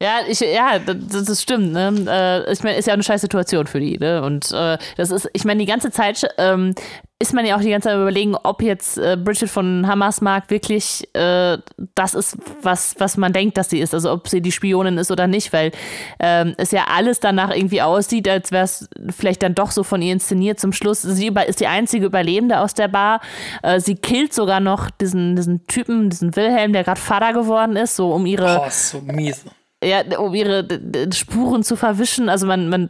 Ja, 0.03 0.19
ich, 0.27 0.41
ja, 0.41 0.77
das, 0.77 1.23
das 1.23 1.41
stimmt. 1.41 1.71
Ne? 1.71 2.05
Äh, 2.05 2.51
ich 2.51 2.61
meine, 2.63 2.77
ist 2.77 2.85
ja 2.85 2.93
eine 2.93 3.01
scheiß 3.01 3.21
Situation 3.21 3.65
für 3.65 3.79
die. 3.79 3.97
Ne? 3.97 4.21
Und 4.21 4.51
äh, 4.51 4.77
das 4.97 5.09
ist, 5.09 5.29
ich 5.31 5.45
meine, 5.45 5.61
die 5.61 5.65
ganze 5.65 5.89
Zeit 5.89 6.27
ähm, 6.37 6.75
ist 7.17 7.33
man 7.33 7.45
ja 7.45 7.55
auch 7.55 7.61
die 7.61 7.69
ganze 7.69 7.87
Zeit 7.87 7.95
überlegen, 7.95 8.35
ob 8.43 8.61
jetzt 8.61 8.97
äh, 8.97 9.15
Bridget 9.15 9.49
von 9.49 9.87
Hammersmark 9.87 10.49
wirklich 10.49 11.07
äh, 11.13 11.57
das 11.95 12.13
ist, 12.13 12.37
was, 12.61 12.95
was 12.97 13.15
man 13.15 13.31
denkt, 13.31 13.57
dass 13.57 13.69
sie 13.69 13.79
ist. 13.79 13.93
Also 13.93 14.11
ob 14.11 14.27
sie 14.27 14.41
die 14.41 14.51
Spionin 14.51 14.97
ist 14.97 15.11
oder 15.11 15.25
nicht, 15.25 15.53
weil 15.53 15.71
ähm, 16.19 16.55
es 16.57 16.71
ja 16.71 16.87
alles 16.93 17.21
danach 17.21 17.55
irgendwie 17.55 17.81
aussieht, 17.81 18.27
als 18.27 18.51
wäre 18.51 18.65
es 18.65 18.89
vielleicht 19.11 19.43
dann 19.43 19.55
doch 19.55 19.71
so 19.71 19.83
von 19.83 20.01
ihr 20.01 20.11
inszeniert. 20.11 20.59
Zum 20.59 20.73
Schluss, 20.73 21.03
sie 21.03 21.27
über, 21.27 21.45
ist 21.45 21.61
die 21.61 21.67
einzige 21.67 22.05
Überlebende 22.05 22.59
aus 22.59 22.73
der 22.73 22.89
Bar. 22.89 23.21
Äh, 23.63 23.79
sie 23.79 23.95
killt 23.95 24.33
sogar 24.33 24.59
noch 24.59 24.89
diesen, 24.89 25.37
diesen 25.37 25.65
Typen, 25.67 26.09
diesen 26.09 26.35
Wilhelm, 26.35 26.73
der 26.73 26.83
gerade 26.83 26.99
Vater 26.99 27.31
geworden 27.31 27.77
ist, 27.77 27.95
so 27.95 28.11
um 28.11 28.25
ihre 28.25 28.61
Oh, 28.65 28.69
so 28.69 28.99
mies. 28.99 29.45
Ja, 29.85 30.19
um 30.19 30.33
ihre 30.33 30.67
Spuren 31.13 31.63
zu 31.63 31.75
verwischen. 31.75 32.29
Also 32.29 32.47
man, 32.47 32.69
man 32.69 32.89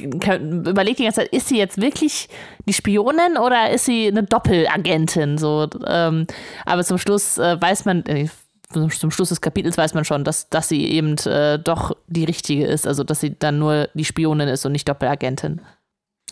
überlegt 0.00 0.98
die 0.98 1.04
ganze 1.04 1.20
Zeit, 1.20 1.32
ist 1.32 1.48
sie 1.48 1.58
jetzt 1.58 1.80
wirklich 1.80 2.28
die 2.66 2.72
Spionin 2.72 3.36
oder 3.38 3.70
ist 3.70 3.84
sie 3.84 4.08
eine 4.08 4.24
Doppelagentin? 4.24 5.38
So, 5.38 5.68
ähm, 5.86 6.26
aber 6.66 6.84
zum 6.84 6.98
Schluss 6.98 7.38
äh, 7.38 7.60
weiß 7.60 7.84
man, 7.84 8.04
äh, 8.06 8.28
zum 8.72 8.90
Schluss 9.10 9.28
des 9.28 9.40
Kapitels 9.40 9.76
weiß 9.76 9.94
man 9.94 10.04
schon, 10.04 10.24
dass, 10.24 10.48
dass 10.48 10.68
sie 10.68 10.86
eben 10.86 11.16
äh, 11.26 11.58
doch 11.58 11.96
die 12.06 12.24
richtige 12.24 12.66
ist. 12.66 12.86
Also 12.86 13.04
dass 13.04 13.20
sie 13.20 13.38
dann 13.38 13.58
nur 13.58 13.88
die 13.94 14.04
Spionin 14.04 14.48
ist 14.48 14.64
und 14.66 14.72
nicht 14.72 14.88
Doppelagentin. 14.88 15.60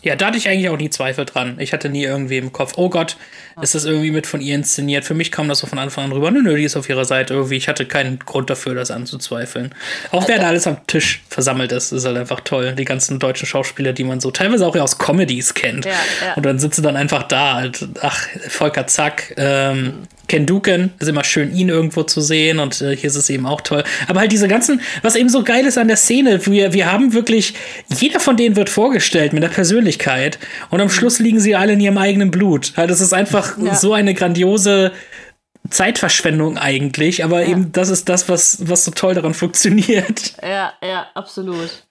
Ja, 0.03 0.15
da 0.15 0.27
hatte 0.27 0.37
ich 0.37 0.47
eigentlich 0.47 0.69
auch 0.69 0.77
nie 0.77 0.89
Zweifel 0.89 1.25
dran. 1.25 1.57
Ich 1.59 1.73
hatte 1.73 1.89
nie 1.89 2.03
irgendwie 2.03 2.37
im 2.37 2.51
Kopf, 2.51 2.73
oh 2.75 2.89
Gott, 2.89 3.17
ist 3.61 3.75
das 3.75 3.85
irgendwie 3.85 4.11
mit 4.11 4.25
von 4.25 4.41
ihr 4.41 4.55
inszeniert? 4.55 5.05
Für 5.05 5.13
mich 5.13 5.31
kam 5.31 5.47
das 5.47 5.59
so 5.59 5.67
von 5.67 5.77
Anfang 5.77 6.05
an 6.05 6.11
rüber. 6.11 6.31
Nö, 6.31 6.41
nö, 6.41 6.55
die 6.55 6.63
ist 6.63 6.75
auf 6.75 6.89
ihrer 6.89 7.05
Seite 7.05 7.35
irgendwie. 7.35 7.57
Ich 7.57 7.67
hatte 7.67 7.85
keinen 7.85 8.17
Grund 8.19 8.49
dafür, 8.49 8.73
das 8.73 8.89
anzuzweifeln. 8.89 9.75
Auch 10.11 10.27
wer 10.27 10.39
da 10.39 10.47
alles 10.47 10.65
am 10.65 10.85
Tisch 10.87 11.21
versammelt 11.29 11.71
ist, 11.71 11.91
ist 11.91 12.05
halt 12.05 12.17
einfach 12.17 12.39
toll. 12.39 12.73
Die 12.73 12.85
ganzen 12.85 13.19
deutschen 13.19 13.45
Schauspieler, 13.45 13.93
die 13.93 14.03
man 14.03 14.19
so 14.19 14.31
teilweise 14.31 14.65
auch 14.65 14.75
ja 14.75 14.81
aus 14.81 14.97
Comedies 14.97 15.53
kennt. 15.53 15.85
Ja, 15.85 15.91
ja. 15.91 16.33
Und 16.33 16.45
dann 16.45 16.57
sitzen 16.57 16.81
dann 16.81 16.95
einfach 16.95 17.23
da. 17.23 17.55
Halt, 17.55 17.87
ach, 18.01 18.27
Volker 18.47 18.87
Zack, 18.87 19.33
ähm, 19.37 20.07
Ken 20.31 20.45
Duken, 20.45 20.93
ist 20.99 21.09
immer 21.09 21.25
schön, 21.25 21.53
ihn 21.53 21.67
irgendwo 21.67 22.03
zu 22.03 22.21
sehen 22.21 22.59
und 22.59 22.79
äh, 22.81 22.95
hier 22.95 23.09
ist 23.09 23.17
es 23.17 23.29
eben 23.29 23.45
auch 23.45 23.59
toll. 23.59 23.83
Aber 24.07 24.21
halt 24.21 24.31
diese 24.31 24.47
ganzen, 24.47 24.79
was 25.01 25.17
eben 25.17 25.27
so 25.27 25.43
geil 25.43 25.65
ist 25.65 25.77
an 25.77 25.89
der 25.89 25.97
Szene, 25.97 26.45
wir, 26.45 26.71
wir 26.71 26.89
haben 26.89 27.11
wirklich, 27.11 27.53
jeder 27.89 28.21
von 28.21 28.37
denen 28.37 28.55
wird 28.55 28.69
vorgestellt 28.69 29.33
mit 29.33 29.43
der 29.43 29.49
Persönlichkeit 29.49 30.39
und 30.69 30.79
am 30.79 30.89
Schluss 30.89 31.19
liegen 31.19 31.41
sie 31.41 31.53
alle 31.55 31.73
in 31.73 31.81
ihrem 31.81 31.97
eigenen 31.97 32.31
Blut. 32.31 32.71
Halt, 32.77 32.89
das 32.89 33.01
ist 33.01 33.11
einfach 33.13 33.57
Ja. 33.57 33.75
so 33.75 33.93
eine 33.93 34.13
grandiose 34.13 34.93
Zeitverschwendung 35.69 36.57
eigentlich, 36.57 37.23
aber 37.25 37.45
eben 37.45 37.71
das 37.73 37.89
ist 37.89 38.07
das, 38.07 38.29
was, 38.29 38.57
was 38.69 38.85
so 38.85 38.91
toll 38.91 39.13
daran 39.13 39.33
funktioniert. 39.33 40.33
Ja, 40.41 40.71
ja, 40.81 41.07
absolut. 41.13 41.83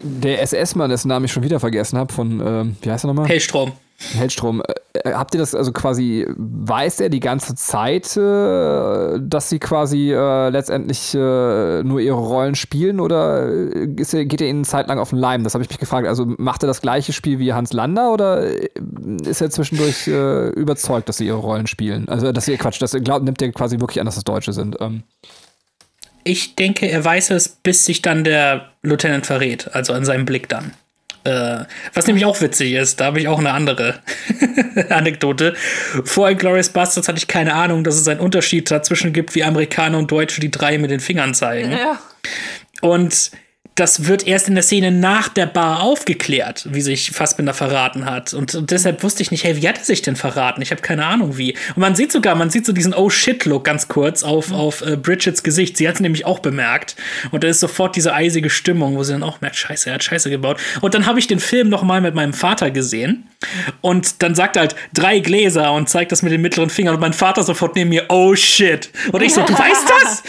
Der 0.00 0.40
SS-Mann, 0.42 0.90
dessen 0.90 1.08
Namen 1.08 1.26
ich 1.26 1.32
schon 1.32 1.42
wieder 1.44 1.60
vergessen 1.60 1.96
habe, 1.98 2.12
von, 2.12 2.40
ähm, 2.40 2.76
wie 2.82 2.90
heißt 2.90 3.04
er 3.04 3.08
nochmal? 3.08 3.28
Hellstrom. 3.28 3.72
Heldstrom, 4.14 4.62
äh, 4.94 5.12
habt 5.12 5.34
ihr 5.34 5.40
das 5.40 5.54
also 5.54 5.72
quasi, 5.72 6.26
weiß 6.36 7.00
er 7.00 7.08
die 7.08 7.20
ganze 7.20 7.54
Zeit, 7.54 8.16
äh, 8.16 9.18
dass 9.20 9.48
sie 9.48 9.58
quasi 9.58 10.12
äh, 10.12 10.48
letztendlich 10.50 11.14
äh, 11.14 11.82
nur 11.82 12.00
ihre 12.00 12.18
Rollen 12.18 12.54
spielen 12.54 13.00
oder 13.00 13.46
ist 13.46 14.14
er, 14.14 14.24
geht 14.24 14.40
er 14.40 14.48
ihnen 14.48 14.60
eine 14.60 14.66
Zeit 14.66 14.88
lang 14.88 14.98
auf 14.98 15.10
den 15.10 15.18
Leim? 15.18 15.44
Das 15.44 15.54
habe 15.54 15.64
ich 15.64 15.70
mich 15.70 15.78
gefragt. 15.78 16.06
Also 16.06 16.26
macht 16.38 16.62
er 16.62 16.66
das 16.66 16.80
gleiche 16.80 17.12
Spiel 17.12 17.38
wie 17.38 17.52
Hans 17.52 17.72
Lander 17.72 18.12
oder 18.12 18.44
äh, 18.44 18.68
ist 19.24 19.40
er 19.40 19.50
zwischendurch 19.50 20.06
äh, 20.08 20.48
überzeugt, 20.50 21.08
dass 21.08 21.18
sie 21.18 21.26
ihre 21.26 21.38
Rollen 21.38 21.66
spielen? 21.66 22.08
Also, 22.08 22.32
dass 22.32 22.48
ihr 22.48 22.58
Quatsch, 22.58 22.80
das 22.80 22.92
glaubt, 22.92 23.24
nimmt 23.24 23.40
er 23.42 23.52
quasi 23.52 23.80
wirklich 23.80 24.00
an, 24.00 24.06
dass 24.06 24.16
das 24.16 24.24
Deutsche 24.24 24.52
sind. 24.52 24.76
Ähm. 24.80 25.02
Ich 26.24 26.54
denke, 26.54 26.88
er 26.88 27.04
weiß 27.04 27.30
es, 27.30 27.48
bis 27.48 27.84
sich 27.84 28.02
dann 28.02 28.24
der 28.24 28.70
Lieutenant 28.82 29.26
verrät, 29.26 29.74
also 29.74 29.92
an 29.92 30.04
seinem 30.04 30.24
Blick 30.24 30.48
dann. 30.48 30.72
Äh, 31.24 31.64
was 31.94 32.06
nämlich 32.06 32.24
auch 32.24 32.40
witzig 32.40 32.72
ist, 32.72 33.00
da 33.00 33.06
habe 33.06 33.20
ich 33.20 33.28
auch 33.28 33.38
eine 33.38 33.52
andere 33.52 34.00
Anekdote. 34.88 35.54
Vor 36.04 36.34
Glorious 36.34 36.70
Bastards 36.70 37.08
hatte 37.08 37.18
ich 37.18 37.28
keine 37.28 37.54
Ahnung, 37.54 37.84
dass 37.84 37.94
es 37.94 38.08
einen 38.08 38.20
Unterschied 38.20 38.70
dazwischen 38.70 39.12
gibt, 39.12 39.34
wie 39.34 39.44
Amerikaner 39.44 39.98
und 39.98 40.10
Deutsche 40.10 40.40
die 40.40 40.50
drei 40.50 40.78
mit 40.78 40.90
den 40.90 41.00
Fingern 41.00 41.34
zeigen. 41.34 41.72
Ja. 41.72 41.98
Und 42.80 43.30
das 43.74 44.06
wird 44.06 44.26
erst 44.26 44.48
in 44.48 44.54
der 44.54 44.62
Szene 44.62 44.90
nach 44.90 45.28
der 45.28 45.46
Bar 45.46 45.82
aufgeklärt, 45.82 46.66
wie 46.70 46.82
sich 46.82 47.10
Fassbinder 47.10 47.54
verraten 47.54 48.04
hat. 48.04 48.34
Und, 48.34 48.54
und 48.54 48.70
deshalb 48.70 49.02
wusste 49.02 49.22
ich 49.22 49.30
nicht, 49.30 49.44
hey, 49.44 49.60
wie 49.60 49.66
hat 49.66 49.78
er 49.78 49.84
sich 49.84 50.02
denn 50.02 50.14
verraten? 50.14 50.60
Ich 50.60 50.70
habe 50.70 50.82
keine 50.82 51.06
Ahnung 51.06 51.38
wie. 51.38 51.56
Und 51.74 51.78
man 51.78 51.94
sieht 51.94 52.12
sogar, 52.12 52.34
man 52.34 52.50
sieht 52.50 52.66
so 52.66 52.72
diesen 52.72 52.92
Oh 52.92 53.08
shit-Look 53.08 53.64
ganz 53.64 53.88
kurz 53.88 54.24
auf, 54.24 54.50
mhm. 54.50 54.56
auf 54.56 54.82
äh, 54.82 54.96
Bridgets 54.96 55.42
Gesicht. 55.42 55.78
Sie 55.78 55.88
hat 55.88 55.94
es 55.94 56.00
nämlich 56.00 56.26
auch 56.26 56.40
bemerkt. 56.40 56.96
Und 57.30 57.44
da 57.44 57.48
ist 57.48 57.60
sofort 57.60 57.96
diese 57.96 58.12
eisige 58.12 58.50
Stimmung, 58.50 58.96
wo 58.96 59.04
sie 59.04 59.12
dann 59.12 59.22
auch 59.22 59.40
merkt, 59.40 59.56
scheiße, 59.56 59.88
er 59.88 59.94
hat 59.94 60.04
Scheiße 60.04 60.28
gebaut. 60.28 60.60
Und 60.82 60.92
dann 60.92 61.06
habe 61.06 61.18
ich 61.18 61.26
den 61.26 61.40
Film 61.40 61.70
noch 61.70 61.82
mal 61.82 62.02
mit 62.02 62.14
meinem 62.14 62.34
Vater 62.34 62.70
gesehen. 62.70 63.26
Und 63.80 64.22
dann 64.22 64.34
sagt 64.34 64.56
er 64.56 64.60
halt 64.60 64.76
drei 64.92 65.20
Gläser 65.20 65.72
und 65.72 65.88
zeigt 65.88 66.12
das 66.12 66.22
mit 66.22 66.30
den 66.30 66.42
mittleren 66.42 66.68
Fingern. 66.68 66.94
Und 66.94 67.00
mein 67.00 67.14
Vater 67.14 67.42
sofort 67.42 67.74
neben 67.74 67.88
mir, 67.88 68.04
oh 68.10 68.34
shit. 68.34 68.90
Und 69.12 69.22
ich 69.22 69.32
so, 69.32 69.42
du 69.42 69.54
weißt 69.54 69.88
das? 69.88 70.22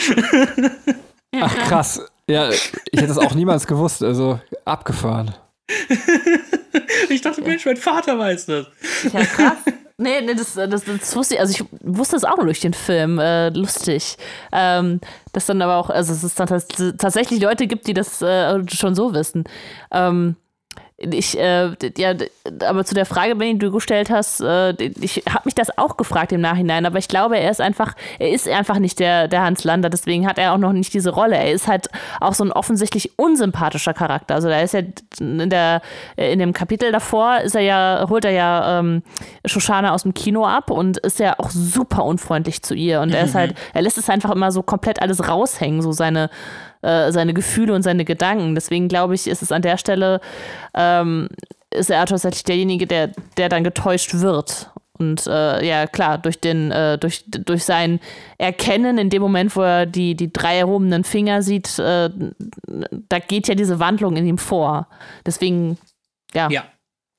Ach 1.41 1.55
krass. 1.67 1.99
Ja, 2.29 2.49
ich 2.49 2.71
hätte 2.93 3.07
das 3.07 3.17
auch 3.17 3.33
niemals 3.33 3.67
gewusst, 3.67 4.03
also 4.03 4.39
abgefahren. 4.65 5.35
ich 7.09 7.21
dachte, 7.21 7.41
Mensch, 7.41 7.65
mein 7.65 7.77
Vater 7.77 8.17
weiß 8.17 8.45
das. 8.45 8.67
Ja, 9.11 9.25
krass. 9.25 9.57
Nee, 9.97 10.21
nee, 10.21 10.33
das, 10.33 10.55
das, 10.55 10.83
das 10.85 11.15
wusste 11.15 11.35
ich, 11.35 11.39
also 11.39 11.53
ich 11.53 11.65
wusste 11.81 12.15
es 12.15 12.23
auch 12.23 12.37
nur 12.37 12.45
durch 12.45 12.61
den 12.61 12.73
Film, 12.73 13.19
äh, 13.19 13.49
lustig. 13.49 14.17
Ähm, 14.51 14.99
dass 15.33 15.45
dann 15.45 15.61
aber 15.61 15.77
auch, 15.77 15.89
also 15.89 16.13
es 16.13 16.23
ist 16.23 16.39
dann 16.39 16.47
tatsächlich 16.97 17.41
Leute 17.41 17.67
gibt, 17.67 17.87
die 17.87 17.93
das 17.93 18.21
äh, 18.21 18.59
schon 18.69 18.95
so 18.95 19.13
wissen. 19.13 19.43
Ähm, 19.91 20.35
ich, 21.11 21.37
äh, 21.37 21.71
ja, 21.97 22.13
aber 22.67 22.85
zu 22.85 22.95
der 22.95 23.05
Frage, 23.05 23.35
die 23.35 23.57
du 23.57 23.71
gestellt 23.71 24.09
hast, 24.09 24.41
äh, 24.41 24.71
ich 24.99 25.23
habe 25.29 25.41
mich 25.45 25.55
das 25.55 25.77
auch 25.77 25.97
gefragt 25.97 26.31
im 26.31 26.41
Nachhinein, 26.41 26.85
aber 26.85 26.97
ich 26.97 27.07
glaube, 27.07 27.37
er 27.37 27.51
ist 27.51 27.61
einfach, 27.61 27.93
er 28.19 28.31
ist 28.31 28.47
einfach 28.47 28.79
nicht 28.79 28.99
der, 28.99 29.27
der 29.27 29.43
Hans 29.43 29.63
Lander, 29.63 29.89
deswegen 29.89 30.27
hat 30.27 30.37
er 30.37 30.53
auch 30.53 30.57
noch 30.57 30.73
nicht 30.73 30.93
diese 30.93 31.11
Rolle. 31.11 31.35
Er 31.35 31.51
ist 31.51 31.67
halt 31.67 31.89
auch 32.19 32.33
so 32.33 32.43
ein 32.43 32.51
offensichtlich 32.51 33.17
unsympathischer 33.17 33.93
Charakter. 33.93 34.35
Also 34.35 34.49
da 34.49 34.59
ist 34.61 34.73
ja 34.73 34.81
in 35.19 35.49
der, 35.49 35.81
in 36.15 36.39
dem 36.39 36.53
Kapitel 36.53 36.91
davor 36.91 37.39
ist 37.39 37.55
er 37.55 37.61
ja, 37.61 38.05
holt 38.09 38.25
er 38.25 38.31
ja 38.31 38.79
ähm, 38.79 39.03
Shoshana 39.45 39.93
aus 39.93 40.03
dem 40.03 40.13
Kino 40.13 40.45
ab 40.45 40.69
und 40.69 40.97
ist 40.97 41.19
ja 41.19 41.35
auch 41.37 41.49
super 41.49 42.05
unfreundlich 42.05 42.61
zu 42.63 42.73
ihr. 42.73 43.01
Und 43.01 43.13
er 43.13 43.25
ist 43.25 43.35
halt, 43.35 43.55
er 43.73 43.81
lässt 43.81 43.97
es 43.97 44.09
einfach 44.09 44.31
immer 44.31 44.51
so 44.51 44.63
komplett 44.63 45.01
alles 45.01 45.27
raushängen, 45.27 45.81
so 45.81 45.91
seine 45.91 46.29
äh, 46.83 47.11
seine 47.11 47.33
Gefühle 47.33 47.73
und 47.73 47.81
seine 47.81 48.05
Gedanken. 48.05 48.55
Deswegen 48.55 48.87
glaube 48.87 49.15
ich, 49.15 49.27
ist 49.27 49.41
es 49.41 49.51
an 49.51 49.61
der 49.61 49.77
Stelle, 49.77 50.21
ähm, 50.75 51.29
ist 51.71 51.89
er 51.89 52.05
tatsächlich 52.05 52.43
derjenige, 52.43 52.85
der, 52.85 53.11
der 53.37 53.49
dann 53.49 53.63
getäuscht 53.63 54.13
wird. 54.13 54.69
Und 54.99 55.25
äh, 55.25 55.65
ja, 55.65 55.87
klar, 55.87 56.19
durch, 56.19 56.39
den, 56.39 56.71
äh, 56.71 56.97
durch, 56.99 57.23
durch 57.27 57.63
sein 57.63 57.99
Erkennen 58.37 58.97
in 58.97 59.09
dem 59.09 59.21
Moment, 59.21 59.55
wo 59.55 59.61
er 59.61 59.85
die, 59.85 60.15
die 60.15 60.31
drei 60.31 60.57
erhobenen 60.57 61.03
Finger 61.03 61.41
sieht, 61.41 61.79
äh, 61.79 62.09
da 63.09 63.19
geht 63.19 63.47
ja 63.47 63.55
diese 63.55 63.79
Wandlung 63.79 64.15
in 64.15 64.27
ihm 64.27 64.37
vor. 64.37 64.87
Deswegen, 65.25 65.77
ja. 66.33 66.49
Ja. 66.51 66.65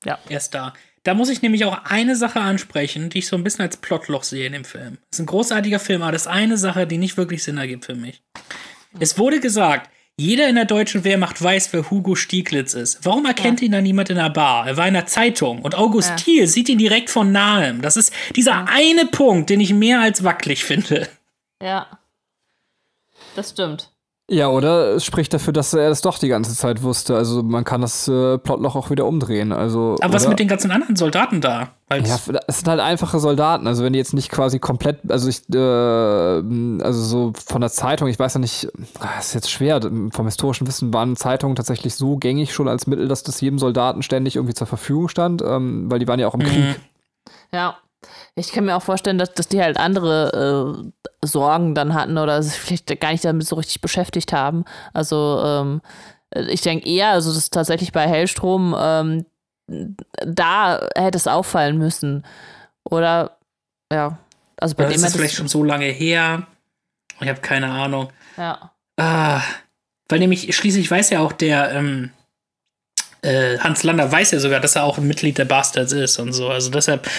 Ja. 0.05 0.19
Er 0.29 0.37
ist 0.37 0.53
da. 0.53 0.73
Da 1.03 1.13
muss 1.13 1.29
ich 1.29 1.41
nämlich 1.41 1.65
auch 1.65 1.77
eine 1.83 2.15
Sache 2.15 2.39
ansprechen, 2.39 3.09
die 3.09 3.19
ich 3.19 3.27
so 3.27 3.35
ein 3.35 3.43
bisschen 3.43 3.63
als 3.63 3.77
Plotloch 3.77 4.23
sehe 4.23 4.47
in 4.47 4.53
dem 4.53 4.65
Film. 4.65 4.97
Das 5.11 5.19
ist 5.19 5.23
ein 5.23 5.27
großartiger 5.27 5.79
Film, 5.79 6.01
aber 6.01 6.11
das 6.11 6.23
ist 6.23 6.27
eine 6.27 6.57
Sache, 6.57 6.87
die 6.87 6.97
nicht 6.97 7.17
wirklich 7.17 7.43
Sinn 7.43 7.57
ergibt 7.57 7.85
für 7.85 7.95
mich. 7.95 8.23
Es 8.99 9.17
wurde 9.17 9.39
gesagt, 9.39 9.89
jeder 10.17 10.47
in 10.47 10.55
der 10.55 10.65
deutschen 10.65 11.03
Wehrmacht 11.03 11.41
weiß, 11.41 11.73
wer 11.73 11.91
Hugo 11.91 12.15
Stieglitz 12.15 12.73
ist. 12.73 12.99
Warum 13.03 13.25
erkennt 13.25 13.59
ja. 13.59 13.65
ihn 13.65 13.73
dann 13.73 13.83
niemand 13.83 14.09
in 14.09 14.15
der 14.15 14.29
Bar? 14.29 14.65
Er 14.65 14.77
war 14.77 14.87
in 14.87 14.93
der 14.93 15.07
Zeitung. 15.07 15.61
Und 15.61 15.75
August 15.75 16.09
ja. 16.11 16.15
Thiel 16.15 16.47
sieht 16.47 16.69
ihn 16.69 16.77
direkt 16.77 17.09
von 17.09 17.33
nahem. 17.33 17.81
Das 17.81 17.97
ist 17.97 18.13
dieser 18.35 18.67
eine 18.69 19.07
Punkt, 19.07 19.49
den 19.49 19.59
ich 19.59 19.73
mehr 19.73 19.99
als 19.99 20.23
wackelig 20.23 20.63
finde. 20.63 21.09
Ja. 21.61 21.99
Das 23.35 23.49
stimmt. 23.49 23.91
Ja, 24.27 24.49
oder 24.49 24.95
es 24.95 25.05
spricht 25.05 25.31
dafür, 25.35 25.53
dass 25.53 25.71
er 25.75 25.89
das 25.89 26.01
doch 26.01 26.17
die 26.17 26.29
ganze 26.29 26.55
Zeit 26.55 26.81
wusste. 26.81 27.15
Also 27.15 27.43
man 27.43 27.63
kann 27.63 27.81
das 27.81 28.07
äh, 28.07 28.39
Plotloch 28.39 28.75
auch 28.75 28.89
wieder 28.89 29.05
umdrehen. 29.05 29.51
Also, 29.51 29.97
Aber 30.01 30.13
was 30.15 30.27
mit 30.27 30.39
den 30.39 30.47
ganzen 30.47 30.71
anderen 30.71 30.95
Soldaten 30.95 31.41
da? 31.41 31.69
Als 31.89 32.09
ja, 32.09 32.33
es 32.47 32.57
sind 32.57 32.67
halt 32.67 32.79
einfache 32.79 33.19
Soldaten. 33.19 33.67
Also 33.67 33.83
wenn 33.83 33.93
die 33.93 33.99
jetzt 33.99 34.15
nicht 34.15 34.31
quasi 34.31 34.57
komplett, 34.57 34.99
also 35.11 35.29
ich, 35.29 35.47
äh, 35.53 35.57
also 36.83 37.03
so 37.03 37.33
von 37.35 37.61
der 37.61 37.69
Zeitung, 37.69 38.07
ich 38.07 38.17
weiß 38.17 38.33
ja 38.33 38.39
nicht, 38.39 38.67
das 38.95 39.01
ah, 39.01 39.19
ist 39.19 39.35
jetzt 39.35 39.51
schwer. 39.51 39.79
Vom 39.81 40.25
historischen 40.25 40.65
Wissen 40.65 40.91
waren 40.91 41.15
Zeitungen 41.15 41.55
tatsächlich 41.55 41.93
so 41.93 42.17
gängig 42.17 42.51
schon 42.51 42.67
als 42.67 42.87
Mittel, 42.87 43.07
dass 43.07 43.21
das 43.21 43.41
jedem 43.41 43.59
Soldaten 43.59 44.01
ständig 44.01 44.37
irgendwie 44.37 44.55
zur 44.55 44.65
Verfügung 44.65 45.07
stand, 45.07 45.43
ähm, 45.43 45.91
weil 45.91 45.99
die 45.99 46.07
waren 46.07 46.19
ja 46.19 46.27
auch 46.27 46.33
im 46.33 46.39
mhm. 46.39 46.45
Krieg. 46.45 46.79
Ja. 47.53 47.77
Ich 48.35 48.51
kann 48.51 48.65
mir 48.65 48.75
auch 48.75 48.81
vorstellen, 48.81 49.17
dass, 49.17 49.33
dass 49.33 49.47
die 49.47 49.61
halt 49.61 49.77
andere 49.77 50.83
äh, 50.83 51.25
Sorgen 51.25 51.75
dann 51.75 51.93
hatten 51.93 52.17
oder 52.17 52.41
sich 52.43 52.53
vielleicht 52.53 52.99
gar 52.99 53.11
nicht 53.11 53.25
damit 53.25 53.47
so 53.47 53.55
richtig 53.55 53.81
beschäftigt 53.81 54.33
haben. 54.33 54.65
Also 54.93 55.41
ähm, 55.43 55.81
ich 56.49 56.61
denke 56.61 56.87
eher, 56.89 57.09
also 57.09 57.33
das 57.33 57.49
tatsächlich 57.49 57.91
bei 57.91 58.07
Hellstrom, 58.07 58.75
ähm, 58.77 59.25
da 60.25 60.87
hätte 60.95 61.17
es 61.17 61.27
auffallen 61.27 61.77
müssen. 61.77 62.25
Oder 62.83 63.37
ja. 63.91 64.17
Also 64.57 64.75
bei 64.75 64.83
Oder 64.83 64.93
dem 64.93 64.95
ist 64.95 65.03
das 65.03 65.15
vielleicht 65.15 65.35
schon 65.35 65.47
so 65.47 65.63
lange 65.63 65.85
her. 65.85 66.47
Ich 67.19 67.27
habe 67.27 67.41
keine 67.41 67.71
Ahnung. 67.71 68.09
Ja. 68.37 68.71
Ah, 68.97 69.41
weil 70.07 70.19
nämlich 70.19 70.55
schließlich 70.55 70.89
weiß 70.89 71.09
ja 71.09 71.19
auch 71.19 71.31
der 71.31 71.71
ähm, 71.73 72.11
äh, 73.21 73.57
Hans 73.59 73.83
Lander 73.83 74.11
weiß 74.11 74.31
ja 74.31 74.39
sogar, 74.39 74.59
dass 74.59 74.75
er 74.75 74.83
auch 74.83 74.97
ein 74.97 75.07
Mitglied 75.07 75.37
der 75.37 75.45
Bastards 75.45 75.91
ist 75.91 76.19
und 76.19 76.33
so. 76.33 76.49
Also 76.49 76.69
deshalb 76.69 77.09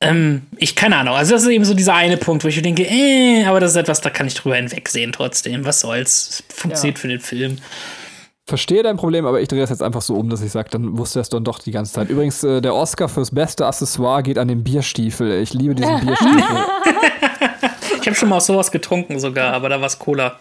ähm, 0.00 0.42
ich 0.56 0.76
keine 0.76 0.96
Ahnung. 0.96 1.14
Also 1.14 1.32
das 1.32 1.42
ist 1.42 1.48
eben 1.48 1.64
so 1.64 1.74
dieser 1.74 1.94
eine 1.94 2.16
Punkt, 2.16 2.44
wo 2.44 2.48
ich 2.48 2.62
denke, 2.62 2.84
äh, 2.84 3.44
aber 3.44 3.58
das 3.60 3.72
ist 3.72 3.76
etwas, 3.76 4.00
da 4.00 4.10
kann 4.10 4.26
ich 4.26 4.34
drüber 4.34 4.56
hinwegsehen 4.56 5.12
trotzdem. 5.12 5.64
Was 5.64 5.80
soll's? 5.80 6.44
Funktioniert 6.48 6.98
ja. 6.98 7.00
für 7.00 7.08
den 7.08 7.20
Film. 7.20 7.58
Verstehe 8.46 8.82
dein 8.82 8.96
Problem, 8.96 9.26
aber 9.26 9.40
ich 9.40 9.48
drehe 9.48 9.60
das 9.60 9.70
jetzt 9.70 9.82
einfach 9.82 10.00
so 10.00 10.14
um, 10.14 10.30
dass 10.30 10.40
ich 10.40 10.50
sage, 10.52 10.70
dann 10.70 10.96
wusste 10.96 11.18
er 11.18 11.22
es 11.22 11.28
dann 11.28 11.44
doch 11.44 11.58
die 11.58 11.72
ganze 11.72 11.92
Zeit. 11.92 12.08
Übrigens, 12.08 12.42
äh, 12.44 12.62
der 12.62 12.74
Oscar 12.74 13.08
fürs 13.08 13.30
beste 13.30 13.66
Accessoire 13.66 14.22
geht 14.22 14.38
an 14.38 14.48
den 14.48 14.64
Bierstiefel. 14.64 15.42
Ich 15.42 15.52
liebe 15.52 15.74
diesen 15.74 16.00
Bierstiefel. 16.06 16.56
ich 18.00 18.06
habe 18.06 18.14
schon 18.14 18.28
mal 18.28 18.40
sowas 18.40 18.70
getrunken 18.70 19.18
sogar, 19.18 19.52
aber 19.52 19.68
da 19.68 19.80
war 19.80 19.88
es 19.88 19.98
Cola. 19.98 20.38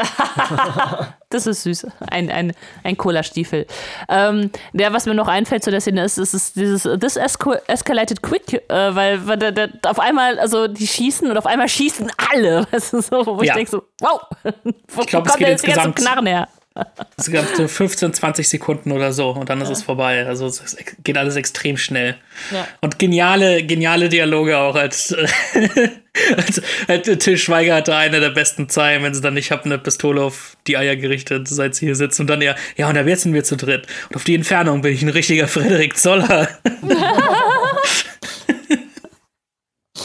das 1.30 1.46
ist 1.46 1.62
süß. 1.62 1.86
Ein, 2.10 2.30
ein, 2.30 2.52
ein 2.82 2.96
Cola-Stiefel. 2.96 3.66
Ähm, 4.08 4.50
ja, 4.72 4.92
was 4.92 5.06
mir 5.06 5.14
noch 5.14 5.28
einfällt 5.28 5.64
zu 5.64 5.70
der 5.70 5.80
Szene 5.80 6.04
ist, 6.04 6.18
ist, 6.18 6.34
ist 6.34 6.56
dieses 6.56 6.88
This 7.00 7.16
escalated 7.16 8.22
quick, 8.22 8.52
äh, 8.52 8.94
weil, 8.94 9.26
weil 9.26 9.36
der, 9.38 9.52
der, 9.52 9.70
auf 9.84 9.98
einmal, 9.98 10.38
also 10.38 10.68
die 10.68 10.86
schießen 10.86 11.30
und 11.30 11.36
auf 11.36 11.46
einmal 11.46 11.68
schießen 11.68 12.10
alle. 12.32 12.66
Weißt 12.70 12.92
du, 12.92 13.00
so, 13.00 13.26
wo 13.26 13.42
ja. 13.42 13.44
ich 13.44 13.52
denke 13.52 13.70
so, 13.70 13.82
wow, 14.00 14.20
wo 14.88 15.02
ich 15.02 15.06
glaub, 15.06 15.26
kommt 15.26 15.40
der 15.40 15.50
jetzt 15.50 15.64
insgesamt 15.64 15.96
Knarren 15.96 16.26
her? 16.26 16.48
Es 17.16 17.30
gab 17.30 17.44
so 17.56 17.66
15, 17.66 18.14
20 18.14 18.48
Sekunden 18.48 18.92
oder 18.92 19.12
so 19.12 19.30
und 19.30 19.50
dann 19.50 19.60
ist 19.60 19.68
ja. 19.68 19.72
es 19.72 19.82
vorbei. 19.82 20.24
Also 20.26 20.46
es 20.46 20.76
geht 21.02 21.18
alles 21.18 21.34
extrem 21.36 21.76
schnell. 21.76 22.16
Ja. 22.52 22.66
Und 22.80 22.98
geniale, 22.98 23.64
geniale 23.64 24.08
Dialoge 24.08 24.56
auch 24.56 24.76
als, 24.76 25.14
als, 26.36 26.62
als 26.86 27.18
Till 27.18 27.38
Schweiger 27.38 27.74
hatte 27.74 27.96
eine 27.96 28.20
der 28.20 28.30
besten 28.30 28.68
Zeilen, 28.68 29.02
wenn 29.02 29.14
sie 29.14 29.20
dann, 29.20 29.36
ich 29.36 29.50
habe 29.50 29.64
eine 29.64 29.78
Pistole 29.78 30.22
auf 30.22 30.56
die 30.68 30.76
Eier 30.76 30.94
gerichtet, 30.96 31.48
seit 31.48 31.74
sie 31.74 31.86
hier 31.86 31.96
sitzen 31.96 32.22
und 32.22 32.30
dann 32.30 32.40
ja, 32.40 32.54
ja, 32.76 32.88
und 32.88 32.94
jetzt 32.94 33.22
sind 33.22 33.34
wir 33.34 33.44
zu 33.44 33.56
dritt. 33.56 33.86
Und 34.08 34.16
auf 34.16 34.24
die 34.24 34.36
Entfernung 34.36 34.82
bin 34.82 34.92
ich 34.92 35.02
ein 35.02 35.08
richtiger 35.08 35.48
Frederik 35.48 35.98
Zoller. 35.98 36.48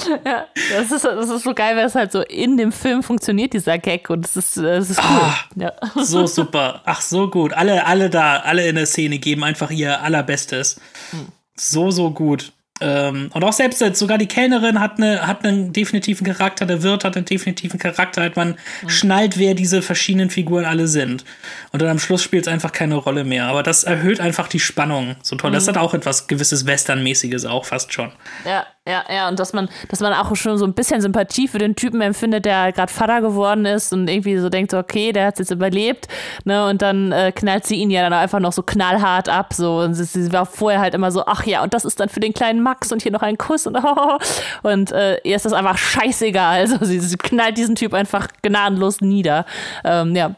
ja, 0.25 0.47
das 0.71 0.91
ist, 0.91 1.05
das 1.05 1.29
ist 1.29 1.43
so 1.43 1.53
geil, 1.53 1.75
weil 1.75 1.85
es 1.85 1.95
halt 1.95 2.11
so 2.11 2.21
in 2.21 2.57
dem 2.57 2.71
Film 2.71 3.03
funktioniert, 3.03 3.53
dieser 3.53 3.77
Gag. 3.77 4.09
Und 4.09 4.25
es 4.25 4.35
ist, 4.35 4.57
das 4.57 4.89
ist 4.89 4.99
cool. 4.99 5.21
Ah, 5.21 5.37
ja. 5.55 5.73
So 6.03 6.27
super. 6.27 6.81
Ach, 6.85 7.01
so 7.01 7.29
gut. 7.29 7.53
Alle, 7.53 7.85
alle 7.85 8.09
da, 8.09 8.37
alle 8.37 8.67
in 8.67 8.75
der 8.75 8.85
Szene 8.85 9.19
geben 9.19 9.43
einfach 9.43 9.71
ihr 9.71 10.01
Allerbestes. 10.01 10.79
Hm. 11.11 11.27
So, 11.55 11.91
so 11.91 12.11
gut. 12.11 12.51
Ähm, 12.81 13.29
und 13.33 13.43
auch 13.43 13.53
selbst 13.53 13.79
sogar 13.95 14.17
die 14.17 14.27
Kellnerin 14.27 14.81
hat, 14.81 14.97
eine, 14.97 15.25
hat 15.25 15.45
einen 15.45 15.71
definitiven 15.71 16.27
Charakter, 16.27 16.65
der 16.65 16.83
Wirt 16.83 17.05
hat 17.05 17.15
einen 17.15 17.25
definitiven 17.25 17.79
Charakter, 17.79 18.21
halt 18.21 18.35
man 18.35 18.57
mhm. 18.81 18.89
schnallt, 18.89 19.37
wer 19.37 19.53
diese 19.53 19.81
verschiedenen 19.81 20.29
Figuren 20.29 20.65
alle 20.65 20.87
sind. 20.87 21.23
Und 21.71 21.81
dann 21.81 21.87
am 21.87 21.99
Schluss 21.99 22.21
spielt 22.21 22.47
es 22.47 22.51
einfach 22.51 22.73
keine 22.73 22.95
Rolle 22.95 23.23
mehr. 23.23 23.45
Aber 23.45 23.63
das 23.63 23.85
erhöht 23.85 24.19
einfach 24.19 24.49
die 24.49 24.59
Spannung 24.59 25.15
so 25.21 25.37
toll. 25.37 25.51
Mhm. 25.51 25.55
Das 25.55 25.69
hat 25.69 25.77
auch 25.77 25.93
etwas 25.93 26.27
gewisses 26.27 26.65
Westernmäßiges 26.65 27.45
auch 27.45 27.63
fast 27.63 27.93
schon. 27.93 28.11
Ja, 28.43 28.65
ja, 28.87 29.03
ja, 29.09 29.27
und 29.29 29.39
dass 29.39 29.51
man, 29.51 29.67
dass 29.89 29.99
man 29.99 30.13
auch 30.13 30.35
schon 30.35 30.59
so 30.59 30.65
ein 30.65 30.73
bisschen 30.75 31.01
Sympathie 31.01 31.47
für 31.47 31.57
den 31.57 31.75
Typen 31.75 32.01
empfindet, 32.01 32.45
der 32.45 32.71
gerade 32.71 32.93
Vater 32.93 33.19
geworden 33.19 33.65
ist 33.65 33.91
und 33.93 34.07
irgendwie 34.07 34.37
so 34.37 34.49
denkt, 34.49 34.75
okay, 34.75 35.11
der 35.11 35.25
hat 35.25 35.33
es 35.35 35.39
jetzt 35.39 35.51
überlebt, 35.51 36.07
ne? 36.43 36.67
Und 36.67 36.83
dann 36.83 37.11
äh, 37.11 37.31
knallt 37.31 37.65
sie 37.65 37.77
ihn 37.77 37.89
ja 37.89 38.03
dann 38.03 38.13
einfach 38.13 38.39
noch 38.39 38.53
so 38.53 38.61
knallhart 38.61 39.27
ab. 39.27 39.55
So. 39.55 39.79
Und 39.79 39.95
sie, 39.95 40.03
sie, 40.03 40.31
war 40.31 40.45
vorher 40.45 40.81
halt 40.81 40.93
immer 40.93 41.11
so, 41.11 41.25
ach 41.25 41.47
ja, 41.47 41.63
und 41.63 41.73
das 41.73 41.83
ist 41.83 41.99
dann 41.99 42.09
für 42.09 42.19
den 42.19 42.31
kleinen 42.31 42.61
Max 42.61 42.91
und 42.91 43.01
hier 43.01 43.11
noch 43.11 43.23
ein 43.23 43.39
Kuss 43.39 43.65
und 43.65 43.75
oh, 43.75 44.19
und 44.61 44.91
äh, 44.91 45.17
ihr 45.23 45.35
ist 45.35 45.45
das 45.45 45.53
einfach 45.53 45.79
scheißegal. 45.79 46.59
Also 46.59 46.85
sie, 46.85 46.99
sie 46.99 47.17
knallt 47.17 47.57
diesen 47.57 47.73
Typ 47.73 47.95
einfach 47.95 48.27
gnadenlos 48.43 49.01
nieder. 49.01 49.47
Ähm, 49.83 50.15
ja. 50.15 50.35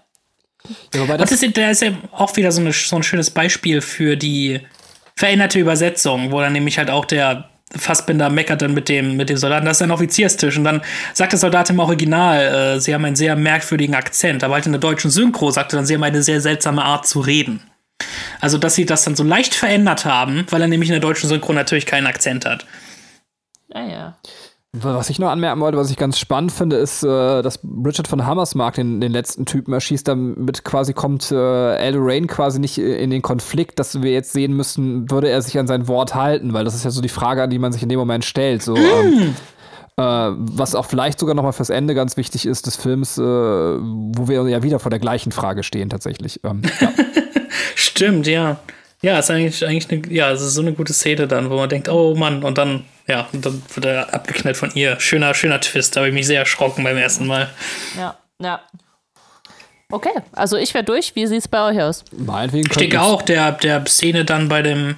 ja 0.94 1.02
wobei 1.02 1.18
das, 1.18 1.32
das 1.32 1.44
ist, 1.44 1.57
der 1.57 1.72
ist 1.72 1.82
ja 1.82 1.91
auch 2.14 2.34
wieder 2.38 2.53
so, 2.53 2.61
eine, 2.61 2.72
so 2.72 2.95
ein 2.95 3.03
schönes 3.03 3.30
Beispiel 3.30 3.82
für 3.82 4.15
die 4.15 4.61
veränderte 5.18 5.60
Übersetzung, 5.60 6.32
wo 6.32 6.40
dann 6.40 6.53
nämlich 6.53 6.78
halt 6.78 6.90
auch 6.90 7.03
der 7.03 7.49
Fassbinder 7.76 8.30
meckert 8.30 8.61
dann 8.61 8.73
mit 8.73 8.88
dem, 8.88 9.18
mit 9.18 9.30
dem 9.30 9.38
Soldaten, 9.38 9.65
das 9.65 9.77
ist 9.77 9.81
ein 9.81 9.91
Offizierstisch. 9.91 10.57
Und 10.57 10.64
dann 10.64 10.81
sagt 11.14 11.34
der 11.34 11.39
Soldat 11.39 11.69
im 11.69 11.80
Original, 11.80 12.76
äh, 12.76 12.80
sie 12.80 12.94
haben 12.94 13.06
einen 13.06 13.15
sehr 13.15 13.35
merkwürdigen 13.35 13.95
Akzent. 13.95 14.44
Aber 14.44 14.53
halt 14.53 14.65
in 14.65 14.72
der 14.72 14.81
deutschen 14.81 15.11
Synchro 15.11 15.52
sagte 15.52 15.76
dann, 15.76 15.85
sie 15.85 15.95
haben 15.95 16.03
eine 16.03 16.23
sehr 16.23 16.39
seltsame 16.39 16.84
Art 16.84 17.06
zu 17.06 17.19
reden. 17.19 17.61
Also, 18.39 18.57
dass 18.57 18.76
sie 18.76 18.85
das 18.85 19.03
dann 19.03 19.15
so 19.15 19.23
leicht 19.23 19.53
verändert 19.53 20.06
haben, 20.06 20.45
weil 20.49 20.61
er 20.61 20.68
nämlich 20.68 20.89
in 20.89 20.94
der 20.94 21.02
deutschen 21.02 21.27
Synchro 21.27 21.53
natürlich 21.53 21.85
keinen 21.85 22.07
Akzent 22.07 22.45
hat. 22.45 22.65
Ja, 23.73 23.85
ja. 23.85 24.18
Was 24.73 25.10
ich 25.10 25.18
noch 25.18 25.30
anmerken 25.30 25.61
wollte, 25.61 25.77
was 25.77 25.89
ich 25.89 25.98
ganz 25.98 26.19
spannend 26.19 26.52
finde, 26.52 26.76
ist, 26.76 27.03
äh, 27.03 27.41
dass 27.41 27.60
Richard 27.85 28.07
von 28.07 28.26
Hammersmark 28.26 28.76
den, 28.76 29.02
den 29.02 29.11
letzten 29.11 29.45
Typen 29.45 29.73
erschießt. 29.73 30.07
Damit 30.07 30.64
quasi 30.64 30.94
kommt 30.94 31.31
äh, 31.31 31.76
El 31.77 31.95
Rain 31.98 32.27
quasi 32.27 32.60
nicht 32.60 32.77
in 32.77 33.10
den 33.10 33.22
Konflikt, 33.22 33.80
dass 33.80 34.02
wir 34.02 34.11
jetzt 34.11 34.34
sehen 34.34 34.53
müssen, 34.53 35.10
würde 35.10 35.30
er 35.30 35.41
sich 35.41 35.57
an 35.57 35.68
sein 35.68 35.88
Wort 35.88 36.15
halten, 36.15 36.53
weil 36.53 36.65
das 36.65 36.76
ist 36.76 36.84
ja 36.84 36.91
so 36.91 37.02
die 37.02 37.10
Frage, 37.10 37.44
an 37.44 37.49
die 37.49 37.60
man 37.60 37.72
sich 37.72 37.81
in 37.81 37.89
dem 37.89 37.98
Moment 37.98 38.26
stellt. 38.26 38.61
So, 38.61 38.76
ähm, 38.76 39.35
äh, 39.95 40.03
was 40.03 40.76
auch 40.76 40.85
vielleicht 40.85 41.19
sogar 41.19 41.34
nochmal 41.34 41.53
fürs 41.53 41.69
Ende 41.69 41.95
ganz 41.95 42.18
wichtig 42.18 42.45
ist 42.45 42.68
des 42.68 42.76
Films, 42.76 43.18
äh, 43.18 43.22
wo 43.22 44.27
wir 44.27 44.48
ja 44.48 44.64
wieder 44.64 44.80
vor 44.80 44.91
der 44.91 44.99
gleichen 44.99 45.31
Frage 45.31 45.64
stehen 45.64 45.89
tatsächlich. 45.89 46.41
Ähm, 46.44 46.61
ja. 46.81 46.91
Stimmt, 47.76 48.27
ja. 48.27 48.60
Ja, 49.02 49.19
ist 49.19 49.30
eigentlich, 49.30 49.65
eigentlich 49.65 49.90
eine, 49.91 50.14
ja, 50.14 50.32
es 50.32 50.41
ist 50.41 50.56
so 50.56 50.61
eine 50.61 50.74
gute 50.74 50.94
Szene 50.94 51.28
dann, 51.28 51.49
wo 51.49 51.57
man 51.57 51.69
denkt, 51.69 51.88
oh 51.90 52.15
Mann, 52.15 52.44
und 52.44 52.57
dann 52.57 52.86
ja, 53.07 53.28
und 53.32 53.45
dann 53.45 53.64
wird 53.74 53.86
er 53.86 54.14
abgeknallt 54.14 54.57
von 54.57 54.72
ihr. 54.74 54.99
Schöner, 54.99 55.34
schöner 55.34 55.61
Twist. 55.61 55.95
Da 55.95 56.02
habe 56.02 56.10
ich 56.10 56.14
mich 56.14 56.28
sehr 56.28 56.40
erschrocken 56.40 56.84
beim 56.84 56.98
ersten 56.98 57.26
Mal. 57.26 57.49
Ja, 57.98 58.18
ja. 58.41 58.61
Okay, 59.90 60.11
also 60.34 60.57
ich 60.57 60.74
wäre 60.74 60.84
durch. 60.84 61.15
Wie 61.15 61.26
sieht 61.26 61.40
es 61.40 61.48
bei 61.48 61.65
euch 61.69 61.82
aus? 61.82 62.03
Meinetwegen 62.11 62.68
ich 62.69 62.78
denke 62.78 63.02
auch, 63.02 63.22
der, 63.22 63.53
der 63.53 63.86
Szene 63.86 64.26
dann 64.26 64.49
bei 64.49 64.61
dem, 64.61 64.98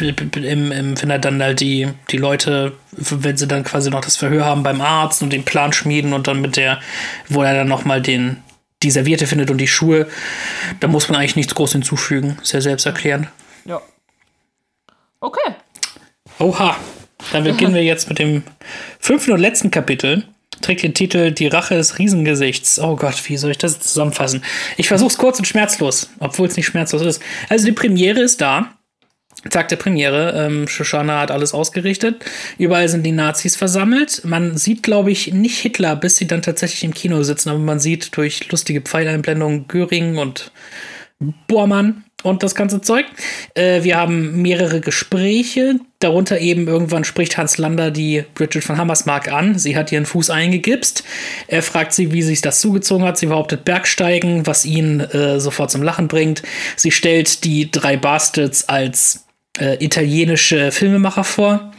im, 0.00 0.70
im, 0.70 1.02
wenn 1.02 1.10
er 1.10 1.18
dann 1.18 1.42
halt 1.42 1.58
die, 1.58 1.88
die 2.12 2.16
Leute, 2.16 2.74
wenn 2.92 3.36
sie 3.36 3.48
dann 3.48 3.64
quasi 3.64 3.90
noch 3.90 4.02
das 4.02 4.16
Verhör 4.16 4.44
haben 4.44 4.62
beim 4.62 4.80
Arzt 4.80 5.22
und 5.22 5.32
den 5.32 5.44
Plan 5.44 5.72
schmieden 5.72 6.12
und 6.12 6.28
dann 6.28 6.40
mit 6.40 6.56
der, 6.56 6.80
wo 7.28 7.42
er 7.42 7.54
dann 7.54 7.66
nochmal 7.66 8.00
den, 8.00 8.44
die 8.86 8.90
Serviette 8.92 9.26
findet 9.26 9.50
und 9.50 9.58
die 9.58 9.66
Schuhe, 9.66 10.06
da 10.80 10.88
muss 10.88 11.08
man 11.08 11.18
eigentlich 11.18 11.36
nichts 11.36 11.54
groß 11.54 11.72
hinzufügen. 11.72 12.38
Sehr 12.42 12.62
selbsterklärend. 12.62 13.28
Ja. 13.64 13.82
Okay. 15.20 15.54
Oha. 16.38 16.76
Dann 17.32 17.44
beginnen 17.44 17.74
wir 17.74 17.82
jetzt 17.82 18.08
mit 18.08 18.18
dem 18.18 18.44
fünften 19.00 19.32
und 19.32 19.40
letzten 19.40 19.70
Kapitel. 19.70 20.24
Trägt 20.62 20.82
den 20.82 20.94
Titel 20.94 21.32
Die 21.32 21.48
Rache 21.48 21.74
des 21.74 21.98
Riesengesichts. 21.98 22.78
Oh 22.78 22.96
Gott, 22.96 23.28
wie 23.28 23.36
soll 23.36 23.50
ich 23.50 23.58
das 23.58 23.80
zusammenfassen? 23.80 24.42
Ich 24.76 24.88
versuche 24.88 25.10
es 25.10 25.18
kurz 25.18 25.38
und 25.38 25.44
schmerzlos, 25.46 26.08
obwohl 26.20 26.46
es 26.46 26.56
nicht 26.56 26.66
schmerzlos 26.66 27.02
ist. 27.02 27.22
Also 27.48 27.66
die 27.66 27.72
Premiere 27.72 28.20
ist 28.20 28.40
da. 28.40 28.70
Tag 29.50 29.68
der 29.68 29.76
Premiere. 29.76 30.32
Ähm, 30.36 30.68
Shoshana 30.68 31.20
hat 31.20 31.30
alles 31.30 31.54
ausgerichtet. 31.54 32.24
Überall 32.58 32.88
sind 32.88 33.04
die 33.04 33.12
Nazis 33.12 33.56
versammelt. 33.56 34.22
Man 34.24 34.56
sieht, 34.56 34.82
glaube 34.82 35.10
ich, 35.10 35.32
nicht 35.32 35.58
Hitler, 35.58 35.96
bis 35.96 36.16
sie 36.16 36.26
dann 36.26 36.42
tatsächlich 36.42 36.84
im 36.84 36.94
Kino 36.94 37.22
sitzen, 37.22 37.50
aber 37.50 37.58
man 37.58 37.80
sieht 37.80 38.16
durch 38.16 38.50
lustige 38.50 38.80
Pfeileinblendungen 38.80 39.68
Göring 39.68 40.18
und 40.18 40.50
Bormann 41.48 42.04
und 42.22 42.42
das 42.42 42.54
ganze 42.54 42.80
Zeug. 42.80 43.06
Äh, 43.54 43.82
wir 43.82 43.96
haben 43.96 44.42
mehrere 44.42 44.80
Gespräche. 44.80 45.76
Darunter 45.98 46.40
eben 46.40 46.66
irgendwann 46.66 47.04
spricht 47.04 47.38
Hans 47.38 47.56
Lander 47.56 47.90
die 47.90 48.24
Bridget 48.34 48.64
von 48.64 48.76
Hammersmark 48.76 49.32
an. 49.32 49.58
Sie 49.58 49.76
hat 49.76 49.92
ihren 49.92 50.06
Fuß 50.06 50.30
eingegipst. 50.30 51.04
Er 51.46 51.62
fragt 51.62 51.92
sie, 51.92 52.12
wie 52.12 52.22
sich 52.22 52.40
das 52.40 52.60
zugezogen 52.60 53.06
hat. 53.06 53.16
Sie 53.16 53.26
behauptet 53.26 53.64
Bergsteigen, 53.64 54.46
was 54.46 54.64
ihn 54.64 55.00
äh, 55.00 55.40
sofort 55.40 55.70
zum 55.70 55.82
Lachen 55.82 56.08
bringt. 56.08 56.42
Sie 56.74 56.90
stellt 56.90 57.44
die 57.44 57.70
drei 57.70 57.96
Bastards 57.96 58.68
als 58.68 59.25
äh, 59.58 59.82
italienische 59.84 60.72
Filmemacher 60.72 61.24
vor. 61.24 61.72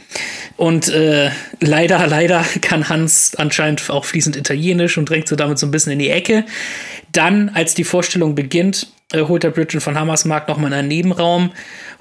Und 0.56 0.88
äh, 0.88 1.30
leider, 1.60 2.06
leider 2.08 2.44
kann 2.60 2.88
Hans 2.88 3.34
anscheinend 3.36 3.88
auch 3.90 4.04
fließend 4.04 4.36
Italienisch 4.36 4.98
und 4.98 5.08
drängt 5.08 5.28
so 5.28 5.36
damit 5.36 5.58
so 5.58 5.66
ein 5.66 5.70
bisschen 5.70 5.92
in 5.92 5.98
die 5.98 6.10
Ecke. 6.10 6.44
Dann, 7.12 7.50
als 7.50 7.74
die 7.74 7.84
Vorstellung 7.84 8.34
beginnt, 8.34 8.88
äh, 9.12 9.22
holt 9.22 9.42
der 9.42 9.50
Bridget 9.50 9.82
von 9.82 9.98
Hammersmark 9.98 10.48
nochmal 10.48 10.72
in 10.72 10.78
einen 10.78 10.88
Nebenraum, 10.88 11.52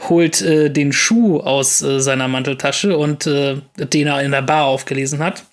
holt 0.09 0.41
äh, 0.41 0.69
den 0.69 0.91
Schuh 0.91 1.39
aus 1.39 1.81
äh, 1.81 1.99
seiner 1.99 2.27
Manteltasche 2.27 2.97
und 2.97 3.27
äh, 3.27 3.57
den 3.77 4.07
er 4.07 4.21
in 4.21 4.31
der 4.31 4.41
Bar 4.41 4.65
aufgelesen 4.65 5.19
hat. 5.19 5.43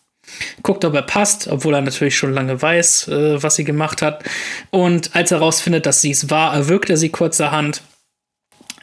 Guckt, 0.62 0.84
ob 0.84 0.94
er 0.94 1.02
passt, 1.02 1.48
obwohl 1.48 1.74
er 1.74 1.82
natürlich 1.82 2.16
schon 2.16 2.32
lange 2.32 2.60
weiß, 2.60 3.08
äh, 3.08 3.42
was 3.42 3.56
sie 3.56 3.64
gemacht 3.64 4.02
hat. 4.02 4.24
Und 4.70 5.14
als 5.14 5.30
er 5.30 5.38
herausfindet, 5.38 5.86
dass 5.86 6.00
sie 6.00 6.10
es 6.10 6.30
war, 6.30 6.54
erwürgt 6.54 6.90
er 6.90 6.96
sie 6.96 7.10
kurzerhand 7.10 7.82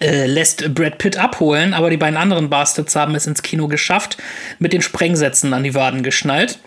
äh, 0.01 0.25
lässt 0.25 0.73
Brad 0.73 0.97
Pitt 0.97 1.17
abholen, 1.17 1.73
aber 1.73 1.89
die 1.89 1.97
beiden 1.97 2.17
anderen 2.17 2.49
Bastards 2.49 2.95
haben 2.95 3.15
es 3.15 3.27
ins 3.27 3.43
Kino 3.43 3.67
geschafft, 3.67 4.17
mit 4.59 4.73
den 4.73 4.81
Sprengsätzen 4.81 5.53
an 5.53 5.63
die 5.63 5.75
Waden 5.75 6.03
geschnallt. 6.03 6.59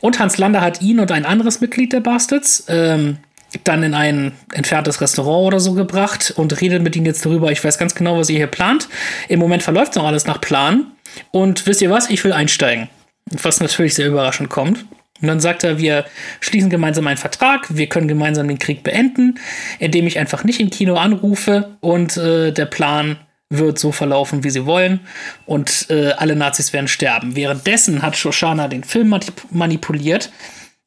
Und 0.00 0.18
Hans 0.18 0.38
Lander 0.38 0.60
hat 0.60 0.82
ihn 0.82 0.98
und 0.98 1.12
ein 1.12 1.24
anderes 1.24 1.60
Mitglied 1.60 1.92
der 1.92 2.00
Bastards 2.00 2.64
ähm, 2.68 3.18
dann 3.64 3.82
in 3.82 3.94
ein 3.94 4.32
entferntes 4.52 5.00
Restaurant 5.00 5.46
oder 5.46 5.60
so 5.60 5.74
gebracht 5.74 6.32
und 6.36 6.60
redet 6.60 6.82
mit 6.82 6.96
ihnen 6.96 7.06
jetzt 7.06 7.24
darüber. 7.24 7.52
Ich 7.52 7.62
weiß 7.62 7.78
ganz 7.78 7.94
genau, 7.94 8.18
was 8.18 8.30
ihr 8.30 8.36
hier 8.36 8.46
plant. 8.46 8.88
Im 9.28 9.38
Moment 9.38 9.62
verläuft 9.62 9.94
noch 9.96 10.06
alles 10.06 10.26
nach 10.26 10.40
Plan. 10.40 10.86
Und 11.30 11.66
wisst 11.66 11.82
ihr 11.82 11.90
was? 11.90 12.08
Ich 12.10 12.24
will 12.24 12.32
einsteigen. 12.32 12.88
Was 13.30 13.60
natürlich 13.60 13.94
sehr 13.94 14.08
überraschend 14.08 14.48
kommt. 14.48 14.84
Und 15.22 15.28
dann 15.28 15.40
sagt 15.40 15.64
er, 15.64 15.78
wir 15.78 16.04
schließen 16.40 16.68
gemeinsam 16.68 17.06
einen 17.06 17.16
Vertrag, 17.16 17.66
wir 17.74 17.88
können 17.88 18.08
gemeinsam 18.08 18.48
den 18.48 18.58
Krieg 18.58 18.82
beenden, 18.82 19.38
indem 19.78 20.06
ich 20.06 20.18
einfach 20.18 20.44
nicht 20.44 20.60
im 20.60 20.68
Kino 20.68 20.96
anrufe 20.96 21.76
und 21.80 22.16
äh, 22.18 22.52
der 22.52 22.66
Plan 22.66 23.16
wird 23.48 23.78
so 23.78 23.92
verlaufen, 23.92 24.44
wie 24.44 24.50
sie 24.50 24.66
wollen 24.66 25.00
und 25.46 25.86
äh, 25.90 26.12
alle 26.12 26.36
Nazis 26.36 26.72
werden 26.72 26.88
sterben. 26.88 27.36
Währenddessen 27.36 28.02
hat 28.02 28.16
Shoshana 28.16 28.68
den 28.68 28.82
Film 28.82 29.14
manipuliert 29.50 30.30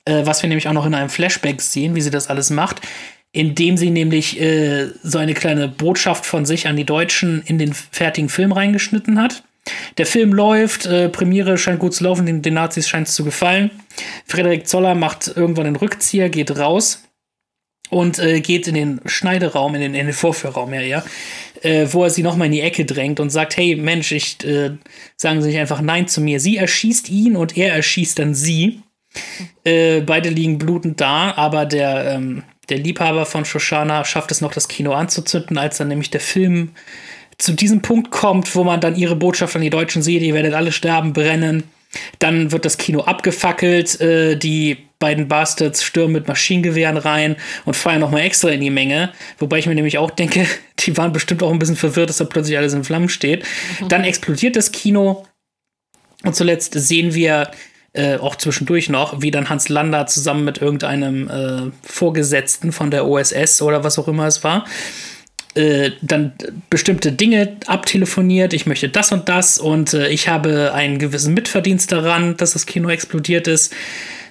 äh, 0.05 0.25
was 0.25 0.41
wir 0.41 0.47
nämlich 0.47 0.67
auch 0.67 0.73
noch 0.73 0.85
in 0.85 0.95
einem 0.95 1.09
Flashback 1.09 1.61
sehen, 1.61 1.95
wie 1.95 2.01
sie 2.01 2.11
das 2.11 2.29
alles 2.29 2.49
macht, 2.49 2.81
indem 3.31 3.75
sie 3.75 3.89
nämlich 3.89 4.39
äh, 4.39 4.87
so 5.03 5.17
eine 5.17 5.33
kleine 5.33 5.67
Botschaft 5.67 6.25
von 6.25 6.45
sich 6.45 6.67
an 6.67 6.77
die 6.77 6.85
Deutschen 6.85 7.41
in 7.45 7.57
den 7.57 7.73
fertigen 7.73 8.29
Film 8.29 8.51
reingeschnitten 8.51 9.19
hat. 9.19 9.43
Der 9.97 10.05
Film 10.05 10.33
läuft, 10.33 10.85
äh, 10.85 11.09
Premiere 11.09 11.57
scheint 11.57 11.79
gut 11.79 11.93
zu 11.93 12.03
laufen, 12.03 12.25
den, 12.25 12.41
den 12.41 12.53
Nazis 12.53 12.87
scheint 12.87 13.07
es 13.07 13.15
zu 13.15 13.23
gefallen. 13.23 13.71
Frederik 14.25 14.67
Zoller 14.67 14.95
macht 14.95 15.31
irgendwann 15.35 15.65
den 15.65 15.75
Rückzieher, 15.75 16.29
geht 16.29 16.57
raus 16.57 17.03
und 17.89 18.19
äh, 18.19 18.41
geht 18.41 18.67
in 18.67 18.75
den 18.75 19.01
Schneideraum, 19.05 19.75
in 19.75 19.81
den, 19.81 19.95
in 19.95 20.07
den 20.07 20.13
Vorführraum, 20.13 20.73
ja, 20.73 20.81
ja, 20.81 21.03
äh, 21.61 21.87
wo 21.91 22.03
er 22.03 22.09
sie 22.09 22.23
nochmal 22.23 22.47
in 22.47 22.53
die 22.53 22.61
Ecke 22.61 22.85
drängt 22.85 23.19
und 23.19 23.29
sagt, 23.29 23.57
hey 23.57 23.75
Mensch, 23.75 24.11
ich 24.11 24.43
äh, 24.43 24.71
sagen 25.17 25.41
Sie 25.41 25.49
nicht 25.49 25.59
einfach 25.59 25.81
Nein 25.81 26.07
zu 26.07 26.21
mir. 26.21 26.39
Sie 26.39 26.57
erschießt 26.57 27.09
ihn 27.09 27.35
und 27.35 27.57
er 27.57 27.73
erschießt 27.73 28.19
dann 28.19 28.33
sie. 28.33 28.81
Äh, 29.63 30.01
beide 30.01 30.29
liegen 30.29 30.57
blutend 30.57 30.99
da, 30.99 31.33
aber 31.35 31.65
der, 31.65 32.11
ähm, 32.11 32.43
der 32.69 32.79
Liebhaber 32.79 33.25
von 33.25 33.45
Shoshana 33.45 34.03
schafft 34.03 34.31
es 34.31 34.41
noch, 34.41 34.53
das 34.53 34.67
Kino 34.67 34.93
anzuzünden, 34.93 35.57
als 35.57 35.77
dann 35.77 35.87
nämlich 35.87 36.09
der 36.09 36.19
Film 36.19 36.71
zu 37.37 37.53
diesem 37.53 37.81
Punkt 37.81 38.11
kommt, 38.11 38.55
wo 38.55 38.63
man 38.63 38.79
dann 38.79 38.95
ihre 38.95 39.15
Botschaft 39.15 39.55
an 39.55 39.61
die 39.61 39.69
Deutschen 39.69 40.01
sieht, 40.01 40.21
ihr 40.21 40.33
werdet 40.33 40.53
alle 40.53 40.71
sterben, 40.71 41.13
brennen. 41.13 41.63
Dann 42.19 42.51
wird 42.51 42.65
das 42.65 42.77
Kino 42.77 43.01
abgefackelt, 43.01 43.99
äh, 44.01 44.35
die 44.35 44.77
beiden 44.99 45.27
Bastards 45.27 45.83
stürmen 45.83 46.13
mit 46.13 46.27
Maschinengewehren 46.27 46.97
rein 46.97 47.35
und 47.65 47.75
feiern 47.75 47.99
nochmal 47.99 48.21
extra 48.21 48.49
in 48.49 48.61
die 48.61 48.69
Menge. 48.69 49.11
Wobei 49.37 49.59
ich 49.59 49.67
mir 49.67 49.75
nämlich 49.75 49.97
auch 49.97 50.11
denke, 50.11 50.45
die 50.79 50.97
waren 50.97 51.13
bestimmt 51.13 51.43
auch 51.43 51.51
ein 51.51 51.59
bisschen 51.59 51.75
verwirrt, 51.75 52.09
dass 52.09 52.17
da 52.17 52.25
plötzlich 52.25 52.57
alles 52.57 52.73
in 52.73 52.83
Flammen 52.83 53.09
steht. 53.09 53.45
Mhm. 53.79 53.89
Dann 53.89 54.03
explodiert 54.03 54.55
das 54.55 54.71
Kino 54.71 55.25
und 56.23 56.35
zuletzt 56.35 56.73
sehen 56.73 57.13
wir 57.13 57.51
äh, 57.93 58.17
auch 58.17 58.35
zwischendurch 58.35 58.89
noch, 58.89 59.21
wie 59.21 59.31
dann 59.31 59.49
Hans 59.49 59.69
Lander 59.69 60.05
zusammen 60.07 60.43
mit 60.43 60.57
irgendeinem 60.57 61.29
äh, 61.29 61.71
Vorgesetzten 61.81 62.71
von 62.71 62.91
der 62.91 63.07
OSS 63.07 63.61
oder 63.61 63.83
was 63.83 63.97
auch 63.97 64.07
immer 64.07 64.25
es 64.25 64.43
war, 64.43 64.65
äh, 65.55 65.91
dann 66.01 66.33
bestimmte 66.69 67.11
Dinge 67.11 67.57
abtelefoniert, 67.65 68.53
ich 68.53 68.65
möchte 68.65 68.89
das 68.89 69.11
und 69.11 69.29
das 69.29 69.57
und 69.57 69.93
äh, 69.93 70.09
ich 70.09 70.27
habe 70.27 70.73
einen 70.73 70.99
gewissen 70.99 71.33
Mitverdienst 71.33 71.91
daran, 71.91 72.37
dass 72.37 72.53
das 72.53 72.65
Kino 72.65 72.89
explodiert 72.89 73.47
ist. 73.47 73.73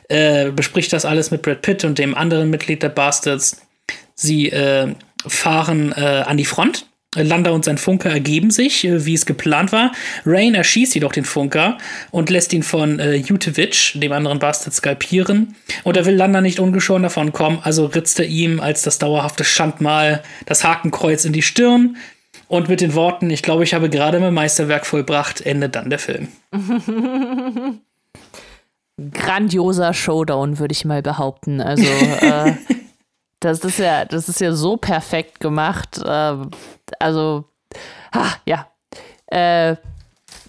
Äh, 0.09 0.51
bespricht 0.51 0.92
das 0.92 1.05
alles 1.05 1.30
mit 1.30 1.42
Brad 1.42 1.62
Pitt 1.62 1.84
und 1.84 1.98
dem 1.98 2.14
anderen 2.14 2.51
Mitglied 2.51 2.82
der 2.82 2.90
Bastards. 2.90 3.62
Sie 4.14 4.51
äh, 4.51 4.94
fahren 5.26 5.92
äh, 5.96 6.24
an 6.26 6.36
die 6.36 6.44
Front 6.44 6.86
Landa 7.15 7.51
und 7.51 7.65
sein 7.65 7.78
Funker 7.78 8.11
ergeben 8.11 8.51
sich, 8.51 8.85
äh, 8.85 9.05
wie 9.07 9.15
es 9.15 9.27
geplant 9.27 9.73
war. 9.73 9.93
Rain 10.24 10.55
erschießt 10.55 10.95
jedoch 10.95 11.12
den 11.12 11.24
Funker 11.24 11.78
und 12.11 12.31
lässt 12.31 12.53
ihn 12.53 12.62
von 12.62 12.99
äh, 12.99 13.15
Jutevich, 13.15 13.93
dem 13.97 14.12
anderen 14.12 14.39
Bastard, 14.39 14.74
skalpieren. 14.74 15.55
Und 15.85 15.97
er 15.97 16.07
will 16.07 16.15
Landa 16.15 16.41
nicht 16.41 16.61
ungeschoren 16.61 17.03
davon 17.03 17.32
kommen, 17.32 17.59
also 17.62 17.86
ritzt 17.86 18.19
er 18.20 18.27
ihm 18.27 18.61
als 18.61 18.82
das 18.82 18.99
dauerhafte 18.99 19.45
Schandmal 19.45 20.23
das 20.47 20.65
Hakenkreuz 20.65 21.24
in 21.24 21.32
die 21.32 21.43
Stirn. 21.43 21.97
Und 22.49 22.69
mit 22.69 22.81
den 22.81 22.95
Worten, 22.95 23.31
ich 23.31 23.43
glaube, 23.43 23.65
ich 23.65 23.74
habe 23.74 23.89
gerade 23.89 24.20
mein 24.20 24.35
Meisterwerk 24.35 24.86
vollbracht, 24.86 25.41
endet 25.41 25.74
dann 25.77 25.91
der 25.91 25.99
Film. 25.99 26.28
Grandioser 29.12 29.93
Showdown, 29.93 30.59
würde 30.59 30.73
ich 30.73 30.85
mal 30.85 31.03
behaupten. 31.03 31.61
Also, 31.61 31.85
äh, 31.85 32.53
das 33.45 33.65
ist 33.65 33.79
ja, 33.79 34.05
das 34.05 34.29
ist 34.29 34.41
ja 34.41 34.53
so 34.53 34.77
perfekt 34.77 35.41
gemacht. 35.41 35.99
Äh, 36.05 36.37
also, 36.99 37.45
ha, 38.15 38.27
ja. 38.47 38.66
Äh, 39.27 39.77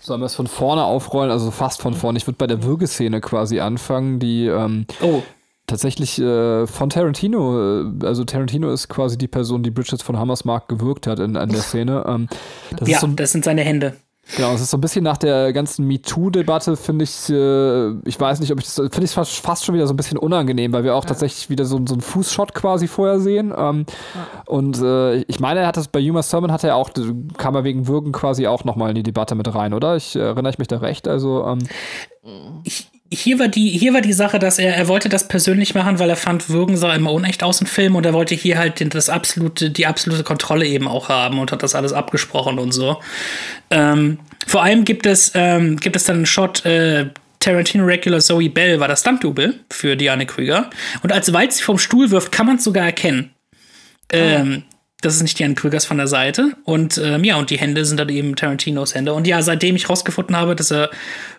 Sollen 0.01 0.21
wir 0.21 0.25
es 0.25 0.35
von 0.35 0.47
vorne 0.47 0.83
aufrollen, 0.83 1.31
also 1.31 1.51
fast 1.51 1.81
von 1.81 1.93
vorne. 1.93 2.17
Ich 2.17 2.27
würde 2.27 2.37
bei 2.37 2.47
der 2.47 2.63
Würgeszene 2.63 3.21
quasi 3.21 3.59
anfangen, 3.59 4.19
die 4.19 4.45
ähm, 4.45 4.85
oh. 5.01 5.23
tatsächlich 5.67 6.19
äh, 6.19 6.67
von 6.67 6.89
Tarantino, 6.89 7.81
äh, 7.81 8.05
also 8.05 8.23
Tarantino 8.23 8.71
ist 8.71 8.87
quasi 8.87 9.17
die 9.17 9.27
Person, 9.27 9.63
die 9.63 9.71
Bridges 9.71 10.01
von 10.01 10.17
Hammersmark 10.17 10.67
gewirkt 10.67 11.07
hat 11.07 11.19
in, 11.19 11.35
an 11.37 11.49
der 11.49 11.61
Szene. 11.61 12.05
Ähm, 12.07 12.29
ja, 12.85 12.99
so, 12.99 13.07
das 13.07 13.31
sind 13.31 13.45
seine 13.45 13.63
Hände. 13.63 13.95
Genau, 14.35 14.53
es 14.53 14.61
ist 14.61 14.71
so 14.71 14.77
ein 14.77 14.81
bisschen 14.81 15.03
nach 15.03 15.17
der 15.17 15.53
ganzen 15.53 15.85
MeToo-Debatte, 15.87 16.75
finde 16.77 17.03
ich, 17.03 17.29
äh, 17.29 17.91
ich 18.07 18.19
weiß 18.19 18.39
nicht, 18.39 18.51
ob 18.51 18.59
ich 18.59 18.65
das, 18.65 18.75
finde 18.75 19.03
ich 19.03 19.11
fast, 19.11 19.33
fast 19.33 19.65
schon 19.65 19.75
wieder 19.75 19.85
so 19.85 19.93
ein 19.93 19.97
bisschen 19.97 20.17
unangenehm, 20.17 20.73
weil 20.73 20.83
wir 20.83 20.95
auch 20.95 21.03
ja. 21.03 21.09
tatsächlich 21.09 21.49
wieder 21.49 21.65
so, 21.65 21.79
so 21.85 21.93
einen 21.93 22.01
Fußshot 22.01 22.53
quasi 22.53 22.87
vorher 22.87 23.19
sehen. 23.19 23.53
Ähm, 23.55 23.85
ja. 24.15 24.27
Und 24.45 24.81
äh, 24.81 25.17
ich 25.17 25.39
meine, 25.39 25.59
er 25.59 25.67
hat 25.67 25.77
das 25.77 25.87
bei 25.87 25.99
Yuma 25.99 26.23
Sermon 26.23 26.51
hat 26.51 26.63
er 26.63 26.75
auch, 26.75 26.89
kam 27.37 27.55
er 27.55 27.63
wegen 27.63 27.87
Würgen 27.87 28.11
quasi 28.11 28.47
auch 28.47 28.63
nochmal 28.63 28.89
in 28.89 28.95
die 28.95 29.03
Debatte 29.03 29.35
mit 29.35 29.53
rein, 29.53 29.73
oder? 29.73 29.95
Ich 29.95 30.15
äh, 30.15 30.19
erinnere 30.19 30.49
ich 30.49 30.57
mich 30.57 30.67
da 30.67 30.77
recht. 30.77 31.07
Also, 31.07 31.45
ähm, 31.45 31.59
ich, 32.63 32.89
hier 33.11 33.39
war 33.39 33.47
die, 33.47 33.69
hier 33.69 33.93
war 33.93 34.01
die 34.01 34.13
Sache, 34.13 34.39
dass 34.39 34.57
er, 34.57 34.75
er 34.75 34.87
wollte 34.87 35.09
das 35.09 35.27
persönlich 35.27 35.75
machen, 35.75 35.99
weil 35.99 36.09
er 36.09 36.15
fand, 36.15 36.49
Würgen 36.49 36.75
sah 36.75 36.93
immer 36.95 37.11
unecht 37.11 37.43
aus 37.43 37.61
im 37.61 37.67
Film 37.67 37.95
und 37.95 38.05
er 38.05 38.13
wollte 38.13 38.35
hier 38.35 38.57
halt 38.57 38.93
das 38.93 39.09
absolute, 39.09 39.69
die 39.69 39.85
absolute 39.85 40.23
Kontrolle 40.23 40.65
eben 40.65 40.87
auch 40.87 41.09
haben 41.09 41.39
und 41.39 41.51
hat 41.51 41.61
das 41.61 41.75
alles 41.75 41.93
abgesprochen 41.93 42.57
und 42.57 42.71
so. 42.71 42.99
Ähm, 43.69 44.19
vor 44.47 44.63
allem 44.63 44.85
gibt 44.85 45.05
es, 45.05 45.31
ähm, 45.35 45.77
gibt 45.77 45.95
es 45.95 46.05
dann 46.05 46.17
einen 46.17 46.25
Shot, 46.25 46.65
äh, 46.65 47.09
Tarantino 47.39 47.85
Regular 47.85 48.19
Zoe 48.19 48.49
Bell 48.49 48.79
war 48.79 48.87
das 48.87 49.01
Stunt-Double 49.01 49.53
für 49.69 49.95
Diane 49.95 50.25
Krüger. 50.25 50.71
Und 51.03 51.11
als 51.11 51.31
Walz 51.31 51.57
sie 51.57 51.63
vom 51.63 51.77
Stuhl 51.77 52.09
wirft, 52.09 52.31
kann 52.31 52.47
man 52.47 52.55
es 52.55 52.63
sogar 52.63 52.85
erkennen. 52.85 53.35
Ähm, 54.11 54.63
das 55.05 55.15
ist 55.15 55.21
nicht 55.21 55.37
Diane 55.37 55.53
Krügers 55.53 55.85
von 55.85 55.97
der 55.97 56.07
Seite. 56.07 56.53
Und 56.63 56.97
ähm, 56.97 57.23
ja, 57.23 57.37
und 57.37 57.49
die 57.49 57.57
Hände 57.57 57.85
sind 57.85 57.99
dann 57.99 58.09
eben 58.09 58.35
Tarantinos 58.35 58.95
Hände. 58.95 59.13
Und 59.13 59.27
ja, 59.27 59.41
seitdem 59.41 59.75
ich 59.75 59.89
rausgefunden 59.89 60.35
habe, 60.35 60.55
dass 60.55 60.71
er 60.71 60.89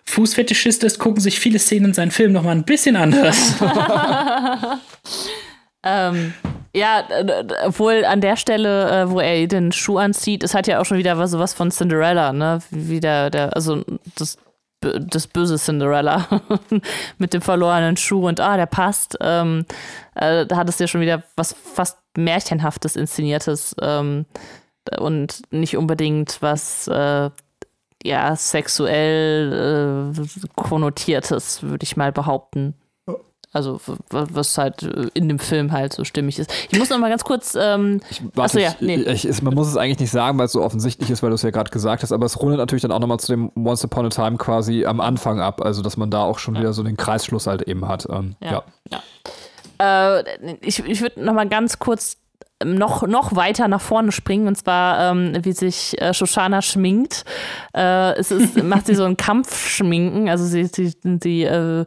Fußfetischist 0.05 0.83
ist, 0.83 0.99
gucken 0.99 1.21
sich 1.21 1.39
viele 1.39 1.59
Szenen 1.59 1.87
in 1.87 1.93
seinen 1.93 2.11
Filmen 2.11 2.33
noch 2.33 2.43
mal 2.43 2.51
ein 2.51 2.63
bisschen 2.63 2.95
anders. 2.95 3.55
ähm, 5.83 6.33
ja, 6.73 7.03
obwohl 7.65 8.05
an 8.05 8.21
der 8.21 8.37
Stelle, 8.37 8.89
äh, 8.89 9.09
wo 9.09 9.19
er 9.19 9.47
den 9.47 9.71
Schuh 9.71 9.97
anzieht, 9.97 10.43
es 10.43 10.53
hat 10.53 10.67
ja 10.67 10.79
auch 10.79 10.85
schon 10.85 10.97
wieder 10.97 11.17
was, 11.17 11.31
sowas 11.31 11.53
von 11.53 11.71
Cinderella, 11.71 12.33
ne? 12.33 12.59
Wie 12.69 12.99
der, 12.99 13.29
der 13.29 13.55
also 13.55 13.83
das, 14.15 14.37
das 14.81 15.27
böse 15.27 15.57
Cinderella 15.57 16.27
mit 17.17 17.33
dem 17.33 17.41
verlorenen 17.41 17.97
Schuh 17.97 18.27
und 18.27 18.39
ah, 18.39 18.57
der 18.57 18.67
passt. 18.67 19.17
Ähm, 19.21 19.65
äh, 20.17 20.45
da 20.45 20.57
hat 20.57 20.69
es 20.69 20.79
ja 20.79 20.87
schon 20.87 21.01
wieder 21.01 21.23
was 21.35 21.53
fast 21.53 21.97
Märchenhaftes 22.15 22.95
Inszeniertes 22.95 23.75
ähm, 23.81 24.25
und 24.99 25.41
nicht 25.51 25.77
unbedingt 25.77 26.41
was 26.41 26.87
äh, 26.87 27.29
ja, 28.03 28.35
sexuell 28.35 30.13
äh, 30.15 30.47
konnotiertes, 30.55 31.63
würde 31.63 31.83
ich 31.83 31.97
mal 31.97 32.11
behaupten. 32.11 32.75
Also 33.53 33.79
was 34.09 34.57
halt 34.57 34.83
äh, 34.83 35.09
in 35.13 35.29
dem 35.29 35.39
Film 35.39 35.71
halt 35.71 35.93
so 35.93 36.03
stimmig 36.03 36.37
ist. 36.37 36.53
Ich 36.69 36.77
muss 36.77 36.89
noch 36.89 36.99
mal 36.99 37.09
ganz 37.09 37.23
kurz. 37.23 37.57
Ähm, 37.59 38.01
ich, 38.09 38.21
warte, 38.35 38.41
achso, 38.41 38.59
ja, 38.59 38.75
nee. 38.81 38.95
ich, 38.97 39.27
ich, 39.27 39.41
man 39.41 39.55
muss 39.55 39.67
es 39.67 39.77
eigentlich 39.77 39.99
nicht 39.99 40.11
sagen, 40.11 40.37
weil 40.37 40.45
es 40.45 40.51
so 40.51 40.61
offensichtlich 40.61 41.09
ist, 41.09 41.23
weil 41.23 41.29
du 41.29 41.35
es 41.35 41.41
ja 41.43 41.49
gerade 41.49 41.71
gesagt 41.71 42.03
hast. 42.03 42.11
Aber 42.11 42.25
es 42.25 42.39
rundet 42.39 42.59
natürlich 42.59 42.81
dann 42.81 42.91
auch 42.91 42.99
noch 42.99 43.07
mal 43.07 43.17
zu 43.17 43.31
dem 43.31 43.51
Once 43.55 43.83
Upon 43.85 44.05
a 44.05 44.09
Time 44.09 44.37
quasi 44.37 44.85
am 44.85 44.99
Anfang 44.99 45.39
ab. 45.39 45.61
Also 45.61 45.81
dass 45.81 45.97
man 45.97 46.11
da 46.11 46.23
auch 46.23 46.39
schon 46.39 46.55
ja. 46.55 46.61
wieder 46.61 46.73
so 46.73 46.83
den 46.83 46.97
Kreisschluss 46.97 47.47
halt 47.47 47.61
eben 47.63 47.87
hat. 47.87 48.05
Ähm, 48.11 48.35
ja. 48.41 48.63
ja. 48.91 49.01
Äh, 49.79 50.55
ich 50.61 50.79
ich 50.79 51.01
würde 51.01 51.23
noch 51.23 51.33
mal 51.33 51.47
ganz 51.47 51.79
kurz 51.79 52.17
noch, 52.63 53.05
noch 53.05 53.35
weiter 53.35 53.67
nach 53.67 53.81
vorne 53.81 54.11
springen, 54.11 54.47
und 54.47 54.55
zwar, 54.55 55.11
ähm, 55.11 55.33
wie 55.43 55.51
sich 55.51 55.99
äh, 56.01 56.13
Shoshana 56.13 56.61
schminkt. 56.61 57.23
Äh, 57.75 58.13
es 58.17 58.31
ist, 58.31 58.61
macht 58.63 58.87
sie 58.87 58.95
so 58.95 59.03
ein 59.03 59.17
Kampfschminken, 59.17 60.29
also 60.29 60.45
sie, 60.45 60.65
sie, 60.65 60.93
sie 61.21 61.43
äh, 61.43 61.85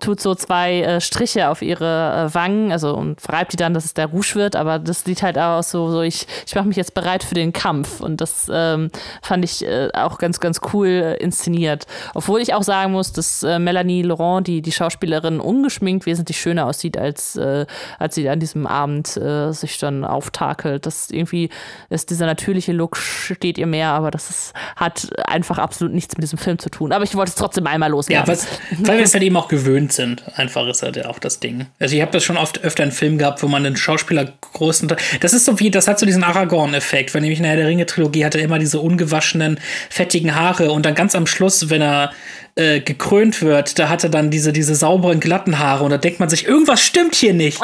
tut 0.00 0.20
so 0.20 0.34
zwei 0.34 0.80
äh, 0.80 1.00
Striche 1.00 1.48
auf 1.48 1.60
ihre 1.60 2.28
äh, 2.30 2.34
Wangen, 2.34 2.70
also 2.70 2.94
und 2.94 3.20
reibt 3.28 3.52
die 3.52 3.56
dann, 3.56 3.74
dass 3.74 3.84
es 3.84 3.94
der 3.94 4.06
Rouge 4.06 4.34
wird, 4.34 4.54
aber 4.54 4.78
das 4.78 5.02
sieht 5.02 5.22
halt 5.22 5.36
aus 5.38 5.70
so, 5.70 5.90
so 5.90 6.02
ich, 6.02 6.26
ich 6.46 6.54
mache 6.54 6.68
mich 6.68 6.76
jetzt 6.76 6.94
bereit 6.94 7.24
für 7.24 7.34
den 7.34 7.52
Kampf 7.52 8.00
und 8.00 8.20
das 8.20 8.48
ähm, 8.52 8.90
fand 9.22 9.44
ich 9.44 9.66
äh, 9.66 9.88
auch 9.94 10.18
ganz, 10.18 10.38
ganz 10.38 10.60
cool 10.72 10.88
äh, 10.88 11.16
inszeniert. 11.16 11.86
Obwohl 12.14 12.40
ich 12.40 12.54
auch 12.54 12.62
sagen 12.62 12.92
muss, 12.92 13.12
dass 13.12 13.42
äh, 13.42 13.58
Melanie 13.58 14.02
Laurent, 14.02 14.46
die, 14.46 14.62
die 14.62 14.70
Schauspielerin, 14.70 15.40
ungeschminkt 15.40 16.06
wesentlich 16.06 16.40
schöner 16.40 16.66
aussieht, 16.66 16.96
als, 16.96 17.36
äh, 17.36 17.66
als 17.98 18.14
sie 18.14 18.28
an 18.28 18.40
diesem 18.40 18.66
Abend 18.66 19.08
sich 19.08 19.78
dann 19.78 20.04
auftakelt. 20.04 20.86
Das 20.86 21.10
irgendwie 21.10 21.50
ist 21.88 22.10
dieser 22.10 22.26
natürliche 22.26 22.72
Look 22.72 22.96
steht 22.96 23.58
ihr 23.58 23.66
mehr, 23.66 23.90
aber 23.90 24.10
das 24.10 24.30
ist, 24.30 24.52
hat 24.76 25.08
einfach 25.26 25.58
absolut 25.58 25.94
nichts 25.94 26.16
mit 26.16 26.22
diesem 26.22 26.38
Film 26.38 26.58
zu 26.58 26.70
tun. 26.70 26.92
Aber 26.92 27.04
ich 27.04 27.14
wollte 27.14 27.30
es 27.30 27.34
trotzdem 27.34 27.66
einmal 27.66 27.90
loswerden. 27.90 28.26
Ja, 28.26 28.32
was, 28.32 28.46
weil 28.78 28.98
wir 28.98 29.04
es 29.04 29.14
halt 29.14 29.24
eben 29.24 29.36
auch 29.36 29.48
gewöhnt 29.48 29.87
gewöhnt 29.88 29.92
sind. 29.92 30.22
Einfach 30.38 30.66
ist 30.68 30.82
halt 30.82 31.04
auch 31.04 31.18
das 31.18 31.40
Ding. 31.40 31.66
Also 31.78 31.96
ich 31.96 32.02
habe 32.02 32.12
das 32.12 32.24
schon 32.24 32.36
oft 32.36 32.62
öfter 32.62 32.84
in 32.84 32.92
Filmen 32.92 33.18
gehabt, 33.18 33.42
wo 33.42 33.48
man 33.48 33.64
den 33.64 33.76
Schauspieler 33.76 34.32
großen. 34.52 34.92
Das 35.20 35.32
ist 35.32 35.44
so 35.44 35.58
wie, 35.60 35.70
das 35.70 35.88
hat 35.88 35.98
so 35.98 36.06
diesen 36.06 36.24
Aragorn-Effekt. 36.24 37.14
Wenn 37.14 37.22
nämlich 37.22 37.40
in 37.40 37.44
der 37.44 37.66
Ringe-Trilogie 37.66 38.24
hatte 38.24 38.38
er 38.38 38.44
immer 38.44 38.58
diese 38.58 38.80
ungewaschenen, 38.80 39.58
fettigen 39.90 40.34
Haare 40.34 40.70
und 40.70 40.84
dann 40.86 40.94
ganz 40.94 41.14
am 41.14 41.26
Schluss, 41.26 41.70
wenn 41.70 41.82
er 41.82 42.12
äh, 42.58 42.80
gekrönt 42.80 43.40
wird, 43.40 43.78
da 43.78 43.88
hat 43.88 44.02
er 44.02 44.10
dann 44.10 44.30
diese, 44.30 44.52
diese 44.52 44.74
sauberen, 44.74 45.20
glatten 45.20 45.60
Haare 45.60 45.84
und 45.84 45.90
da 45.90 45.96
denkt 45.96 46.18
man 46.18 46.28
sich, 46.28 46.44
irgendwas 46.46 46.80
stimmt 46.80 47.14
hier 47.14 47.32
nicht. 47.32 47.60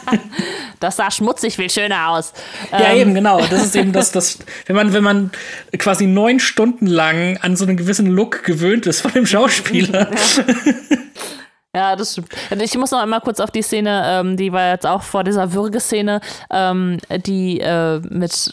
das 0.80 0.96
sah 0.96 1.12
schmutzig 1.12 1.54
viel 1.54 1.70
schöner 1.70 2.08
aus. 2.08 2.32
Ja, 2.72 2.90
ähm. 2.90 2.98
eben, 2.98 3.14
genau. 3.14 3.40
Das 3.46 3.64
ist 3.64 3.76
eben 3.76 3.92
das, 3.92 4.10
das, 4.10 4.40
wenn 4.66 4.74
man, 4.74 4.92
wenn 4.92 5.04
man 5.04 5.30
quasi 5.78 6.06
neun 6.06 6.40
Stunden 6.40 6.88
lang 6.88 7.36
an 7.36 7.54
so 7.54 7.64
einen 7.64 7.76
gewissen 7.76 8.06
Look 8.06 8.42
gewöhnt 8.42 8.86
ist 8.86 9.00
von 9.00 9.12
dem 9.12 9.26
Schauspieler. 9.26 10.10
Ja, 10.10 10.44
das 11.74 12.12
stimmt. 12.12 12.28
Ich 12.62 12.76
muss 12.78 12.92
noch 12.92 13.02
einmal 13.02 13.20
kurz 13.20 13.40
auf 13.40 13.50
die 13.50 13.62
Szene, 13.62 14.02
ähm, 14.06 14.36
die 14.36 14.52
war 14.52 14.70
jetzt 14.70 14.86
auch 14.86 15.02
vor 15.02 15.24
dieser 15.24 15.52
Würgeszene, 15.52 16.20
ähm, 16.50 16.98
die 17.26 17.60
äh, 17.60 18.00
mit, 18.08 18.52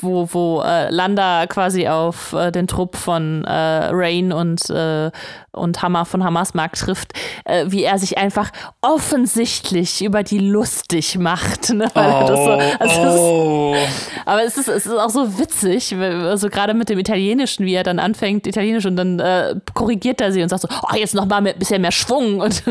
wo, 0.00 0.28
wo 0.32 0.62
äh, 0.62 0.88
Landa 0.90 1.46
quasi 1.48 1.88
auf 1.88 2.32
äh, 2.32 2.52
den 2.52 2.68
Trupp 2.68 2.96
von 2.96 3.44
äh, 3.44 3.50
Rain 3.50 4.32
und, 4.32 4.70
äh, 4.70 5.10
und 5.52 5.82
Hammer 5.82 6.04
von 6.04 6.24
Hammersmark 6.24 6.74
trifft, 6.74 7.12
äh, 7.44 7.66
wie 7.68 7.84
er 7.84 7.98
sich 7.98 8.18
einfach 8.18 8.50
offensichtlich 8.80 10.02
über 10.02 10.22
die 10.22 10.38
lustig 10.38 11.18
macht. 11.18 11.70
Ne? 11.70 11.88
Oh, 12.02 12.26
so, 12.26 12.50
also 12.78 13.00
oh. 13.02 13.74
ist, 13.74 14.26
aber 14.26 14.44
es 14.44 14.56
ist, 14.56 14.68
es 14.68 14.86
ist 14.86 14.92
auch 14.92 15.10
so 15.10 15.38
witzig, 15.38 15.94
also 15.94 16.48
gerade 16.48 16.74
mit 16.74 16.88
dem 16.88 16.98
Italienischen, 16.98 17.64
wie 17.66 17.74
er 17.74 17.84
dann 17.84 17.98
anfängt, 17.98 18.46
Italienisch 18.46 18.86
und 18.86 18.96
dann 18.96 19.62
korrigiert 19.74 20.20
er 20.20 20.32
sie 20.32 20.42
und 20.42 20.48
sagt 20.48 20.62
so, 20.62 20.68
oh, 20.70 20.96
jetzt 20.96 21.14
noch 21.14 21.26
mal 21.26 21.46
ein 21.46 21.58
bisschen 21.58 21.82
mehr 21.82 21.92
Schwung 21.92 22.40
und 22.40 22.62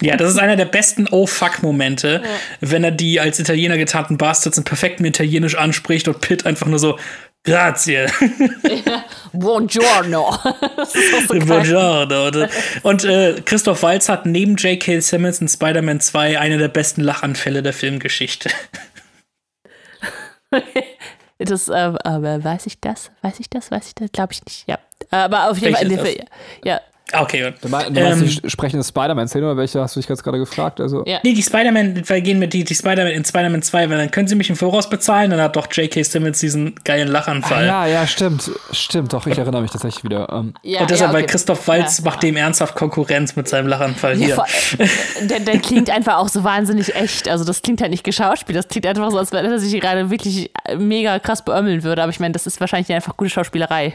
ja, 0.00 0.16
das 0.16 0.30
ist 0.30 0.38
einer 0.38 0.56
der 0.56 0.66
besten 0.66 1.06
Oh-Fuck-Momente, 1.10 2.22
ja. 2.22 2.30
wenn 2.60 2.84
er 2.84 2.90
die 2.90 3.20
als 3.20 3.38
Italiener 3.38 3.76
getarnten 3.76 4.18
Bastards 4.18 4.58
in 4.58 4.64
perfektem 4.64 5.06
Italienisch 5.06 5.56
anspricht 5.56 6.08
und 6.08 6.20
Pitt 6.20 6.46
einfach 6.46 6.66
nur 6.66 6.78
so 6.78 6.98
Grazie. 7.44 8.06
Buongiorno. 9.32 10.30
So 10.84 11.38
Buongiorno. 11.38 12.46
Und, 12.82 13.04
äh, 13.04 13.40
Christoph 13.44 13.82
Waltz 13.82 14.08
hat 14.08 14.26
neben 14.26 14.56
J.K. 14.56 15.00
Simmons 15.00 15.40
in 15.40 15.48
Spider-Man 15.48 16.00
2 16.00 16.38
eine 16.38 16.58
der 16.58 16.68
besten 16.68 17.00
Lachanfälle 17.00 17.62
der 17.62 17.72
Filmgeschichte. 17.72 18.50
das, 21.38 21.68
äh, 21.68 21.92
aber 22.04 22.44
weiß 22.44 22.66
ich 22.66 22.80
das? 22.80 23.10
Weiß 23.22 23.40
ich 23.40 23.50
das? 23.50 23.70
Weiß 23.70 23.88
ich 23.88 23.94
das? 23.94 24.12
Glaube 24.12 24.32
ich 24.32 24.44
nicht. 24.44 24.68
Ja. 24.68 24.78
Aber 25.10 25.50
auf 25.50 25.58
jeden 25.58 25.74
Fall. 25.74 26.26
Ja, 26.64 26.80
Okay, 27.12 27.42
gut. 27.44 27.54
Du 27.62 27.68
meinst, 27.68 27.88
du 27.96 28.00
meinst 28.00 28.22
Ähm, 28.22 28.40
die 28.42 28.50
sprechende 28.50 28.84
Spider-Man-Szene 28.84 29.44
oder 29.46 29.56
welche 29.56 29.80
hast 29.80 29.96
du 29.96 30.00
dich 30.00 30.08
jetzt 30.08 30.22
gerade 30.24 30.38
gefragt? 30.38 30.80
Also, 30.80 31.04
Ja. 31.06 31.18
Nee, 31.22 31.34
die 31.34 31.42
Spider-Man, 31.42 32.08
wir 32.08 32.20
gehen 32.20 32.38
mit 32.38 32.52
die, 32.52 32.64
die 32.64 32.74
Spider-Man 32.74 33.12
in 33.12 33.24
Spider-Man 33.24 33.62
2, 33.62 33.90
weil 33.90 33.98
dann 33.98 34.10
können 34.10 34.28
sie 34.28 34.34
mich 34.34 34.48
im 34.50 34.56
Voraus 34.56 34.88
bezahlen, 34.88 35.30
dann 35.30 35.40
hat 35.40 35.56
doch 35.56 35.66
J.K. 35.70 36.02
Simmons 36.02 36.40
diesen 36.40 36.74
geilen 36.84 37.08
ah, 37.08 37.12
Lachanfall. 37.12 37.66
ja, 37.66 37.86
ja, 37.86 38.06
stimmt. 38.06 38.50
Stimmt, 38.72 39.12
doch, 39.12 39.26
ich 39.26 39.36
erinnere 39.38 39.62
mich 39.62 39.70
tatsächlich 39.70 40.04
wieder. 40.04 40.28
Ähm, 40.32 40.54
Ja, 40.62 40.80
Und 40.82 40.90
deshalb, 40.90 41.10
ja, 41.10 41.14
weil 41.14 41.22
okay. 41.24 41.32
Christoph 41.32 41.66
Waltz 41.68 41.98
Ja. 41.98 42.04
macht 42.04 42.22
dem 42.22 42.36
ernsthaft 42.36 42.74
Konkurrenz 42.74 43.36
mit 43.36 43.48
seinem 43.48 43.66
Lachanfall 43.68 44.16
hier. 44.16 44.34
vor, 44.34 44.46
der, 45.22 45.40
der 45.40 45.58
klingt 45.58 45.90
einfach 45.94 46.16
auch 46.18 46.28
so 46.28 46.44
wahnsinnig 46.44 46.94
echt. 46.94 47.28
Also 47.28 47.44
das 47.44 47.62
klingt 47.62 47.80
halt 47.80 47.90
nicht 47.90 48.04
geschauspielt. 48.04 48.56
Das 48.58 48.68
klingt 48.68 48.86
einfach 48.86 49.10
so, 49.10 49.18
als 49.18 49.32
wenn 49.32 49.44
er 49.44 49.58
sich 49.58 49.78
gerade 49.80 50.10
wirklich 50.10 50.50
mega 50.78 51.18
krass 51.18 51.44
beömmeln 51.44 51.82
würde. 51.82 52.02
Aber 52.02 52.10
ich 52.10 52.20
meine, 52.20 52.32
das 52.32 52.46
ist 52.46 52.60
wahrscheinlich 52.60 52.92
einfach 52.92 53.16
gute 53.16 53.30
Schauspielerei. 53.30 53.94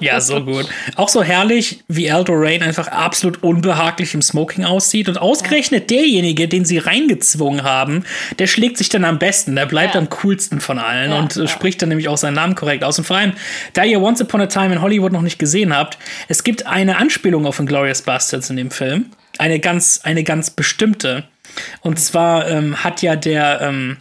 Ja, 0.00 0.20
so 0.20 0.40
gut. 0.44 0.66
Auch 0.96 1.08
so 1.08 1.22
herrlich, 1.22 1.82
wie 1.88 2.10
Aldo 2.10 2.34
Rain 2.42 2.62
einfach 2.62 2.88
absolut 2.88 3.42
unbehaglich 3.42 4.14
im 4.14 4.22
Smoking 4.22 4.64
aussieht. 4.64 5.08
Und 5.08 5.18
ausgerechnet 5.18 5.90
derjenige, 5.90 6.48
den 6.48 6.64
sie 6.64 6.78
reingezwungen 6.78 7.62
haben, 7.62 8.04
der 8.38 8.46
schlägt 8.46 8.78
sich 8.78 8.88
dann 8.88 9.04
am 9.04 9.18
besten. 9.18 9.54
Der 9.56 9.66
bleibt 9.66 9.94
Ja. 9.94 10.00
am 10.00 10.08
coolsten 10.10 10.60
von 10.60 10.78
allen 10.78 11.10
Ja, 11.10 11.18
und 11.18 11.36
äh, 11.36 11.40
ja. 11.42 11.46
spricht 11.48 11.80
dann 11.82 11.88
nämlich 11.88 12.08
auch 12.08 12.16
seinen 12.18 12.34
Namen 12.34 12.54
korrekt 12.54 12.84
aus. 12.84 12.98
Und 12.98 13.04
vor 13.04 13.16
allem, 13.16 13.32
da 13.74 13.84
ihr 13.84 14.00
Once 14.00 14.20
Upon 14.20 14.40
a 14.40 14.46
Time 14.46 14.72
in 14.74 14.82
Hollywood 14.82 15.12
noch 15.12 15.22
nicht 15.22 15.38
gesehen 15.38 15.74
habt, 15.76 15.98
es 16.28 16.44
gibt 16.44 16.66
eine 16.66 16.96
Anspielung 16.96 17.46
auf 17.46 17.58
Inglourious 17.58 18.02
Bastards 18.02 18.50
in 18.50 18.56
dem 18.56 18.70
Film. 18.70 19.06
Eine 19.38 19.60
ganz, 19.60 20.00
eine 20.02 20.24
ganz 20.24 20.50
bestimmte. 20.50 21.24
Und 21.80 21.98
zwar 21.98 22.48
ähm, 22.48 22.82
hat 22.82 23.02
ja 23.02 23.16
der, 23.16 23.60
ähm, 23.62 23.96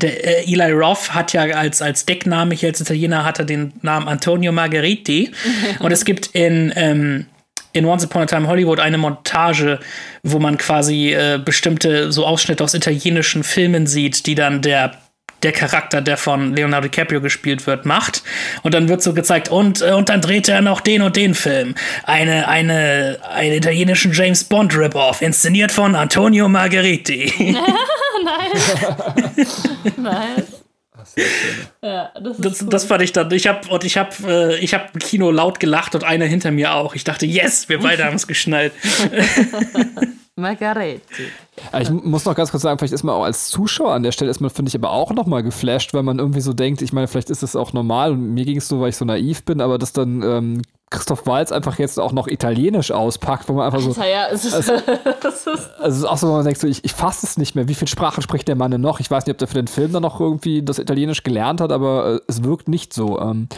der 0.00 0.46
äh, 0.46 0.52
Eli 0.52 0.72
Roth 0.72 1.14
hat 1.14 1.32
ja 1.32 1.42
als, 1.42 1.82
als 1.82 2.04
Deckname 2.06 2.54
hier 2.54 2.68
als 2.68 2.80
Italiener 2.80 3.24
hat 3.24 3.38
er 3.38 3.44
den 3.44 3.72
Namen 3.82 4.06
Antonio 4.08 4.52
Margheriti. 4.52 5.32
Und 5.80 5.90
es 5.92 6.04
gibt 6.04 6.26
in, 6.34 6.72
ähm, 6.76 7.26
in 7.72 7.84
Once 7.84 8.04
Upon 8.04 8.22
a 8.22 8.26
Time 8.26 8.48
Hollywood 8.48 8.80
eine 8.80 8.98
Montage, 8.98 9.78
wo 10.22 10.38
man 10.38 10.58
quasi 10.58 11.12
äh, 11.12 11.38
bestimmte 11.42 12.12
so 12.12 12.26
Ausschnitte 12.26 12.64
aus 12.64 12.74
italienischen 12.74 13.44
Filmen 13.44 13.86
sieht, 13.86 14.26
die 14.26 14.34
dann 14.34 14.62
der 14.62 14.92
der 15.42 15.52
Charakter, 15.52 16.00
der 16.00 16.16
von 16.16 16.54
Leonardo 16.54 16.88
DiCaprio 16.88 17.20
gespielt 17.20 17.66
wird, 17.66 17.86
macht. 17.86 18.22
Und 18.62 18.74
dann 18.74 18.88
wird 18.88 19.02
so 19.02 19.14
gezeigt, 19.14 19.48
und, 19.48 19.82
äh, 19.82 19.92
und 19.92 20.08
dann 20.08 20.20
dreht 20.20 20.48
er 20.48 20.60
noch 20.62 20.80
den 20.80 21.02
und 21.02 21.16
den 21.16 21.34
Film. 21.34 21.74
Eine, 22.04 22.48
eine, 22.48 23.18
einen 23.30 23.52
italienischen 23.52 24.12
James 24.12 24.44
Bond 24.44 24.76
Rip-Off, 24.76 25.22
inszeniert 25.22 25.72
von 25.72 25.94
Antonio 25.94 26.48
Margheriti. 26.48 27.56
Nice. 29.96 30.62
Ja, 31.82 32.10
das 32.20 32.38
ist 32.38 32.44
Das, 32.44 32.66
das 32.68 32.84
fand 32.84 33.02
ich 33.02 33.12
dann. 33.12 33.30
Ich 33.32 33.46
habe 33.46 33.68
und 33.68 33.84
ich 33.84 33.96
habe 33.96 34.10
äh, 34.26 34.58
ich 34.58 34.74
habe 34.74 34.84
im 34.92 35.00
Kino 35.00 35.30
laut 35.30 35.60
gelacht 35.60 35.94
und 35.94 36.04
einer 36.04 36.26
hinter 36.26 36.50
mir 36.50 36.74
auch. 36.74 36.94
Ich 36.94 37.04
dachte, 37.04 37.26
yes, 37.26 37.68
wir 37.68 37.80
beide 37.80 38.04
haben 38.04 38.16
es 38.16 38.26
geschnallt. 38.26 38.72
Margaretti. 40.36 41.00
Äh, 41.72 41.82
Ich 41.82 41.90
muss 41.90 42.24
noch 42.24 42.34
ganz 42.34 42.50
kurz 42.50 42.62
sagen, 42.62 42.78
vielleicht 42.78 42.94
ist 42.94 43.02
man 43.02 43.14
auch 43.14 43.24
als 43.24 43.48
Zuschauer 43.48 43.92
an 43.92 44.02
der 44.02 44.12
Stelle, 44.12 44.30
ist 44.30 44.40
man, 44.40 44.50
finde 44.50 44.68
ich, 44.68 44.74
aber 44.76 44.92
auch 44.92 45.12
noch 45.12 45.26
mal 45.26 45.42
geflasht, 45.42 45.94
weil 45.94 46.04
man 46.04 46.18
irgendwie 46.18 46.40
so 46.40 46.52
denkt, 46.52 46.80
ich 46.80 46.92
meine, 46.92 47.08
vielleicht 47.08 47.30
ist 47.30 47.42
es 47.42 47.56
auch 47.56 47.72
normal 47.72 48.12
und 48.12 48.34
mir 48.34 48.44
ging 48.44 48.58
es 48.58 48.68
so, 48.68 48.80
weil 48.80 48.90
ich 48.90 48.96
so 48.96 49.04
naiv 49.04 49.44
bin, 49.44 49.60
aber 49.60 49.78
dass 49.78 49.92
dann 49.92 50.22
ähm, 50.22 50.62
Christoph 50.90 51.26
Walz 51.26 51.52
einfach 51.52 51.78
jetzt 51.78 51.98
auch 51.98 52.12
noch 52.12 52.26
Italienisch 52.26 52.90
auspackt, 52.90 53.48
wo 53.48 53.54
man 53.54 53.66
einfach 53.66 53.80
so, 53.80 53.92
Ja, 54.00 54.06
ja, 54.06 54.26
es 54.30 54.44
ist, 54.44 54.54
es 55.24 55.46
ist 55.46 55.70
also 55.78 55.88
es 55.88 55.96
ist 55.98 56.04
auch 56.04 56.18
so, 56.18 56.28
wo 56.28 56.32
man 56.32 56.44
denkt, 56.44 56.60
so, 56.60 56.66
ich, 56.66 56.84
ich 56.84 56.92
fasse 56.92 57.26
es 57.26 57.36
nicht 57.36 57.54
mehr, 57.54 57.68
wie 57.68 57.74
viele 57.74 57.88
Sprachen 57.88 58.22
spricht 58.22 58.48
der 58.48 58.56
Mann 58.56 58.70
denn 58.70 58.80
noch? 58.80 59.00
Ich 59.00 59.10
weiß 59.10 59.26
nicht, 59.26 59.34
ob 59.34 59.38
der 59.38 59.48
für 59.48 59.54
den 59.54 59.68
Film 59.68 59.92
dann 59.92 60.02
noch 60.02 60.20
irgendwie 60.20 60.62
das 60.62 60.78
Italienisch 60.78 61.22
gelernt 61.22 61.60
hat, 61.60 61.72
aber 61.72 62.14
äh, 62.14 62.20
es 62.26 62.42
wirkt 62.42 62.68
nicht 62.68 62.92
so. 62.92 63.20
Ähm, 63.20 63.48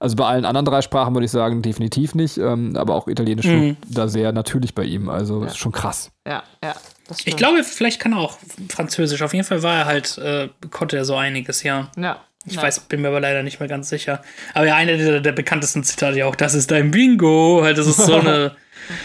also 0.00 0.16
bei 0.16 0.26
allen 0.26 0.44
anderen 0.44 0.66
drei 0.66 0.82
Sprachen 0.82 1.14
würde 1.14 1.24
ich 1.24 1.30
sagen, 1.30 1.62
definitiv 1.62 2.14
nicht, 2.14 2.36
ähm, 2.36 2.76
aber 2.76 2.94
auch 2.94 3.08
Italienisch 3.08 3.46
wirkt 3.46 3.78
da 3.88 4.08
sehr 4.08 4.32
natürlich 4.32 4.74
bei 4.74 4.84
ihm, 4.84 5.08
also 5.08 5.44
ist 5.44 5.56
schon 5.56 5.72
krass. 5.72 6.10
ja, 6.26 6.42
ja. 6.62 6.74
Das 7.06 7.26
Ich 7.26 7.36
glaube, 7.36 7.62
vielleicht 7.64 8.00
kann 8.00 8.12
er 8.12 8.18
auch 8.18 8.38
Französisch. 8.70 9.20
Auf 9.20 9.34
jeden 9.34 9.44
Fall 9.44 9.62
war 9.62 9.76
er 9.76 9.84
halt, 9.84 10.16
äh, 10.18 10.48
konnte 10.70 10.96
er 10.96 11.04
so 11.04 11.16
einiges, 11.16 11.62
ja. 11.62 11.90
Ja. 11.98 12.18
Ich 12.46 12.56
ja. 12.56 12.62
weiß, 12.62 12.80
bin 12.80 13.00
mir 13.00 13.08
aber 13.08 13.20
leider 13.20 13.42
nicht 13.42 13.60
mehr 13.60 13.68
ganz 13.68 13.88
sicher. 13.88 14.22
Aber 14.52 14.66
ja, 14.66 14.76
eine 14.76 14.98
der, 14.98 15.20
der 15.20 15.32
bekanntesten 15.32 15.82
Zitate 15.82 16.18
ja 16.18 16.26
auch, 16.26 16.36
das 16.36 16.54
ist 16.54 16.70
dein 16.70 16.90
Bingo. 16.90 17.60
Halt, 17.62 17.78
das 17.78 17.86
ist 17.86 17.96
so 17.96 18.16
eine, 18.16 18.56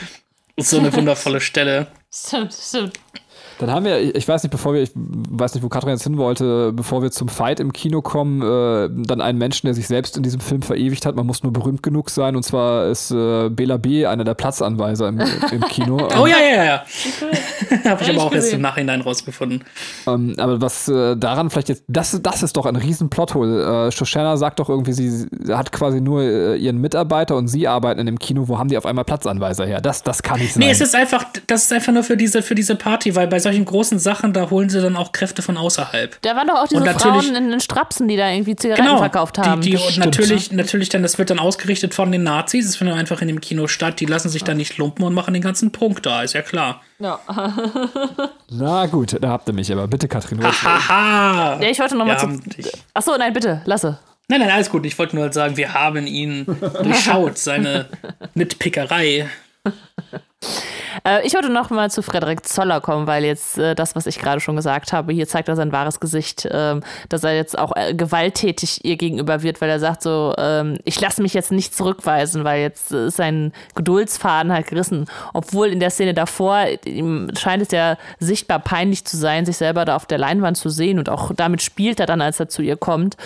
so 0.58 0.80
eine 0.80 0.94
wundervolle 0.94 1.40
Stelle. 1.40 1.88
Stimmt, 2.12 2.54
stimmt. 2.54 3.00
Dann 3.60 3.72
haben 3.72 3.86
wir, 3.86 4.16
ich 4.16 4.28
weiß 4.28 4.44
nicht, 4.44 4.52
bevor 4.52 4.74
wir, 4.74 4.82
ich 4.82 4.92
weiß 4.96 5.54
nicht, 5.54 5.64
wo 5.64 5.70
Katrin 5.70 5.92
jetzt 5.92 6.04
hin 6.04 6.18
wollte, 6.18 6.72
bevor 6.74 7.02
wir 7.02 7.12
zum 7.12 7.28
Fight 7.28 7.60
im 7.60 7.74
Kino 7.74 8.02
kommen, 8.02 8.42
äh, 8.42 8.90
dann 9.06 9.22
einen 9.22 9.38
Menschen, 9.38 9.68
der 9.68 9.74
sich 9.74 9.88
selbst 9.88 10.16
in 10.18 10.24
diesem 10.24 10.40
Film 10.40 10.62
verewigt 10.62 11.06
hat. 11.06 11.16
Man 11.16 11.26
muss 11.26 11.44
nur 11.44 11.52
berühmt 11.52 11.84
genug 11.84 12.10
sein. 12.10 12.36
Und 12.36 12.44
zwar 12.44 12.88
ist 12.88 13.12
äh, 13.12 13.50
Bela 13.50 13.78
B. 13.78 14.06
einer 14.06 14.24
der 14.24 14.34
Platzanweiser 14.34 15.10
im, 15.10 15.20
im 15.52 15.62
Kino. 15.62 15.98
Oh 16.20 16.26
ja, 16.26 16.38
ja, 16.40 16.64
ja. 16.64 16.84
Habe 17.90 18.02
ich 18.02 18.10
ich 18.10 18.16
aber 18.16 18.26
auch 18.26 18.34
erst 18.34 18.46
gesehen. 18.46 18.56
im 18.58 18.62
Nachhinein 18.62 19.02
rausgefunden. 19.02 19.64
Ähm, 20.08 20.36
aber 20.38 20.62
was 20.62 20.88
äh, 20.88 21.16
daran 21.16 21.50
vielleicht 21.50 21.70
jetzt, 21.70 21.84
das, 21.88 22.20
das 22.22 22.44
ist 22.44 22.58
doch 22.58 22.66
ein 22.66 22.76
riesen 22.76 23.10
Plothole. 23.10 23.88
Äh, 23.88 23.92
Shoshana 23.92 24.38
sagt 24.38 24.60
doch 24.60 24.70
irgendwie, 24.70 24.94
sie 24.94 25.28
hat 25.50 25.72
quasi 25.72 26.02
nur 26.02 26.22
äh, 26.24 26.58
ihren 26.58 26.80
Mitarbeiter 26.80 27.36
und 27.36 27.48
sie 27.48 27.68
arbeiten 27.68 28.00
in 28.00 28.06
dem 28.06 28.20
Kino. 28.20 28.48
Wo 28.48 28.58
haben 28.58 28.70
die 28.70 28.78
auf 28.78 28.86
einmal 28.86 29.06
Platzanweiser 29.06 29.66
her? 29.66 29.82
Das, 29.82 30.04
das 30.04 30.24
kann 30.24 30.40
nicht 30.40 30.54
sein. 30.54 30.64
Nee, 30.64 30.72
es 30.72 30.82
ist 30.82 30.96
einfach, 30.96 31.26
das 31.48 31.64
ist 31.64 31.74
einfach 31.74 31.94
nur 31.94 32.04
für 32.04 32.18
diese, 32.18 32.42
für 32.42 32.56
diese 32.56 32.76
Party, 32.76 33.16
weil 33.16 33.29
bei 33.30 33.40
solchen 33.40 33.66
großen 33.66 34.00
Sachen, 34.00 34.34
da 34.34 34.50
holen 34.50 34.70
sie 34.70 34.82
dann 34.82 34.96
auch 34.96 35.12
Kräfte 35.12 35.42
von 35.42 35.58
außerhalb. 35.58 36.22
Da 36.22 36.36
waren 36.36 36.48
doch 36.48 36.56
auch 36.56 36.68
diese 36.68 36.84
Frauen 36.86 37.36
in 37.36 37.50
den 37.50 37.60
Strapsen, 37.60 38.08
die 38.08 38.18
da 38.18 38.30
irgendwie 38.30 38.56
Zigaretten 38.56 38.98
verkauft 38.98 39.38
haben. 39.38 39.62
Die, 39.62 39.72
die, 39.72 39.76
Das 39.78 39.88
und 39.88 40.06
natürlich, 40.06 40.52
natürlich 40.52 40.90
dann, 40.90 41.04
das 41.04 41.18
wird 41.18 41.30
dann 41.30 41.40
ausgerichtet 41.40 41.94
von 41.94 42.12
den 42.12 42.24
Nazis. 42.24 42.68
Es 42.68 42.76
findet 42.76 42.98
einfach 42.98 43.22
in 43.22 43.28
dem 43.28 43.42
Kino 43.42 43.68
statt. 43.68 44.00
Die 44.00 44.06
lassen 44.06 44.30
sich 44.30 44.44
dann 44.44 44.58
nicht 44.58 44.78
lumpen 44.78 45.04
und 45.06 45.14
machen 45.14 45.34
den 45.34 45.44
ganzen 45.44 45.72
Punkt 45.72 46.06
da, 46.06 46.24
ist 46.24 46.34
ja 46.34 46.42
klar. 46.42 46.82
Ja. 47.00 47.20
Na 48.50 48.86
gut, 48.88 49.18
da 49.22 49.30
habt 49.30 49.48
ihr 49.48 49.54
mich. 49.54 49.72
Aber 49.72 49.88
bitte, 49.88 50.08
Katrin. 50.08 50.40
los. 50.40 50.64
Haha! 50.64 51.60
ja, 51.62 51.70
ich 51.70 51.80
wollte 51.80 51.96
nochmal 51.96 52.20
zu. 52.20 52.40
Achso, 52.94 53.18
nein, 53.18 53.34
bitte, 53.34 53.62
lasse. 53.66 54.00
Nein, 54.28 54.42
nein, 54.42 54.52
alles 54.52 54.70
gut. 54.70 54.86
Ich 54.86 54.98
wollte 55.00 55.16
nur 55.16 55.24
halt 55.26 55.34
sagen, 55.34 55.58
wir 55.58 55.74
haben 55.74 56.06
ihn 56.06 56.46
durchschaut, 56.84 57.38
seine 57.38 57.88
Nitpickerei. 58.36 59.28
Äh, 61.04 61.26
ich 61.26 61.34
wollte 61.34 61.50
noch 61.50 61.70
mal 61.70 61.90
zu 61.92 62.02
Frederik 62.02 62.46
Zoller 62.46 62.82
kommen, 62.82 63.08
weil 63.08 63.24
jetzt 63.24 63.58
äh, 63.58 63.76
das, 63.76 63.96
was 63.96 64.06
ich 64.06 64.20
gerade 64.20 64.42
schon 64.42 64.56
gesagt 64.56 64.94
habe, 64.94 65.14
hier 65.14 65.28
zeigt 65.28 65.48
er 65.48 65.56
sein 65.56 65.72
wahres 65.72 66.00
Gesicht, 66.00 66.48
ähm, 66.52 66.82
dass 67.10 67.24
er 67.24 67.36
jetzt 67.36 67.58
auch 67.58 67.76
äh, 67.76 67.94
gewalttätig 67.94 68.84
ihr 68.86 68.98
gegenüber 68.98 69.44
wird, 69.44 69.62
weil 69.62 69.70
er 69.70 69.80
sagt 69.80 70.02
so, 70.02 70.34
ähm, 70.38 70.78
ich 70.86 71.00
lasse 71.00 71.22
mich 71.22 71.34
jetzt 71.34 71.52
nicht 71.52 71.76
zurückweisen, 71.76 72.44
weil 72.44 72.62
jetzt 72.62 72.92
äh, 72.92 73.08
ist 73.08 73.18
sein 73.18 73.54
Geduldsfaden 73.76 74.52
halt 74.52 74.68
gerissen. 74.68 75.06
Obwohl 75.34 75.68
in 75.68 75.80
der 75.80 75.90
Szene 75.90 76.14
davor, 76.14 76.66
ihm 76.86 77.30
scheint 77.38 77.64
es 77.64 77.72
ja 77.72 77.98
sichtbar 78.20 78.60
peinlich 78.60 79.06
zu 79.06 79.18
sein, 79.18 79.46
sich 79.46 79.58
selber 79.58 79.86
da 79.86 79.96
auf 79.96 80.06
der 80.06 80.18
Leinwand 80.18 80.58
zu 80.58 80.70
sehen 80.70 81.00
und 81.00 81.10
auch 81.10 81.32
damit 81.36 81.62
spielt 81.62 82.00
er 82.00 82.06
dann, 82.06 82.22
als 82.22 82.40
er 82.40 82.50
zu 82.50 82.62
ihr 82.62 82.78
kommt. 82.78 83.18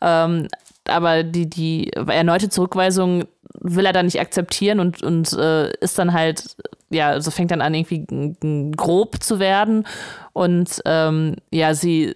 Ähm, 0.00 0.48
aber 0.86 1.22
die, 1.22 1.48
die 1.48 1.92
erneute 1.92 2.50
Zurückweisung 2.50 3.24
will 3.64 3.86
er 3.86 3.94
dann 3.94 4.04
nicht 4.04 4.20
akzeptieren 4.20 4.78
und, 4.78 5.02
und 5.02 5.32
äh, 5.32 5.72
ist 5.78 5.98
dann 5.98 6.12
halt, 6.12 6.56
ja, 6.90 7.08
also 7.08 7.30
fängt 7.30 7.50
dann 7.50 7.62
an, 7.62 7.74
irgendwie 7.74 8.74
grob 8.76 9.22
zu 9.22 9.38
werden. 9.38 9.86
Und 10.34 10.82
ähm, 10.84 11.36
ja, 11.50 11.74
sie 11.74 12.14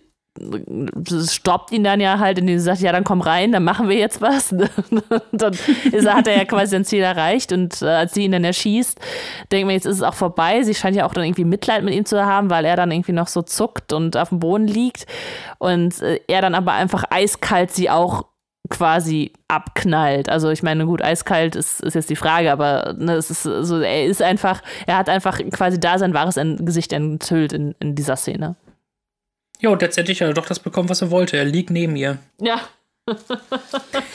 stoppt 1.28 1.72
ihn 1.72 1.84
dann 1.84 2.00
ja 2.00 2.18
halt, 2.18 2.38
indem 2.38 2.58
sie 2.58 2.64
sagt, 2.64 2.80
ja, 2.80 2.92
dann 2.92 3.02
komm 3.02 3.22
rein, 3.22 3.50
dann 3.50 3.64
machen 3.64 3.88
wir 3.88 3.96
jetzt 3.96 4.20
was. 4.20 4.50
dann 5.32 5.56
ist, 5.90 6.08
hat 6.08 6.26
er 6.26 6.36
ja 6.36 6.44
quasi 6.44 6.72
sein 6.72 6.84
Ziel 6.84 7.02
erreicht 7.02 7.50
und 7.50 7.80
äh, 7.82 7.86
als 7.86 8.14
sie 8.14 8.24
ihn 8.24 8.32
dann 8.32 8.44
erschießt, 8.44 9.00
denkt 9.50 9.66
man, 9.66 9.74
jetzt 9.74 9.86
ist 9.86 9.96
es 9.96 10.02
auch 10.02 10.14
vorbei. 10.14 10.62
Sie 10.62 10.74
scheint 10.74 10.96
ja 10.96 11.06
auch 11.06 11.14
dann 11.14 11.24
irgendwie 11.24 11.44
Mitleid 11.44 11.82
mit 11.82 11.94
ihm 11.94 12.04
zu 12.04 12.24
haben, 12.24 12.50
weil 12.50 12.66
er 12.66 12.76
dann 12.76 12.90
irgendwie 12.90 13.12
noch 13.12 13.26
so 13.26 13.42
zuckt 13.42 13.92
und 13.92 14.16
auf 14.16 14.28
dem 14.28 14.38
Boden 14.38 14.66
liegt 14.66 15.06
und 15.58 16.00
äh, 16.02 16.20
er 16.28 16.42
dann 16.42 16.54
aber 16.54 16.72
einfach 16.72 17.04
eiskalt 17.10 17.70
sie 17.70 17.90
auch 17.90 18.26
quasi 18.68 19.32
abknallt. 19.48 20.28
Also 20.28 20.50
ich 20.50 20.62
meine, 20.62 20.86
gut, 20.86 21.02
eiskalt 21.02 21.56
ist, 21.56 21.80
ist 21.80 21.94
jetzt 21.94 22.10
die 22.10 22.16
Frage, 22.16 22.52
aber 22.52 22.94
ne, 22.98 23.14
es 23.14 23.30
ist 23.30 23.42
so, 23.42 23.80
er 23.80 24.06
ist 24.06 24.22
einfach, 24.22 24.62
er 24.86 24.96
hat 24.96 25.08
einfach 25.08 25.38
quasi 25.50 25.80
da 25.80 25.98
sein 25.98 26.14
wahres 26.14 26.38
Gesicht 26.58 26.92
enthüllt 26.92 27.52
in, 27.52 27.74
in 27.80 27.94
dieser 27.94 28.16
Szene. 28.16 28.56
Jo, 29.60 29.72
und 29.72 29.82
letztendlich 29.82 30.20
hat 30.20 30.28
er 30.28 30.34
doch 30.34 30.46
das 30.46 30.60
bekommen, 30.60 30.88
was 30.88 31.02
er 31.02 31.10
wollte. 31.10 31.36
Er 31.36 31.44
liegt 31.44 31.70
neben 31.70 31.96
ihr. 31.96 32.18
Ja. 32.40 32.60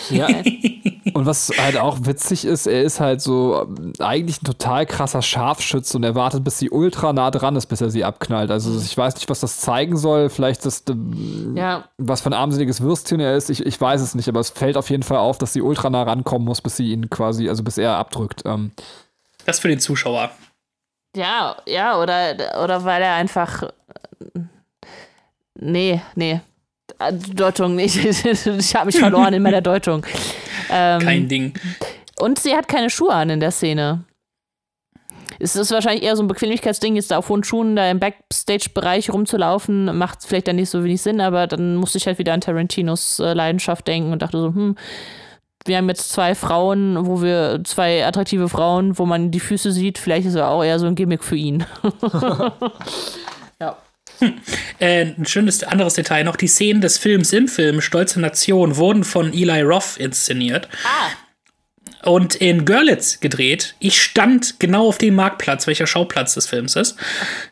Ja. 0.10 0.28
Und 1.14 1.26
was 1.26 1.52
halt 1.58 1.78
auch 1.78 1.98
witzig 2.02 2.46
ist, 2.46 2.66
er 2.68 2.82
ist 2.84 3.00
halt 3.00 3.22
so 3.22 3.68
eigentlich 4.00 4.42
ein 4.42 4.46
total 4.46 4.86
krasser 4.86 5.22
Scharfschütze 5.22 5.98
und 5.98 6.04
er 6.04 6.16
wartet, 6.16 6.44
bis 6.44 6.60
sie 6.60 6.70
ultra 6.70 7.14
nah 7.14 7.30
dran 7.32 7.56
ist, 7.56 7.68
bis 7.68 7.82
er 7.82 7.90
sie 7.90 8.04
abknallt. 8.04 8.52
Also 8.52 8.78
ich 8.80 8.98
weiß 8.98 9.16
nicht, 9.16 9.30
was 9.30 9.40
das 9.42 9.60
zeigen 9.60 9.98
soll. 9.98 10.30
Vielleicht 10.30 10.66
das, 10.66 10.84
ähm, 10.90 11.54
Ja. 11.56 11.86
was 11.98 12.22
für 12.22 12.30
ein 12.30 12.34
armseliges 12.34 12.82
Würstchen 12.82 13.20
er 13.20 13.36
ist. 13.36 13.50
Ich, 13.50 13.66
ich 13.66 13.80
weiß 13.80 14.02
es 14.02 14.16
nicht, 14.16 14.28
aber 14.30 14.40
es 14.40 14.50
fällt 14.50 14.78
auf 14.78 14.90
jeden 14.90 15.04
Fall 15.04 15.18
auf, 15.18 15.38
dass 15.38 15.54
sie 15.54 15.62
ultra 15.62 15.90
nah 15.90 16.04
rankommen 16.04 16.48
muss, 16.48 16.62
bis 16.62 16.78
sie 16.78 16.92
ihn 16.92 17.10
quasi, 17.10 17.50
also 17.50 17.64
bis 17.64 17.78
er 17.78 17.96
abdrückt. 17.98 18.42
Ähm, 18.46 18.72
Das 19.46 19.60
für 19.60 19.68
den 19.68 19.80
Zuschauer. 19.80 20.32
Ja, 21.16 21.58
ja, 21.68 22.00
oder, 22.02 22.36
oder 22.64 22.84
weil 22.86 23.02
er 23.04 23.14
einfach. 23.16 23.64
Nee, 25.56 26.02
nee. 26.16 26.42
Deutung 27.12 27.76
nicht. 27.76 27.98
Ich 28.06 28.76
habe 28.76 28.88
mich 28.88 28.98
verloren 28.98 29.34
in 29.34 29.44
meiner 29.44 29.62
Deutung. 29.62 30.06
Ähm, 30.72 31.02
Kein 31.02 31.28
Ding. 31.28 31.54
und 32.20 32.40
sie 32.40 32.56
hat 32.56 32.68
keine 32.68 32.90
Schuhe 32.90 33.14
an 33.14 33.30
in 33.30 33.40
der 33.40 33.52
Szene. 33.52 34.04
es 35.40 35.56
ist 35.56 35.72
wahrscheinlich 35.72 36.04
eher 36.04 36.16
so 36.16 36.24
ein 36.24 36.28
Bequemlichkeitsding, 36.28 36.96
jetzt 36.96 37.12
da 37.12 37.18
auf 37.18 37.30
hohen 37.30 37.44
Schuhen 37.44 37.76
da 37.76 37.90
im 37.90 38.00
Backstage-Bereich 38.00 39.12
rumzulaufen, 39.12 39.98
macht 39.98 40.20
vielleicht 40.26 40.48
dann 40.48 40.56
nicht 40.56 40.70
so 40.70 40.84
wenig 40.84 41.02
Sinn, 41.02 41.20
aber 41.22 41.48
dann 41.48 41.76
musste 41.76 41.98
ich 41.98 42.08
halt 42.08 42.18
wieder 42.20 42.34
an 42.34 42.42
Tarantinos 42.42 43.20
äh, 43.20 43.34
Leidenschaft 43.34 43.88
denken 43.88 44.12
und 44.14 44.22
dachte 44.22 44.40
so, 44.40 44.48
hm, 44.48 44.76
wir 45.66 45.78
haben 45.78 45.88
jetzt 45.90 46.12
zwei 46.12 46.36
Frauen, 46.36 47.06
wo 47.08 47.22
wir, 47.22 47.62
zwei 47.64 48.06
attraktive 48.06 48.50
Frauen, 48.50 48.98
wo 48.98 49.06
man 49.06 49.32
die 49.32 49.40
Füße 49.40 49.72
sieht, 49.72 49.98
vielleicht 49.98 50.28
ist 50.28 50.36
er 50.36 50.50
auch 50.50 50.64
eher 50.64 50.78
so 50.80 50.88
ein 50.88 50.96
Gimmick 50.96 51.24
für 51.24 51.38
ihn. 51.38 51.66
Äh, 54.80 55.14
ein 55.18 55.26
schönes 55.26 55.64
anderes 55.64 55.94
Detail 55.94 56.24
noch: 56.24 56.36
Die 56.36 56.48
Szenen 56.48 56.82
des 56.82 56.98
Films 56.98 57.32
im 57.32 57.48
Film 57.48 57.80
Stolze 57.80 58.20
Nation 58.20 58.76
wurden 58.76 59.04
von 59.04 59.32
Eli 59.32 59.62
Roth 59.62 59.98
inszeniert. 59.98 60.68
Ah 60.84 61.12
und 62.04 62.36
in 62.36 62.66
Görlitz 62.66 63.20
gedreht. 63.20 63.76
Ich 63.80 64.02
stand 64.02 64.60
genau 64.60 64.88
auf 64.88 64.98
dem 64.98 65.16
Marktplatz, 65.16 65.68
welcher 65.68 65.88
Schauplatz 65.88 66.34
des 66.34 66.48
Films 66.48 66.76
ist. 66.76 66.98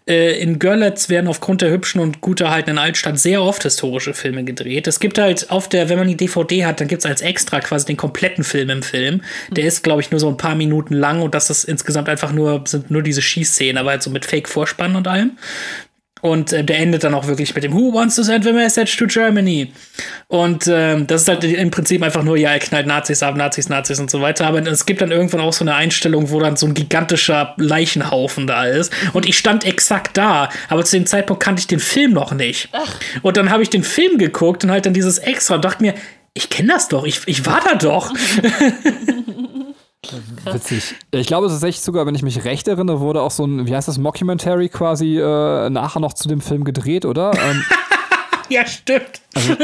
Äh, 0.08 0.40
in 0.42 0.60
Görlitz 0.60 1.10
werden 1.10 1.28
aufgrund 1.28 1.62
der 1.62 1.72
hübschen 1.72 2.02
und 2.02 2.22
gut 2.22 2.42
erhaltenen 2.42 2.78
Altstadt 2.78 3.18
sehr 3.18 3.42
oft 3.42 3.64
historische 3.64 4.14
Filme 4.14 4.44
gedreht. 4.44 4.88
Es 4.88 5.00
gibt 5.00 5.18
halt 5.18 5.50
auf 5.52 5.70
der, 5.70 5.90
wenn 5.90 5.98
man 5.98 6.08
die 6.08 6.18
DVD 6.18 6.66
hat, 6.66 6.82
dann 6.82 6.90
gibt 6.90 7.04
es 7.04 7.10
als 7.10 7.22
extra 7.22 7.62
quasi 7.62 7.86
den 7.86 7.98
kompletten 7.98 8.44
Film 8.44 8.70
im 8.70 8.84
Film. 8.84 9.22
Der 9.50 9.66
ist, 9.66 9.84
glaube 9.84 10.02
ich, 10.02 10.12
nur 10.12 10.20
so 10.20 10.28
ein 10.28 10.38
paar 10.38 10.56
Minuten 10.56 10.96
lang 10.96 11.22
und 11.22 11.34
das 11.34 11.50
ist 11.50 11.64
insgesamt 11.64 12.10
einfach 12.10 12.34
nur, 12.34 12.64
sind 12.66 12.92
nur 12.92 13.04
diese 13.04 13.22
Schießszenen, 13.22 13.78
aber 13.78 13.92
halt 13.92 14.04
so 14.04 14.10
mit 14.10 14.26
Fake-Vorspann 14.26 14.96
und 14.96 15.08
allem. 15.08 15.38
Und 16.22 16.54
äh, 16.54 16.64
der 16.64 16.80
endet 16.80 17.04
dann 17.04 17.14
auch 17.14 17.28
wirklich 17.28 17.54
mit 17.56 17.64
dem 17.64 17.74
Who 17.74 17.94
wants 17.94 18.16
to 18.16 18.24
send 18.24 18.44
the 18.44 18.54
message 18.54 18.96
to 18.98 19.08
Germany? 19.08 19.74
Und 20.28 20.68
ähm, 20.68 21.08
das 21.08 21.24
ist 21.24 21.28
halt 21.28 21.44
im 21.44 21.72
Prinzip 21.72 22.04
einfach 22.04 22.24
nur, 22.24 22.38
ja, 22.38 22.52
er 22.52 22.60
knallt 22.60 22.88
Nazis 22.88 23.24
ab, 23.24 23.36
Nazis, 23.36 23.70
Nazis 23.70 24.00
und 24.00 24.10
so 24.10 24.22
weiter. 24.22 24.46
Aber 24.46 24.60
es 24.66 24.86
gibt 24.86 25.02
dann 25.02 25.12
irgendwann 25.12 25.42
auch 25.42 25.54
so 25.54 25.64
eine 25.64 25.76
Einstellung, 25.76 26.30
wo 26.30 26.40
dann 26.40 26.56
so 26.56 26.68
ein 26.68 26.74
gigantischer 26.74 27.56
Leichenhaufen 27.58 28.48
da 28.48 28.66
ist. 28.66 28.94
Und 29.14 29.28
ich 29.28 29.38
stand 29.38 29.66
exakt 29.66 30.18
da, 30.18 30.50
aber 30.70 30.86
zu 30.86 30.96
dem 30.96 31.06
Zeitpunkt 31.06 31.44
kannte 31.44 31.60
ich 31.60 31.68
den 31.68 31.80
Film 31.80 32.14
noch 32.14 32.34
nicht. 32.34 32.70
Ach. 32.72 32.96
Und 33.22 33.38
dann 33.38 33.50
habe 33.50 33.64
ich 33.64 33.70
den 33.70 33.84
Film 33.84 34.18
geguckt 34.18 34.64
und 34.64 34.72
halt 34.72 34.86
dann 34.86 34.94
dieses 34.94 35.18
Extra 35.18 35.56
und 35.56 35.66
dachte 35.66 35.84
mir, 35.84 35.96
ich 36.34 36.50
kenne 36.50 36.70
das 36.74 36.88
doch, 36.88 37.04
ich, 37.04 37.22
ich 37.26 37.46
war 37.46 37.62
da 37.64 37.76
doch. 37.76 38.14
Witzig. 40.46 40.96
Ich 41.12 41.28
glaube, 41.28 41.46
es 41.48 41.54
ist 41.54 41.64
echt 41.64 41.84
sogar, 41.84 42.06
wenn 42.06 42.16
ich 42.16 42.24
mich 42.24 42.44
recht 42.44 42.68
erinnere, 42.68 43.00
wurde 43.02 43.22
auch 43.22 43.30
so 43.30 43.46
ein, 43.46 43.68
wie 43.68 43.76
heißt 43.76 43.88
das, 43.88 44.00
Mockumentary 44.00 44.70
quasi 44.70 45.20
äh, 45.20 45.70
nachher 45.70 46.00
noch 46.00 46.14
zu 46.14 46.28
dem 46.28 46.42
Film 46.42 46.64
gedreht, 46.64 47.06
oder? 47.06 47.32
Ähm, 47.34 47.64
ja, 48.56 48.66
stimmt. 48.66 49.22
Also, 49.34 49.56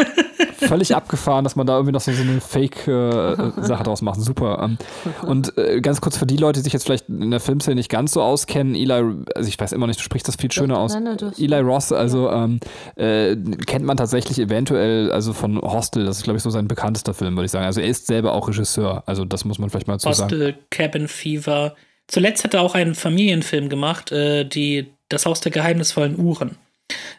völlig 0.68 0.96
abgefahren, 0.96 1.44
dass 1.44 1.56
man 1.56 1.68
da 1.68 1.74
irgendwie 1.74 1.92
noch 1.92 2.02
so, 2.02 2.12
so 2.12 2.22
eine 2.22 2.40
Fake-Sache 2.40 3.82
äh, 3.82 3.84
draus 3.84 4.02
macht. 4.02 4.20
Super. 4.20 4.60
Ähm, 4.64 4.78
und 5.24 5.58
äh, 5.58 5.82
ganz 5.82 6.02
kurz 6.02 6.18
für 6.18 6.26
die 6.26 6.38
Leute, 6.38 6.60
die 6.60 6.64
sich 6.64 6.74
jetzt 6.74 6.86
vielleicht 6.86 7.10
in 7.10 7.32
der 7.32 7.40
Filmszene 7.40 7.76
nicht 7.76 7.90
ganz 7.90 8.14
so 8.14 8.22
auskennen, 8.22 8.76
Eli, 8.76 9.26
also 9.36 9.48
ich 9.48 9.60
weiß 9.60 9.74
immer 9.74 9.88
nicht, 9.88 10.00
du 10.00 10.04
sprichst 10.04 10.28
das 10.28 10.36
viel 10.36 10.52
schöner 10.52 10.80
aus. 10.80 10.94
Nein, 10.94 11.04
nein, 11.20 11.34
Eli 11.38 11.60
Ross, 11.60 11.92
also 11.92 12.28
ja. 12.28 12.46
ähm, 12.46 12.60
äh, 12.96 13.36
kennt 13.66 13.86
man 13.86 13.98
tatsächlich 13.98 14.40
eventuell, 14.40 15.12
also 15.12 15.34
von 15.34 15.62
Hostel, 15.62 16.06
das 16.06 16.18
ist 16.18 16.24
glaube 16.24 16.38
ich 16.38 16.44
so 16.44 16.50
sein 16.50 16.68
bekanntester 16.68 17.14
Film, 17.14 17.36
würde 17.36 17.46
ich 17.46 17.52
sagen. 17.52 17.66
Also 17.66 17.82
er 17.82 17.88
ist 17.88 18.08
selber 18.08 18.34
auch 18.34 18.48
Regisseur, 18.48 19.04
also 19.06 19.26
das 19.26 19.46
muss 19.46 19.60
man 19.60 19.70
vielleicht 19.70 19.88
mal 19.88 20.00
zu 20.00 20.10
Hostel, 20.10 20.30
sagen. 20.30 20.42
Hostel, 20.42 20.58
Cabin 20.70 21.08
Fever. 21.08 21.76
Zuletzt 22.08 22.46
hat 22.46 22.54
er 22.54 22.62
auch 22.62 22.74
einen 22.74 22.96
Familienfilm 22.96 23.70
gemacht, 23.70 24.12
äh, 24.12 24.46
die 24.46 24.88
Das 25.10 25.26
Haus 25.26 25.42
der 25.42 25.52
geheimnisvollen 25.52 26.18
Uhren. 26.18 26.58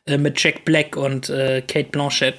Äh, 0.07 0.19
mit 0.19 0.43
Jack 0.43 0.65
Black 0.65 0.97
und 0.97 1.29
äh, 1.29 1.63
Kate 1.63 1.91
Blanchett. 1.91 2.37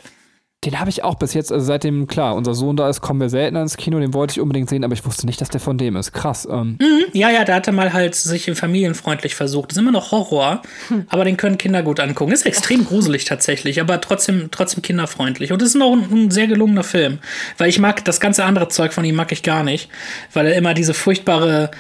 Den 0.65 0.77
habe 0.77 0.89
ich 0.89 1.05
auch 1.05 1.15
bis 1.15 1.33
jetzt, 1.33 1.53
also 1.53 1.65
seitdem, 1.65 2.05
klar, 2.07 2.35
unser 2.35 2.53
Sohn 2.53 2.75
da 2.75 2.89
ist, 2.89 2.99
kommen 2.99 3.21
wir 3.21 3.29
seltener 3.29 3.61
ins 3.61 3.77
Kino, 3.77 3.97
den 3.97 4.13
wollte 4.13 4.33
ich 4.33 4.41
unbedingt 4.41 4.69
sehen, 4.69 4.83
aber 4.83 4.91
ich 4.93 5.05
wusste 5.05 5.25
nicht, 5.25 5.39
dass 5.39 5.47
der 5.47 5.61
von 5.61 5.77
dem 5.77 5.95
ist. 5.95 6.11
Krass. 6.11 6.45
Ähm. 6.51 6.77
Mhm, 6.81 7.05
ja, 7.13 7.29
ja, 7.29 7.45
da 7.45 7.55
hat 7.55 7.67
er 7.67 7.71
mal 7.71 7.93
halt 7.93 8.13
sich 8.13 8.51
familienfreundlich 8.51 9.35
versucht. 9.35 9.71
Das 9.71 9.77
ist 9.77 9.81
immer 9.81 9.93
noch 9.93 10.11
Horror, 10.11 10.61
hm. 10.89 11.05
aber 11.09 11.23
den 11.23 11.37
können 11.37 11.57
Kinder 11.57 11.81
gut 11.81 12.01
angucken. 12.01 12.33
Ist 12.33 12.45
extrem 12.45 12.83
gruselig 12.83 13.23
tatsächlich, 13.23 13.79
aber 13.79 14.01
trotzdem, 14.01 14.49
trotzdem 14.51 14.81
kinderfreundlich. 14.81 15.53
Und 15.53 15.61
es 15.61 15.75
ist 15.75 15.81
auch 15.81 15.93
ein, 15.93 16.11
ein, 16.11 16.31
sehr 16.31 16.47
gelungener 16.47 16.83
Film. 16.83 17.19
Weil 17.57 17.69
ich 17.69 17.79
mag 17.79 18.03
das 18.03 18.19
ganze 18.19 18.43
andere 18.43 18.67
Zeug 18.67 18.91
von 18.91 19.05
ihm 19.05 19.15
mag 19.15 19.31
ich 19.31 19.43
gar 19.43 19.63
nicht. 19.63 19.89
Weil 20.33 20.47
er 20.47 20.55
immer 20.55 20.73
diese 20.73 20.93
furchtbare 20.93 21.71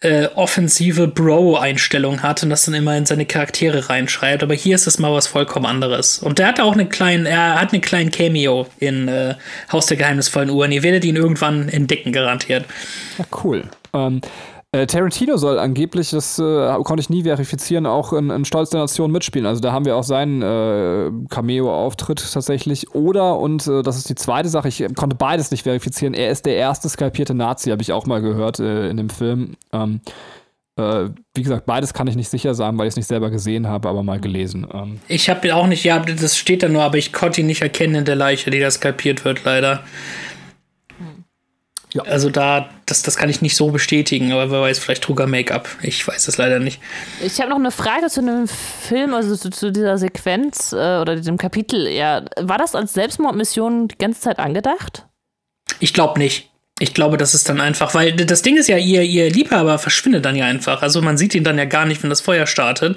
äh, 0.00 0.28
offensive 0.34 1.08
Bro-Einstellung 1.08 2.22
hat 2.22 2.42
und 2.42 2.50
das 2.50 2.64
dann 2.64 2.74
immer 2.74 2.96
in 2.96 3.04
seine 3.04 3.26
Charaktere 3.26 3.90
reinschreibt. 3.90 4.42
Aber 4.42 4.54
hier 4.54 4.74
ist 4.74 4.86
es 4.86 4.98
mal 4.98 5.12
was 5.12 5.26
vollkommen 5.26 5.66
anderes. 5.66 6.18
Und 6.20 6.38
der 6.38 6.48
hat 6.48 6.60
auch 6.60 6.72
einen 6.72 6.88
kleinen, 6.88 7.26
er 7.26 7.60
hat 7.60 7.72
einen 7.72 7.82
kleinen 7.82 8.10
Cameo 8.10 8.66
in 8.78 9.08
äh, 9.08 9.34
Haus 9.70 9.86
der 9.86 9.98
geheimnisvollen 9.98 10.50
Uhren. 10.50 10.72
Ihr 10.72 10.82
werdet 10.82 11.04
ihn 11.04 11.16
irgendwann 11.16 11.68
entdecken, 11.68 12.12
garantiert. 12.12 12.64
Ja, 13.18 13.26
cool. 13.44 13.64
Ähm, 13.92 14.22
äh, 14.72 14.86
Tarantino 14.86 15.36
soll 15.36 15.58
angeblich, 15.58 16.10
das 16.10 16.38
äh, 16.38 16.74
konnte 16.84 17.00
ich 17.00 17.10
nie 17.10 17.24
verifizieren, 17.24 17.86
auch 17.86 18.12
in, 18.12 18.30
in 18.30 18.44
Stolz 18.44 18.70
der 18.70 18.80
Nation 18.80 19.10
mitspielen. 19.10 19.46
Also 19.46 19.60
da 19.60 19.72
haben 19.72 19.84
wir 19.84 19.96
auch 19.96 20.04
seinen 20.04 20.42
äh, 20.42 21.10
Cameo-Auftritt 21.28 22.32
tatsächlich. 22.32 22.94
Oder, 22.94 23.38
und 23.38 23.66
äh, 23.66 23.82
das 23.82 23.96
ist 23.96 24.08
die 24.08 24.14
zweite 24.14 24.48
Sache, 24.48 24.68
ich 24.68 24.84
konnte 24.94 25.16
beides 25.16 25.50
nicht 25.50 25.64
verifizieren, 25.64 26.14
er 26.14 26.30
ist 26.30 26.46
der 26.46 26.54
erste 26.54 26.88
skalpierte 26.88 27.34
Nazi, 27.34 27.70
habe 27.70 27.82
ich 27.82 27.92
auch 27.92 28.06
mal 28.06 28.22
gehört 28.22 28.60
äh, 28.60 28.88
in 28.88 28.96
dem 28.96 29.10
Film. 29.10 29.56
Ähm, 29.72 30.00
äh, 30.76 31.08
wie 31.34 31.42
gesagt, 31.42 31.66
beides 31.66 31.92
kann 31.92 32.06
ich 32.06 32.14
nicht 32.14 32.28
sicher 32.28 32.54
sagen, 32.54 32.78
weil 32.78 32.86
ich 32.86 32.92
es 32.92 32.96
nicht 32.96 33.08
selber 33.08 33.30
gesehen 33.30 33.66
habe, 33.66 33.88
aber 33.88 34.04
mal 34.04 34.20
gelesen. 34.20 34.68
Ähm. 34.72 35.00
Ich 35.08 35.28
habe 35.28 35.52
auch 35.52 35.66
nicht, 35.66 35.82
ja, 35.82 35.98
das 35.98 36.36
steht 36.36 36.62
da 36.62 36.68
nur, 36.68 36.82
aber 36.82 36.96
ich 36.96 37.12
konnte 37.12 37.40
ihn 37.40 37.48
nicht 37.48 37.62
erkennen 37.62 37.96
in 37.96 38.04
der 38.04 38.16
Leiche, 38.16 38.50
die 38.50 38.60
da 38.60 38.70
skalpiert 38.70 39.24
wird, 39.24 39.44
leider. 39.44 39.82
Ja. 41.92 42.04
Also 42.04 42.30
da, 42.30 42.70
das, 42.86 43.02
das 43.02 43.16
kann 43.16 43.28
ich 43.28 43.42
nicht 43.42 43.56
so 43.56 43.70
bestätigen, 43.70 44.32
aber 44.32 44.50
wer 44.50 44.60
weiß, 44.60 44.78
vielleicht 44.78 45.02
trug 45.02 45.18
er 45.20 45.26
Make-up. 45.26 45.68
Ich 45.82 46.06
weiß 46.06 46.28
es 46.28 46.38
leider 46.38 46.60
nicht. 46.60 46.80
Ich 47.24 47.40
habe 47.40 47.50
noch 47.50 47.58
eine 47.58 47.72
Frage 47.72 48.06
zu 48.06 48.20
einem 48.20 48.46
Film, 48.46 49.12
also 49.12 49.34
zu, 49.36 49.50
zu 49.50 49.72
dieser 49.72 49.98
Sequenz 49.98 50.72
äh, 50.72 50.98
oder 51.00 51.16
diesem 51.16 51.36
Kapitel. 51.36 51.88
Ja, 51.88 52.24
war 52.38 52.58
das 52.58 52.74
als 52.74 52.92
Selbstmordmission 52.92 53.88
die 53.88 53.98
ganze 53.98 54.20
Zeit 54.20 54.38
angedacht? 54.38 55.06
Ich 55.80 55.92
glaube 55.92 56.18
nicht. 56.18 56.50
Ich 56.78 56.94
glaube, 56.94 57.18
das 57.18 57.34
ist 57.34 57.48
dann 57.48 57.60
einfach, 57.60 57.92
weil 57.92 58.14
das 58.14 58.40
Ding 58.40 58.56
ist 58.56 58.68
ja, 58.68 58.78
ihr, 58.78 59.02
ihr 59.02 59.28
Liebhaber 59.28 59.78
verschwindet 59.78 60.24
dann 60.24 60.34
ja 60.34 60.46
einfach. 60.46 60.80
Also 60.80 61.02
man 61.02 61.18
sieht 61.18 61.34
ihn 61.34 61.44
dann 61.44 61.58
ja 61.58 61.66
gar 61.66 61.84
nicht, 61.84 62.02
wenn 62.02 62.08
das 62.08 62.22
Feuer 62.22 62.46
startet. 62.46 62.96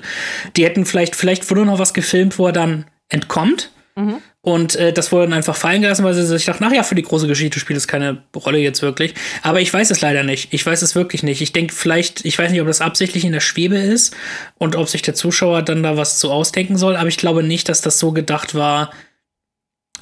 Die 0.55 0.63
hätten 0.63 0.85
vielleicht, 0.85 1.17
vielleicht 1.17 1.49
wurde 1.49 1.65
noch 1.65 1.79
was 1.79 1.93
gefilmt, 1.93 2.39
wo 2.39 2.47
er 2.47 2.53
dann 2.53 2.85
entkommt. 3.09 3.71
Mhm. 3.95 4.21
Und 4.45 4.75
äh, 4.75 4.91
das 4.91 5.13
wurde 5.13 5.27
dann 5.27 5.33
einfach 5.33 5.55
fallen 5.55 5.81
gelassen, 5.81 6.03
weil 6.03 6.13
sie 6.13 6.25
sich 6.25 6.43
dachten, 6.43 6.65
ach 6.65 6.73
ja, 6.73 6.83
für 6.83 6.95
die 6.95 7.01
große 7.01 7.27
Geschichte 7.27 7.61
spielt 7.61 7.77
es 7.77 7.87
keine 7.87 8.23
Rolle 8.35 8.57
jetzt 8.57 8.81
wirklich. 8.81 9.13
Aber 9.41 9.61
ich 9.61 9.73
weiß 9.73 9.89
es 9.89 10.01
leider 10.01 10.23
nicht. 10.23 10.53
Ich 10.53 10.65
weiß 10.65 10.81
es 10.81 10.95
wirklich 10.95 11.23
nicht. 11.23 11.41
Ich 11.41 11.53
denke 11.53 11.73
vielleicht, 11.73 12.25
ich 12.25 12.37
weiß 12.37 12.51
nicht, 12.51 12.59
ob 12.59 12.67
das 12.67 12.81
absichtlich 12.81 13.23
in 13.23 13.31
der 13.31 13.39
Schwebe 13.39 13.77
ist 13.77 14.13
und 14.57 14.75
ob 14.75 14.89
sich 14.89 15.01
der 15.01 15.15
Zuschauer 15.15 15.61
dann 15.61 15.81
da 15.81 15.95
was 15.95 16.19
zu 16.19 16.29
ausdenken 16.29 16.75
soll, 16.75 16.97
aber 16.97 17.07
ich 17.07 17.15
glaube 17.15 17.41
nicht, 17.41 17.69
dass 17.69 17.79
das 17.79 17.99
so 17.99 18.11
gedacht 18.11 18.53
war. 18.53 18.91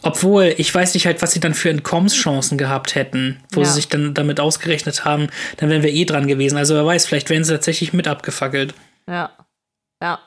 Obwohl, 0.01 0.55
ich 0.57 0.73
weiß 0.73 0.95
nicht 0.95 1.05
halt, 1.05 1.21
was 1.21 1.33
sie 1.33 1.39
dann 1.39 1.53
für 1.53 1.69
Entkommenschancen 1.69 2.57
gehabt 2.57 2.95
hätten, 2.95 3.43
wo 3.51 3.59
ja. 3.59 3.67
sie 3.67 3.73
sich 3.73 3.89
dann 3.89 4.15
damit 4.15 4.39
ausgerechnet 4.39 5.05
haben, 5.05 5.27
dann 5.57 5.69
wären 5.69 5.83
wir 5.83 5.93
eh 5.93 6.05
dran 6.05 6.25
gewesen. 6.25 6.57
Also 6.57 6.73
wer 6.73 6.85
weiß, 6.87 7.05
vielleicht 7.05 7.29
wären 7.29 7.43
sie 7.43 7.53
tatsächlich 7.53 7.93
mit 7.93 8.07
abgefackelt. 8.07 8.73
Ja. 9.07 9.37
Ja. 10.01 10.19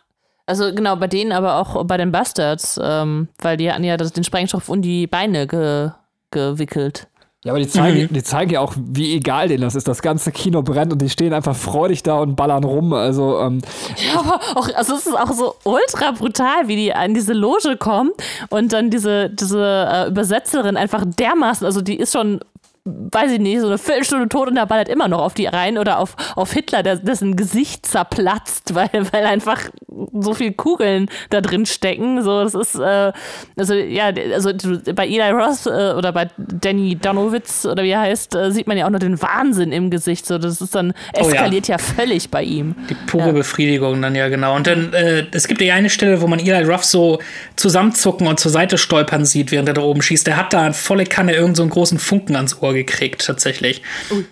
Also 0.46 0.74
genau, 0.74 0.96
bei 0.96 1.06
denen 1.06 1.32
aber 1.32 1.56
auch 1.56 1.84
bei 1.84 1.96
den 1.96 2.12
Bastards, 2.12 2.78
ähm, 2.82 3.28
weil 3.38 3.56
die 3.56 3.72
hatten 3.72 3.84
ja 3.84 3.96
das, 3.96 4.12
den 4.12 4.24
Sprengstoff 4.24 4.68
um 4.68 4.82
die 4.82 5.06
Beine 5.06 5.46
ge, 5.46 5.90
gewickelt. 6.30 7.08
Ja, 7.44 7.52
aber 7.52 7.60
die 7.60 7.68
zeigen, 7.68 8.04
mhm. 8.04 8.14
die 8.14 8.22
zeigen 8.22 8.52
ja 8.52 8.60
auch, 8.60 8.74
wie 8.76 9.14
egal 9.14 9.48
denen 9.48 9.62
das 9.62 9.74
ist. 9.74 9.86
Das 9.86 10.00
ganze 10.00 10.32
Kino 10.32 10.62
brennt 10.62 10.92
und 10.94 11.02
die 11.02 11.10
stehen 11.10 11.34
einfach 11.34 11.54
freudig 11.54 12.02
da 12.02 12.18
und 12.18 12.36
ballern 12.36 12.64
rum. 12.64 12.94
Also, 12.94 13.38
ähm, 13.38 13.60
ja, 13.96 14.20
aber 14.20 14.40
auch, 14.58 14.68
also 14.74 14.94
es 14.94 15.06
ist 15.06 15.14
auch 15.14 15.32
so 15.32 15.54
ultra 15.64 16.12
brutal, 16.12 16.68
wie 16.68 16.76
die 16.76 16.94
an 16.94 17.12
diese 17.12 17.34
Loge 17.34 17.76
kommen 17.76 18.12
und 18.48 18.72
dann 18.72 18.88
diese, 18.88 19.28
diese 19.28 19.60
äh, 19.60 20.08
Übersetzerin 20.08 20.78
einfach 20.78 21.04
dermaßen, 21.06 21.66
also 21.66 21.82
die 21.82 21.96
ist 21.96 22.14
schon 22.14 22.40
weiß 22.86 23.32
ich 23.32 23.40
nicht, 23.40 23.60
so 23.60 23.66
eine 23.66 23.78
Viertelstunde 23.78 24.28
tot 24.28 24.48
und 24.48 24.56
der 24.56 24.66
ballert 24.66 24.90
immer 24.90 25.08
noch 25.08 25.20
auf 25.20 25.32
die 25.32 25.46
rein 25.46 25.78
oder 25.78 25.98
auf, 25.98 26.16
auf 26.36 26.52
Hitler, 26.52 26.82
dessen 26.82 27.34
Gesicht 27.34 27.86
zerplatzt, 27.86 28.74
weil, 28.74 28.90
weil 29.10 29.24
einfach 29.24 29.70
so 30.12 30.34
viel 30.34 30.52
Kugeln 30.52 31.08
da 31.30 31.40
drin 31.40 31.64
stecken. 31.64 32.22
So, 32.22 32.42
das 32.42 32.54
ist, 32.54 32.74
äh, 32.74 33.12
also 33.56 33.74
ja, 33.74 34.12
also 34.34 34.50
bei 34.94 35.06
Eli 35.06 35.30
Ross 35.30 35.64
äh, 35.66 35.94
oder 35.96 36.12
bei 36.12 36.28
Danny 36.36 36.96
Donowitz 36.96 37.64
oder 37.64 37.84
wie 37.84 37.90
er 37.90 38.00
heißt, 38.00 38.34
äh, 38.34 38.50
sieht 38.50 38.66
man 38.66 38.76
ja 38.76 38.86
auch 38.86 38.90
noch 38.90 38.98
den 38.98 39.20
Wahnsinn 39.22 39.72
im 39.72 39.88
Gesicht. 39.90 40.26
So, 40.26 40.36
das 40.36 40.60
ist 40.60 40.74
dann, 40.74 40.92
eskaliert 41.14 41.64
oh 41.68 41.72
ja. 41.72 41.76
ja. 41.76 41.78
völlig 41.78 42.30
bei 42.30 42.42
ihm. 42.42 42.74
Die 42.90 42.94
pure 42.94 43.28
ja. 43.28 43.32
Befriedigung 43.32 44.02
dann 44.02 44.14
ja, 44.14 44.28
genau. 44.28 44.56
Und 44.56 44.66
dann, 44.66 44.92
äh, 44.92 45.24
es 45.32 45.48
gibt 45.48 45.62
ja 45.62 45.74
eine 45.74 45.88
Stelle, 45.88 46.20
wo 46.20 46.26
man 46.26 46.38
Eli 46.38 46.64
Ruff 46.64 46.84
so 46.84 47.18
zusammenzucken 47.56 48.26
und 48.26 48.38
zur 48.38 48.50
Seite 48.50 48.76
stolpern 48.76 49.24
sieht, 49.24 49.52
während 49.52 49.68
er 49.68 49.74
da 49.74 49.82
oben 49.82 50.02
schießt. 50.02 50.26
Der 50.26 50.36
hat 50.36 50.52
da 50.52 50.72
volle 50.72 51.04
Kanne 51.04 51.32
irgendeinen 51.32 51.54
so 51.54 51.62
einen 51.62 51.70
großen 51.70 51.98
Funken 51.98 52.36
ans 52.36 52.60
Ohr 52.60 52.73
gekriegt, 52.74 53.24
tatsächlich. 53.24 53.82
Ui. 54.10 54.24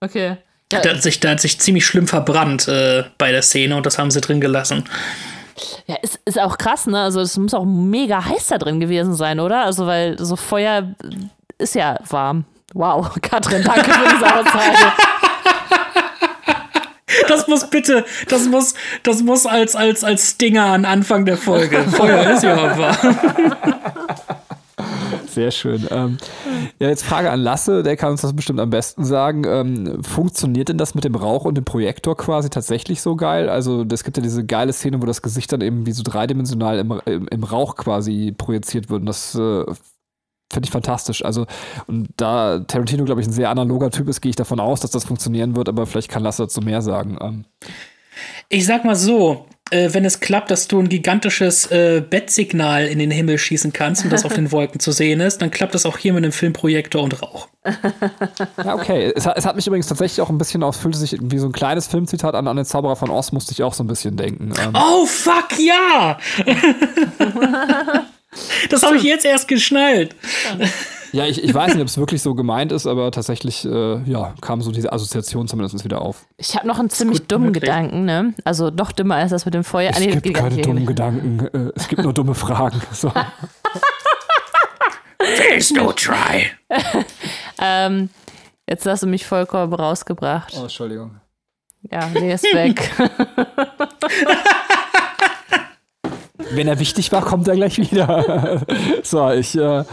Okay. 0.00 0.36
Ja. 0.72 0.80
Der, 0.80 0.94
hat 0.94 1.02
sich, 1.02 1.20
der 1.20 1.32
hat 1.32 1.40
sich 1.40 1.58
ziemlich 1.58 1.84
schlimm 1.84 2.06
verbrannt 2.06 2.68
äh, 2.68 3.04
bei 3.18 3.32
der 3.32 3.42
Szene 3.42 3.76
und 3.76 3.86
das 3.86 3.98
haben 3.98 4.10
sie 4.10 4.20
drin 4.20 4.40
gelassen. 4.40 4.84
Ja, 5.86 5.96
ist, 6.02 6.20
ist 6.24 6.38
auch 6.38 6.58
krass, 6.58 6.86
ne? 6.86 7.00
Also 7.00 7.20
es 7.20 7.36
muss 7.36 7.54
auch 7.54 7.64
mega 7.64 8.24
heiß 8.24 8.48
da 8.48 8.58
drin 8.58 8.80
gewesen 8.80 9.14
sein, 9.14 9.40
oder? 9.40 9.64
Also 9.64 9.86
weil 9.86 10.16
so 10.18 10.36
Feuer 10.36 10.94
ist 11.58 11.74
ja 11.74 11.98
warm. 12.08 12.44
Wow, 12.72 13.10
Katrin, 13.22 13.64
danke 13.64 13.90
für 13.90 14.14
diese 14.14 14.26
Aussage. 14.26 14.92
Das 17.28 17.48
muss 17.48 17.68
bitte, 17.68 18.04
das 18.28 18.46
muss, 18.46 18.74
das 19.02 19.22
muss 19.22 19.46
als, 19.46 19.74
als, 19.74 20.04
als 20.04 20.30
Stinger 20.30 20.66
an 20.66 20.84
Anfang 20.84 21.24
der 21.26 21.36
Folge. 21.36 21.82
Feuer 21.82 22.30
ist 22.30 22.44
ja 22.44 22.78
wahr. 22.78 22.96
Sehr 25.30 25.52
schön. 25.52 25.86
Ähm, 25.90 26.18
ja, 26.80 26.88
jetzt 26.88 27.04
Frage 27.04 27.30
an 27.30 27.40
Lasse, 27.40 27.84
der 27.84 27.96
kann 27.96 28.10
uns 28.10 28.22
das 28.22 28.34
bestimmt 28.34 28.58
am 28.58 28.70
besten 28.70 29.04
sagen. 29.04 29.44
Ähm, 29.46 30.02
funktioniert 30.02 30.68
denn 30.68 30.78
das 30.78 30.94
mit 30.96 31.04
dem 31.04 31.14
Rauch 31.14 31.44
und 31.44 31.54
dem 31.54 31.64
Projektor 31.64 32.16
quasi 32.16 32.50
tatsächlich 32.50 33.00
so 33.00 33.14
geil? 33.14 33.48
Also 33.48 33.84
es 33.90 34.02
gibt 34.02 34.16
ja 34.16 34.22
diese 34.22 34.44
geile 34.44 34.72
Szene, 34.72 35.00
wo 35.00 35.06
das 35.06 35.22
Gesicht 35.22 35.52
dann 35.52 35.60
eben 35.60 35.86
wie 35.86 35.92
so 35.92 36.02
dreidimensional 36.02 36.78
im, 36.80 37.00
im, 37.04 37.28
im 37.28 37.44
Rauch 37.44 37.76
quasi 37.76 38.34
projiziert 38.36 38.90
wird. 38.90 39.02
Und 39.02 39.06
das 39.06 39.36
äh, 39.36 39.64
finde 40.52 40.64
ich 40.64 40.70
fantastisch. 40.70 41.24
Also, 41.24 41.46
und 41.86 42.08
da 42.16 42.58
Tarantino, 42.60 43.04
glaube 43.04 43.20
ich, 43.20 43.28
ein 43.28 43.32
sehr 43.32 43.50
analoger 43.50 43.90
Typ 43.90 44.08
ist, 44.08 44.20
gehe 44.20 44.30
ich 44.30 44.36
davon 44.36 44.58
aus, 44.58 44.80
dass 44.80 44.90
das 44.90 45.04
funktionieren 45.04 45.54
wird, 45.54 45.68
aber 45.68 45.86
vielleicht 45.86 46.10
kann 46.10 46.24
Lasse 46.24 46.42
dazu 46.42 46.60
mehr 46.60 46.82
sagen. 46.82 47.18
Ähm. 47.20 47.44
Ich 48.48 48.66
sag 48.66 48.84
mal 48.84 48.96
so, 48.96 49.46
äh, 49.70 49.92
wenn 49.92 50.04
es 50.04 50.20
klappt, 50.20 50.50
dass 50.50 50.68
du 50.68 50.78
ein 50.78 50.88
gigantisches 50.88 51.70
äh, 51.70 52.02
Bettsignal 52.08 52.86
in 52.86 52.98
den 52.98 53.10
Himmel 53.10 53.38
schießen 53.38 53.72
kannst 53.72 54.04
und 54.04 54.10
das 54.10 54.24
auf 54.24 54.32
den 54.32 54.52
Wolken 54.52 54.80
zu 54.80 54.92
sehen 54.92 55.20
ist, 55.20 55.42
dann 55.42 55.50
klappt 55.50 55.74
das 55.74 55.86
auch 55.86 55.98
hier 55.98 56.12
mit 56.12 56.24
einem 56.24 56.32
Filmprojektor 56.32 57.02
und 57.02 57.22
Rauch. 57.22 57.48
Ja, 58.64 58.74
okay. 58.74 59.12
Es 59.14 59.26
hat, 59.26 59.36
es 59.36 59.46
hat 59.46 59.56
mich 59.56 59.66
übrigens 59.66 59.86
tatsächlich 59.86 60.20
auch 60.20 60.28
ein 60.28 60.38
bisschen 60.38 60.62
aus, 60.62 60.76
fühlte 60.76 60.98
sich 60.98 61.16
wie 61.20 61.38
so 61.38 61.46
ein 61.46 61.52
kleines 61.52 61.86
Filmzitat 61.86 62.34
an, 62.34 62.46
an 62.46 62.56
den 62.56 62.64
Zauberer 62.64 62.96
von 62.96 63.10
Oz, 63.10 63.32
musste 63.32 63.52
ich 63.52 63.62
auch 63.62 63.74
so 63.74 63.82
ein 63.84 63.86
bisschen 63.86 64.16
denken. 64.16 64.52
Ähm. 64.62 64.72
Oh, 64.74 65.06
fuck, 65.06 65.58
ja! 65.58 66.18
das 68.70 68.82
habe 68.82 68.96
ich 68.96 69.02
jetzt 69.02 69.24
erst 69.24 69.48
geschnallt. 69.48 70.14
Ja, 70.58 70.66
ich, 71.12 71.42
ich 71.42 71.54
weiß 71.54 71.74
nicht, 71.74 71.82
ob 71.82 71.88
es 71.88 71.98
wirklich 71.98 72.22
so 72.22 72.34
gemeint 72.34 72.72
ist, 72.72 72.86
aber 72.86 73.10
tatsächlich 73.10 73.64
äh, 73.64 74.02
ja, 74.04 74.34
kam 74.40 74.62
so 74.62 74.70
diese 74.70 74.92
Assoziation 74.92 75.48
zumindest 75.48 75.84
wieder 75.84 76.02
auf. 76.02 76.26
Ich 76.36 76.56
habe 76.56 76.66
noch 76.66 76.78
einen 76.78 76.90
ziemlich 76.90 77.26
dummen 77.26 77.48
möglich. 77.48 77.62
Gedanken, 77.62 78.04
ne? 78.04 78.34
Also 78.44 78.70
noch 78.70 78.92
dümmer 78.92 79.16
als 79.16 79.30
das 79.30 79.44
mit 79.44 79.54
dem 79.54 79.64
Feuer. 79.64 79.90
Es 79.94 80.00
gibt 80.00 80.34
keine 80.34 80.56
dummen 80.62 80.86
Gedanken, 80.86 81.46
äh, 81.52 81.72
es 81.74 81.88
gibt 81.88 82.02
nur 82.02 82.12
dumme 82.12 82.34
Fragen. 82.34 82.80
So. 82.92 83.12
There's 85.18 85.72
no 85.72 85.92
try. 85.92 86.46
ähm, 87.60 88.10
jetzt 88.68 88.86
hast 88.86 89.02
du 89.02 89.06
mich 89.06 89.26
vollkommen 89.26 89.72
rausgebracht. 89.72 90.54
Oh, 90.58 90.62
Entschuldigung. 90.62 91.20
Ja, 91.90 92.08
nee, 92.08 92.34
ist 92.34 92.44
weg. 92.44 92.90
Wenn 96.52 96.68
er 96.68 96.78
wichtig 96.78 97.10
war, 97.12 97.22
kommt 97.22 97.48
er 97.48 97.54
gleich 97.54 97.78
wieder. 97.78 98.60
so, 99.02 99.30
ich 99.30 99.56
äh, 99.56 99.84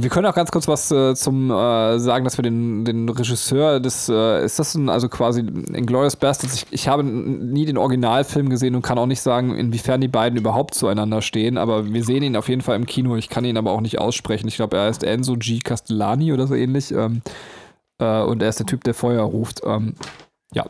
wir 0.00 0.10
können 0.10 0.26
auch 0.26 0.34
ganz 0.34 0.50
kurz 0.50 0.68
was 0.68 0.90
äh, 0.90 1.14
zum 1.14 1.50
äh, 1.50 1.98
sagen, 1.98 2.24
dass 2.24 2.38
wir 2.38 2.42
den, 2.42 2.84
den 2.84 3.08
Regisseur 3.08 3.80
des, 3.80 4.08
äh, 4.08 4.44
ist 4.44 4.58
das 4.58 4.74
ein, 4.74 4.88
also 4.88 5.08
quasi 5.08 5.40
Inglourious 5.40 6.16
Bastards, 6.16 6.54
ich, 6.54 6.66
ich 6.70 6.88
habe 6.88 7.02
nie 7.02 7.64
den 7.64 7.78
Originalfilm 7.78 8.50
gesehen 8.50 8.74
und 8.74 8.82
kann 8.82 8.98
auch 8.98 9.06
nicht 9.06 9.22
sagen, 9.22 9.56
inwiefern 9.56 10.00
die 10.00 10.08
beiden 10.08 10.38
überhaupt 10.38 10.74
zueinander 10.74 11.22
stehen, 11.22 11.58
aber 11.58 11.92
wir 11.92 12.04
sehen 12.04 12.22
ihn 12.22 12.36
auf 12.36 12.48
jeden 12.48 12.60
Fall 12.60 12.76
im 12.76 12.86
Kino, 12.86 13.16
ich 13.16 13.28
kann 13.28 13.44
ihn 13.44 13.56
aber 13.56 13.72
auch 13.72 13.80
nicht 13.80 13.98
aussprechen. 13.98 14.48
Ich 14.48 14.56
glaube, 14.56 14.76
er 14.76 14.84
heißt 14.84 15.02
Enzo 15.02 15.36
G. 15.36 15.58
Castellani 15.58 16.32
oder 16.32 16.46
so 16.46 16.54
ähnlich 16.54 16.92
ähm, 16.92 17.22
äh, 17.98 18.20
und 18.20 18.42
er 18.42 18.50
ist 18.50 18.58
der 18.58 18.66
Typ, 18.66 18.84
der 18.84 18.94
Feuer 18.94 19.22
ruft. 19.22 19.62
Ähm, 19.64 19.94
ja. 20.52 20.66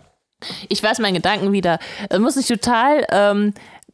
Ich 0.68 0.82
weiß 0.82 1.00
meinen 1.00 1.14
Gedanken 1.14 1.52
wieder. 1.52 1.80
Muss 2.16 2.36
nicht 2.36 2.48
total 2.48 3.04
ähm, 3.10 3.52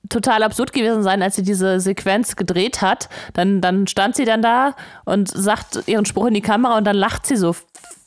total 0.09 0.43
absurd 0.43 0.73
gewesen 0.73 1.03
sein, 1.03 1.23
als 1.23 1.37
sie 1.37 1.43
diese 1.43 1.81
Sequenz 1.81 2.37
gedreht 2.37 2.83
hat. 2.83 3.09
Dann, 3.33 3.61
dann 3.61 3.87
stand 3.87 4.17
sie 4.17 4.25
dann 4.25 4.43
da 4.43 4.75
und 5.05 5.29
sagt 5.29 5.87
ihren 5.87 6.05
Spruch 6.05 6.27
in 6.27 6.35
die 6.35 6.41
Kamera 6.41 6.79
und 6.79 6.85
dann 6.85 6.97
lacht 6.97 7.27
sie 7.27 7.37
so 7.37 7.55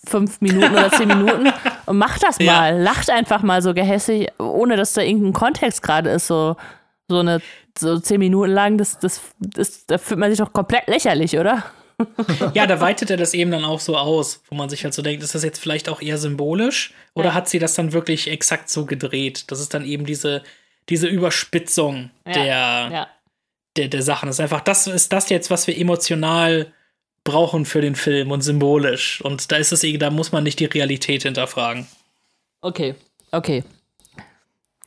fünf 0.05 0.41
Minuten 0.41 0.71
oder 0.71 0.91
zehn 0.91 1.07
Minuten 1.07 1.51
und 1.85 1.97
macht 1.97 2.23
das 2.23 2.37
ja. 2.39 2.53
mal. 2.53 2.81
Lacht 2.81 3.09
einfach 3.09 3.41
mal 3.43 3.61
so 3.61 3.73
gehässig, 3.73 4.29
ohne 4.39 4.77
dass 4.77 4.93
da 4.93 5.01
irgendein 5.01 5.33
Kontext 5.33 5.81
gerade 5.81 6.09
ist. 6.09 6.27
So, 6.27 6.55
so 7.07 7.19
eine 7.19 7.41
so 7.77 7.99
zehn 7.99 8.19
Minuten 8.19 8.51
lang, 8.51 8.77
das, 8.77 8.99
das, 8.99 9.21
das, 9.39 9.85
da 9.85 9.97
fühlt 9.97 10.19
man 10.19 10.31
sich 10.31 10.39
doch 10.39 10.53
komplett 10.53 10.87
lächerlich, 10.87 11.37
oder? 11.37 11.63
ja, 12.53 12.67
da 12.67 12.79
weitet 12.79 13.09
er 13.09 13.17
das 13.17 13.33
eben 13.33 13.51
dann 13.51 13.65
auch 13.65 13.79
so 13.79 13.97
aus, 13.97 14.41
wo 14.49 14.55
man 14.55 14.69
sich 14.69 14.83
halt 14.83 14.93
so 14.93 15.01
denkt, 15.01 15.23
ist 15.23 15.33
das 15.33 15.43
jetzt 15.43 15.59
vielleicht 15.59 15.89
auch 15.89 16.01
eher 16.01 16.17
symbolisch 16.17 16.93
oder 17.13 17.29
ja. 17.29 17.33
hat 17.33 17.49
sie 17.49 17.59
das 17.59 17.73
dann 17.73 17.91
wirklich 17.91 18.29
exakt 18.29 18.69
so 18.69 18.85
gedreht? 18.85 19.45
Das 19.51 19.59
ist 19.59 19.73
dann 19.73 19.83
eben 19.83 20.05
diese, 20.05 20.43
diese 20.89 21.07
Überspitzung 21.07 22.11
ja, 22.25 22.33
der, 22.33 22.45
ja. 22.45 23.07
Der, 23.75 23.87
der 23.87 24.01
Sachen. 24.01 24.27
Das 24.27 24.37
ist 24.37 24.39
einfach, 24.39 24.61
das 24.61 24.87
ist 24.87 25.13
das 25.13 25.29
jetzt, 25.29 25.49
was 25.51 25.67
wir 25.67 25.77
emotional 25.77 26.71
brauchen 27.23 27.65
für 27.65 27.81
den 27.81 27.95
Film 27.95 28.31
und 28.31 28.41
symbolisch. 28.41 29.21
Und 29.21 29.51
da 29.51 29.57
ist 29.57 29.71
es, 29.71 29.85
da 29.99 30.09
muss 30.09 30.31
man 30.31 30.43
nicht 30.43 30.59
die 30.59 30.65
Realität 30.65 31.23
hinterfragen. 31.23 31.87
Okay, 32.61 32.95
okay. 33.31 33.63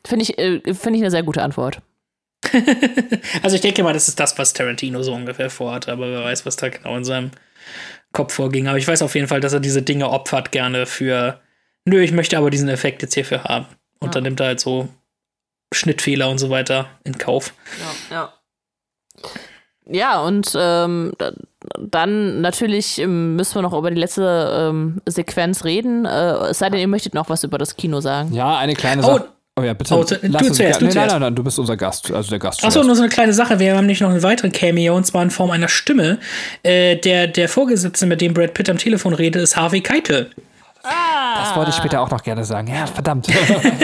Finde 0.06 0.22
ich, 0.22 0.38
äh, 0.38 0.60
find 0.74 0.96
ich 0.96 1.02
eine 1.02 1.10
sehr 1.10 1.22
gute 1.22 1.42
Antwort. 1.42 1.82
also 3.42 3.54
ich 3.54 3.60
denke 3.60 3.82
mal, 3.82 3.92
das 3.92 4.08
ist 4.08 4.18
das, 4.18 4.38
was 4.38 4.54
Tarantino 4.54 5.02
so 5.02 5.12
ungefähr 5.12 5.50
vorhat, 5.50 5.88
aber 5.88 6.10
wer 6.10 6.24
weiß, 6.24 6.46
was 6.46 6.56
da 6.56 6.70
genau 6.70 6.96
in 6.96 7.04
seinem 7.04 7.30
Kopf 8.12 8.34
vorging. 8.34 8.66
Aber 8.66 8.78
ich 8.78 8.88
weiß 8.88 9.02
auf 9.02 9.14
jeden 9.14 9.28
Fall, 9.28 9.40
dass 9.40 9.52
er 9.52 9.60
diese 9.60 9.82
Dinge 9.82 10.08
opfert 10.08 10.50
gerne 10.50 10.86
für, 10.86 11.40
nö, 11.84 12.00
ich 12.00 12.12
möchte 12.12 12.38
aber 12.38 12.50
diesen 12.50 12.68
Effekt 12.68 13.02
jetzt 13.02 13.14
hierfür 13.14 13.44
haben. 13.44 13.66
Und 14.00 14.08
ja. 14.08 14.12
dann 14.12 14.22
nimmt 14.22 14.40
er 14.40 14.46
halt 14.46 14.60
so 14.60 14.88
Schnittfehler 15.72 16.28
und 16.28 16.38
so 16.38 16.50
weiter 16.50 16.88
in 17.04 17.18
Kauf. 17.18 17.54
Ja, 18.10 18.16
ja. 18.16 18.32
Ja, 19.92 20.20
und 20.20 20.52
ähm, 20.56 21.12
dann 21.78 22.40
natürlich 22.40 22.98
ähm, 22.98 23.34
müssen 23.34 23.56
wir 23.56 23.62
noch 23.62 23.72
über 23.72 23.90
die 23.90 24.00
letzte 24.00 24.68
ähm, 24.70 25.00
Sequenz 25.06 25.64
reden. 25.64 26.04
Äh, 26.04 26.50
es 26.50 26.58
sei 26.58 26.70
denn, 26.70 26.78
ihr 26.78 26.86
möchtet 26.86 27.14
noch 27.14 27.28
was 27.28 27.42
über 27.42 27.58
das 27.58 27.76
Kino 27.76 28.00
sagen. 28.00 28.32
Ja, 28.32 28.56
eine 28.56 28.74
kleine 28.74 29.02
Sache. 29.02 29.24
Oh. 29.26 29.32
Oh 29.58 29.62
ja, 29.62 29.74
bitte. 29.74 29.94
Oh, 29.94 29.98
du 29.98 30.06
zuerst, 30.06 30.22
du 30.22 30.28
nein, 30.28 30.54
zuerst. 30.54 30.80
Nein, 30.80 30.92
nein, 30.94 31.20
nein, 31.20 31.34
du 31.34 31.44
bist 31.44 31.58
unser 31.58 31.76
Gast, 31.76 32.10
also 32.10 32.30
der 32.30 32.38
Gast. 32.38 32.64
Achso, 32.64 32.82
nur 32.82 32.94
so 32.94 33.02
eine 33.02 33.10
kleine 33.10 33.34
Sache. 33.34 33.58
Wir 33.58 33.72
haben 33.72 33.80
nämlich 33.80 34.00
noch 34.00 34.08
einen 34.08 34.22
weiteren 34.22 34.52
Cameo 34.52 34.96
und 34.96 35.04
zwar 35.04 35.22
in 35.22 35.30
Form 35.30 35.50
einer 35.50 35.68
Stimme. 35.68 36.18
Äh, 36.62 36.96
der, 36.96 37.26
der 37.26 37.48
Vorgesetzte, 37.48 38.06
mit 38.06 38.22
dem 38.22 38.32
Brad 38.32 38.54
Pitt 38.54 38.70
am 38.70 38.78
Telefon 38.78 39.12
redet, 39.12 39.42
ist 39.42 39.56
Harvey 39.56 39.82
Keitel. 39.82 40.30
Ah. 40.82 41.44
Das 41.44 41.56
wollte 41.56 41.70
ich 41.70 41.76
später 41.76 42.00
auch 42.00 42.10
noch 42.10 42.22
gerne 42.22 42.44
sagen. 42.44 42.68
Ja, 42.68 42.86
verdammt. 42.86 43.28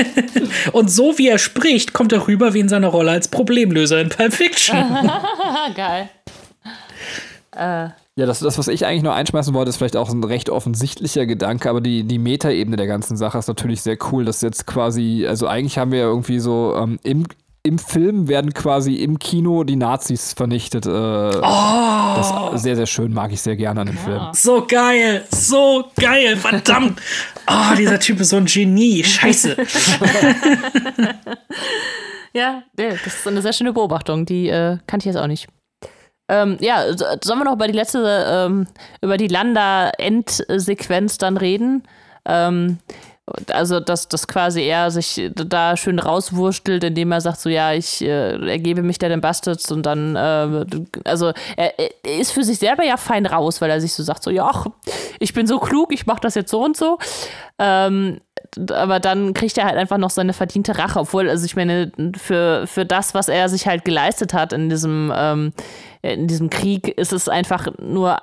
und 0.72 0.90
so 0.90 1.18
wie 1.18 1.28
er 1.28 1.38
spricht, 1.38 1.92
kommt 1.92 2.12
er 2.12 2.26
rüber 2.26 2.54
wie 2.54 2.60
in 2.60 2.68
seiner 2.68 2.88
Rolle 2.88 3.10
als 3.10 3.28
Problemlöser 3.28 4.00
in 4.00 4.08
Pulp 4.08 4.32
Fiction. 4.32 4.76
Geil. 5.74 6.08
Äh. 7.56 7.88
Ja, 8.18 8.24
das, 8.24 8.38
das, 8.38 8.56
was 8.56 8.68
ich 8.68 8.86
eigentlich 8.86 9.02
nur 9.02 9.12
einschmeißen 9.12 9.52
wollte, 9.52 9.68
ist 9.68 9.76
vielleicht 9.76 9.96
auch 9.96 10.08
ein 10.08 10.24
recht 10.24 10.48
offensichtlicher 10.48 11.26
Gedanke, 11.26 11.68
aber 11.68 11.82
die, 11.82 12.04
die 12.04 12.18
Metaebene 12.18 12.76
der 12.76 12.86
ganzen 12.86 13.18
Sache 13.18 13.36
ist 13.36 13.46
natürlich 13.46 13.82
sehr 13.82 13.98
cool, 14.10 14.24
dass 14.24 14.40
jetzt 14.40 14.66
quasi, 14.66 15.26
also 15.28 15.46
eigentlich 15.46 15.76
haben 15.76 15.92
wir 15.92 15.98
ja 15.98 16.06
irgendwie 16.06 16.38
so 16.38 16.74
ähm, 16.78 16.98
im, 17.02 17.26
im 17.66 17.78
Film 17.78 18.28
werden 18.28 18.54
quasi 18.54 18.94
im 18.94 19.18
Kino 19.18 19.64
die 19.64 19.76
Nazis 19.76 20.32
vernichtet. 20.32 20.86
Äh, 20.86 20.88
oh. 20.88 22.14
Das 22.16 22.54
ist 22.54 22.62
sehr, 22.62 22.76
sehr 22.76 22.86
schön, 22.86 23.12
mag 23.12 23.32
ich 23.32 23.42
sehr 23.42 23.56
gerne 23.56 23.82
an 23.82 23.88
dem 23.88 23.96
ja. 23.96 24.02
Film. 24.02 24.22
So 24.32 24.64
geil, 24.66 25.24
so 25.30 25.84
geil, 26.00 26.36
verdammt. 26.36 27.00
Oh, 27.48 27.74
dieser 27.76 27.98
Typ 27.98 28.20
ist 28.20 28.30
so 28.30 28.36
ein 28.36 28.46
Genie, 28.46 29.02
scheiße. 29.04 29.56
ja, 32.32 32.62
das 32.74 33.06
ist 33.06 33.26
eine 33.26 33.42
sehr 33.42 33.52
schöne 33.52 33.72
Beobachtung, 33.72 34.24
die 34.24 34.48
äh, 34.48 34.78
kannte 34.86 35.08
ich 35.08 35.14
jetzt 35.14 35.20
auch 35.20 35.26
nicht. 35.26 35.48
Ähm, 36.28 36.56
ja, 36.60 36.84
sollen 36.96 37.38
wir 37.38 37.44
noch 37.44 37.54
über 37.54 37.66
die 37.66 37.72
letzte, 37.72 38.26
ähm, 38.28 38.66
über 39.00 39.16
die 39.16 39.28
Landa-Endsequenz 39.28 41.18
dann 41.18 41.36
reden? 41.36 41.82
Ähm, 42.24 42.78
also, 43.50 43.80
dass, 43.80 44.08
dass 44.08 44.28
quasi 44.28 44.62
er 44.62 44.90
sich 44.92 45.30
da 45.34 45.76
schön 45.76 45.98
rauswurstelt, 45.98 46.84
indem 46.84 47.10
er 47.10 47.20
sagt, 47.20 47.40
so 47.40 47.48
ja, 47.48 47.72
ich 47.72 48.00
äh, 48.02 48.36
ergebe 48.48 48.82
mich 48.82 48.98
der 48.98 49.08
den 49.08 49.20
Bastards 49.20 49.70
und 49.72 49.84
dann, 49.84 50.14
äh, 50.14 50.66
also 51.04 51.32
er, 51.56 51.76
er, 51.78 51.90
ist 52.18 52.30
für 52.30 52.44
sich 52.44 52.58
selber 52.58 52.84
ja 52.84 52.96
fein 52.96 53.26
raus, 53.26 53.60
weil 53.60 53.70
er 53.70 53.80
sich 53.80 53.94
so 53.94 54.04
sagt, 54.04 54.22
so 54.22 54.30
ja, 54.30 54.48
ach, 54.48 54.66
ich 55.18 55.34
bin 55.34 55.48
so 55.48 55.58
klug, 55.58 55.92
ich 55.92 56.06
mach 56.06 56.20
das 56.20 56.36
jetzt 56.36 56.50
so 56.50 56.64
und 56.64 56.76
so. 56.76 56.98
Ähm, 57.58 58.20
aber 58.70 59.00
dann 59.00 59.34
kriegt 59.34 59.58
er 59.58 59.64
halt 59.64 59.76
einfach 59.76 59.98
noch 59.98 60.10
seine 60.10 60.32
verdiente 60.32 60.78
Rache, 60.78 61.00
obwohl, 61.00 61.28
also 61.28 61.44
ich 61.44 61.56
meine, 61.56 61.90
für, 62.16 62.66
für 62.66 62.86
das, 62.86 63.12
was 63.12 63.28
er 63.28 63.48
sich 63.48 63.66
halt 63.66 63.84
geleistet 63.84 64.34
hat 64.34 64.52
in 64.52 64.68
diesem, 64.68 65.12
ähm, 65.14 65.52
in 66.02 66.28
diesem 66.28 66.48
Krieg, 66.48 66.88
ist 66.96 67.12
es 67.12 67.28
einfach 67.28 67.66
nur 67.78 68.18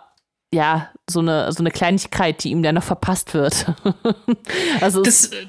ja, 0.54 0.90
so 1.10 1.20
eine, 1.20 1.52
so 1.52 1.60
eine 1.60 1.72
Kleinigkeit, 1.72 2.44
die 2.44 2.52
ihm 2.52 2.64
dann 2.64 2.76
noch 2.76 2.84
verpasst 2.84 3.34
wird. 3.34 3.66
also. 4.82 5.02
Das, 5.02 5.28
äh, 5.28 5.48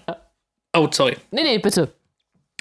oh, 0.76 0.88
sorry. 0.90 1.16
Nee, 1.30 1.42
nee, 1.42 1.58
bitte. 1.58 1.92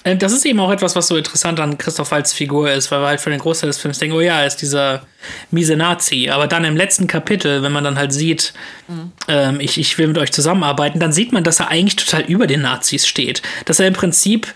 Ähm, 0.06 0.20
das 0.20 0.34
ist 0.34 0.45
eben 0.45 0.60
auch 0.60 0.72
etwas, 0.72 0.95
was 0.95 1.07
so 1.07 1.15
interessant 1.15 1.60
an 1.60 1.78
Christoph 1.78 2.11
Waltz 2.11 2.34
Figur 2.34 2.70
ist, 2.70 2.91
weil 2.91 3.02
wir 3.02 3.07
halt 3.07 3.22
für 3.22 3.30
den 3.30 3.40
Großteil 3.40 3.70
des 3.70 3.78
Films 3.78 3.99
denken, 3.99 4.15
oh 4.15 4.22
ja, 4.22 4.41
er 4.41 4.48
ist 4.48 4.57
dieser 4.57 5.06
miese 5.52 5.78
Nazi. 5.78 6.30
Aber 6.30 6.48
dann 6.48 6.65
im 6.65 6.76
letzten 6.76 7.07
Kapitel, 7.07 7.64
wenn 7.64 7.72
man 7.72 7.84
dann 7.84 7.98
halt 7.98 8.11
sieht, 8.11 8.53
mhm. 8.88 9.11
ähm, 9.28 9.60
ich, 9.60 9.78
ich 9.80 9.98
will 9.98 10.07
mit 10.07 10.18
euch 10.18 10.32
zusammenarbeiten, 10.32 10.99
dann 10.99 11.14
sieht 11.14 11.32
man, 11.32 11.44
dass 11.44 11.60
er 11.60 11.70
eigentlich 11.70 11.95
total 11.95 12.24
über 12.24 12.48
den 12.48 12.61
Nazis 12.61 13.07
steht. 13.07 13.41
Dass 13.65 13.80
er 13.80 13.88
im 13.88 13.94
Prinzip 13.94 14.53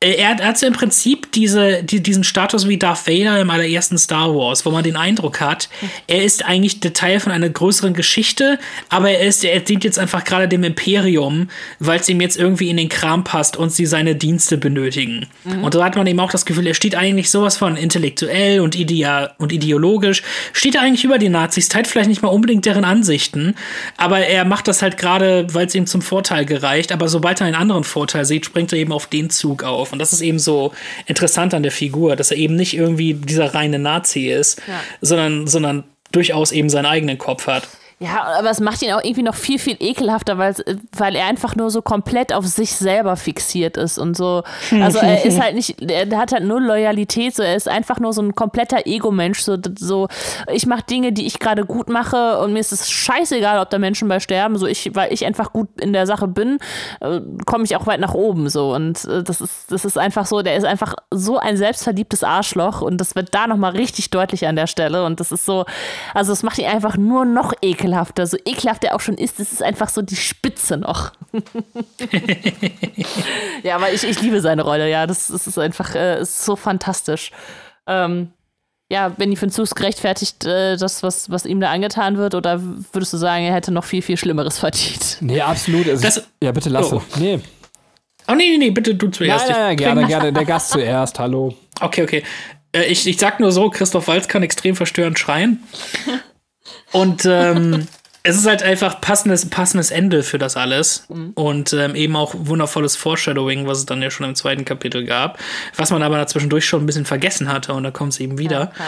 er 0.00 0.28
hat, 0.28 0.38
er 0.40 0.46
hat 0.46 0.58
so 0.58 0.66
im 0.66 0.74
Prinzip 0.74 1.32
diese, 1.32 1.82
die, 1.82 2.00
diesen 2.00 2.22
Status 2.22 2.68
wie 2.68 2.76
Darth 2.78 3.08
Vader 3.08 3.40
im 3.40 3.50
allerersten 3.50 3.98
Star 3.98 4.32
Wars, 4.32 4.64
wo 4.64 4.70
man 4.70 4.84
den 4.84 4.94
Eindruck 4.94 5.40
hat, 5.40 5.68
er 6.06 6.22
ist 6.22 6.44
eigentlich 6.44 6.78
der 6.78 6.92
Teil 6.92 7.18
von 7.18 7.32
einer 7.32 7.48
größeren 7.48 7.94
Geschichte, 7.94 8.60
aber 8.90 9.10
er 9.10 9.26
ist, 9.26 9.44
er 9.44 9.58
dient 9.58 9.82
jetzt 9.82 9.98
einfach 9.98 10.22
gerade 10.22 10.46
dem 10.46 10.62
Imperium, 10.62 11.50
weil 11.80 11.98
es 11.98 12.08
ihm 12.08 12.20
jetzt 12.20 12.38
irgendwie 12.38 12.70
in 12.70 12.76
den 12.76 12.88
Kram 12.88 13.24
passt 13.24 13.56
und 13.56 13.72
sie 13.72 13.86
seine 13.86 14.14
Dienste 14.14 14.56
benötigen. 14.56 15.26
Mhm. 15.42 15.64
Und 15.64 15.74
da 15.74 15.84
hat 15.84 15.96
man 15.96 16.06
eben 16.06 16.20
auch 16.20 16.30
das 16.30 16.46
Gefühl, 16.46 16.68
er 16.68 16.74
steht 16.74 16.94
eigentlich 16.94 17.28
sowas 17.28 17.56
von 17.56 17.76
intellektuell 17.76 18.60
und, 18.60 18.76
idea 18.76 19.34
und 19.38 19.52
ideologisch, 19.52 20.22
steht 20.52 20.76
er 20.76 20.82
eigentlich 20.82 21.02
über 21.02 21.18
die 21.18 21.28
Nazis, 21.28 21.68
teilt 21.68 21.88
vielleicht 21.88 22.08
nicht 22.08 22.22
mal 22.22 22.28
unbedingt 22.28 22.66
deren 22.66 22.84
Ansichten, 22.84 23.56
aber 23.96 24.20
er 24.20 24.44
macht 24.44 24.68
das 24.68 24.80
halt 24.80 24.96
gerade, 24.96 25.48
weil 25.52 25.66
es 25.66 25.74
ihm 25.74 25.88
zum 25.88 26.02
Vorteil 26.02 26.44
gereicht, 26.44 26.92
aber 26.92 27.08
sobald 27.08 27.40
er 27.40 27.48
einen 27.48 27.56
anderen 27.56 27.82
Vorteil 27.82 28.24
sieht, 28.24 28.46
springt 28.46 28.72
er 28.72 28.78
eben 28.78 28.92
auf 28.92 29.08
den 29.08 29.28
Zug 29.28 29.64
auf 29.64 29.87
auf. 29.88 29.92
Und 29.92 29.98
das 29.98 30.12
ist 30.12 30.20
eben 30.20 30.38
so 30.38 30.72
interessant 31.06 31.54
an 31.54 31.62
der 31.62 31.72
Figur, 31.72 32.16
dass 32.16 32.30
er 32.30 32.36
eben 32.36 32.56
nicht 32.56 32.74
irgendwie 32.74 33.14
dieser 33.14 33.54
reine 33.54 33.78
Nazi 33.78 34.28
ist, 34.28 34.60
ja. 34.66 34.80
sondern, 35.00 35.46
sondern 35.46 35.84
durchaus 36.12 36.52
eben 36.52 36.70
seinen 36.70 36.86
eigenen 36.86 37.18
Kopf 37.18 37.46
hat. 37.46 37.68
Ja, 38.00 38.22
aber 38.38 38.50
es 38.50 38.60
macht 38.60 38.80
ihn 38.82 38.92
auch 38.92 39.02
irgendwie 39.02 39.24
noch 39.24 39.34
viel, 39.34 39.58
viel 39.58 39.76
ekelhafter, 39.80 40.38
weil, 40.38 40.54
weil 40.96 41.16
er 41.16 41.26
einfach 41.26 41.56
nur 41.56 41.68
so 41.68 41.82
komplett 41.82 42.32
auf 42.32 42.46
sich 42.46 42.76
selber 42.76 43.16
fixiert 43.16 43.76
ist 43.76 43.98
und 43.98 44.16
so. 44.16 44.44
Also 44.80 44.98
er 44.98 45.24
ist 45.24 45.40
halt 45.40 45.56
nicht, 45.56 45.82
er 45.82 46.16
hat 46.16 46.30
halt 46.30 46.44
null 46.44 46.62
Loyalität, 46.62 47.34
so 47.34 47.42
er 47.42 47.56
ist 47.56 47.66
einfach 47.66 47.98
nur 47.98 48.12
so 48.12 48.22
ein 48.22 48.36
kompletter 48.36 48.86
Ego-Mensch. 48.86 49.40
So, 49.40 49.58
so, 49.76 50.06
ich 50.52 50.66
mache 50.66 50.84
Dinge, 50.84 51.12
die 51.12 51.26
ich 51.26 51.40
gerade 51.40 51.66
gut 51.66 51.88
mache 51.88 52.38
und 52.38 52.52
mir 52.52 52.60
ist 52.60 52.70
es 52.70 52.88
scheißegal, 52.88 53.58
ob 53.58 53.70
da 53.70 53.80
Menschen 53.80 54.06
bei 54.06 54.20
sterben. 54.20 54.58
So 54.58 54.68
ich, 54.68 54.94
weil 54.94 55.12
ich 55.12 55.26
einfach 55.26 55.52
gut 55.52 55.68
in 55.80 55.92
der 55.92 56.06
Sache 56.06 56.28
bin, 56.28 56.60
äh, 57.00 57.20
komme 57.46 57.64
ich 57.64 57.74
auch 57.74 57.88
weit 57.88 57.98
nach 57.98 58.14
oben. 58.14 58.48
So. 58.48 58.76
Und 58.76 59.06
äh, 59.06 59.24
das 59.24 59.40
ist, 59.40 59.72
das 59.72 59.84
ist 59.84 59.98
einfach 59.98 60.26
so, 60.26 60.42
der 60.42 60.54
ist 60.54 60.64
einfach 60.64 60.94
so 61.10 61.38
ein 61.38 61.56
selbstverliebtes 61.56 62.22
Arschloch 62.22 62.80
und 62.80 62.98
das 62.98 63.16
wird 63.16 63.34
da 63.34 63.48
nochmal 63.48 63.72
richtig 63.72 64.10
deutlich 64.10 64.46
an 64.46 64.54
der 64.54 64.68
Stelle. 64.68 65.04
Und 65.04 65.18
das 65.18 65.32
ist 65.32 65.44
so, 65.44 65.64
also 66.14 66.32
es 66.32 66.44
macht 66.44 66.58
ihn 66.58 66.66
einfach 66.66 66.96
nur 66.96 67.24
noch 67.24 67.52
ekelhafter 67.60 67.87
ekelhafter. 67.88 68.26
So 68.26 68.36
ekelhaft 68.44 68.84
er 68.84 68.94
auch 68.94 69.00
schon 69.00 69.16
ist, 69.16 69.40
es 69.40 69.52
ist 69.52 69.62
einfach 69.62 69.88
so 69.88 70.02
die 70.02 70.16
Spitze 70.16 70.76
noch. 70.76 71.12
ja, 73.62 73.76
aber 73.76 73.92
ich, 73.92 74.04
ich 74.04 74.20
liebe 74.20 74.40
seine 74.40 74.62
Rolle, 74.62 74.88
ja. 74.90 75.06
Das, 75.06 75.28
das 75.28 75.46
ist 75.46 75.58
einfach 75.58 75.94
äh, 75.94 76.20
ist 76.20 76.44
so 76.44 76.56
fantastisch. 76.56 77.30
Ähm, 77.86 78.32
ja, 78.90 79.10
Benny, 79.10 79.36
findest 79.36 79.58
du 79.58 79.62
es 79.62 79.74
gerechtfertigt, 79.74 80.44
äh, 80.46 80.76
das, 80.76 81.02
was, 81.02 81.30
was 81.30 81.44
ihm 81.44 81.60
da 81.60 81.70
angetan 81.70 82.16
wird? 82.16 82.34
Oder 82.34 82.60
würdest 82.92 83.12
du 83.12 83.18
sagen, 83.18 83.44
er 83.44 83.54
hätte 83.54 83.70
noch 83.70 83.84
viel, 83.84 84.00
viel 84.02 84.16
Schlimmeres 84.16 84.58
verdient? 84.58 85.18
Nee, 85.20 85.40
absolut. 85.40 85.88
Also, 85.88 86.02
das, 86.02 86.26
ja, 86.42 86.52
bitte 86.52 86.70
lasse. 86.70 86.96
Oh. 86.96 87.02
Nee. 87.18 87.40
Oh, 88.30 88.34
nee, 88.34 88.50
nee, 88.50 88.58
nee, 88.58 88.70
bitte 88.70 88.94
du 88.94 89.08
zuerst. 89.08 89.48
Nein, 89.48 89.58
nein 89.58 89.76
gerne, 89.76 90.06
gerne. 90.06 90.32
Der 90.32 90.44
Gast 90.46 90.70
zuerst. 90.70 91.18
Hallo. 91.18 91.54
Okay, 91.80 92.02
okay. 92.02 92.22
Äh, 92.72 92.84
ich, 92.84 93.06
ich 93.06 93.18
sag 93.18 93.40
nur 93.40 93.52
so, 93.52 93.70
Christoph 93.70 94.08
Walz 94.08 94.28
kann 94.28 94.42
extrem 94.42 94.76
verstörend 94.76 95.18
schreien. 95.18 95.62
Und 96.92 97.24
ähm, 97.26 97.86
es 98.22 98.36
ist 98.36 98.46
halt 98.46 98.62
einfach 98.62 99.00
passendes, 99.00 99.48
passendes 99.48 99.90
Ende 99.90 100.22
für 100.22 100.38
das 100.38 100.56
alles. 100.56 101.06
Mhm. 101.08 101.32
Und 101.34 101.72
ähm, 101.72 101.94
eben 101.94 102.16
auch 102.16 102.34
wundervolles 102.36 102.96
Foreshadowing, 102.96 103.66
was 103.66 103.78
es 103.78 103.86
dann 103.86 104.02
ja 104.02 104.10
schon 104.10 104.26
im 104.26 104.34
zweiten 104.34 104.64
Kapitel 104.64 105.04
gab. 105.04 105.38
Was 105.76 105.90
man 105.90 106.02
aber 106.02 106.16
dazwischendurch 106.16 106.66
schon 106.66 106.82
ein 106.82 106.86
bisschen 106.86 107.06
vergessen 107.06 107.50
hatte 107.50 107.72
und 107.72 107.84
da 107.84 107.90
kommt 107.90 108.12
es 108.12 108.20
eben 108.20 108.38
wieder. 108.38 108.72
Ja. 108.78 108.84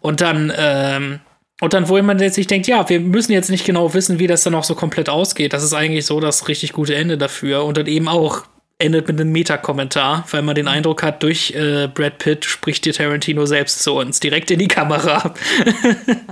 Und 0.00 0.20
dann, 0.20 0.52
ähm, 0.56 1.20
und 1.60 1.72
dann, 1.72 1.88
wo 1.88 2.00
man 2.02 2.18
jetzt 2.18 2.34
sich 2.34 2.48
denkt, 2.48 2.66
ja, 2.66 2.88
wir 2.88 3.00
müssen 3.00 3.32
jetzt 3.32 3.50
nicht 3.50 3.64
genau 3.64 3.94
wissen, 3.94 4.18
wie 4.18 4.26
das 4.26 4.42
dann 4.42 4.54
auch 4.54 4.64
so 4.64 4.74
komplett 4.74 5.08
ausgeht. 5.08 5.52
Das 5.52 5.62
ist 5.62 5.72
eigentlich 5.72 6.04
so 6.04 6.18
das 6.18 6.48
richtig 6.48 6.72
gute 6.72 6.94
Ende 6.94 7.16
dafür. 7.16 7.64
Und 7.64 7.76
dann 7.76 7.86
eben 7.86 8.08
auch 8.08 8.42
endet 8.78 9.06
mit 9.06 9.20
einem 9.20 9.30
Meta-Kommentar, 9.30 10.26
weil 10.30 10.42
man 10.42 10.56
den 10.56 10.66
Eindruck 10.66 11.04
hat, 11.04 11.22
durch 11.22 11.52
äh, 11.52 11.86
Brad 11.86 12.18
Pitt 12.18 12.44
spricht 12.44 12.84
dir 12.84 12.92
Tarantino 12.92 13.46
selbst 13.46 13.82
zu 13.82 13.94
uns, 13.94 14.18
direkt 14.18 14.50
in 14.50 14.58
die 14.58 14.68
Kamera. 14.68 15.34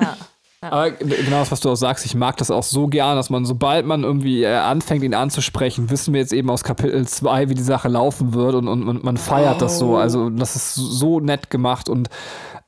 Ja. 0.00 0.16
Aber 0.62 0.90
genau 0.90 1.38
das, 1.38 1.50
was 1.50 1.60
du 1.60 1.70
auch 1.70 1.76
sagst, 1.76 2.04
ich 2.04 2.14
mag 2.14 2.36
das 2.36 2.50
auch 2.50 2.62
so 2.62 2.86
gern, 2.86 3.16
dass 3.16 3.30
man, 3.30 3.46
sobald 3.46 3.86
man 3.86 4.04
irgendwie 4.04 4.42
äh, 4.42 4.54
anfängt, 4.54 5.02
ihn 5.02 5.14
anzusprechen, 5.14 5.88
wissen 5.88 6.12
wir 6.12 6.20
jetzt 6.20 6.34
eben 6.34 6.50
aus 6.50 6.64
Kapitel 6.64 7.08
2, 7.08 7.48
wie 7.48 7.54
die 7.54 7.62
Sache 7.62 7.88
laufen 7.88 8.34
wird 8.34 8.54
und, 8.54 8.68
und, 8.68 8.86
und 8.86 9.02
man 9.02 9.16
feiert 9.16 9.56
oh. 9.56 9.60
das 9.60 9.78
so. 9.78 9.96
Also, 9.96 10.28
das 10.28 10.56
ist 10.56 10.74
so 10.74 11.18
nett 11.18 11.48
gemacht 11.48 11.88
und 11.88 12.10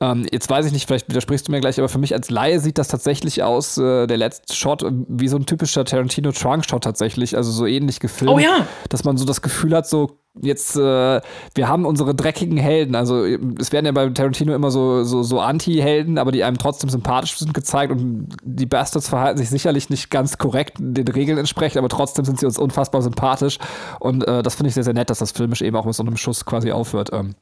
ähm, 0.02 0.26
jetzt 0.32 0.50
weiß 0.50 0.66
ich 0.66 0.72
nicht, 0.72 0.86
vielleicht 0.86 1.08
widersprichst 1.08 1.46
du 1.46 1.52
mir 1.52 1.60
gleich, 1.60 1.78
aber 1.78 1.88
für 1.88 1.98
mich 1.98 2.12
als 2.12 2.28
Laie 2.28 2.58
sieht 2.58 2.76
das 2.76 2.88
tatsächlich 2.88 3.44
aus, 3.44 3.78
äh, 3.78 4.08
der 4.08 4.16
letzte 4.16 4.52
Shot, 4.56 4.84
wie 4.84 5.28
so 5.28 5.36
ein 5.36 5.46
typischer 5.46 5.84
Tarantino-Trunk-Shot 5.84 6.82
tatsächlich, 6.82 7.36
also 7.36 7.52
so 7.52 7.66
ähnlich 7.66 8.00
gefilmt. 8.00 8.34
Oh 8.34 8.38
ja. 8.40 8.66
Dass 8.88 9.04
man 9.04 9.16
so 9.16 9.24
das 9.24 9.42
Gefühl 9.42 9.76
hat, 9.76 9.88
so, 9.88 10.18
jetzt, 10.40 10.74
äh, 10.74 11.20
wir 11.54 11.68
haben 11.68 11.86
unsere 11.86 12.16
dreckigen 12.16 12.56
Helden. 12.56 12.96
Also 12.96 13.24
es 13.60 13.70
werden 13.70 13.86
ja 13.86 13.92
bei 13.92 14.08
Tarantino 14.08 14.52
immer 14.52 14.72
so, 14.72 15.04
so, 15.04 15.22
so 15.22 15.38
Anti-Helden, 15.38 16.18
aber 16.18 16.32
die 16.32 16.42
einem 16.42 16.58
trotzdem 16.58 16.90
sympathisch 16.90 17.38
sind 17.38 17.54
gezeigt 17.54 17.92
und 17.92 18.28
die 18.42 18.66
Bastards 18.66 19.08
verhalten 19.08 19.38
sich 19.38 19.50
sicherlich 19.50 19.88
nicht 19.88 20.10
ganz 20.10 20.36
korrekt 20.36 20.78
den 20.80 21.06
Regeln 21.06 21.38
entsprechend, 21.38 21.78
aber 21.78 21.88
trotzdem 21.88 22.24
sind 22.24 22.40
sie 22.40 22.46
uns 22.46 22.58
unfassbar 22.58 23.02
sympathisch. 23.02 23.58
Und 24.00 24.26
äh, 24.26 24.42
das 24.42 24.56
finde 24.56 24.70
ich 24.70 24.74
sehr, 24.74 24.82
sehr 24.84 24.94
nett, 24.94 25.10
dass 25.10 25.20
das 25.20 25.30
filmisch 25.30 25.62
eben 25.62 25.76
auch 25.76 25.84
mit 25.84 25.94
so 25.94 26.02
einem 26.02 26.16
Schuss 26.16 26.44
quasi 26.44 26.72
aufhört. 26.72 27.10
Ähm. 27.12 27.36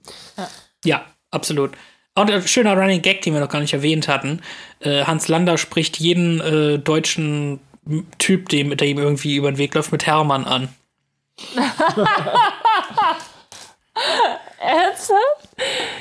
Ja, 0.84 1.06
absolut. 1.30 1.70
Und 2.14 2.30
ein 2.30 2.46
schöner 2.46 2.76
Running 2.76 3.02
Gag, 3.02 3.22
den 3.22 3.34
wir 3.34 3.40
noch 3.40 3.48
gar 3.48 3.60
nicht 3.60 3.72
erwähnt 3.72 4.08
hatten. 4.08 4.40
Äh, 4.80 5.04
Hans 5.04 5.28
Lander 5.28 5.56
spricht 5.58 5.98
jeden 5.98 6.40
äh, 6.40 6.78
deutschen 6.78 7.60
Typ, 8.18 8.48
dem, 8.48 8.76
der 8.76 8.88
ihm 8.88 8.98
irgendwie 8.98 9.36
über 9.36 9.50
den 9.50 9.58
Weg 9.58 9.74
läuft, 9.74 9.92
mit 9.92 10.06
Hermann 10.06 10.44
an. 10.44 10.68
Ernsthaft? 14.60 15.39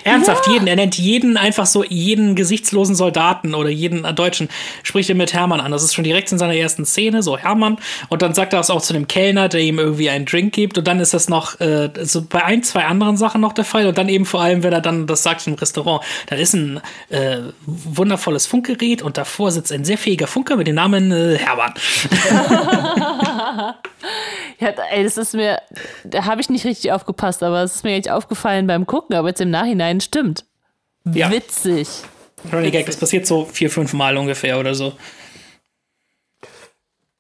Ernsthaft, 0.04 0.48
ja. 0.48 0.54
jeden. 0.54 0.68
Er 0.68 0.76
nennt 0.76 0.98
jeden 0.98 1.38
einfach 1.38 1.66
so, 1.66 1.84
jeden 1.84 2.36
gesichtslosen 2.36 2.96
Soldaten 2.96 3.54
oder 3.54 3.70
jeden 3.70 4.04
Deutschen 4.16 4.50
spricht 4.84 5.10
er 5.10 5.16
mit 5.16 5.34
Hermann 5.34 5.60
an. 5.60 5.72
Das 5.72 5.84
ist 5.84 5.94
schon 5.94 6.04
direkt 6.04 6.32
in 6.32 6.38
seiner 6.38 6.56
ersten 6.56 6.86
Szene, 6.86 7.22
so 7.24 7.38
Hermann. 7.38 7.78
Und 8.10 8.22
dann 8.22 8.34
sagt 8.34 8.54
er 8.54 8.60
das 8.60 8.70
auch 8.70 8.82
zu 8.82 8.94
dem 8.94 9.08
Kellner, 9.08 9.50
der 9.50 9.62
ihm 9.62 9.80
irgendwie 9.80 10.10
einen 10.10 10.26
Drink 10.26 10.54
gibt. 10.54 10.78
Und 10.78 10.88
dann 10.88 11.00
ist 11.00 11.14
das 11.14 11.30
noch 11.30 11.60
äh, 11.60 11.90
so 12.02 12.22
bei 12.22 12.44
ein, 12.44 12.64
zwei 12.64 12.86
anderen 12.86 13.18
Sachen 13.18 13.42
noch 13.42 13.54
der 13.54 13.66
Fall. 13.66 13.88
Und 13.88 13.98
dann 13.98 14.10
eben 14.10 14.26
vor 14.26 14.42
allem, 14.42 14.64
wenn 14.64 14.74
er 14.74 14.82
dann 14.82 15.08
das 15.08 15.24
sagt 15.24 15.46
im 15.48 15.54
Restaurant, 15.54 16.04
da 16.28 16.36
ist 16.36 16.54
ein 16.54 16.82
äh, 17.10 17.38
wundervolles 17.66 18.48
Funkgerät 18.48 19.02
und 19.02 19.18
davor 19.18 19.52
sitzt 19.52 19.72
ein 19.72 19.84
sehr 19.86 19.98
fähiger 19.98 20.28
Funker 20.28 20.56
mit 20.56 20.68
dem 20.68 20.76
Namen 20.76 21.12
äh, 21.12 21.38
Hermann. 21.38 21.74
ja, 24.60 24.70
ey, 24.92 25.04
das 25.04 25.18
ist 25.18 25.34
mir, 25.34 25.62
da 26.04 26.26
habe 26.26 26.42
ich 26.42 26.50
nicht 26.50 26.66
richtig 26.66 26.92
aufgepasst, 26.92 27.44
aber 27.44 27.64
es 27.64 27.76
ist 27.76 27.84
mir 27.84 27.96
echt 27.96 28.10
aufgefallen 28.10 28.68
beim 28.68 28.86
Gucken, 28.86 29.16
aber 29.16 29.30
jetzt 29.30 29.42
im 29.42 29.49
Nachhinein 29.50 30.02
stimmt. 30.02 30.46
Ja. 31.06 31.32
Witzig. 31.32 31.88
Running 32.52 32.72
Gag, 32.72 32.86
das 32.86 32.98
passiert 32.98 33.26
so 33.26 33.46
vier, 33.46 33.70
fünf 33.70 33.94
Mal 33.94 34.18
ungefähr 34.18 34.60
oder 34.60 34.74
so. 34.74 34.94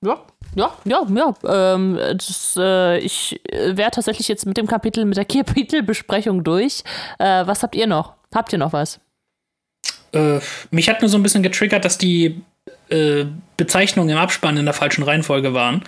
Ja, 0.01 0.21
ja, 0.55 0.73
ja, 0.85 1.05
ja. 1.09 1.75
Ähm, 1.75 1.99
das, 2.15 2.55
äh, 2.57 2.99
ich 2.99 3.39
wäre 3.51 3.91
tatsächlich 3.91 4.27
jetzt 4.27 4.45
mit 4.45 4.57
dem 4.57 4.67
Kapitel, 4.67 5.05
mit 5.05 5.17
der 5.17 5.25
Kapitelbesprechung 5.25 6.43
durch. 6.43 6.83
Äh, 7.17 7.45
was 7.45 7.63
habt 7.63 7.75
ihr 7.75 7.87
noch? 7.87 8.13
Habt 8.33 8.53
ihr 8.53 8.59
noch 8.59 8.73
was? 8.73 8.99
Äh, 10.11 10.39
mich 10.71 10.89
hat 10.89 11.01
nur 11.01 11.09
so 11.09 11.17
ein 11.17 11.23
bisschen 11.23 11.43
getriggert, 11.43 11.85
dass 11.85 11.97
die 11.97 12.41
äh, 12.89 13.25
Bezeichnungen 13.59 14.09
im 14.09 14.17
Abspann 14.17 14.57
in 14.57 14.65
der 14.65 14.73
falschen 14.73 15.03
Reihenfolge 15.03 15.53
waren. 15.53 15.83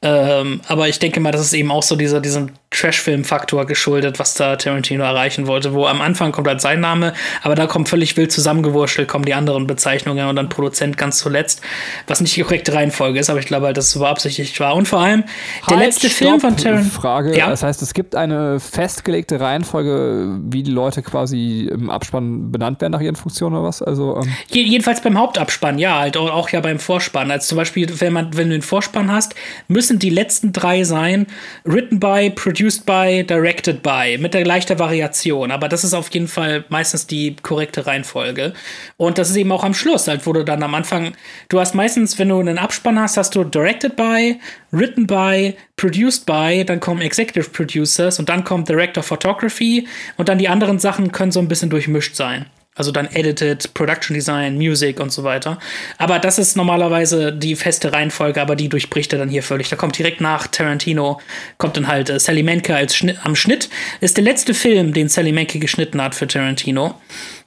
Ähm, 0.00 0.62
aber 0.66 0.88
ich 0.88 0.98
denke 0.98 1.20
mal, 1.20 1.30
das 1.30 1.42
ist 1.42 1.52
eben 1.52 1.70
auch 1.70 1.82
so 1.82 1.94
dieser, 1.94 2.20
diesem 2.20 2.50
Trash-Film-Faktor 2.70 3.66
geschuldet, 3.66 4.18
was 4.18 4.34
da 4.34 4.56
Tarantino 4.56 5.04
erreichen 5.04 5.46
wollte, 5.46 5.74
wo 5.74 5.86
am 5.86 6.00
Anfang 6.00 6.32
kommt 6.32 6.48
halt 6.48 6.60
sein 6.60 6.80
Name, 6.80 7.12
aber 7.42 7.54
da 7.54 7.66
kommt 7.66 7.88
völlig 7.88 8.16
wild 8.16 8.32
zusammengewurschtelt, 8.32 9.06
kommen 9.06 9.26
die 9.26 9.34
anderen 9.34 9.66
Bezeichnungen 9.66 10.26
und 10.26 10.36
dann 10.36 10.48
Produzent 10.48 10.96
ganz 10.96 11.18
zuletzt, 11.18 11.60
was 12.08 12.20
nicht 12.20 12.34
die 12.34 12.42
korrekte 12.42 12.72
Reihenfolge 12.72 13.20
ist, 13.20 13.30
aber 13.30 13.38
ich 13.38 13.46
glaube 13.46 13.66
halt, 13.66 13.76
dass 13.76 13.86
es 13.86 13.92
so 13.92 14.00
beabsichtigt 14.00 14.58
war. 14.58 14.74
Und 14.74 14.88
vor 14.88 15.00
allem, 15.00 15.22
der 15.68 15.76
halt, 15.76 15.86
letzte 15.86 16.08
Film 16.08 16.40
von 16.40 16.56
Tarantino. 16.56 16.90
Frage, 16.90 17.36
ja? 17.36 17.50
das 17.50 17.62
heißt, 17.62 17.82
es 17.82 17.94
gibt 17.94 18.16
eine 18.16 18.58
festgelegte 18.58 19.38
Reihenfolge, 19.38 20.38
wie 20.44 20.62
die 20.62 20.72
Leute 20.72 21.02
quasi 21.02 21.68
im 21.70 21.90
Abspann 21.90 22.50
benannt 22.50 22.80
werden 22.80 22.92
nach 22.92 23.00
ihren 23.00 23.16
Funktionen 23.16 23.54
oder 23.54 23.68
was? 23.68 23.82
Also, 23.82 24.16
ähm 24.16 24.32
Jedenfalls 24.48 25.02
beim 25.02 25.18
Hauptabspann, 25.18 25.78
ja, 25.78 26.00
halt 26.00 26.16
auch 26.16 26.31
ja 26.50 26.60
beim 26.60 26.78
Vorspann. 26.78 27.30
Also 27.30 27.48
zum 27.48 27.58
Beispiel, 27.58 27.88
wenn 28.00 28.12
man, 28.12 28.36
wenn 28.36 28.48
du 28.48 28.54
den 28.54 28.62
Vorspann 28.62 29.12
hast, 29.12 29.34
müssen 29.68 29.98
die 29.98 30.10
letzten 30.10 30.52
drei 30.52 30.84
sein, 30.84 31.26
written 31.64 32.00
by, 32.00 32.30
produced 32.30 32.72
produced 32.72 32.86
by, 32.86 33.24
directed 33.24 33.82
by, 33.82 34.18
mit 34.18 34.34
der 34.34 34.44
leichter 34.44 34.78
Variation. 34.78 35.50
Aber 35.50 35.68
das 35.68 35.84
ist 35.84 35.94
auf 35.94 36.08
jeden 36.12 36.28
Fall 36.28 36.64
meistens 36.68 37.06
die 37.06 37.36
korrekte 37.42 37.86
Reihenfolge. 37.86 38.52
Und 38.96 39.18
das 39.18 39.30
ist 39.30 39.36
eben 39.36 39.52
auch 39.52 39.64
am 39.64 39.74
Schluss, 39.74 40.08
halt, 40.08 40.26
wo 40.26 40.32
du 40.32 40.44
dann 40.44 40.62
am 40.62 40.74
Anfang, 40.74 41.14
du 41.48 41.60
hast 41.60 41.74
meistens, 41.74 42.18
wenn 42.18 42.28
du 42.28 42.38
einen 42.38 42.58
Abspann 42.58 42.98
hast, 42.98 43.16
hast 43.16 43.34
du 43.34 43.44
directed 43.44 43.96
by, 43.96 44.38
written 44.70 45.06
by, 45.06 45.54
produced 45.76 46.26
by, 46.26 46.64
dann 46.64 46.80
kommen 46.80 47.02
Executive 47.02 47.50
Producers 47.50 48.18
und 48.18 48.28
dann 48.28 48.44
kommt 48.44 48.68
Director 48.68 49.02
Photography 49.02 49.86
und 50.16 50.28
dann 50.28 50.38
die 50.38 50.48
anderen 50.48 50.78
Sachen 50.78 51.12
können 51.12 51.32
so 51.32 51.40
ein 51.40 51.48
bisschen 51.48 51.70
durchmischt 51.70 52.14
sein. 52.14 52.46
Also 52.74 52.90
dann 52.90 53.06
Edited, 53.06 53.74
Production 53.74 54.14
Design, 54.14 54.56
Music 54.56 54.98
und 54.98 55.12
so 55.12 55.24
weiter. 55.24 55.58
Aber 55.98 56.18
das 56.18 56.38
ist 56.38 56.56
normalerweise 56.56 57.30
die 57.32 57.54
feste 57.54 57.92
Reihenfolge, 57.92 58.40
aber 58.40 58.56
die 58.56 58.70
durchbricht 58.70 59.12
er 59.12 59.18
dann 59.18 59.28
hier 59.28 59.42
völlig. 59.42 59.68
Da 59.68 59.76
kommt 59.76 59.98
direkt 59.98 60.22
nach 60.22 60.46
Tarantino, 60.46 61.20
kommt 61.58 61.76
dann 61.76 61.86
halt 61.86 62.08
äh, 62.08 62.18
Sally 62.18 62.42
Menke 62.42 62.74
als 62.74 62.96
Schnitt, 62.96 63.18
am 63.24 63.36
Schnitt. 63.36 63.68
Ist 64.00 64.16
der 64.16 64.24
letzte 64.24 64.54
Film, 64.54 64.94
den 64.94 65.08
Sally 65.08 65.32
Menke 65.32 65.58
geschnitten 65.58 66.00
hat 66.00 66.14
für 66.14 66.26
Tarantino. 66.26 66.94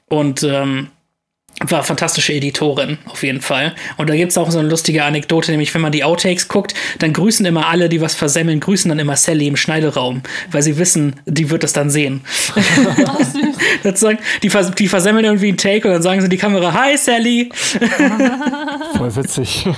Und 0.08 0.44
ähm, 0.44 0.92
war 1.62 1.84
fantastische 1.84 2.34
Editorin, 2.34 2.98
auf 3.06 3.24
jeden 3.24 3.42
Fall. 3.42 3.76
Und 3.98 4.10
da 4.10 4.16
gibt's 4.16 4.38
auch 4.38 4.52
so 4.52 4.60
eine 4.60 4.68
lustige 4.68 5.04
Anekdote, 5.04 5.52
nämlich 5.52 5.74
wenn 5.74 5.82
man 5.82 5.92
die 5.92 6.04
Outtakes 6.04 6.48
guckt, 6.48 6.74
dann 7.00 7.14
grüßen 7.14 7.46
immer 7.46 7.68
alle, 7.68 7.88
die 7.88 8.02
was 8.02 8.14
versemmeln, 8.14 8.60
grüßen 8.60 8.90
dann 8.90 9.00
immer 9.00 9.16
Sally 9.16 9.48
im 9.48 9.56
Schneideraum, 9.56 10.22
weil 10.52 10.64
sie 10.64 10.78
wissen, 10.78 11.16
die 11.26 11.50
wird 11.50 11.64
das 11.64 11.74
dann 11.74 11.90
sehen. 11.90 12.22
das 13.84 14.00
sagen, 14.00 14.20
die, 14.44 14.50
vers 14.50 14.72
die 14.72 14.88
versemmeln 14.88 15.26
irgendwie 15.26 15.48
einen 15.48 15.58
Take 15.58 15.88
und 15.88 15.94
dann 15.94 16.02
sagen 16.02 16.20
sie 16.20 16.26
in 16.26 16.32
die 16.32 16.38
Kamera, 16.38 16.74
Hi 16.74 16.98
Sally! 16.98 17.50
Voll 18.98 19.16
witzig. 19.16 19.66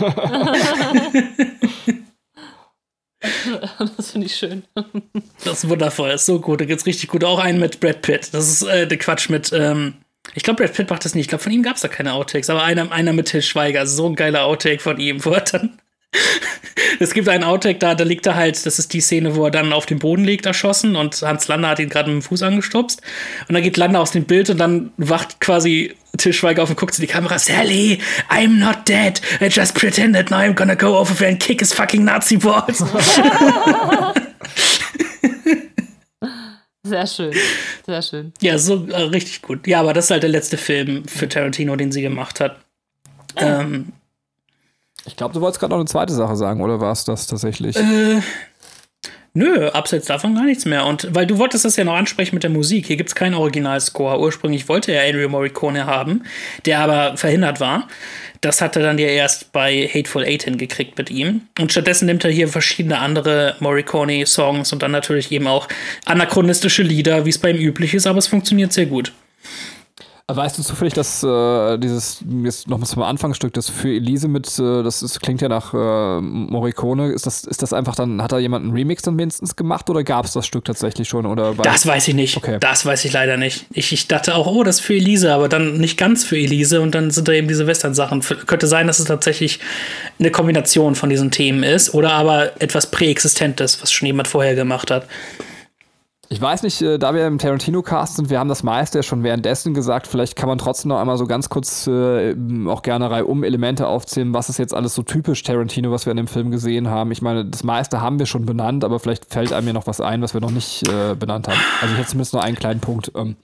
Das 3.98 4.12
finde 4.12 4.28
ich 4.28 4.36
schön. 4.36 4.64
Das 5.44 5.64
ist 5.64 5.70
wundervoll, 5.70 6.10
das 6.10 6.22
ist 6.22 6.28
so 6.28 6.40
gut. 6.40 6.62
Da 6.62 6.66
gibt's 6.66 6.86
richtig 6.86 7.10
gut. 7.10 7.24
Auch 7.24 7.40
einen 7.40 7.60
mit 7.60 7.80
Brad 7.80 8.02
Pitt. 8.04 8.30
Das 8.32 8.48
ist 8.48 8.62
äh, 8.62 8.88
der 8.88 8.98
Quatsch 8.98 9.30
mit, 9.30 9.52
ähm, 9.54 9.96
ich 10.34 10.44
glaube, 10.44 10.64
Brad 10.64 10.74
Pitt 10.74 10.90
macht 10.90 11.06
das 11.06 11.16
nicht. 11.16 11.26
Ich 11.26 11.30
glaube, 11.30 11.44
von 11.44 11.52
ihm 11.52 11.64
gab 11.64 11.76
es 11.76 11.82
da 11.82 11.88
keine 11.88 12.14
Outtakes, 12.14 12.50
aber 12.50 12.64
einer, 12.64 12.92
einer 12.92 13.14
mit 13.14 13.28
Till 13.28 13.42
Schweiger. 13.42 13.86
So 13.88 14.08
ein 14.08 14.16
geiler 14.16 14.46
Outtake 14.46 14.80
von 14.80 15.00
ihm, 15.00 15.24
wo 15.26 15.32
er 15.32 15.42
dann. 15.42 15.80
es 17.00 17.14
gibt 17.14 17.28
einen 17.30 17.44
Outtake, 17.44 17.80
da, 17.80 17.96
da 17.96 18.04
liegt 18.04 18.26
er 18.26 18.36
halt, 18.36 18.66
das 18.66 18.80
ist 18.80 18.94
die 18.94 19.02
Szene, 19.02 19.36
wo 19.36 19.46
er 19.46 19.52
dann 19.52 19.74
auf 19.74 19.86
dem 19.86 20.00
Boden 20.00 20.24
liegt, 20.24 20.46
erschossen 20.46 20.96
und 20.96 21.22
Hans 21.22 21.48
Lander 21.48 21.70
hat 21.70 21.80
ihn 21.80 21.90
gerade 21.90 22.10
mit 22.10 22.24
dem 22.24 22.28
Fuß 22.28 22.44
angestupst. 22.44 23.02
Und 23.48 23.54
dann 23.54 23.64
geht 23.64 23.78
Lander 23.78 24.00
aus 24.00 24.12
dem 24.12 24.26
Bild 24.26 24.50
und 24.50 24.58
dann 24.58 24.92
wacht 24.98 25.40
quasi 25.40 25.96
Till 26.18 26.34
Schweiger 26.34 26.64
auf 26.64 26.70
und 26.70 26.78
guckt 26.78 26.96
in 26.98 27.02
die 27.02 27.08
Kamera: 27.08 27.38
Sally, 27.38 28.00
I'm 28.30 28.60
not 28.60 28.88
dead. 28.88 29.22
I 29.40 29.50
just 29.50 29.76
pretended 29.76 30.32
now 30.32 30.38
I'm 30.38 30.56
gonna 30.56 30.76
go 30.76 30.98
over 30.98 31.14
there 31.14 31.30
and 31.30 31.40
kick 31.40 31.60
his 31.60 31.74
fucking 31.74 32.04
Nazi 32.04 32.38
balls. 32.38 32.84
Sehr 36.88 37.08
schön. 37.08 37.34
Sehr 37.86 38.02
schön. 38.02 38.34
Ja, 38.42 38.58
so 38.58 38.86
äh, 38.88 39.02
richtig 39.04 39.42
gut. 39.42 39.68
Ja, 39.68 39.80
aber 39.82 39.94
das 39.94 40.06
ist 40.06 40.12
halt 40.12 40.24
der 40.24 40.30
letzte 40.30 40.58
Film 40.58 41.06
für 41.08 41.28
Tarantino, 41.28 41.76
den 41.76 41.92
sie 41.92 42.02
gemacht 42.02 42.40
hat. 42.40 42.58
Ähm, 43.36 43.94
Ich 45.06 45.16
glaube, 45.16 45.34
du 45.34 45.42
wolltest 45.42 45.60
gerade 45.60 45.72
noch 45.72 45.78
eine 45.80 45.86
zweite 45.86 46.14
Sache 46.14 46.36
sagen, 46.36 46.62
oder 46.62 46.80
war 46.80 46.92
es 46.92 47.06
das 47.06 47.28
tatsächlich? 47.28 47.76
äh, 47.78 48.22
nö, 49.38 49.70
abseits 49.70 50.08
davon 50.08 50.36
gar 50.36 50.46
nichts 50.46 50.66
mehr. 50.66 50.86
Und 50.86 51.08
weil 51.12 51.28
du 51.28 51.38
wolltest 51.38 51.64
das 51.64 51.76
ja 51.76 51.84
noch 51.84 51.96
ansprechen 51.96 52.36
mit 52.36 52.44
der 52.44 52.50
Musik. 52.50 52.88
Hier 52.88 52.98
gibt 52.98 53.10
es 53.10 53.16
keinen 53.16 53.36
Originalscore. 53.36 54.20
Ursprünglich 54.20 54.68
wollte 54.68 54.92
er 54.92 55.06
Ennio 55.06 55.30
Morricone 55.30 55.86
haben, 55.86 56.24
der 56.66 56.80
aber 56.80 57.18
verhindert 57.18 57.60
war. 57.60 57.88
Das 58.42 58.62
hat 58.62 58.76
er 58.76 58.84
dann 58.84 58.98
ja 58.98 59.08
erst 59.08 59.52
bei 59.52 59.90
Hateful 59.94 60.24
Eight 60.24 60.44
hingekriegt 60.44 60.98
mit 60.98 61.10
ihm. 61.10 61.42
Und 61.60 61.72
stattdessen 61.72 62.06
nimmt 62.06 62.24
er 62.26 62.32
hier 62.32 62.48
verschiedene 62.48 63.00
andere 63.00 63.56
Morricone-Songs 63.60 64.74
und 64.74 64.84
dann 64.84 64.92
natürlich 64.92 65.32
eben 65.32 65.48
auch 65.48 65.68
anachronistische 66.06 66.84
Lieder, 66.84 67.26
wie 67.26 67.30
es 67.30 67.38
bei 67.38 67.52
ihm 67.52 67.58
üblich 67.58 67.94
ist, 67.94 68.08
aber 68.08 68.20
es 68.20 68.28
funktioniert 68.28 68.74
sehr 68.74 68.86
gut. 68.86 69.12
Weißt 70.30 70.58
du 70.58 70.62
zufällig, 70.62 70.94
dass 70.94 71.24
äh, 71.24 71.78
dieses, 71.78 72.22
jetzt 72.44 72.68
nochmal 72.68 72.86
zum 72.86 73.02
Anfangsstück, 73.02 73.54
das 73.54 73.70
für 73.70 73.88
Elise 73.88 74.28
mit, 74.28 74.60
äh, 74.60 74.84
das 74.84 75.02
ist, 75.02 75.22
klingt 75.22 75.40
ja 75.40 75.48
nach 75.48 75.74
äh, 75.74 76.20
Morricone, 76.20 77.14
ist 77.14 77.26
das, 77.26 77.46
ist 77.46 77.62
das 77.62 77.72
einfach 77.72 77.96
dann, 77.96 78.22
hat 78.22 78.34
da 78.34 78.38
jemand 78.38 78.66
einen 78.66 78.74
Remix 78.74 79.04
dann 79.04 79.16
mindestens 79.16 79.56
gemacht 79.56 79.90
oder 79.90 80.04
gab 80.04 80.26
es 80.26 80.34
das 80.34 80.46
Stück 80.46 80.66
tatsächlich 80.66 81.08
schon? 81.08 81.26
Oder 81.26 81.54
Das 81.54 81.88
weiß 81.88 82.10
ich 82.10 82.14
nicht. 82.14 82.36
Okay. 82.36 82.58
Das 82.60 82.86
weiß 82.86 83.06
ich 83.06 83.14
leider 83.14 83.38
nicht. 83.38 83.68
Ich, 83.72 83.94
ich 83.94 84.10
dachte 84.10 84.36
auch, 84.36 84.48
oh, 84.48 84.66
das 84.66 84.80
ist 84.80 84.86
für 84.86 84.96
Elise, 84.96 85.34
aber 85.34 85.48
dann 85.48 85.78
nicht 85.78 85.98
ganz 85.98 86.26
für 86.26 86.38
Elise 86.38 86.82
und 86.82 86.94
dann 86.94 87.10
sind 87.10 87.30
da 87.30 87.32
eben 87.32 87.48
diese 87.48 87.66
Western-Sachen. 87.66 88.20
Könnte 88.48 88.68
sein, 88.68 88.88
dass 88.88 89.00
es 89.00 89.06
tatsächlich 89.06 89.62
eine 90.20 90.30
Kombination 90.30 90.96
von 90.96 91.10
diesen 91.10 91.32
Themen 91.32 91.64
ist 91.64 91.94
oder 91.94 92.12
aber 92.12 92.62
etwas 92.62 92.92
Präexistentes, 92.92 93.82
was 93.82 93.94
schon 93.94 94.08
jemand 94.08 94.28
vorher 94.28 94.56
gemacht 94.56 94.92
hat. 94.92 95.08
Ich 96.30 96.42
weiß 96.42 96.64
nicht, 96.64 96.82
äh, 96.82 97.00
da 97.00 97.14
wir 97.14 97.26
im 97.26 97.38
Tarantino-Cast 97.38 98.18
sind, 98.18 98.30
wir 98.30 98.40
haben 98.40 98.50
das 98.50 98.62
meiste 98.62 98.98
ja 98.98 99.04
schon 99.04 99.24
währenddessen 99.24 99.74
gesagt, 99.74 100.08
vielleicht 100.08 100.36
kann 100.36 100.50
man 100.50 100.58
trotzdem 100.58 100.90
noch 100.90 101.00
einmal 101.00 101.18
so 101.18 101.26
ganz 101.26 101.48
kurz 101.48 101.88
äh, 101.88 102.36
auch 102.68 102.82
gerne 102.82 103.10
reihum 103.10 103.46
Elemente 103.46 103.88
aufzählen, 103.88 104.34
was 104.34 104.50
ist 104.50 104.60
jetzt 104.60 104.74
alles 104.74 104.94
so 104.94 105.04
typisch 105.04 105.42
Tarantino, 105.44 105.92
was 105.92 106.06
wir 106.06 106.12
in 106.12 106.18
dem 106.18 106.28
Film 106.28 106.52
gesehen 106.52 106.90
haben. 106.90 107.12
Ich 107.12 107.22
meine, 107.22 107.46
das 107.46 107.64
meiste 107.64 108.02
haben 108.02 108.20
wir 108.20 108.26
schon 108.26 108.46
benannt, 108.46 108.84
aber 108.84 109.00
vielleicht 109.00 109.32
fällt 109.32 109.54
einem 109.54 109.68
ja 109.68 109.74
noch 109.74 109.88
was 109.88 110.02
ein, 110.02 110.22
was 110.22 110.34
wir 110.34 110.42
noch 110.42 110.52
nicht 110.52 110.86
äh, 110.90 111.16
benannt 111.16 111.48
haben. 111.48 111.60
Also 111.82 111.94
ich 111.94 112.00
hätte 112.00 112.10
zumindest 112.10 112.34
noch 112.34 112.44
einen 112.44 112.58
kleinen 112.58 112.82
Punkt. 112.82 113.12
Ähm, 113.16 113.38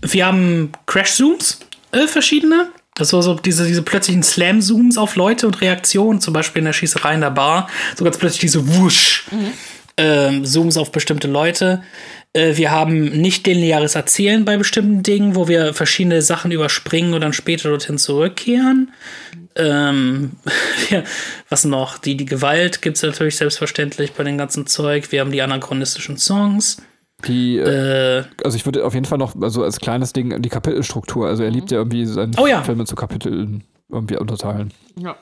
Wir 0.00 0.26
haben 0.26 0.70
Crash-Zooms, 0.86 1.58
äh, 1.90 2.06
verschiedene. 2.06 2.68
Das 2.94 3.12
war 3.12 3.22
so 3.22 3.34
diese, 3.34 3.66
diese 3.66 3.82
plötzlichen 3.82 4.22
Slam-Zooms 4.22 4.98
auf 4.98 5.16
Leute 5.16 5.48
und 5.48 5.60
Reaktionen, 5.60 6.20
zum 6.20 6.32
Beispiel 6.32 6.60
in 6.60 6.66
der 6.66 6.72
Schießerei 6.72 7.14
in 7.14 7.22
der 7.22 7.30
Bar. 7.32 7.68
So 7.96 8.04
ganz 8.04 8.18
plötzlich 8.18 8.42
diese 8.42 8.76
Wusch. 8.76 9.26
Ähm, 9.96 10.44
Zooms 10.44 10.76
auf 10.76 10.90
bestimmte 10.90 11.28
Leute. 11.28 11.82
Äh, 12.32 12.56
wir 12.56 12.70
haben 12.72 13.04
nicht 13.10 13.46
lineares 13.46 13.94
Erzählen 13.94 14.44
bei 14.44 14.56
bestimmten 14.56 15.02
Dingen, 15.04 15.36
wo 15.36 15.46
wir 15.46 15.72
verschiedene 15.72 16.20
Sachen 16.20 16.50
überspringen 16.50 17.14
und 17.14 17.20
dann 17.20 17.32
später 17.32 17.68
dorthin 17.68 17.96
zurückkehren. 17.98 18.90
Ähm, 19.54 20.32
ja, 20.90 21.04
was 21.48 21.64
noch? 21.64 21.98
Die, 21.98 22.16
die 22.16 22.24
Gewalt 22.26 22.82
gibt 22.82 22.96
es 22.96 23.04
natürlich 23.04 23.36
selbstverständlich 23.36 24.12
bei 24.14 24.24
dem 24.24 24.36
ganzen 24.36 24.66
Zeug. 24.66 25.12
Wir 25.12 25.20
haben 25.20 25.30
die 25.30 25.42
anachronistischen 25.42 26.16
Songs. 26.18 26.78
die, 27.28 27.58
äh, 27.58 28.18
Äh, 28.18 28.24
also 28.42 28.56
ich 28.56 28.64
würde 28.66 28.84
auf 28.84 28.94
jeden 28.94 29.06
Fall 29.06 29.18
noch, 29.18 29.40
also 29.40 29.62
als 29.62 29.78
kleines 29.78 30.12
Ding, 30.12 30.42
die 30.42 30.48
Kapitelstruktur. 30.48 31.28
Also 31.28 31.44
er 31.44 31.50
liebt 31.50 31.70
ja 31.70 31.78
irgendwie 31.78 32.04
seine 32.06 32.32
Oh 32.36 32.48
ja. 32.48 32.64
Filme 32.64 32.84
zu 32.84 32.96
Kapiteln 32.96 33.62
irgendwie 33.88 34.16
unterteilen. 34.16 34.72
Ja. 34.98 35.14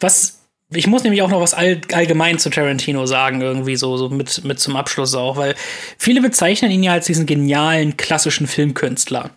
Was, 0.00 0.40
ich 0.76 0.86
muss 0.86 1.02
nämlich 1.02 1.22
auch 1.22 1.30
noch 1.30 1.40
was 1.40 1.54
all, 1.54 1.80
allgemein 1.92 2.38
zu 2.38 2.50
Tarantino 2.50 3.06
sagen, 3.06 3.40
irgendwie 3.40 3.76
so, 3.76 3.96
so 3.96 4.08
mit, 4.08 4.44
mit 4.44 4.60
zum 4.60 4.76
Abschluss 4.76 5.14
auch, 5.14 5.36
weil 5.36 5.54
viele 5.98 6.20
bezeichnen 6.20 6.70
ihn 6.70 6.82
ja 6.82 6.92
als 6.92 7.06
diesen 7.06 7.26
genialen, 7.26 7.96
klassischen 7.96 8.46
Filmkünstler. 8.46 9.30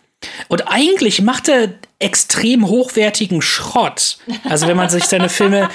Und 0.50 0.64
eigentlich 0.68 1.22
macht 1.22 1.48
er 1.48 1.70
extrem 2.00 2.68
hochwertigen 2.68 3.42
Schrott. 3.42 4.18
Also 4.48 4.68
wenn 4.68 4.78
man 4.78 4.90
sich 4.90 5.06
seine 5.06 5.30
Filme 5.30 5.70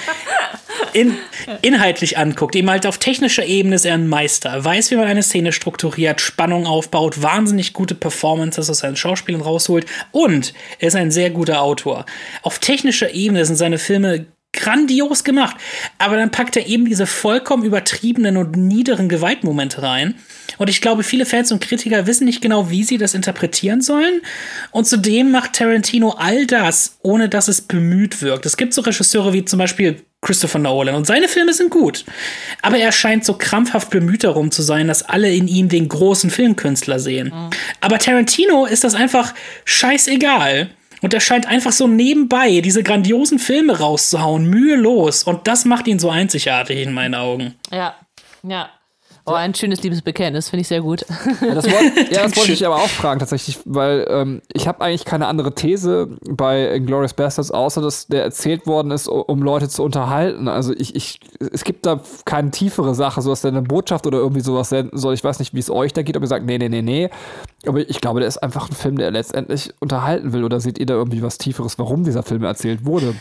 in, 0.92 1.16
inhaltlich 1.62 2.18
anguckt, 2.18 2.56
eben 2.56 2.70
halt 2.70 2.86
auf 2.86 2.98
technischer 2.98 3.44
Ebene 3.44 3.76
ist 3.76 3.84
er 3.84 3.94
ein 3.94 4.08
Meister. 4.08 4.64
Weiß, 4.64 4.90
wie 4.90 4.96
man 4.96 5.06
eine 5.06 5.22
Szene 5.22 5.52
strukturiert, 5.52 6.20
Spannung 6.20 6.66
aufbaut, 6.66 7.22
wahnsinnig 7.22 7.72
gute 7.72 7.94
Performances 7.94 8.70
aus 8.70 8.78
seinen 8.78 8.96
Schauspielern 8.96 9.42
rausholt 9.42 9.86
und 10.12 10.54
er 10.78 10.88
ist 10.88 10.96
ein 10.96 11.10
sehr 11.10 11.30
guter 11.30 11.62
Autor. 11.62 12.06
Auf 12.42 12.58
technischer 12.58 13.12
Ebene 13.12 13.44
sind 13.44 13.56
seine 13.56 13.78
Filme 13.78 14.26
grandios 14.54 15.24
gemacht. 15.24 15.56
Aber 15.98 16.16
dann 16.16 16.30
packt 16.30 16.56
er 16.56 16.66
eben 16.66 16.86
diese 16.86 17.06
vollkommen 17.06 17.64
übertriebenen 17.64 18.36
und 18.36 18.56
niederen 18.56 19.08
Gewaltmomente 19.08 19.82
rein. 19.82 20.14
Und 20.58 20.70
ich 20.70 20.80
glaube, 20.80 21.02
viele 21.02 21.26
Fans 21.26 21.52
und 21.52 21.60
Kritiker 21.60 22.06
wissen 22.06 22.24
nicht 22.24 22.40
genau, 22.40 22.70
wie 22.70 22.84
sie 22.84 22.98
das 22.98 23.14
interpretieren 23.14 23.80
sollen. 23.82 24.22
Und 24.70 24.86
zudem 24.86 25.30
macht 25.30 25.54
Tarantino 25.54 26.10
all 26.10 26.46
das, 26.46 26.98
ohne 27.02 27.28
dass 27.28 27.48
es 27.48 27.60
bemüht 27.60 28.22
wirkt. 28.22 28.46
Es 28.46 28.56
gibt 28.56 28.72
so 28.74 28.80
Regisseure 28.80 29.32
wie 29.32 29.44
zum 29.44 29.58
Beispiel 29.58 30.02
Christopher 30.24 30.58
Nolan 30.58 30.94
und 30.94 31.06
seine 31.06 31.28
Filme 31.28 31.52
sind 31.52 31.70
gut. 31.70 32.04
Aber 32.62 32.78
er 32.78 32.92
scheint 32.92 33.24
so 33.24 33.34
krampfhaft 33.34 33.90
bemüht 33.90 34.24
darum 34.24 34.50
zu 34.50 34.62
sein, 34.62 34.88
dass 34.88 35.02
alle 35.02 35.30
in 35.30 35.46
ihm 35.46 35.68
den 35.68 35.86
großen 35.86 36.30
Filmkünstler 36.30 36.98
sehen. 36.98 37.32
Aber 37.80 37.98
Tarantino 37.98 38.64
ist 38.64 38.84
das 38.84 38.94
einfach 38.94 39.34
scheißegal. 39.66 40.70
Und 41.04 41.12
er 41.12 41.20
scheint 41.20 41.46
einfach 41.46 41.72
so 41.72 41.86
nebenbei 41.86 42.62
diese 42.62 42.82
grandiosen 42.82 43.38
Filme 43.38 43.78
rauszuhauen, 43.78 44.48
mühelos. 44.48 45.22
Und 45.22 45.46
das 45.46 45.66
macht 45.66 45.86
ihn 45.86 45.98
so 45.98 46.08
einzigartig 46.08 46.80
in 46.80 46.94
meinen 46.94 47.14
Augen. 47.14 47.56
Ja. 47.70 47.94
Ja. 48.42 48.70
Oh, 49.26 49.32
ein 49.32 49.54
schönes 49.54 49.82
Liebesbekenntnis, 49.82 50.50
finde 50.50 50.60
ich 50.60 50.68
sehr 50.68 50.82
gut. 50.82 51.06
Ja, 51.40 51.54
das, 51.54 51.64
wollt, 51.64 52.10
ja, 52.12 52.24
das 52.24 52.36
wollte 52.36 52.52
ich 52.52 52.66
aber 52.66 52.76
auch 52.76 52.88
fragen 52.88 53.20
tatsächlich, 53.20 53.58
weil 53.64 54.06
ähm, 54.10 54.42
ich 54.52 54.68
habe 54.68 54.82
eigentlich 54.82 55.06
keine 55.06 55.28
andere 55.28 55.54
These 55.54 56.08
bei 56.28 56.78
Glorious 56.84 57.14
Bastards, 57.14 57.50
außer 57.50 57.80
dass 57.80 58.06
der 58.06 58.22
erzählt 58.22 58.66
worden 58.66 58.90
ist, 58.90 59.08
um 59.08 59.42
Leute 59.42 59.70
zu 59.70 59.82
unterhalten. 59.82 60.46
Also 60.46 60.74
ich, 60.74 60.94
ich, 60.94 61.20
es 61.52 61.64
gibt 61.64 61.86
da 61.86 62.02
keine 62.26 62.50
tiefere 62.50 62.94
Sache, 62.94 63.22
so 63.22 63.30
dass 63.30 63.40
der 63.40 63.52
eine 63.52 63.62
Botschaft 63.62 64.06
oder 64.06 64.18
irgendwie 64.18 64.42
sowas 64.42 64.68
senden 64.68 64.98
soll. 64.98 65.14
Ich 65.14 65.24
weiß 65.24 65.38
nicht, 65.38 65.54
wie 65.54 65.60
es 65.60 65.70
euch 65.70 65.94
da 65.94 66.02
geht, 66.02 66.18
ob 66.18 66.22
ihr 66.22 66.28
sagt, 66.28 66.44
nee, 66.44 66.58
nee, 66.58 66.68
nee, 66.68 66.82
nee. 66.82 67.08
Aber 67.66 67.80
ich 67.80 68.02
glaube, 68.02 68.20
der 68.20 68.28
ist 68.28 68.42
einfach 68.42 68.68
ein 68.68 68.74
Film, 68.74 68.98
der 68.98 69.10
letztendlich 69.10 69.72
unterhalten 69.80 70.34
will. 70.34 70.44
Oder 70.44 70.60
seht 70.60 70.78
ihr 70.78 70.84
da 70.84 70.94
irgendwie 70.94 71.22
was 71.22 71.38
Tieferes, 71.38 71.78
warum 71.78 72.04
dieser 72.04 72.24
Film 72.24 72.44
erzählt 72.44 72.84
wurde? 72.84 73.14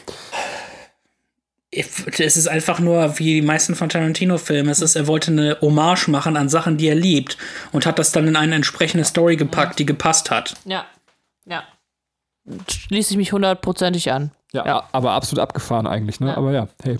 Es 1.75 2.37
ist 2.37 2.47
einfach 2.47 2.79
nur 2.79 3.17
wie 3.19 3.35
die 3.35 3.41
meisten 3.41 3.75
von 3.75 3.89
Tarantino-Filmen. 3.89 4.69
Es 4.71 4.81
ist, 4.81 4.95
er 4.95 5.07
wollte 5.07 5.31
eine 5.31 5.57
Hommage 5.61 6.07
machen 6.09 6.37
an 6.37 6.49
Sachen, 6.49 6.77
die 6.77 6.87
er 6.87 6.95
liebt. 6.95 7.37
Und 7.71 7.85
hat 7.85 7.99
das 7.99 8.11
dann 8.11 8.27
in 8.27 8.35
eine 8.35 8.55
entsprechende 8.55 9.03
Story 9.05 9.35
gepackt, 9.35 9.79
die 9.79 9.85
gepasst 9.85 10.29
hat. 10.31 10.55
Ja. 10.65 10.85
Ja. 11.45 11.63
Schließe 12.69 13.11
ich 13.11 13.17
mich 13.17 13.31
hundertprozentig 13.33 14.11
an. 14.11 14.31
Ja, 14.51 14.65
Ja. 14.65 14.89
aber 14.91 15.11
absolut 15.11 15.41
abgefahren 15.41 15.87
eigentlich, 15.87 16.19
ne? 16.19 16.27
Ja. 16.27 16.37
Aber 16.37 16.51
ja, 16.51 16.67
hey. 16.83 16.97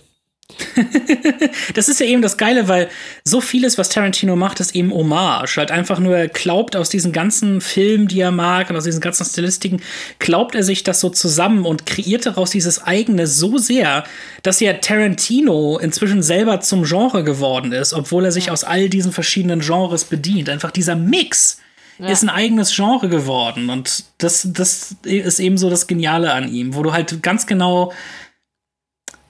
das 1.74 1.90
ist 1.90 2.00
ja 2.00 2.06
eben 2.06 2.22
das 2.22 2.38
Geile, 2.38 2.68
weil 2.68 2.90
so 3.24 3.42
vieles, 3.42 3.78
was 3.78 3.90
Tarantino 3.90 4.36
macht, 4.36 4.60
ist 4.60 4.76
eben 4.76 4.94
Hommage. 4.94 5.58
Halt 5.58 5.72
einfach 5.72 6.00
nur, 6.00 6.18
er 6.18 6.28
glaubt 6.28 6.76
aus 6.76 6.90
diesen 6.90 7.12
ganzen 7.12 7.62
Filmen, 7.62 8.08
die 8.08 8.20
er 8.20 8.32
mag 8.32 8.70
und 8.70 8.76
aus 8.76 8.84
diesen 8.84 9.02
ganzen 9.02 9.26
Stilistiken, 9.26 9.82
glaubt 10.20 10.56
er 10.56 10.64
sich 10.64 10.84
das 10.84 11.00
so 11.00 11.10
zusammen 11.10 11.66
und 11.66 11.86
kreiert 11.86 12.26
daraus 12.26 12.52
dieses 12.52 12.84
eigene 12.84 13.28
so 13.28 13.58
sehr, 13.58 14.04
dass 14.42 14.60
ja 14.60 14.74
Tarantino 14.74 15.78
inzwischen 15.80 16.24
selber 16.24 16.60
zum 16.62 16.84
Genre 16.84 17.24
geworden 17.24 17.72
ist, 17.72 17.94
obwohl 17.94 18.26
er 18.26 18.32
sich 18.32 18.52
aus 18.52 18.64
all 18.64 18.90
diesen 18.90 19.12
verschiedenen 19.12 19.62
Genres 19.62 20.06
bedient. 20.06 20.50
Einfach 20.50 20.72
dieser 20.72 20.96
Mix 20.96 21.60
ja. 22.00 22.08
ist 22.08 22.24
ein 22.24 22.30
eigenes 22.30 22.76
Genre 22.76 23.10
geworden 23.10 23.70
und 23.70 24.06
das, 24.18 24.48
das 24.52 24.96
ist 25.04 25.40
eben 25.40 25.58
so 25.58 25.70
das 25.70 25.88
Geniale 25.88 26.34
an 26.34 26.52
ihm, 26.52 26.76
wo 26.76 26.84
du 26.84 26.94
halt 26.94 27.22
ganz 27.22 27.46
genau 27.46 27.94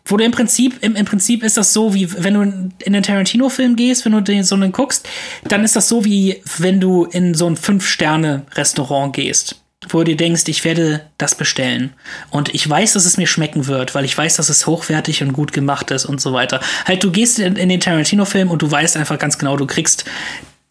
wo 0.05 0.17
du 0.17 0.23
im 0.23 0.31
Prinzip, 0.31 0.77
im, 0.81 0.95
im 0.95 1.05
Prinzip 1.05 1.43
ist 1.43 1.57
das 1.57 1.73
so, 1.73 1.93
wie 1.93 2.11
wenn 2.23 2.33
du 2.33 2.41
in 2.41 2.73
einen 2.85 3.03
Tarantino-Film 3.03 3.75
gehst, 3.75 4.05
wenn 4.05 4.11
du 4.11 4.21
den, 4.21 4.43
so 4.43 4.55
einen 4.55 4.71
guckst, 4.71 5.07
dann 5.45 5.63
ist 5.63 5.75
das 5.75 5.87
so, 5.87 6.03
wie 6.03 6.41
wenn 6.57 6.79
du 6.79 7.05
in 7.05 7.33
so 7.33 7.47
ein 7.47 7.55
Fünf-Sterne-Restaurant 7.55 9.15
gehst 9.15 9.57
wo 9.89 9.99
du 9.99 10.05
dir 10.05 10.17
denkst, 10.17 10.43
ich 10.47 10.63
werde 10.63 11.01
das 11.17 11.35
bestellen. 11.35 11.93
Und 12.29 12.53
ich 12.53 12.69
weiß, 12.69 12.93
dass 12.93 13.05
es 13.05 13.17
mir 13.17 13.27
schmecken 13.27 13.67
wird, 13.67 13.95
weil 13.95 14.05
ich 14.05 14.17
weiß, 14.17 14.35
dass 14.37 14.49
es 14.49 14.65
hochwertig 14.65 15.21
und 15.21 15.33
gut 15.33 15.51
gemacht 15.51 15.91
ist 15.91 16.05
und 16.05 16.21
so 16.21 16.33
weiter. 16.33 16.61
Halt, 16.85 17.03
du 17.03 17.11
gehst 17.11 17.39
in, 17.39 17.55
in 17.55 17.69
den 17.69 17.79
Tarantino-Film 17.79 18.49
und 18.49 18.61
du 18.61 18.71
weißt 18.71 18.97
einfach 18.97 19.19
ganz 19.19 19.37
genau, 19.37 19.57
du 19.57 19.65
kriegst 19.65 20.05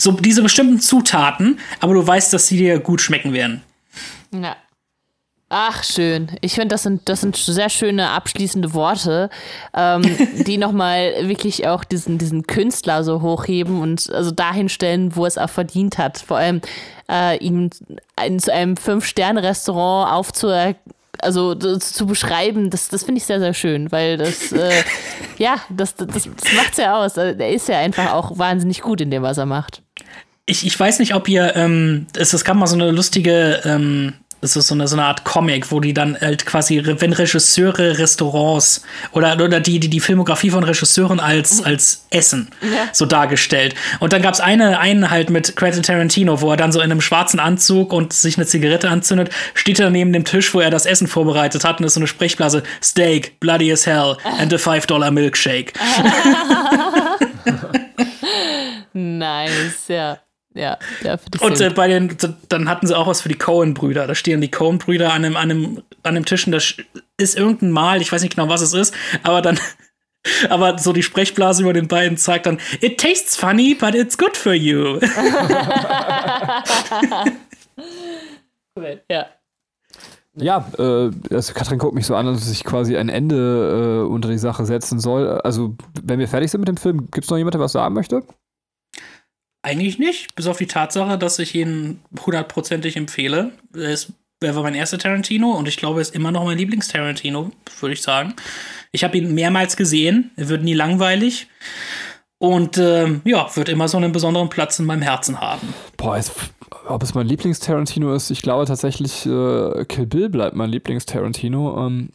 so 0.01 0.13
diese 0.13 0.43
bestimmten 0.43 0.81
Zutaten, 0.81 1.59
aber 1.81 1.95
du 1.95 2.07
weißt, 2.07 2.33
dass 2.33 2.47
sie 2.47 2.57
dir 2.57 2.79
gut 2.79 3.01
schmecken 3.01 3.33
werden. 3.33 3.63
Ja. 4.33 4.57
Ach, 5.55 5.85
schön. 5.85 6.29
Ich 6.41 6.55
finde, 6.55 6.69
das 6.69 6.83
sind, 6.83 7.11
das 7.11 7.21
sind 7.21 7.37
sehr 7.37 7.69
schöne 7.69 8.09
abschließende 8.09 8.73
Worte, 8.73 9.29
ähm, 9.77 10.03
die 10.47 10.57
nochmal 10.57 11.29
wirklich 11.29 11.69
auch 11.69 11.85
diesen, 11.85 12.17
diesen 12.17 12.47
Künstler 12.47 13.05
so 13.05 13.21
hochheben 13.21 13.83
und 13.83 14.11
also 14.15 14.31
dahin 14.31 14.71
stellen, 14.71 15.15
wo 15.15 15.27
es 15.27 15.37
auch 15.37 15.51
verdient 15.51 15.99
hat. 15.99 16.17
Vor 16.17 16.39
allem 16.39 16.63
äh, 17.11 17.37
ihn 17.37 17.69
in, 18.25 18.39
zu 18.39 18.51
einem 18.51 18.79
Fünf-Sterne-Restaurant 18.79 20.11
aufzu 20.11 20.49
also 21.19 21.55
zu 21.55 22.07
beschreiben, 22.07 22.71
das, 22.71 22.89
das 22.89 23.05
finde 23.05 23.19
ich 23.19 23.27
sehr, 23.27 23.39
sehr 23.39 23.53
schön, 23.53 23.93
weil 23.93 24.17
das, 24.17 24.53
äh, 24.53 24.83
ja, 25.37 25.57
das, 25.69 25.97
das, 25.97 26.07
das 26.09 26.25
macht 26.57 26.73
es 26.73 26.79
ja 26.79 26.97
aus. 26.97 27.19
Also, 27.19 27.39
er 27.39 27.51
ist 27.51 27.69
ja 27.69 27.79
einfach 27.79 28.15
auch 28.15 28.39
wahnsinnig 28.39 28.81
gut 28.81 29.03
in 29.03 29.11
dem, 29.11 29.23
was 29.23 29.37
er 29.37 29.45
macht. 29.45 29.83
Ich, 30.47 30.67
ich 30.67 30.81
weiß 30.81 30.99
nicht, 30.99 31.15
ob 31.15 31.29
ihr, 31.29 31.55
ähm, 31.57 32.07
es, 32.17 32.33
es 32.33 32.43
gab 32.43 32.57
mal 32.57 32.67
so 32.67 32.75
eine 32.75 32.91
lustige 32.91 33.61
ähm, 33.67 34.15
es 34.43 34.57
ist 34.57 34.67
so 34.67 34.75
eine, 34.75 34.89
so 34.89 34.97
eine 34.97 35.05
Art 35.05 35.25
Comic, 35.25 35.71
wo 35.71 35.79
die 35.79 35.95
dann 35.95 36.21
halt 36.21 36.45
quasi, 36.45 36.83
wenn 36.85 37.13
Regisseure 37.13 37.99
Restaurants 37.99 38.83
oder, 39.13 39.35
oder 39.35 39.61
die, 39.61 39.79
die, 39.79 39.89
die 39.89 40.01
Filmografie 40.01 40.51
von 40.51 40.65
Regisseuren 40.65 41.21
als, 41.21 41.63
als 41.63 42.07
Essen 42.11 42.51
ja. 42.61 42.89
so 42.93 43.07
dargestellt. 43.07 43.77
Und 44.01 44.13
dann 44.13 44.21
gab 44.21 44.35
es 44.35 44.41
eine, 44.41 44.81
einen 44.81 45.11
halt 45.11 45.31
mit 45.31 45.55
Quentin 45.55 45.85
Tarantino, 45.85 46.41
wo 46.41 46.51
er 46.51 46.57
dann 46.57 46.73
so 46.73 46.81
in 46.81 46.91
einem 46.91 47.01
schwarzen 47.01 47.39
Anzug 47.39 47.93
und 47.93 48.13
sich 48.13 48.37
eine 48.37 48.47
Zigarette 48.47 48.91
anzündet, 48.91 49.31
steht 49.55 49.79
er 49.79 49.91
neben 49.91 50.13
dem 50.13 50.25
Tisch, 50.25 50.53
wo 50.53 50.61
er 50.61 50.71
das 50.71 50.87
Essen 50.87 51.07
vorbereitet 51.07 51.65
hat 51.65 51.79
und 51.79 51.87
ist 51.87 51.95
so 51.95 52.01
eine 52.01 52.09
Sprechblase, 52.09 52.65
Steak, 52.83 53.39
bloody 53.39 53.73
as 53.73 53.87
hell 53.87 54.17
and 54.39 54.53
a 54.53 54.57
$5 54.57 55.11
Milkshake. 55.13 55.73
nice, 58.93 59.87
ja. 59.87 60.19
Ja, 60.55 60.79
ja 61.03 61.19
Und 61.41 61.61
äh, 61.61 61.71
bei 61.71 61.89
den, 61.89 62.17
dann 62.49 62.69
hatten 62.69 62.87
sie 62.87 62.97
auch 62.97 63.07
was 63.07 63.23
für 63.23 63.29
die 63.29 63.39
Cohen-Brüder. 63.39 64.07
Da 64.07 64.15
stehen 64.15 64.41
die 64.41 64.51
Cohen-Brüder 64.51 65.13
an 65.13 65.25
einem, 65.25 65.37
an, 65.37 65.51
einem, 65.51 65.83
an 66.03 66.17
einem 66.17 66.25
Tisch 66.25 66.47
und 66.47 66.53
das 66.53 66.75
ist 67.17 67.37
irgendein 67.39 67.71
Mal, 67.71 68.01
ich 68.03 68.13
weiß 68.13 68.23
nicht 68.23 68.37
genau, 68.37 68.49
was 68.49 68.61
es 68.61 68.75
ist, 68.75 68.95
aber 69.23 69.43
dann, 69.43 69.59
aber 70.51 70.79
so 70.79 70.93
die 70.93 71.03
Sprechblase 71.03 71.63
über 71.63 71.73
den 71.73 71.89
beiden 71.89 72.19
zeigt 72.19 72.47
dann, 72.47 72.61
it 72.81 73.01
tastes 73.01 73.37
funny, 73.37 73.75
but 73.75 73.95
it's 73.95 74.19
good 74.19 74.37
for 74.37 74.53
you. 74.53 74.99
ja. 79.11 79.27
Ja, 80.35 80.67
äh, 80.79 81.11
also 81.31 81.53
Katrin 81.53 81.79
guckt 81.79 81.95
mich 81.95 82.07
so 82.07 82.17
an, 82.17 82.25
dass 82.25 82.51
ich 82.51 82.65
quasi 82.65 82.97
ein 82.97 83.11
Ende 83.11 84.01
äh, 84.03 84.11
unter 84.11 84.31
die 84.31 84.39
Sache 84.39 84.65
setzen 84.65 84.99
soll. 84.99 85.29
Also, 85.29 85.77
wenn 86.03 86.19
wir 86.19 86.27
fertig 86.27 86.51
sind 86.51 86.61
mit 86.61 86.69
dem 86.69 86.79
Film, 86.79 87.11
gibt 87.11 87.25
es 87.25 87.31
noch 87.31 87.37
jemanden, 87.37 87.59
der 87.59 87.65
was 87.65 87.73
sagen 87.73 87.95
möchte? 87.95 88.23
Eigentlich 89.63 89.99
nicht, 89.99 90.35
bis 90.35 90.47
auf 90.47 90.59
die 90.59 90.67
Tatsache, 90.67 91.17
dass 91.17 91.39
ich 91.39 91.55
ihn 91.55 92.01
hundertprozentig 92.27 92.97
empfehle. 92.97 93.53
Es 93.73 94.13
war 94.41 94.63
mein 94.65 94.75
erster 94.75 94.99
Tarantino 94.99 95.53
und 95.53 95.69
ich 95.69 95.77
glaube, 95.77 96.01
er 96.01 96.03
ist 96.03 96.15
immer 96.15 96.33
noch 96.33 96.45
mein 96.45 96.59
Lieblings-Tarantino, 96.59 97.53
würde 97.81 97.93
ich 97.93 98.03
sagen. 98.03 98.35
Ich 98.91 99.05
habe 99.05 99.17
ihn 99.17 99.35
mehrmals 99.35 99.77
gesehen, 99.77 100.33
er 100.37 100.49
wird 100.49 100.65
nie 100.65 100.75
langweilig 100.75 101.47
und 102.39 102.77
äh, 102.77 103.21
ja, 103.25 103.55
wird 103.55 103.69
immer 103.69 103.87
so 103.87 103.99
einen 103.99 104.11
besonderen 104.11 104.49
Platz 104.49 104.81
in 104.81 104.87
meinem 104.87 105.03
Herzen 105.03 105.41
haben. 105.41 105.73
Boah, 105.97 106.17
es, 106.17 106.33
ob 106.89 107.05
es 107.05 107.15
mein 107.15 107.29
Lieblings-Tarantino 107.29 108.13
ist, 108.15 108.31
ich 108.31 108.43
glaube 108.43 108.67
tatsächlich, 108.67 109.25
äh, 109.27 109.85
Kill 109.85 110.07
Bill 110.07 110.29
bleibt 110.29 110.57
mein 110.57 110.71
Lieblings-Tarantino. 110.71 111.87
Ähm, 111.87 112.11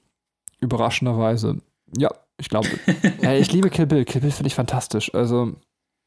überraschenderweise. 0.60 1.62
Ja, 1.98 2.12
ich 2.38 2.50
glaube. 2.50 2.68
ja, 3.22 3.34
ich 3.34 3.52
liebe 3.54 3.70
Kill 3.70 3.86
Bill. 3.86 4.06
Kill 4.06 4.22
Bill 4.22 4.32
finde 4.32 4.48
ich 4.48 4.56
fantastisch. 4.56 5.14
Also 5.14 5.54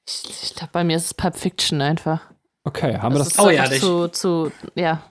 ich, 0.06 0.24
ich 0.42 0.54
glaube, 0.54 0.70
bei 0.72 0.84
mir 0.84 0.96
ist 0.96 1.06
es 1.06 1.14
Pulp 1.14 1.36
Fiction 1.36 1.80
einfach. 1.80 2.20
Okay, 2.64 2.98
haben 2.98 3.14
das 3.14 3.36
wir 3.36 3.36
das? 3.36 3.44
oh 3.44 3.50
ja, 3.50 3.70
zu, 3.70 4.08
zu, 4.08 4.52
ja. 4.74 5.02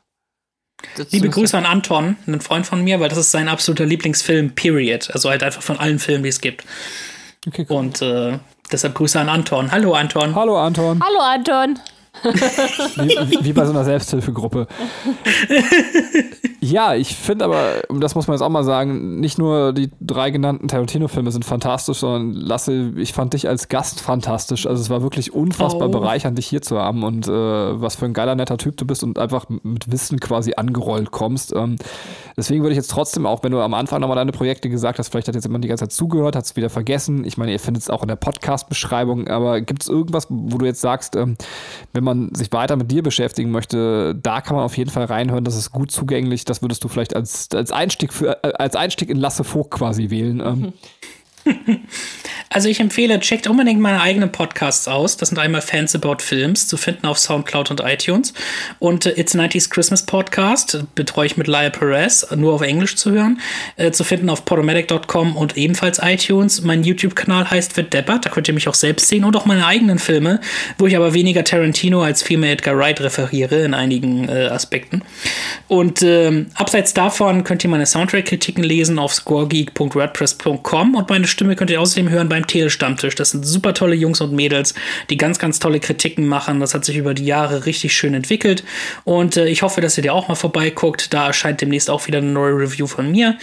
Liebe 1.11 1.29
Grüße 1.29 1.57
an 1.57 1.65
Anton, 1.65 2.15
einen 2.25 2.39
Freund 2.39 2.65
von 2.65 2.81
mir, 2.83 2.99
weil 2.99 3.09
das 3.09 3.17
ist 3.17 3.31
sein 3.31 3.49
absoluter 3.49 3.85
Lieblingsfilm, 3.85 4.55
period. 4.55 5.11
Also 5.11 5.29
halt 5.29 5.43
einfach 5.43 5.61
von 5.61 5.77
allen 5.77 5.99
Filmen, 5.99 6.23
die 6.23 6.29
es 6.29 6.39
gibt. 6.39 6.63
Okay, 7.45 7.65
cool. 7.69 7.75
Und 7.77 8.01
äh, 8.01 8.39
deshalb 8.71 8.95
Grüße 8.95 9.19
an 9.19 9.27
Anton. 9.27 9.71
Hallo 9.71 9.93
Anton. 9.93 10.35
Hallo 10.35 10.57
Anton. 10.57 11.01
Hallo 11.03 11.19
Anton 11.19 11.79
wie, 12.23 13.45
wie, 13.45 13.53
bei 13.53 13.65
so 13.65 13.71
einer 13.71 13.83
Selbsthilfegruppe. 13.83 14.67
ja, 16.59 16.95
ich 16.95 17.15
finde 17.15 17.45
aber, 17.45 17.81
das 17.99 18.15
muss 18.15 18.27
man 18.27 18.35
jetzt 18.35 18.41
auch 18.41 18.49
mal 18.49 18.63
sagen, 18.63 19.19
nicht 19.19 19.37
nur 19.37 19.73
die 19.73 19.89
drei 20.01 20.31
genannten 20.31 20.67
Tarantino-Filme 20.67 21.31
sind 21.31 21.45
fantastisch, 21.45 21.99
sondern 21.99 22.33
Lasse, 22.33 22.93
ich 22.97 23.13
fand 23.13 23.33
dich 23.33 23.47
als 23.47 23.67
Gast 23.67 24.01
fantastisch. 24.01 24.67
Also 24.67 24.81
es 24.81 24.89
war 24.89 25.01
wirklich 25.01 25.33
unfassbar 25.33 25.89
oh. 25.89 25.91
bereichernd, 25.91 26.37
dich 26.37 26.47
hier 26.47 26.61
zu 26.61 26.77
haben 26.77 27.03
und 27.03 27.27
äh, 27.27 27.31
was 27.31 27.95
für 27.95 28.05
ein 28.05 28.13
geiler, 28.13 28.35
netter 28.35 28.57
Typ 28.57 28.77
du 28.77 28.85
bist 28.85 29.03
und 29.03 29.19
einfach 29.19 29.47
mit 29.63 29.91
Wissen 29.91 30.19
quasi 30.19 30.53
angerollt 30.55 31.11
kommst. 31.11 31.53
Ähm, 31.55 31.77
deswegen 32.39 32.63
würde 32.63 32.73
ich 32.73 32.77
jetzt 32.77 32.89
trotzdem 32.89 33.25
auch, 33.25 33.43
wenn 33.43 33.51
du 33.51 33.61
am 33.61 33.73
Anfang 33.73 34.01
nochmal 34.01 34.15
deine 34.15 34.31
Projekte 34.31 34.69
gesagt 34.69 34.99
hast, 34.99 35.09
vielleicht 35.09 35.27
hat 35.27 35.35
jetzt 35.35 35.45
jemand 35.45 35.63
die 35.63 35.67
ganze 35.67 35.83
Zeit 35.85 35.91
zugehört, 35.91 36.35
hat 36.35 36.45
es 36.45 36.55
wieder 36.55 36.69
vergessen. 36.69 37.23
Ich 37.25 37.37
meine, 37.37 37.51
ihr 37.51 37.59
findet 37.59 37.83
es 37.83 37.89
auch 37.89 38.01
in 38.01 38.07
der 38.07 38.15
Podcast-Beschreibung, 38.15 39.27
aber 39.27 39.61
gibt 39.61 39.83
es 39.83 39.89
irgendwas, 39.89 40.27
wo 40.29 40.57
du 40.57 40.65
jetzt 40.65 40.81
sagst, 40.81 41.15
ähm, 41.15 41.35
wenn 41.93 42.03
man 42.03 42.33
sich 42.33 42.51
weiter 42.51 42.75
mit 42.75 42.91
dir 42.91 43.03
beschäftigen 43.03 43.51
möchte, 43.51 44.15
da 44.15 44.41
kann 44.41 44.55
man 44.55 44.65
auf 44.65 44.77
jeden 44.77 44.89
Fall 44.89 45.05
reinhören. 45.05 45.43
Das 45.43 45.55
ist 45.55 45.71
gut 45.71 45.91
zugänglich. 45.91 46.45
Das 46.45 46.61
würdest 46.61 46.83
du 46.83 46.87
vielleicht 46.87 47.15
als, 47.15 47.49
als, 47.53 47.71
Einstieg, 47.71 48.13
für, 48.13 48.43
äh, 48.43 48.53
als 48.53 48.75
Einstieg 48.75 49.09
in 49.09 49.17
Lasse 49.17 49.43
Vogt 49.43 49.71
quasi 49.71 50.09
wählen. 50.09 50.39
Ähm. 50.39 50.73
Also 52.51 52.67
ich 52.67 52.79
empfehle, 52.79 53.19
checkt 53.19 53.47
unbedingt 53.47 53.79
meine 53.79 54.01
eigenen 54.01 54.31
Podcasts 54.31 54.87
aus. 54.87 55.17
Das 55.17 55.29
sind 55.29 55.37
einmal 55.37 55.61
Fans 55.61 55.93
About 55.93 56.17
Films, 56.17 56.67
zu 56.67 56.77
finden 56.77 57.05
auf 57.05 57.19
Soundcloud 57.19 57.69
und 57.69 57.81
iTunes. 57.81 58.33
Und 58.79 59.05
äh, 59.05 59.19
It's 59.19 59.35
90s 59.35 59.69
Christmas 59.69 60.03
Podcast 60.03 60.83
betreue 60.95 61.27
ich 61.27 61.37
mit 61.37 61.45
Laia 61.45 61.69
Perez, 61.69 62.25
nur 62.35 62.53
auf 62.53 62.61
Englisch 62.61 62.95
zu 62.95 63.11
hören. 63.11 63.39
Äh, 63.75 63.91
zu 63.91 64.03
finden 64.03 64.31
auf 64.31 64.45
podomatic.com 64.45 65.37
und 65.37 65.57
ebenfalls 65.57 65.99
iTunes. 66.01 66.63
Mein 66.63 66.83
YouTube-Kanal 66.83 67.51
heißt 67.51 67.77
Wird 67.77 67.93
Deppert, 67.93 68.25
da 68.25 68.31
könnt 68.31 68.47
ihr 68.47 68.55
mich 68.55 68.67
auch 68.67 68.73
selbst 68.73 69.09
sehen 69.09 69.25
und 69.25 69.35
auch 69.35 69.45
meine 69.45 69.67
eigenen 69.67 69.99
Filme, 69.99 70.41
wo 70.79 70.87
ich 70.87 70.95
aber 70.95 71.13
weniger 71.13 71.43
Tarantino 71.43 72.01
als 72.01 72.23
vielmehr 72.23 72.53
Edgar 72.53 72.75
Wright 72.75 72.99
referiere 72.99 73.63
in 73.63 73.75
einigen 73.75 74.27
äh, 74.27 74.47
Aspekten. 74.47 75.03
Und 75.67 76.01
ähm, 76.01 76.47
abseits 76.55 76.95
davon 76.95 77.43
könnt 77.43 77.63
ihr 77.63 77.69
meine 77.69 77.85
Soundtrack-Kritiken 77.85 78.63
lesen 78.63 78.97
auf 78.97 79.13
scoregeek.wordpress.com 79.13 80.95
und 80.95 81.09
meine 81.09 81.27
Stimme 81.39 81.55
könnt 81.55 81.69
ihr 81.69 81.79
außerdem 81.79 82.09
hören 82.09 82.27
beim 82.27 82.45
Telestammtisch. 82.45 83.15
Das 83.15 83.31
sind 83.31 83.45
super 83.45 83.73
tolle 83.73 83.95
Jungs 83.95 84.19
und 84.19 84.33
Mädels, 84.33 84.73
die 85.09 85.15
ganz, 85.15 85.39
ganz 85.39 85.59
tolle 85.59 85.79
Kritiken 85.79 86.27
machen. 86.27 86.59
Das 86.59 86.73
hat 86.73 86.83
sich 86.83 86.97
über 86.97 87.13
die 87.13 87.23
Jahre 87.23 87.65
richtig 87.65 87.95
schön 87.95 88.13
entwickelt. 88.13 88.65
Und 89.05 89.37
äh, 89.37 89.47
ich 89.47 89.61
hoffe, 89.61 89.79
dass 89.79 89.95
ihr 89.95 90.01
dir 90.01 90.13
auch 90.13 90.27
mal 90.27 90.35
vorbeiguckt. 90.35 91.13
Da 91.13 91.27
erscheint 91.27 91.61
demnächst 91.61 91.89
auch 91.89 92.07
wieder 92.07 92.17
eine 92.17 92.27
neue 92.27 92.51
Review 92.57 92.87
von 92.87 93.09
mir. 93.09 93.37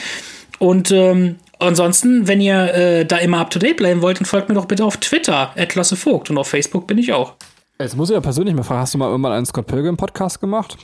Und 0.58 0.90
ähm, 0.90 1.36
ansonsten, 1.58 2.28
wenn 2.28 2.42
ihr 2.42 2.74
äh, 2.74 3.06
da 3.06 3.16
immer 3.16 3.38
up 3.38 3.48
to 3.48 3.58
date 3.58 3.78
bleiben 3.78 4.02
wollt, 4.02 4.20
dann 4.20 4.26
folgt 4.26 4.50
mir 4.50 4.56
doch 4.56 4.66
bitte 4.66 4.84
auf 4.84 4.98
Twitter, 4.98 5.54
Vogt. 5.94 6.28
Und 6.28 6.36
auf 6.36 6.48
Facebook 6.48 6.86
bin 6.86 6.98
ich 6.98 7.14
auch. 7.14 7.32
Jetzt 7.80 7.96
muss 7.96 8.10
ich 8.10 8.14
ja 8.14 8.20
persönlich 8.20 8.54
mal 8.54 8.62
fragen, 8.62 8.80
hast 8.80 8.92
du 8.92 8.98
mal 8.98 9.08
irgendwann 9.08 9.32
einen 9.32 9.46
Scott 9.46 9.68
Pilgrim 9.68 9.96
Podcast 9.96 10.38
gemacht? 10.38 10.76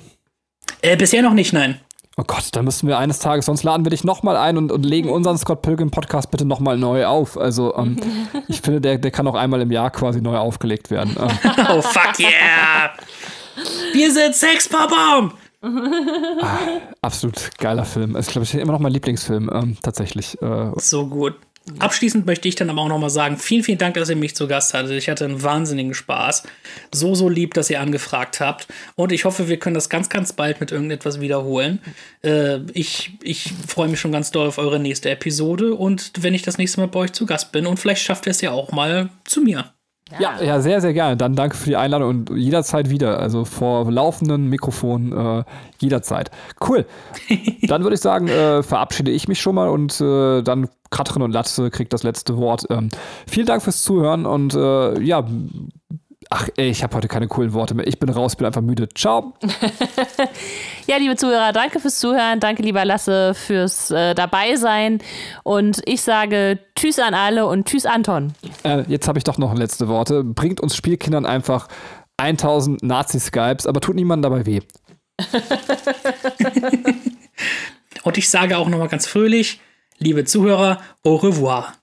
Äh, 0.80 0.96
bisher 0.96 1.20
noch 1.20 1.34
nicht, 1.34 1.52
nein. 1.52 1.78
Oh 2.18 2.24
Gott, 2.26 2.48
da 2.52 2.62
müssten 2.62 2.88
wir 2.88 2.98
eines 2.98 3.20
Tages, 3.20 3.46
sonst 3.46 3.62
laden 3.62 3.86
wir 3.86 3.90
dich 3.90 4.04
nochmal 4.04 4.36
ein 4.36 4.58
und, 4.58 4.70
und 4.70 4.84
legen 4.84 5.08
unseren 5.08 5.38
Scott 5.38 5.62
Pilgrim 5.62 5.90
Podcast 5.90 6.30
bitte 6.30 6.44
nochmal 6.44 6.76
neu 6.76 7.06
auf. 7.06 7.38
Also, 7.38 7.74
ähm, 7.74 7.96
ich 8.48 8.60
finde, 8.60 8.82
der, 8.82 8.98
der 8.98 9.10
kann 9.10 9.26
auch 9.26 9.34
einmal 9.34 9.62
im 9.62 9.70
Jahr 9.70 9.90
quasi 9.90 10.20
neu 10.20 10.36
aufgelegt 10.36 10.90
werden. 10.90 11.16
Ähm. 11.18 11.28
Oh, 11.70 11.80
fuck 11.80 12.18
yeah! 12.18 12.90
Wir 13.92 14.12
sind 14.12 14.34
Sexpopom! 14.34 15.32
ah, 15.62 16.58
absolut 17.00 17.50
geiler 17.58 17.84
Film. 17.84 18.16
Ist, 18.16 18.30
glaube 18.30 18.44
ich, 18.44 18.54
immer 18.54 18.72
noch 18.72 18.80
mein 18.80 18.92
Lieblingsfilm, 18.92 19.50
ähm, 19.52 19.76
tatsächlich. 19.82 20.40
Äh, 20.42 20.72
so 20.76 21.06
gut. 21.06 21.36
Abschließend 21.78 22.26
möchte 22.26 22.48
ich 22.48 22.56
dann 22.56 22.70
aber 22.70 22.80
auch 22.80 22.88
nochmal 22.88 23.10
sagen, 23.10 23.36
vielen, 23.36 23.62
vielen 23.62 23.78
Dank, 23.78 23.94
dass 23.94 24.08
ihr 24.08 24.16
mich 24.16 24.34
zu 24.34 24.48
Gast 24.48 24.74
hattet. 24.74 24.92
Ich 24.92 25.08
hatte 25.08 25.24
einen 25.24 25.42
wahnsinnigen 25.42 25.94
Spaß. 25.94 26.42
So, 26.92 27.14
so 27.14 27.28
lieb, 27.28 27.54
dass 27.54 27.70
ihr 27.70 27.80
angefragt 27.80 28.40
habt. 28.40 28.66
Und 28.96 29.12
ich 29.12 29.24
hoffe, 29.24 29.48
wir 29.48 29.58
können 29.58 29.74
das 29.74 29.88
ganz, 29.88 30.08
ganz 30.08 30.32
bald 30.32 30.60
mit 30.60 30.72
irgendetwas 30.72 31.20
wiederholen. 31.20 31.80
Äh, 32.22 32.60
ich 32.72 33.12
ich 33.22 33.52
freue 33.66 33.88
mich 33.88 34.00
schon 34.00 34.12
ganz 34.12 34.32
doll 34.32 34.48
auf 34.48 34.58
eure 34.58 34.80
nächste 34.80 35.10
Episode. 35.10 35.74
Und 35.74 36.10
wenn 36.18 36.34
ich 36.34 36.42
das 36.42 36.58
nächste 36.58 36.80
Mal 36.80 36.88
bei 36.88 37.00
euch 37.00 37.12
zu 37.12 37.26
Gast 37.26 37.52
bin 37.52 37.66
und 37.66 37.78
vielleicht 37.78 38.02
schafft 38.02 38.26
ihr 38.26 38.32
es 38.32 38.40
ja 38.40 38.50
auch 38.50 38.72
mal 38.72 39.10
zu 39.24 39.40
mir. 39.40 39.72
Ja, 40.18 40.42
ja, 40.42 40.60
sehr, 40.60 40.80
sehr 40.80 40.92
gerne. 40.92 41.16
Dann 41.16 41.34
danke 41.34 41.56
für 41.56 41.70
die 41.70 41.76
Einladung 41.76 42.08
und 42.08 42.30
jederzeit 42.30 42.90
wieder. 42.90 43.18
Also 43.20 43.44
vor 43.44 43.90
laufenden 43.90 44.48
Mikrofon 44.48 45.12
äh, 45.12 45.44
jederzeit. 45.78 46.30
Cool. 46.66 46.86
dann 47.62 47.82
würde 47.82 47.94
ich 47.94 48.00
sagen, 48.00 48.28
äh, 48.28 48.62
verabschiede 48.62 49.10
ich 49.10 49.28
mich 49.28 49.40
schon 49.40 49.54
mal 49.54 49.68
und 49.68 50.00
äh, 50.00 50.42
dann 50.42 50.68
Katrin 50.90 51.22
und 51.22 51.32
Latze 51.32 51.70
kriegt 51.70 51.92
das 51.92 52.02
letzte 52.02 52.36
Wort. 52.36 52.66
Ähm, 52.70 52.88
vielen 53.26 53.46
Dank 53.46 53.62
fürs 53.62 53.82
Zuhören 53.82 54.26
und 54.26 54.54
äh, 54.54 55.00
ja, 55.00 55.24
ach 56.32 56.48
ey, 56.56 56.70
ich 56.70 56.82
habe 56.82 56.96
heute 56.96 57.08
keine 57.08 57.28
coolen 57.28 57.52
Worte 57.52 57.74
mehr. 57.74 57.86
Ich 57.86 57.98
bin 57.98 58.08
raus, 58.08 58.36
bin 58.36 58.46
einfach 58.46 58.62
müde. 58.62 58.88
Ciao. 58.94 59.34
ja, 60.86 60.96
liebe 60.96 61.14
Zuhörer, 61.16 61.52
danke 61.52 61.78
fürs 61.78 61.98
Zuhören. 61.98 62.40
Danke, 62.40 62.62
lieber 62.62 62.84
Lasse, 62.84 63.34
fürs 63.34 63.90
äh, 63.90 64.14
Dabeisein. 64.14 65.00
Und 65.42 65.82
ich 65.84 66.00
sage 66.00 66.58
Tschüss 66.74 66.98
an 66.98 67.12
alle 67.12 67.46
und 67.46 67.68
Tschüss, 67.68 67.84
Anton. 67.84 68.32
Äh, 68.64 68.84
jetzt 68.88 69.08
habe 69.08 69.18
ich 69.18 69.24
doch 69.24 69.36
noch 69.36 69.54
letzte 69.54 69.88
Worte. 69.88 70.24
Bringt 70.24 70.60
uns 70.60 70.74
Spielkindern 70.74 71.26
einfach 71.26 71.68
1000 72.16 72.82
Nazi-Skypes, 72.82 73.66
aber 73.66 73.80
tut 73.80 73.94
niemandem 73.94 74.30
dabei 74.30 74.46
weh. 74.46 74.60
und 78.04 78.16
ich 78.16 78.30
sage 78.30 78.56
auch 78.56 78.68
nochmal 78.68 78.88
ganz 78.88 79.06
fröhlich, 79.06 79.60
liebe 79.98 80.24
Zuhörer, 80.24 80.80
au 81.04 81.16
revoir. 81.16 81.74